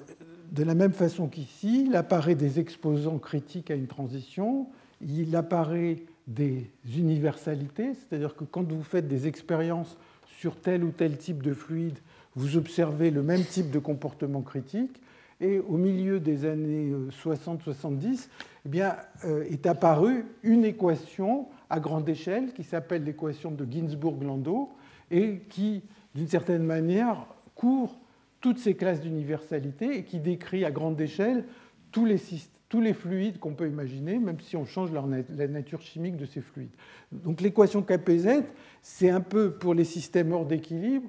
de 0.51 0.63
la 0.63 0.75
même 0.75 0.93
façon 0.93 1.27
qu'ici, 1.27 1.85
il 1.87 1.95
apparaît 1.95 2.35
des 2.35 2.59
exposants 2.59 3.17
critiques 3.17 3.71
à 3.71 3.75
une 3.75 3.87
transition, 3.87 4.67
il 5.01 5.35
apparaît 5.35 6.03
des 6.27 6.69
universalités, 6.95 7.93
c'est-à-dire 7.93 8.35
que 8.35 8.43
quand 8.43 8.69
vous 8.71 8.83
faites 8.83 9.07
des 9.07 9.27
expériences 9.27 9.97
sur 10.39 10.55
tel 10.55 10.83
ou 10.83 10.91
tel 10.91 11.17
type 11.17 11.41
de 11.41 11.53
fluide, 11.53 11.97
vous 12.35 12.57
observez 12.57 13.11
le 13.11 13.23
même 13.23 13.43
type 13.43 13.71
de 13.71 13.79
comportement 13.79 14.41
critique. 14.41 15.01
Et 15.41 15.59
au 15.59 15.77
milieu 15.77 16.19
des 16.19 16.45
années 16.45 16.93
60-70, 17.23 18.27
euh, 18.67 18.69
eh 18.71 18.81
euh, 19.25 19.43
est 19.49 19.65
apparue 19.65 20.25
une 20.43 20.63
équation 20.63 21.47
à 21.69 21.79
grande 21.79 22.07
échelle 22.07 22.53
qui 22.53 22.63
s'appelle 22.63 23.03
l'équation 23.03 23.51
de 23.51 23.65
Ginzburg-Landau 23.69 24.69
et 25.13 25.41
qui, 25.49 25.83
d'une 26.15 26.27
certaine 26.27 26.63
manière, 26.63 27.25
couvre 27.55 27.97
toutes 28.41 28.57
ces 28.57 28.75
classes 28.75 29.01
d'universalité 29.01 29.97
et 29.97 30.03
qui 30.03 30.19
décrit 30.19 30.65
à 30.65 30.71
grande 30.71 30.99
échelle 30.99 31.45
tous 31.91 32.05
les, 32.05 32.19
tous 32.67 32.81
les 32.81 32.93
fluides 32.93 33.39
qu'on 33.39 33.53
peut 33.53 33.67
imaginer, 33.67 34.17
même 34.17 34.39
si 34.39 34.57
on 34.57 34.65
change 34.65 34.91
la 34.91 35.47
nature 35.47 35.81
chimique 35.81 36.17
de 36.17 36.25
ces 36.25 36.41
fluides. 36.41 36.73
Donc 37.11 37.39
l'équation 37.39 37.81
KPZ, 37.81 38.43
c'est 38.81 39.09
un 39.09 39.21
peu 39.21 39.51
pour 39.51 39.73
les 39.73 39.85
systèmes 39.85 40.33
hors 40.33 40.45
d'équilibre 40.45 41.07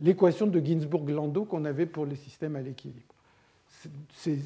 l'équation 0.00 0.46
de 0.46 0.60
Ginzburg-Landau 0.60 1.44
qu'on 1.44 1.64
avait 1.64 1.86
pour 1.86 2.06
les 2.06 2.16
systèmes 2.16 2.56
à 2.56 2.60
l'équilibre. 2.60 3.14
C'est 4.14 4.38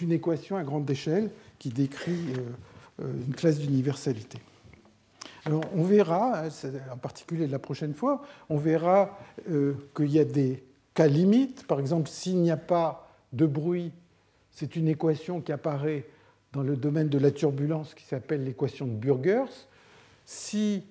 une 0.00 0.12
équation 0.12 0.56
à 0.56 0.62
grande 0.62 0.88
échelle 0.88 1.30
qui 1.58 1.70
décrit 1.70 2.12
euh, 2.12 3.02
euh, 3.02 3.12
une 3.26 3.34
classe 3.34 3.58
d'universalité. 3.58 4.38
On 5.50 5.82
verra, 5.84 6.42
en 6.92 6.96
particulier 6.96 7.46
la 7.46 7.58
prochaine 7.58 7.94
fois, 7.94 8.22
on 8.48 8.56
verra 8.56 9.16
euh, 9.48 9.74
qu'il 9.94 10.10
y 10.10 10.18
a 10.18 10.24
des 10.24 10.64
cas 10.94 11.06
limites. 11.06 11.66
Par 11.66 11.78
exemple, 11.78 12.08
s'il 12.08 12.38
n'y 12.38 12.50
a 12.50 12.56
pas 12.56 13.08
de 13.32 13.46
bruit, 13.46 13.92
c'est 14.50 14.74
une 14.76 14.88
équation 14.88 15.40
qui 15.40 15.52
apparaît 15.52 16.04
dans 16.52 16.62
le 16.62 16.76
domaine 16.76 17.08
de 17.08 17.18
la 17.18 17.30
turbulence 17.30 17.94
qui 17.94 18.04
s'appelle 18.04 18.44
l'équation 18.44 18.86
de 18.86 18.92
Burgers. 18.92 19.68
Si 20.24 20.82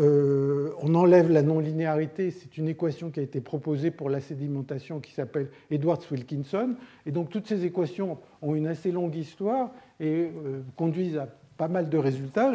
euh, 0.00 0.72
on 0.80 0.94
enlève 0.94 1.30
la 1.30 1.42
non-linéarité, 1.42 2.30
c'est 2.30 2.58
une 2.58 2.68
équation 2.68 3.10
qui 3.10 3.20
a 3.20 3.22
été 3.22 3.40
proposée 3.40 3.90
pour 3.90 4.10
la 4.10 4.20
sédimentation 4.20 5.00
qui 5.00 5.12
s'appelle 5.12 5.50
Edwards-Wilkinson. 5.70 6.74
Et 7.06 7.12
donc 7.12 7.30
toutes 7.30 7.46
ces 7.46 7.64
équations 7.64 8.18
ont 8.42 8.54
une 8.54 8.66
assez 8.66 8.90
longue 8.90 9.14
histoire 9.14 9.70
et 10.00 10.30
euh, 10.34 10.62
conduisent 10.76 11.18
à 11.18 11.28
pas 11.62 11.68
mal 11.68 11.88
de 11.88 11.96
résultats. 11.96 12.52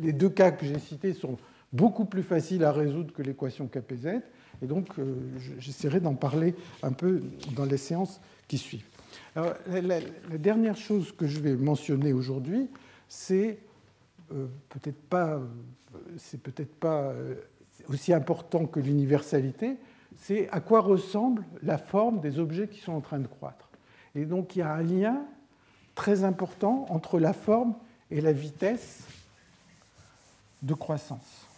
Les 0.00 0.12
deux 0.12 0.30
cas 0.30 0.50
que 0.50 0.66
j'ai 0.66 0.80
cités 0.80 1.12
sont 1.12 1.38
beaucoup 1.72 2.06
plus 2.06 2.24
faciles 2.24 2.64
à 2.64 2.72
résoudre 2.72 3.12
que 3.12 3.22
l'équation 3.22 3.68
KPZ. 3.68 4.20
Et 4.62 4.66
donc 4.66 4.98
euh, 4.98 5.14
j'essaierai 5.60 6.00
d'en 6.00 6.16
parler 6.16 6.56
un 6.82 6.90
peu 6.90 7.22
dans 7.54 7.66
les 7.66 7.76
séances 7.76 8.20
qui 8.48 8.58
suivent. 8.58 8.88
la, 9.36 10.00
dernière 10.38 10.76
chose 10.76 11.12
que 11.12 11.28
je 11.28 11.38
vais 11.38 11.54
mentionner 11.54 12.12
aujourd'hui, 12.12 12.68
c'est 13.06 13.60
peut-être 14.68 15.00
pas 15.08 15.40
c'est 16.16 16.42
peut-être 16.42 16.74
pas 16.74 17.12
euh, 17.12 17.36
aussi 17.88 18.12
important 18.12 18.66
que 18.66 18.80
l'universalité, 18.80 19.76
c'est 20.16 20.48
à 20.50 20.58
quoi 20.58 20.80
ressemble 20.80 21.44
la 21.62 21.78
forme 21.78 22.18
des 22.18 22.40
objets 22.40 22.66
qui 22.66 22.80
sont 22.80 22.92
en 22.92 23.00
train 23.00 23.20
de 23.20 23.28
croître. 23.28 23.70
Et 24.16 24.24
donc 24.24 24.56
il 24.56 24.58
y 24.58 24.62
a 24.62 24.72
un 24.72 24.82
lien 24.82 25.22
très 25.94 26.24
important 26.24 26.86
entre 26.88 27.20
la 27.20 27.32
forme 27.32 27.74
et 28.10 28.20
la 28.20 28.32
vitesse 28.32 29.02
de 30.62 30.74
croissance. 30.74 31.48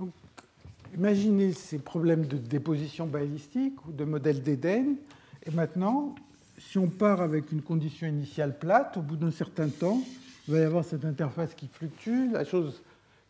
Donc, 0.00 0.12
imaginez 0.94 1.52
ces 1.52 1.78
problèmes 1.78 2.26
de 2.26 2.36
déposition 2.36 3.06
balistique 3.06 3.74
ou 3.86 3.92
de 3.92 4.04
modèle 4.04 4.42
d'Éden. 4.42 4.96
Et 5.46 5.50
maintenant, 5.50 6.14
si 6.58 6.78
on 6.78 6.88
part 6.88 7.20
avec 7.20 7.52
une 7.52 7.62
condition 7.62 8.06
initiale 8.06 8.58
plate, 8.58 8.96
au 8.96 9.02
bout 9.02 9.16
d'un 9.16 9.30
certain 9.30 9.68
temps, 9.68 10.00
il 10.46 10.54
va 10.54 10.60
y 10.60 10.64
avoir 10.64 10.84
cette 10.84 11.04
interface 11.04 11.54
qui 11.54 11.68
fluctue. 11.68 12.32
La 12.32 12.44
chose 12.44 12.82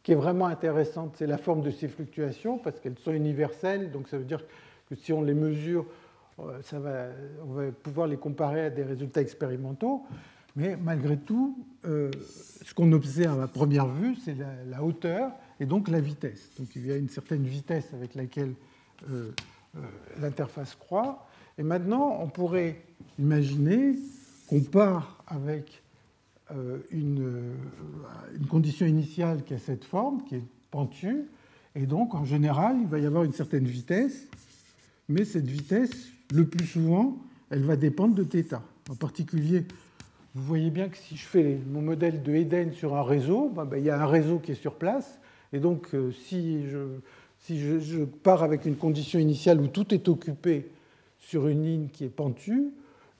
qui 0.02 0.12
est 0.12 0.16
vraiment 0.16 0.46
intéressante, 0.46 1.14
c'est 1.18 1.26
la 1.26 1.38
forme 1.38 1.62
de 1.62 1.70
ces 1.70 1.88
fluctuations, 1.88 2.58
parce 2.58 2.80
qu'elles 2.80 2.98
sont 2.98 3.12
universelles. 3.12 3.92
Donc 3.92 4.08
ça 4.08 4.18
veut 4.18 4.24
dire 4.24 4.42
que 4.88 4.94
si 4.94 5.12
on 5.12 5.22
les 5.22 5.34
mesure, 5.34 5.86
euh, 6.40 7.12
on 7.44 7.52
va 7.52 7.64
pouvoir 7.82 8.06
les 8.06 8.16
comparer 8.16 8.66
à 8.66 8.70
des 8.70 8.82
résultats 8.82 9.20
expérimentaux. 9.20 10.04
Mais 10.56 10.76
malgré 10.76 11.16
tout, 11.16 11.58
euh, 11.86 12.10
ce 12.64 12.74
qu'on 12.74 12.90
observe 12.92 13.40
à 13.40 13.46
première 13.46 13.86
vue, 13.86 14.16
c'est 14.16 14.36
la, 14.68 14.82
hauteur 14.82 15.30
et 15.60 15.66
donc 15.66 15.88
la 15.88 16.00
vitesse. 16.00 16.50
Donc 16.58 16.74
il 16.74 16.86
y 16.86 16.92
a 16.92 16.96
une 16.96 17.08
certaine 17.08 17.44
vitesse 17.44 17.92
avec 17.94 18.14
laquelle 18.14 18.54
euh, 19.10 19.30
l'interface 20.20 20.74
croît. 20.74 21.28
Et 21.58 21.62
maintenant, 21.62 22.18
on 22.20 22.28
pourrait 22.28 22.82
imaginer 23.18 23.96
qu'on 24.48 24.62
part 24.62 25.22
avec 25.26 25.82
euh, 26.50 26.78
une, 26.90 27.22
euh, 27.22 27.54
condition 28.48 28.86
initiale 28.86 29.44
qui 29.44 29.54
a 29.54 29.58
cette 29.58 29.84
forme, 29.84 30.24
qui 30.24 30.36
est 30.36 30.44
pentue, 30.70 31.26
et 31.76 31.86
donc 31.86 32.14
en 32.14 32.24
général, 32.24 32.76
il 32.80 32.88
va 32.88 32.98
y 32.98 33.06
avoir 33.06 33.22
une 33.22 33.32
certaine 33.32 33.66
vitesse, 33.66 34.26
mais 35.08 35.24
cette 35.24 35.46
vitesse, 35.46 36.08
le 36.32 36.46
plus 36.46 36.66
souvent, 36.66 37.16
elle 37.50 37.62
va 37.62 37.76
dépendre 37.76 38.14
de 38.16 38.24
θ. 38.24 38.54
En 38.88 38.96
particulier, 38.96 39.64
vous 40.34 40.42
voyez 40.42 40.70
bien 40.70 40.88
que 40.88 40.96
si 40.96 41.16
je 41.16 41.24
fais 41.24 41.58
mon 41.70 41.82
modèle 41.82 42.22
de 42.22 42.34
Eden 42.34 42.72
sur 42.72 42.96
un 42.96 43.04
réseau, 43.04 43.50
ben, 43.50 43.64
ben, 43.64 43.76
il 43.76 43.84
y 43.84 43.90
a 43.90 44.00
un 44.00 44.06
réseau 44.06 44.40
qui 44.40 44.50
est 44.52 44.60
sur 44.60 44.74
place, 44.74 45.19
et 45.52 45.58
donc 45.58 45.94
euh, 45.94 46.12
si, 46.12 46.66
je, 46.68 48.04
pars 48.04 48.42
avec 48.42 48.66
une 48.66 48.76
condition 48.76 49.18
initiale 49.18 49.60
où 49.60 49.66
tout 49.66 49.92
est 49.92 50.08
occupé 50.08 50.68
sur 51.18 51.48
une 51.48 51.64
ligne 51.64 51.88
qui 51.88 52.04
est 52.04 52.08
pentue, 52.08 52.70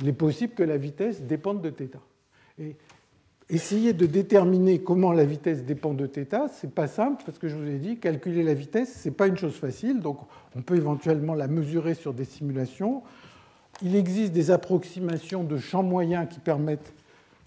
il 0.01 0.09
est 0.09 0.15
possible 0.15 0.55
que 0.55 0.63
la 0.63 0.77
vitesse 0.77 1.23
dépende 1.23 1.61
de 1.61 1.71
θ. 1.71 1.99
Et 2.59 2.77
essayer 3.49 3.93
de 3.93 4.07
déterminer 4.07 4.81
comment 4.81 5.13
la 5.13 5.25
vitesse 5.25 5.65
dépend 5.65 5.93
de 5.93 6.07
θ, 6.07 6.49
c'est 6.53 6.73
pas 6.73 6.87
simple 6.87 7.23
parce 7.27 7.39
que 7.39 7.49
je 7.49 7.57
vous 7.57 7.67
ai 7.67 7.79
dit, 7.79 7.99
calculer 7.99 8.43
la 8.43 8.55
vitesse, 8.55 8.93
c'est 8.97 9.11
pas 9.11 9.27
une 9.27 9.37
chose 9.37 9.55
facile, 9.55 10.01
donc 10.01 10.19
on 10.55 10.63
peut 10.63 10.77
éventuellement 10.77 11.35
la 11.35 11.49
mesurer 11.49 11.95
sur 11.95 12.15
des 12.15 12.25
simulations. 12.25 13.03
Il 13.83 13.97
existe 13.97 14.33
des 14.33 14.51
approximations 14.51 15.43
de 15.43 15.57
champs 15.57 15.83
moyens 15.83 16.29
qui 16.29 16.39
permettent 16.39 16.93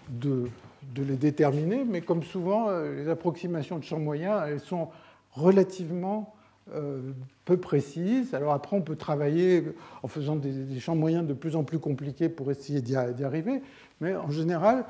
de, 0.10 0.46
de 0.94 1.04
les 1.04 1.16
déterminer, 1.16 1.84
mais 1.84 2.02
comme 2.02 2.24
souvent, 2.24 2.70
euh, 2.70 2.96
les 2.96 3.10
approximations 3.10 3.80
de 3.80 3.84
champs 3.84 4.00
moyens, 4.00 4.44
elles 4.48 4.60
sont 4.60 4.90
relativement 5.32 6.36
euh, 6.74 7.12
peu 7.46 7.58
précise. 7.58 8.34
Alors 8.34 8.54
après, 8.54 8.76
on 8.76 8.82
peut 8.82 8.96
travailler 8.96 9.64
en 10.02 10.08
faisant 10.08 10.36
des, 10.36 10.80
champs 10.80 10.96
moyens 10.96 11.28
de 11.28 11.34
plus 11.34 11.56
en 11.56 11.64
plus 11.64 11.80
compliqués 11.80 12.30
pour 12.30 12.52
essayer 12.52 12.82
d'y 12.82 12.96
arriver, 12.96 13.62
mais 14.00 14.16
en 14.16 14.30
général, 14.30 14.86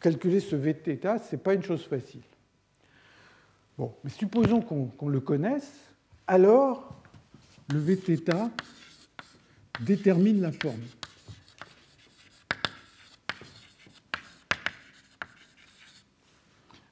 calculer 0.00 0.40
ce 0.40 0.56
Vθ, 0.56 1.18
ce 1.18 1.34
n'est 1.34 1.42
pas 1.42 1.54
une 1.54 1.62
chose 1.62 1.84
facile. 1.84 2.22
Bon, 3.76 3.92
mais 4.04 4.10
supposons 4.10 4.60
qu'on 4.60 5.08
le 5.08 5.20
connaisse, 5.20 5.72
alors 6.26 6.94
le 7.72 7.78
Vθ 7.78 8.32
détermine 9.80 10.40
la 10.40 10.52
forme. 10.52 10.80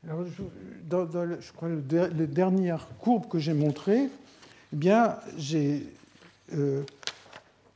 Alors, 0.07 0.27
je, 0.27 0.43
dans, 0.89 1.07
crois 1.55 1.69
le, 1.69 1.83
la 1.91 2.27
dernière 2.27 2.87
courbe 2.99 3.29
que 3.29 3.39
j'ai 3.39 3.55
montrée, 3.55 4.09
eh 4.73 4.77
bien, 4.77 5.17
euh, 6.53 6.83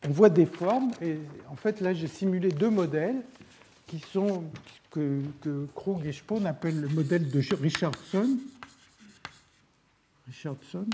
on 0.07 0.11
voit 0.11 0.29
des 0.29 0.45
formes. 0.45 0.91
Et 1.01 1.17
en 1.49 1.57
fait, 1.57 1.81
là, 1.81 1.95
j'ai 1.95 2.07
simulé 2.07 2.51
deux 2.51 2.71
modèles 2.71 3.23
qui 3.87 3.99
sont 3.99 4.45
que, 4.91 5.23
Krug 5.75 6.05
et 6.05 6.13
Spohn 6.13 6.45
appellent 6.47 6.81
le 6.81 6.89
modèle 6.89 7.31
de 7.31 7.41
Richardson. 7.55 8.39
Richardson. 10.27 10.87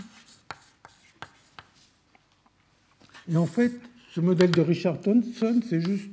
Et 3.29 3.37
en 3.37 3.47
fait, 3.47 3.73
ce 4.13 4.21
modèle 4.21 4.51
de 4.51 4.61
Richardson, 4.61 5.21
c'est 5.69 5.81
juste 5.81 6.11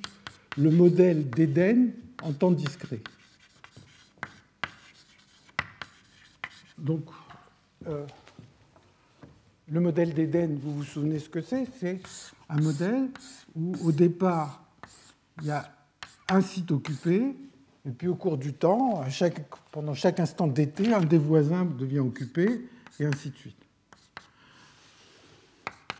le 0.57 0.72
modèle 0.72 1.30
d'Eden 1.30 1.91
en 2.23 2.34
temps 2.34 2.52
discret. 2.52 3.02
Donc, 6.81 7.03
euh, 7.87 8.05
le 9.69 9.79
modèle 9.79 10.15
d'Éden, 10.15 10.57
vous 10.59 10.73
vous 10.73 10.83
souvenez 10.83 11.19
ce 11.19 11.29
que 11.29 11.39
c'est? 11.39 11.67
C'est 11.79 12.01
un 12.49 12.59
modèle 12.59 13.09
où 13.55 13.75
au 13.83 13.91
départ, 13.91 14.63
il 15.41 15.47
y 15.47 15.51
a 15.51 15.71
un 16.27 16.41
site 16.41 16.71
occupé, 16.71 17.35
et 17.85 17.91
puis 17.91 18.07
au 18.07 18.15
cours 18.15 18.37
du 18.37 18.53
temps, 18.53 19.03
pendant 19.71 19.93
chaque 19.93 20.19
instant 20.19 20.47
d'été, 20.47 20.91
un 20.91 21.01
des 21.01 21.19
voisins 21.19 21.65
devient 21.65 21.99
occupé, 21.99 22.67
et 22.99 23.05
ainsi 23.05 23.29
de 23.29 23.35
suite. 23.35 23.57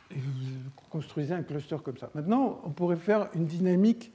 Et 0.10 0.16
vous 0.16 0.70
construisez 0.90 1.34
un 1.34 1.44
cluster 1.44 1.78
comme 1.84 1.98
ça. 1.98 2.10
Maintenant, 2.16 2.60
on 2.64 2.72
pourrait 2.72 2.98
faire 2.98 3.30
une 3.36 3.46
dynamique 3.46 4.12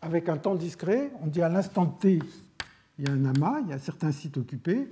avec 0.00 0.28
un 0.28 0.36
temps 0.36 0.54
discret. 0.54 1.10
On 1.20 1.26
dit 1.26 1.42
à 1.42 1.48
l'instant 1.48 1.86
t, 1.86 2.20
il 2.98 3.04
y 3.04 3.10
a 3.10 3.12
un 3.12 3.24
amas, 3.24 3.60
il 3.60 3.68
y 3.68 3.72
a 3.72 3.78
certains 3.78 4.12
sites 4.12 4.36
occupés, 4.36 4.88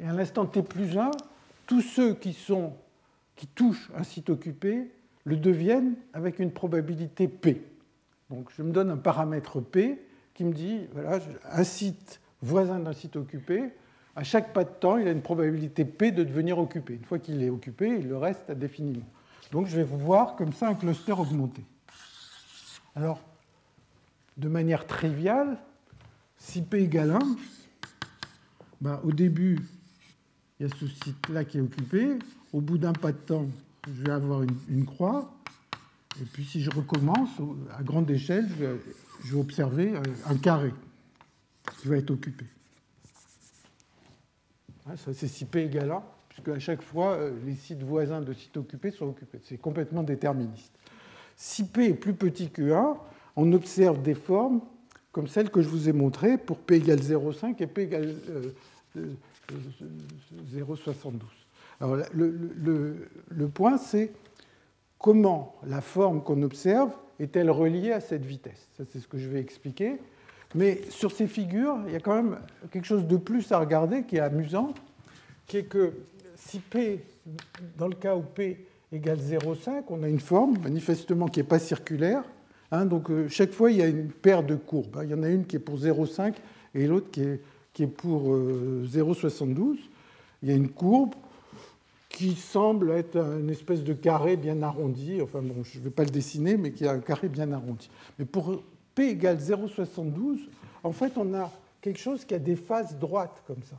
et 0.00 0.06
à 0.06 0.12
l'instant 0.12 0.46
t 0.46 0.62
plus 0.62 0.96
1, 0.96 1.10
tous 1.66 1.82
ceux 1.82 2.14
qui 2.14 2.34
touchent 3.54 3.90
un 3.96 4.02
site 4.02 4.30
occupé 4.30 4.90
le 5.24 5.36
deviennent 5.36 5.94
avec 6.12 6.38
une 6.38 6.50
probabilité 6.50 7.28
P. 7.28 7.62
Donc 8.30 8.50
je 8.56 8.62
me 8.62 8.72
donne 8.72 8.90
un 8.90 8.96
paramètre 8.96 9.60
P 9.60 10.00
qui 10.34 10.44
me 10.44 10.52
dit, 10.52 10.86
voilà, 10.92 11.18
un 11.50 11.64
site 11.64 12.20
voisin 12.42 12.78
d'un 12.78 12.92
site 12.92 13.16
occupé, 13.16 13.70
à 14.16 14.24
chaque 14.24 14.52
pas 14.52 14.64
de 14.64 14.70
temps, 14.70 14.96
il 14.96 15.06
a 15.06 15.12
une 15.12 15.22
probabilité 15.22 15.84
P 15.84 16.10
de 16.10 16.24
devenir 16.24 16.58
occupé. 16.58 16.94
Une 16.94 17.04
fois 17.04 17.18
qu'il 17.18 17.42
est 17.42 17.50
occupé, 17.50 17.88
il 17.88 18.08
le 18.08 18.16
reste 18.16 18.48
indéfiniment. 18.50 19.06
Donc 19.52 19.66
je 19.66 19.76
vais 19.76 19.84
voir 19.84 20.36
comme 20.36 20.52
ça 20.52 20.68
un 20.68 20.74
cluster 20.74 21.12
augmenté. 21.12 21.62
Alors, 22.96 23.20
de 24.36 24.48
manière 24.48 24.86
triviale, 24.86 25.58
si 26.38 26.62
P 26.62 26.84
égale 26.84 27.12
1, 27.12 27.18
ben, 28.80 29.00
au 29.04 29.12
début, 29.12 29.58
il 30.60 30.68
y 30.68 30.70
a 30.70 30.76
ce 30.76 30.86
site-là 30.86 31.44
qui 31.44 31.56
est 31.56 31.62
occupé. 31.62 32.18
Au 32.52 32.60
bout 32.60 32.76
d'un 32.76 32.92
pas 32.92 33.12
de 33.12 33.16
temps, 33.16 33.46
je 33.86 34.02
vais 34.04 34.12
avoir 34.12 34.42
une, 34.42 34.84
croix. 34.84 35.32
Et 36.20 36.24
puis 36.24 36.44
si 36.44 36.60
je 36.60 36.70
recommence, 36.70 37.30
à 37.78 37.82
grande 37.82 38.10
échelle, 38.10 38.46
je 39.24 39.32
vais, 39.34 39.40
observer 39.40 39.94
euh, 39.94 40.02
un 40.28 40.36
carré 40.36 40.74
qui 41.80 41.88
va 41.88 41.96
être 41.96 42.10
occupé. 42.10 42.44
Hein, 44.86 44.96
ça, 44.96 45.14
c'est 45.14 45.28
si 45.28 45.46
P 45.46 45.64
égale 45.64 45.92
1, 45.92 46.02
puisque 46.28 46.48
à 46.48 46.58
chaque 46.58 46.82
fois, 46.82 47.12
euh, 47.12 47.32
les 47.46 47.54
sites 47.54 47.82
voisins 47.82 48.20
de 48.20 48.34
sites 48.34 48.56
occupés 48.58 48.90
sont 48.90 49.06
occupés. 49.06 49.40
C'est 49.44 49.58
complètement 49.58 50.02
déterministe. 50.02 50.74
Si 51.36 51.64
P 51.64 51.86
est 51.86 51.94
plus 51.94 52.12
petit 52.12 52.50
que 52.50 52.70
1, 52.70 52.98
on 53.36 53.52
observe 53.54 54.02
des 54.02 54.14
formes 54.14 54.60
comme 55.10 55.26
celles 55.26 55.50
que 55.50 55.62
je 55.62 55.68
vous 55.68 55.88
ai 55.88 55.92
montrées 55.92 56.36
pour 56.36 56.58
P 56.58 56.76
égale 56.76 57.00
0,5 57.00 57.62
et 57.62 57.66
P 57.66 57.82
égale 57.82 58.14
euh, 58.28 59.14
0,72. 60.54 61.12
Alors, 61.80 61.96
le, 62.12 63.48
point, 63.48 63.78
c'est 63.78 64.12
comment 64.98 65.56
la 65.66 65.80
forme 65.80 66.22
qu'on 66.22 66.42
observe 66.42 66.90
est-elle 67.18 67.50
reliée 67.50 67.92
à 67.92 68.00
cette 68.00 68.24
vitesse? 68.24 68.68
Ça, 68.76 68.84
c'est 68.90 68.98
ce 68.98 69.08
que 69.08 69.18
je 69.18 69.28
vais 69.28 69.40
expliquer. 69.40 69.98
Mais 70.54 70.82
sur 70.90 71.12
ces 71.12 71.26
figures, 71.26 71.78
il 71.86 71.92
y 71.92 71.96
a 71.96 72.00
quand 72.00 72.14
même 72.14 72.38
quelque 72.70 72.86
chose 72.86 73.06
de 73.06 73.16
plus 73.16 73.50
à 73.52 73.58
regarder 73.58 74.02
qui 74.02 74.16
est 74.16 74.20
amusant, 74.20 74.74
qui 75.46 75.58
est 75.58 75.64
que 75.64 75.92
si 76.34 76.58
P, 76.58 77.04
dans 77.78 77.88
le 77.88 77.94
cas 77.94 78.16
où 78.16 78.22
P 78.22 78.66
égale 78.92 79.18
0,5, 79.18 79.84
on 79.88 80.02
a 80.02 80.08
une 80.08 80.20
forme 80.20 80.58
manifestement 80.58 81.28
qui 81.28 81.40
n'est 81.40 81.46
pas 81.46 81.60
circulaire. 81.60 82.24
Hein, 82.72 82.84
donc 82.86 83.10
euh, 83.10 83.28
chaque 83.28 83.52
fois, 83.52 83.70
il 83.70 83.78
y 83.78 83.82
a 83.82 83.86
une 83.86 84.10
paire 84.10 84.42
de 84.42 84.56
courbes. 84.56 85.00
Il 85.04 85.10
y 85.10 85.14
en 85.14 85.22
a 85.22 85.28
une 85.28 85.46
qui 85.46 85.56
est 85.56 85.60
pour 85.60 85.76
0,5 85.76 86.34
et 86.74 86.86
l'autre 86.86 87.10
qui 87.10 87.22
est 87.22 87.40
qui 87.72 87.84
est 87.84 87.86
pour 87.86 88.34
0,72, 88.34 89.60
euh, 89.60 89.76
il 90.42 90.48
y 90.48 90.52
a 90.52 90.54
une 90.54 90.70
courbe 90.70 91.14
qui 92.08 92.34
semble 92.34 92.90
être 92.90 93.16
une 93.16 93.50
espèce 93.50 93.84
de 93.84 93.92
carré 93.92 94.36
bien 94.36 94.62
arrondi, 94.62 95.22
enfin 95.22 95.40
bon, 95.40 95.62
je 95.62 95.78
ne 95.78 95.84
vais 95.84 95.90
pas 95.90 96.04
le 96.04 96.10
dessiner, 96.10 96.56
mais 96.56 96.72
qui 96.72 96.86
a 96.86 96.92
un 96.92 96.98
carré 96.98 97.28
bien 97.28 97.52
arrondi. 97.52 97.88
Mais 98.18 98.24
pour 98.24 98.62
P 98.94 99.10
égale 99.10 99.38
0,72, 99.38 100.40
en 100.82 100.92
fait, 100.92 101.12
on 101.16 101.34
a 101.34 101.50
quelque 101.80 101.98
chose 101.98 102.24
qui 102.24 102.34
a 102.34 102.38
des 102.38 102.56
faces 102.56 102.98
droites 102.98 103.42
comme 103.46 103.62
ça. 103.62 103.76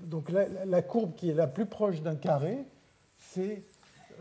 Donc 0.00 0.30
la, 0.30 0.82
courbe 0.82 1.14
qui 1.16 1.30
est 1.30 1.34
la 1.34 1.46
plus 1.46 1.66
proche 1.66 2.02
d'un 2.02 2.16
carré, 2.16 2.58
c'est 3.18 3.62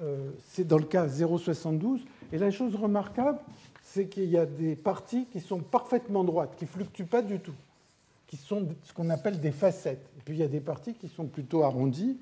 euh, 0.01 0.31
dans 0.59 0.77
le 0.77 0.85
cas 0.85 1.05
0,72. 1.07 2.01
Et 2.31 2.37
la 2.37 2.51
chose 2.51 2.75
remarquable, 2.75 3.39
c'est 3.95 4.07
qu'il 4.07 4.25
y 4.25 4.37
a 4.37 4.45
des 4.45 4.75
parties 4.75 5.25
qui 5.31 5.39
sont 5.39 5.59
parfaitement 5.59 6.25
droites, 6.25 6.57
qui 6.57 6.65
ne 6.65 6.69
fluctuent 6.69 7.05
pas 7.05 7.21
du 7.21 7.39
tout. 7.39 7.55
qui 8.27 8.37
sont 8.37 8.67
ce 8.83 8.91
qu'on 8.91 9.11
appelle 9.11 9.39
des 9.39 9.51
facettes. 9.51 10.09
Et 10.17 10.21
puis 10.25 10.33
il 10.33 10.39
y 10.39 10.43
a 10.43 10.47
des 10.47 10.59
parties 10.59 10.95
qui 10.95 11.07
sont 11.07 11.27
plutôt 11.27 11.63
arrondies, 11.63 12.17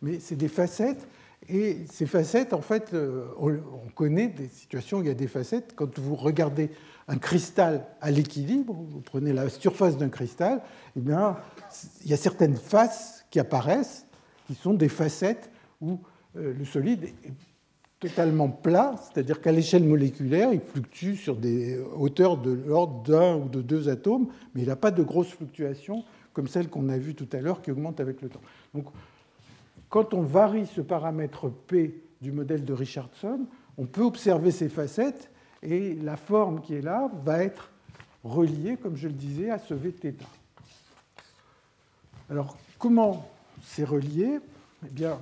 mais 0.00 0.18
c'est 0.18 0.34
des 0.34 0.48
facettes. 0.48 1.06
Et 1.48 1.84
ces 1.90 2.06
facettes, 2.06 2.54
en 2.54 2.62
fait, 2.62 2.94
euh, 2.94 3.26
on 3.38 3.90
connaît 3.94 4.28
des 4.28 4.48
situations 4.48 4.98
où 4.98 5.02
il 5.02 5.08
y 5.08 5.10
a 5.10 5.14
des 5.14 5.28
facettes. 5.28 5.74
Quand 5.76 5.98
vous 5.98 6.16
regardez 6.16 6.70
un 7.06 7.18
cristal 7.18 7.86
à 8.00 8.10
l'équilibre, 8.10 8.72
vous 8.72 9.00
prenez 9.00 9.34
la 9.34 9.50
surface 9.50 9.98
d'un 9.98 10.08
cristal, 10.08 10.62
eh 10.96 11.00
bien, 11.00 11.36
il 12.04 12.10
y 12.10 12.14
a 12.14 12.16
certaines 12.16 12.56
faces 12.56 13.26
qui 13.30 13.38
apparaissent, 13.38 14.06
qui 14.46 14.54
sont 14.54 14.72
des 14.72 14.88
facettes 14.88 15.50
où 15.82 16.00
euh, 16.36 16.54
le 16.54 16.64
solide 16.64 17.04
est 17.04 17.51
totalement 18.02 18.48
plat, 18.48 18.96
c'est-à-dire 18.98 19.40
qu'à 19.40 19.52
l'échelle 19.52 19.84
moléculaire, 19.84 20.52
il 20.52 20.60
fluctue 20.60 21.14
sur 21.14 21.36
des 21.36 21.78
hauteurs 21.96 22.36
de 22.36 22.50
l'ordre 22.50 23.00
d'un 23.04 23.36
ou 23.36 23.48
de 23.48 23.62
deux 23.62 23.88
atomes, 23.88 24.26
mais 24.54 24.62
il 24.62 24.68
n'a 24.68 24.76
pas 24.76 24.90
de 24.90 25.04
grosses 25.04 25.30
fluctuations 25.30 26.04
comme 26.32 26.48
celles 26.48 26.68
qu'on 26.68 26.88
a 26.88 26.98
vues 26.98 27.14
tout 27.14 27.28
à 27.32 27.40
l'heure 27.40 27.62
qui 27.62 27.70
augmentent 27.70 28.00
avec 28.00 28.20
le 28.20 28.28
temps. 28.28 28.40
Donc, 28.74 28.86
quand 29.88 30.14
on 30.14 30.22
varie 30.22 30.66
ce 30.66 30.80
paramètre 30.80 31.48
P 31.48 32.02
du 32.20 32.32
modèle 32.32 32.64
de 32.64 32.72
Richardson, 32.72 33.46
on 33.78 33.86
peut 33.86 34.02
observer 34.02 34.50
ces 34.50 34.68
facettes 34.68 35.30
et 35.62 35.94
la 35.94 36.16
forme 36.16 36.60
qui 36.60 36.74
est 36.74 36.82
là 36.82 37.08
va 37.24 37.44
être 37.44 37.70
reliée, 38.24 38.76
comme 38.76 38.96
je 38.96 39.06
le 39.06 39.14
disais, 39.14 39.50
à 39.50 39.58
ce 39.58 39.74
Vθ. 39.74 40.14
Alors, 42.28 42.56
comment 42.78 43.28
c'est 43.62 43.84
relié? 43.84 44.40
Eh 44.84 44.90
bien, 44.90 45.18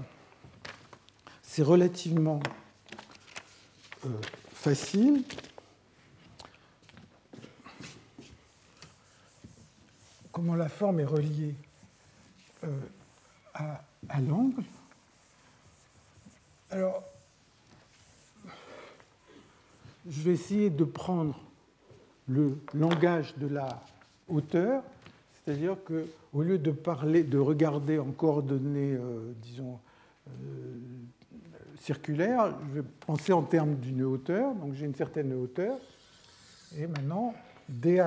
c'est 1.43 1.63
relativement 1.63 2.41
facile. 4.53 5.23
Comment 10.33 10.55
la 10.55 10.69
forme 10.69 11.01
est 11.01 11.05
reliée 11.05 11.55
euh, 12.65 12.69
à, 13.55 14.21
l'angle. 14.21 14.63
Alors, 16.71 17.03
je 20.09 20.23
vais 20.23 20.33
essayer 20.33 20.71
de 20.71 20.85
prendre 20.85 21.39
le 22.27 22.59
langage 22.75 23.37
de 23.37 23.47
la 23.47 23.83
hauteur, 24.29 24.83
c'est-à-dire 25.33 25.77
que 25.85 26.07
au 26.33 26.43
lieu 26.43 26.59
de 26.59 26.71
parler, 26.71 27.23
de 27.23 27.39
regarder 27.39 27.99
en 27.99 28.11
coordonnées, 28.13 28.95
euh, 28.95 29.33
disons, 29.43 29.79
euh, 30.29 30.31
circulaires, 31.81 32.55
je 32.69 32.81
vais 32.81 32.87
penser 33.07 33.33
en 33.33 33.43
termes 33.43 33.75
d'une 33.77 34.05
hauteur. 34.05 34.55
Donc 34.55 34.75
j'ai 34.75 34.87
une 34.87 34.95
certaine 34.95 35.33
hauteur. 35.33 35.77
Et 36.79 36.87
maintenant, 36.87 37.35
dh 37.69 38.01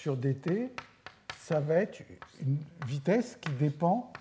sur 0.00 0.16
dt, 0.16 0.70
ça 1.38 1.60
va 1.60 1.74
être 1.74 2.00
une 2.40 2.56
vitesse 2.86 3.36
qui 3.40 3.52
dépend, 3.52 4.12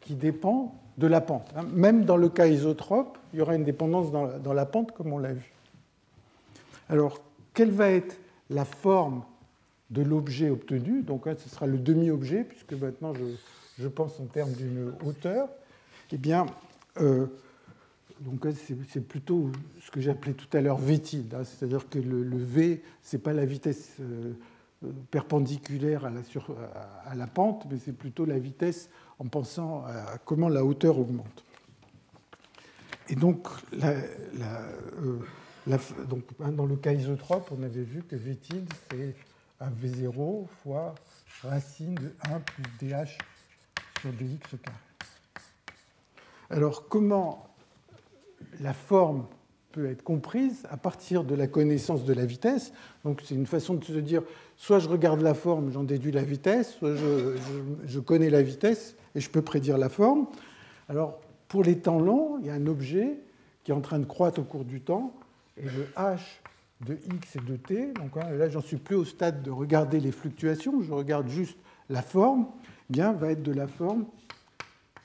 qui 0.00 0.14
dépend 0.14 0.74
de 0.98 1.06
la 1.06 1.20
pente. 1.20 1.52
Hein. 1.56 1.62
Même 1.72 2.04
dans 2.04 2.16
le 2.16 2.28
cas 2.28 2.46
isotrope, 2.46 3.18
il 3.32 3.38
y 3.38 3.42
aura 3.42 3.54
une 3.54 3.64
dépendance 3.64 4.10
dans 4.10 4.52
la, 4.52 4.66
pente, 4.66 4.92
comme 4.92 5.12
on 5.12 5.18
l'a 5.18 5.32
vu. 5.32 5.52
Alors, 6.88 7.20
quelle 7.54 7.70
va 7.70 7.90
être 7.90 8.16
la 8.50 8.64
forme 8.64 9.22
de 9.90 10.02
l'objet 10.02 10.50
obtenu? 10.50 11.02
Donc, 11.02 11.26
là, 11.26 11.34
ce 11.36 11.48
sera 11.48 11.66
le 11.66 11.78
demi-objet, 11.78 12.42
puisque 12.42 12.72
maintenant 12.72 13.12
je, 13.78 13.86
pense 13.86 14.18
en 14.18 14.24
termes 14.24 14.52
d'une 14.52 14.92
hauteur. 15.04 15.48
Eh 16.10 16.18
bien, 16.18 16.46
euh, 17.00 17.26
c'est 18.92 19.06
plutôt 19.06 19.50
ce 19.80 19.90
que 19.90 20.00
j'appelais 20.00 20.32
tout 20.32 20.48
à 20.56 20.60
l'heure 20.60 20.78
v 20.78 21.00
hein. 21.32 21.44
c'est-à-dire 21.44 21.88
que 21.88 21.98
le, 21.98 22.36
V, 22.36 22.82
ce 23.02 23.16
n'est 23.16 23.22
pas 23.22 23.32
la 23.32 23.44
vitesse 23.44 23.96
euh, 24.00 24.32
perpendiculaire 25.10 26.04
à 26.04 27.14
la, 27.14 27.26
pente, 27.26 27.66
mais 27.70 27.78
c'est 27.78 27.92
plutôt 27.92 28.24
la 28.24 28.38
vitesse 28.38 28.90
en 29.18 29.26
pensant 29.26 29.84
à 29.84 30.18
comment 30.24 30.48
la 30.48 30.64
hauteur 30.64 30.98
augmente. 30.98 31.44
Et 33.08 33.14
donc, 33.14 33.48
euh, 33.82 34.00
hein, 35.70 36.52
dans 36.52 36.66
le 36.66 36.76
cas 36.76 36.92
isotrope, 36.92 37.50
on 37.56 37.62
avait 37.62 37.82
vu 37.82 38.02
que 38.02 38.16
V 38.16 38.38
c'est 38.90 39.14
un 39.60 39.70
V0 39.70 40.46
fois 40.62 40.94
racine 41.42 41.94
de 41.94 42.12
1 42.30 42.40
plus 42.40 42.62
dH 42.80 43.18
sur 44.00 44.12
dx 44.12 44.56
carré. 44.62 44.87
Alors, 46.50 46.88
comment 46.88 47.46
la 48.60 48.72
forme 48.72 49.26
peut 49.72 49.86
être 49.86 50.02
comprise 50.02 50.66
à 50.70 50.76
partir 50.78 51.24
de 51.24 51.34
la 51.34 51.46
connaissance 51.46 52.04
de 52.04 52.14
la 52.14 52.24
vitesse? 52.24 52.72
Donc, 53.04 53.22
c'est 53.24 53.34
une 53.34 53.46
façon 53.46 53.74
de 53.74 53.84
se 53.84 53.92
dire 53.92 54.22
soit 54.56 54.78
je 54.78 54.88
regarde 54.88 55.20
la 55.20 55.34
forme, 55.34 55.70
j'en 55.70 55.84
déduis 55.84 56.12
la 56.12 56.22
vitesse, 56.22 56.74
soit 56.76 56.94
je, 56.96 57.98
connais 58.00 58.30
la 58.30 58.42
vitesse 58.42 58.96
et 59.14 59.20
je 59.20 59.28
peux 59.28 59.42
prédire 59.42 59.76
la 59.76 59.88
forme. 59.88 60.26
Alors, 60.88 61.20
pour 61.48 61.62
les 61.62 61.78
temps 61.78 62.00
longs, 62.00 62.38
il 62.40 62.46
y 62.46 62.50
a 62.50 62.54
un 62.54 62.66
objet 62.66 63.18
qui 63.62 63.70
est 63.70 63.74
en 63.74 63.80
train 63.82 63.98
de 63.98 64.06
croître 64.06 64.40
au 64.40 64.44
cours 64.44 64.64
du 64.64 64.80
temps, 64.80 65.12
et 65.58 65.64
le 65.64 65.84
h 65.96 66.18
de 66.80 66.98
x 67.12 67.36
et 67.36 67.40
de 67.40 67.56
t, 67.56 67.92
donc 67.92 68.16
hein, 68.16 68.30
là 68.30 68.48
j'en 68.48 68.60
suis 68.60 68.76
plus 68.76 68.94
au 68.94 69.04
stade 69.04 69.42
de 69.42 69.50
regarder 69.50 69.98
les 69.98 70.12
fluctuations, 70.12 70.80
je 70.80 70.92
regarde 70.92 71.28
juste 71.28 71.58
la 71.90 72.02
forme, 72.02 72.46
eh 72.88 72.92
bien 72.92 73.12
va 73.12 73.32
être 73.32 73.42
de 73.42 73.52
la 73.52 73.66
forme 73.66 74.06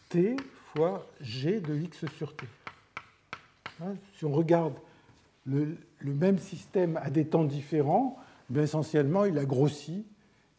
t 0.10 0.36
fois 0.76 1.08
g 1.22 1.60
de 1.60 1.76
x 1.76 2.06
sur 2.18 2.36
t. 2.36 2.46
Hein, 3.82 3.94
si 4.18 4.26
on 4.26 4.32
regarde 4.32 4.74
le, 5.46 5.78
même 6.02 6.38
système 6.38 6.98
à 6.98 7.10
des 7.10 7.26
temps 7.26 7.44
différents, 7.44 8.18
bien 8.50 8.64
essentiellement 8.64 9.26
il 9.26 9.38
a 9.38 9.46
grossi, 9.46 10.06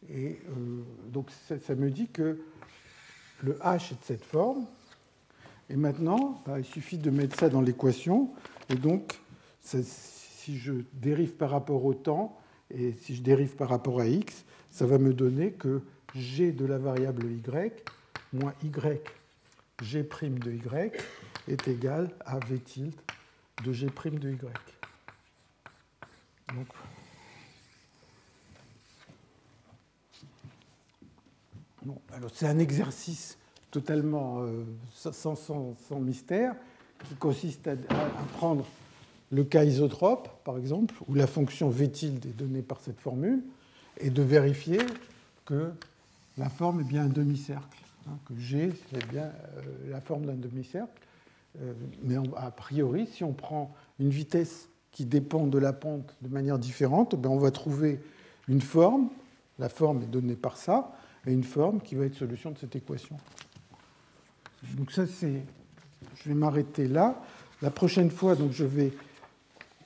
et 0.09 0.39
euh, 0.49 0.83
donc 1.07 1.29
ça 1.31 1.75
me 1.75 1.89
dit 1.89 2.07
que 2.07 2.39
le 3.43 3.53
h 3.53 3.91
est 3.91 3.99
de 3.99 4.03
cette 4.03 4.25
forme. 4.25 4.65
Et 5.69 5.75
maintenant, 5.75 6.43
bah, 6.45 6.59
il 6.59 6.65
suffit 6.65 6.99
de 6.99 7.09
mettre 7.09 7.39
ça 7.39 7.49
dans 7.49 7.61
l'équation. 7.61 8.29
Et 8.69 8.75
donc, 8.75 9.19
si 9.61 10.57
je 10.57 10.73
dérive 10.93 11.33
par 11.33 11.49
rapport 11.49 11.83
au 11.85 11.95
temps, 11.95 12.37
et 12.69 12.93
si 12.93 13.15
je 13.15 13.23
dérive 13.23 13.55
par 13.55 13.69
rapport 13.69 13.99
à 13.99 14.07
x, 14.07 14.45
ça 14.69 14.85
va 14.85 14.99
me 14.99 15.13
donner 15.13 15.51
que 15.51 15.81
g 16.13 16.51
de 16.51 16.65
la 16.65 16.77
variable 16.77 17.25
y 17.25 17.41
moins 18.31 18.53
y 18.63 18.69
g' 19.81 19.97
de 19.97 20.51
y 20.51 21.51
est 21.51 21.67
égal 21.67 22.09
à 22.25 22.39
v 22.39 22.59
tilde 22.59 22.95
de 23.63 23.73
g' 23.73 23.85
de 23.85 24.31
y. 24.31 24.37
Donc, 26.53 26.67
c'est 32.33 32.47
un 32.47 32.59
exercice 32.59 33.37
totalement 33.71 34.41
euh, 34.41 34.63
sans, 34.93 35.99
mystère 35.99 36.55
qui 37.07 37.15
consiste 37.15 37.67
à, 37.67 37.75
prendre 38.37 38.65
le 39.31 39.43
cas 39.43 39.65
isotrope, 39.65 40.43
par 40.43 40.57
exemple, 40.57 40.95
où 41.07 41.13
la 41.13 41.27
fonction 41.27 41.69
v 41.69 41.91
tilde 41.91 42.25
est 42.25 42.37
donnée 42.37 42.61
par 42.61 42.79
cette 42.79 42.99
formule, 42.99 43.43
et 43.97 44.09
de 44.09 44.21
vérifier 44.21 44.79
que 45.45 45.71
la 46.37 46.49
forme 46.49 46.81
est 46.81 46.85
bien 46.85 47.03
un 47.03 47.09
demi-cercle, 47.09 47.84
que 48.25 48.37
G 48.37 48.71
c'est 48.89 49.07
bien 49.07 49.31
euh, 49.57 49.61
la 49.89 50.01
forme 50.01 50.25
d'un 50.25 50.35
demi-cercle. 50.35 51.01
Euh, 51.61 51.73
mais 52.03 52.15
a 52.37 52.51
priori, 52.51 53.07
si 53.07 53.23
on 53.23 53.33
prend 53.33 53.73
une 53.99 54.09
vitesse 54.09 54.69
qui 54.91 55.05
dépend 55.05 55.47
de 55.47 55.57
la 55.57 55.73
pente 55.73 56.15
de 56.21 56.29
manière 56.29 56.59
différente, 56.59 57.15
ben 57.15 57.29
on 57.29 57.37
va 57.37 57.51
trouver 57.51 58.01
une 58.47 58.61
forme, 58.61 59.09
la 59.59 59.69
forme 59.69 60.03
est 60.03 60.07
donnée 60.07 60.35
par 60.35 60.57
ça, 60.57 60.93
et 61.25 61.33
une 61.33 61.43
forme 61.43 61.81
qui 61.81 61.95
va 61.95 62.05
être 62.05 62.15
solution 62.15 62.51
de 62.51 62.57
cette 62.57 62.75
équation. 62.75 63.17
Donc 64.77 64.91
ça, 64.91 65.05
c'est... 65.07 65.43
Je 66.15 66.29
vais 66.29 66.35
m'arrêter 66.35 66.87
là. 66.87 67.21
La 67.61 67.71
prochaine 67.71 68.09
fois, 68.09 68.35
donc, 68.35 68.51
je 68.51 68.65
vais 68.65 68.93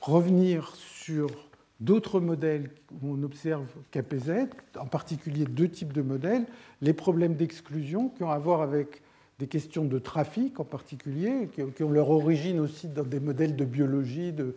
revenir 0.01 0.73
sur 0.75 1.48
d'autres 1.79 2.19
modèles 2.19 2.71
où 3.01 3.13
on 3.13 3.23
observe 3.23 3.67
KPZ, 3.91 4.49
en 4.77 4.85
particulier 4.85 5.45
deux 5.45 5.69
types 5.69 5.93
de 5.93 6.01
modèles, 6.01 6.45
les 6.81 6.93
problèmes 6.93 7.35
d'exclusion 7.35 8.09
qui 8.09 8.23
ont 8.23 8.31
à 8.31 8.37
voir 8.37 8.61
avec 8.61 9.01
des 9.39 9.47
questions 9.47 9.85
de 9.85 9.99
trafic 9.99 10.59
en 10.59 10.65
particulier, 10.65 11.49
qui 11.75 11.83
ont 11.83 11.91
leur 11.91 12.09
origine 12.09 12.59
aussi 12.59 12.89
dans 12.89 13.03
des 13.03 13.21
modèles 13.21 13.55
de 13.55 13.65
biologie, 13.65 14.33
de, 14.33 14.53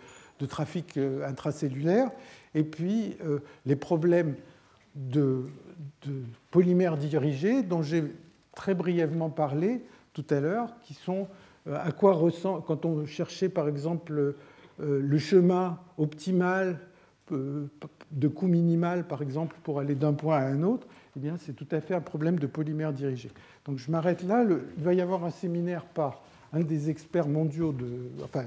trafic 0.49 0.97
euh, 0.97 1.25
intracellulaire, 1.25 2.11
et 2.57 2.65
puis 2.65 3.17
euh, 3.25 3.39
les 3.65 3.77
problèmes 3.77 4.35
de, 4.97 5.45
polymères 6.51 6.97
dirigés 6.97 7.63
dont 7.63 7.81
j'ai 7.81 8.03
très 8.57 8.75
brièvement 8.75 9.31
parlé 9.31 9.85
tout 10.15 10.25
à 10.31 10.41
l'heure, 10.41 10.75
qui 10.83 10.95
sont 10.95 11.29
euh, 11.69 11.79
à 11.81 11.93
quoi 11.93 12.15
ressent, 12.15 12.61
quand 12.61 12.85
on 12.85 13.07
cherchait 13.07 13.49
par 13.49 13.69
exemple 13.69 14.35
le 14.81 15.19
chemin 15.19 15.79
optimal 15.97 16.81
de 17.33 18.29
coût 18.29 18.47
minimal, 18.47 19.07
par 19.07 19.23
exemple, 19.23 19.57
pour 19.63 19.81
aller 19.81 19.95
d'un 19.95 20.13
point 20.13 20.37
à 20.37 20.47
un 20.47 20.63
autre, 20.63 20.87
eh 21.17 21.21
bien, 21.21 21.37
c'est 21.39 21.53
tout 21.53 21.67
à 21.71 21.81
fait 21.81 21.95
un 21.95 22.01
problème 22.01 22.39
de 22.39 22.47
polymère 22.47 22.93
dirigé. 22.93 23.31
Donc, 23.65 23.79
je 23.79 23.91
m'arrête 23.91 24.23
là. 24.23 24.45
il 24.77 24.83
va 24.83 24.95
y 24.95 25.01
avoir 25.01 25.25
un 25.25 25.31
séminaire 25.31 25.85
par 25.85 26.23
un 26.53 26.61
des 26.61 26.91
experts 26.91 27.29
mondiaux 27.29 27.73
de, 27.73 28.11
enfin, 28.25 28.45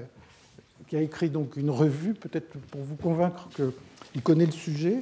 qui 0.87 0.95
a 0.95 1.01
écrit 1.01 1.29
donc 1.29 1.57
une 1.57 1.69
revue, 1.69 2.13
peut-être 2.13 2.57
pour 2.71 2.81
vous 2.81 2.95
convaincre 2.95 3.49
qu'il 3.55 4.21
connaît 4.21 4.45
le 4.45 4.51
sujet, 4.51 5.01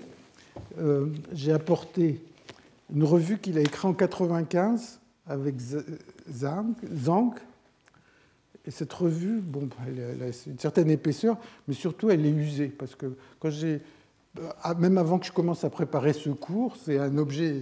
euh, 0.79 1.07
j'ai 1.33 1.51
apporté 1.51 2.21
une 2.93 3.03
revue 3.03 3.37
qu'il 3.37 3.57
a 3.57 3.61
écrite 3.61 3.85
en 3.85 3.93
95 3.93 4.99
avec 5.27 5.55
Zhang. 6.31 7.35
Et 8.65 8.71
cette 8.71 8.93
revue, 8.93 9.41
bon, 9.41 9.69
elle 9.85 10.23
a 10.23 10.27
une 10.47 10.59
certaine 10.59 10.89
épaisseur, 10.89 11.37
mais 11.67 11.73
surtout 11.73 12.09
elle 12.09 12.25
est 12.25 12.31
usée 12.31 12.67
parce 12.67 12.95
que 12.95 13.17
quand 13.39 13.49
j'ai, 13.49 13.81
euh, 14.39 14.75
même 14.79 14.97
avant 14.97 15.19
que 15.19 15.25
je 15.25 15.31
commence 15.31 15.63
à 15.63 15.69
préparer 15.69 16.13
ce 16.13 16.29
cours, 16.29 16.77
c'est 16.77 16.97
un 16.97 17.17
objet 17.17 17.61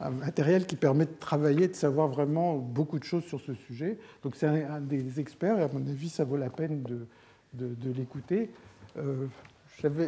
un 0.00 0.10
matériel 0.10 0.66
qui 0.66 0.76
permet 0.76 1.04
de 1.04 1.14
travailler, 1.20 1.68
de 1.68 1.74
savoir 1.74 2.08
vraiment 2.08 2.56
beaucoup 2.56 2.98
de 2.98 3.04
choses 3.04 3.24
sur 3.24 3.40
ce 3.40 3.54
sujet. 3.54 3.98
Donc 4.22 4.34
c'est 4.34 4.46
un, 4.46 4.80
des 4.80 5.20
experts, 5.20 5.58
et 5.58 5.62
à 5.62 5.68
mon 5.68 5.86
avis, 5.86 6.08
ça 6.08 6.24
vaut 6.24 6.36
la 6.36 6.50
peine 6.50 6.82
de, 6.82 7.06
de, 7.52 7.90
l'écouter. 7.92 8.50
Euh, 8.96 9.26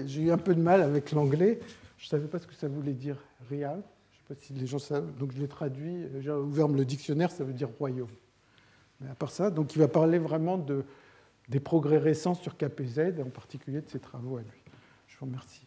j'ai 0.07 0.23
eu 0.23 0.31
un 0.31 0.39
peu 0.39 0.55
de 0.55 0.61
mal 0.61 0.83
avec 0.83 1.13
l'anglais. 1.13 1.61
Je 1.99 2.07
ne 2.07 2.09
savais 2.09 2.27
pas 2.27 2.39
ce 2.39 2.47
que 2.47 2.55
ça 2.55 2.69
voulait 2.69 2.95
dire 2.95 3.19
real. 3.51 3.83
Je 4.11 4.35
ne 4.35 4.37
sais 4.37 4.41
pas 4.41 4.47
si 4.47 4.53
les 4.55 4.67
gens 4.67 4.79
savent. 4.79 5.15
Donc 5.19 5.33
je 5.33 5.41
l'ai 5.41 5.49
traduit. 5.49 6.07
J'ai 6.21 6.33
ouvert 6.33 6.69
le 6.69 6.85
dictionnaire, 6.85 7.31
ça 7.31 7.45
veut 7.45 7.53
dire 7.53 7.69
royaume. 7.79 8.09
Mais 9.03 9.11
à 9.11 9.15
part 9.15 9.31
ça, 9.31 9.51
donc 9.51 9.75
il 9.75 9.79
va 9.79 9.89
parler 9.89 10.19
vraiment 10.19 10.59
de, 10.59 10.85
des 11.49 11.61
progrès 11.61 11.99
récents 11.99 12.35
sur 12.35 12.57
KPZ, 12.57 13.21
en 13.25 13.31
particulier 13.31 13.81
de 13.81 13.89
ses 13.89 14.01
travaux 14.01 14.37
à 14.37 14.43
lui. 14.43 14.63
Je 15.07 15.17
vous 15.19 15.27
remercie. 15.27 15.67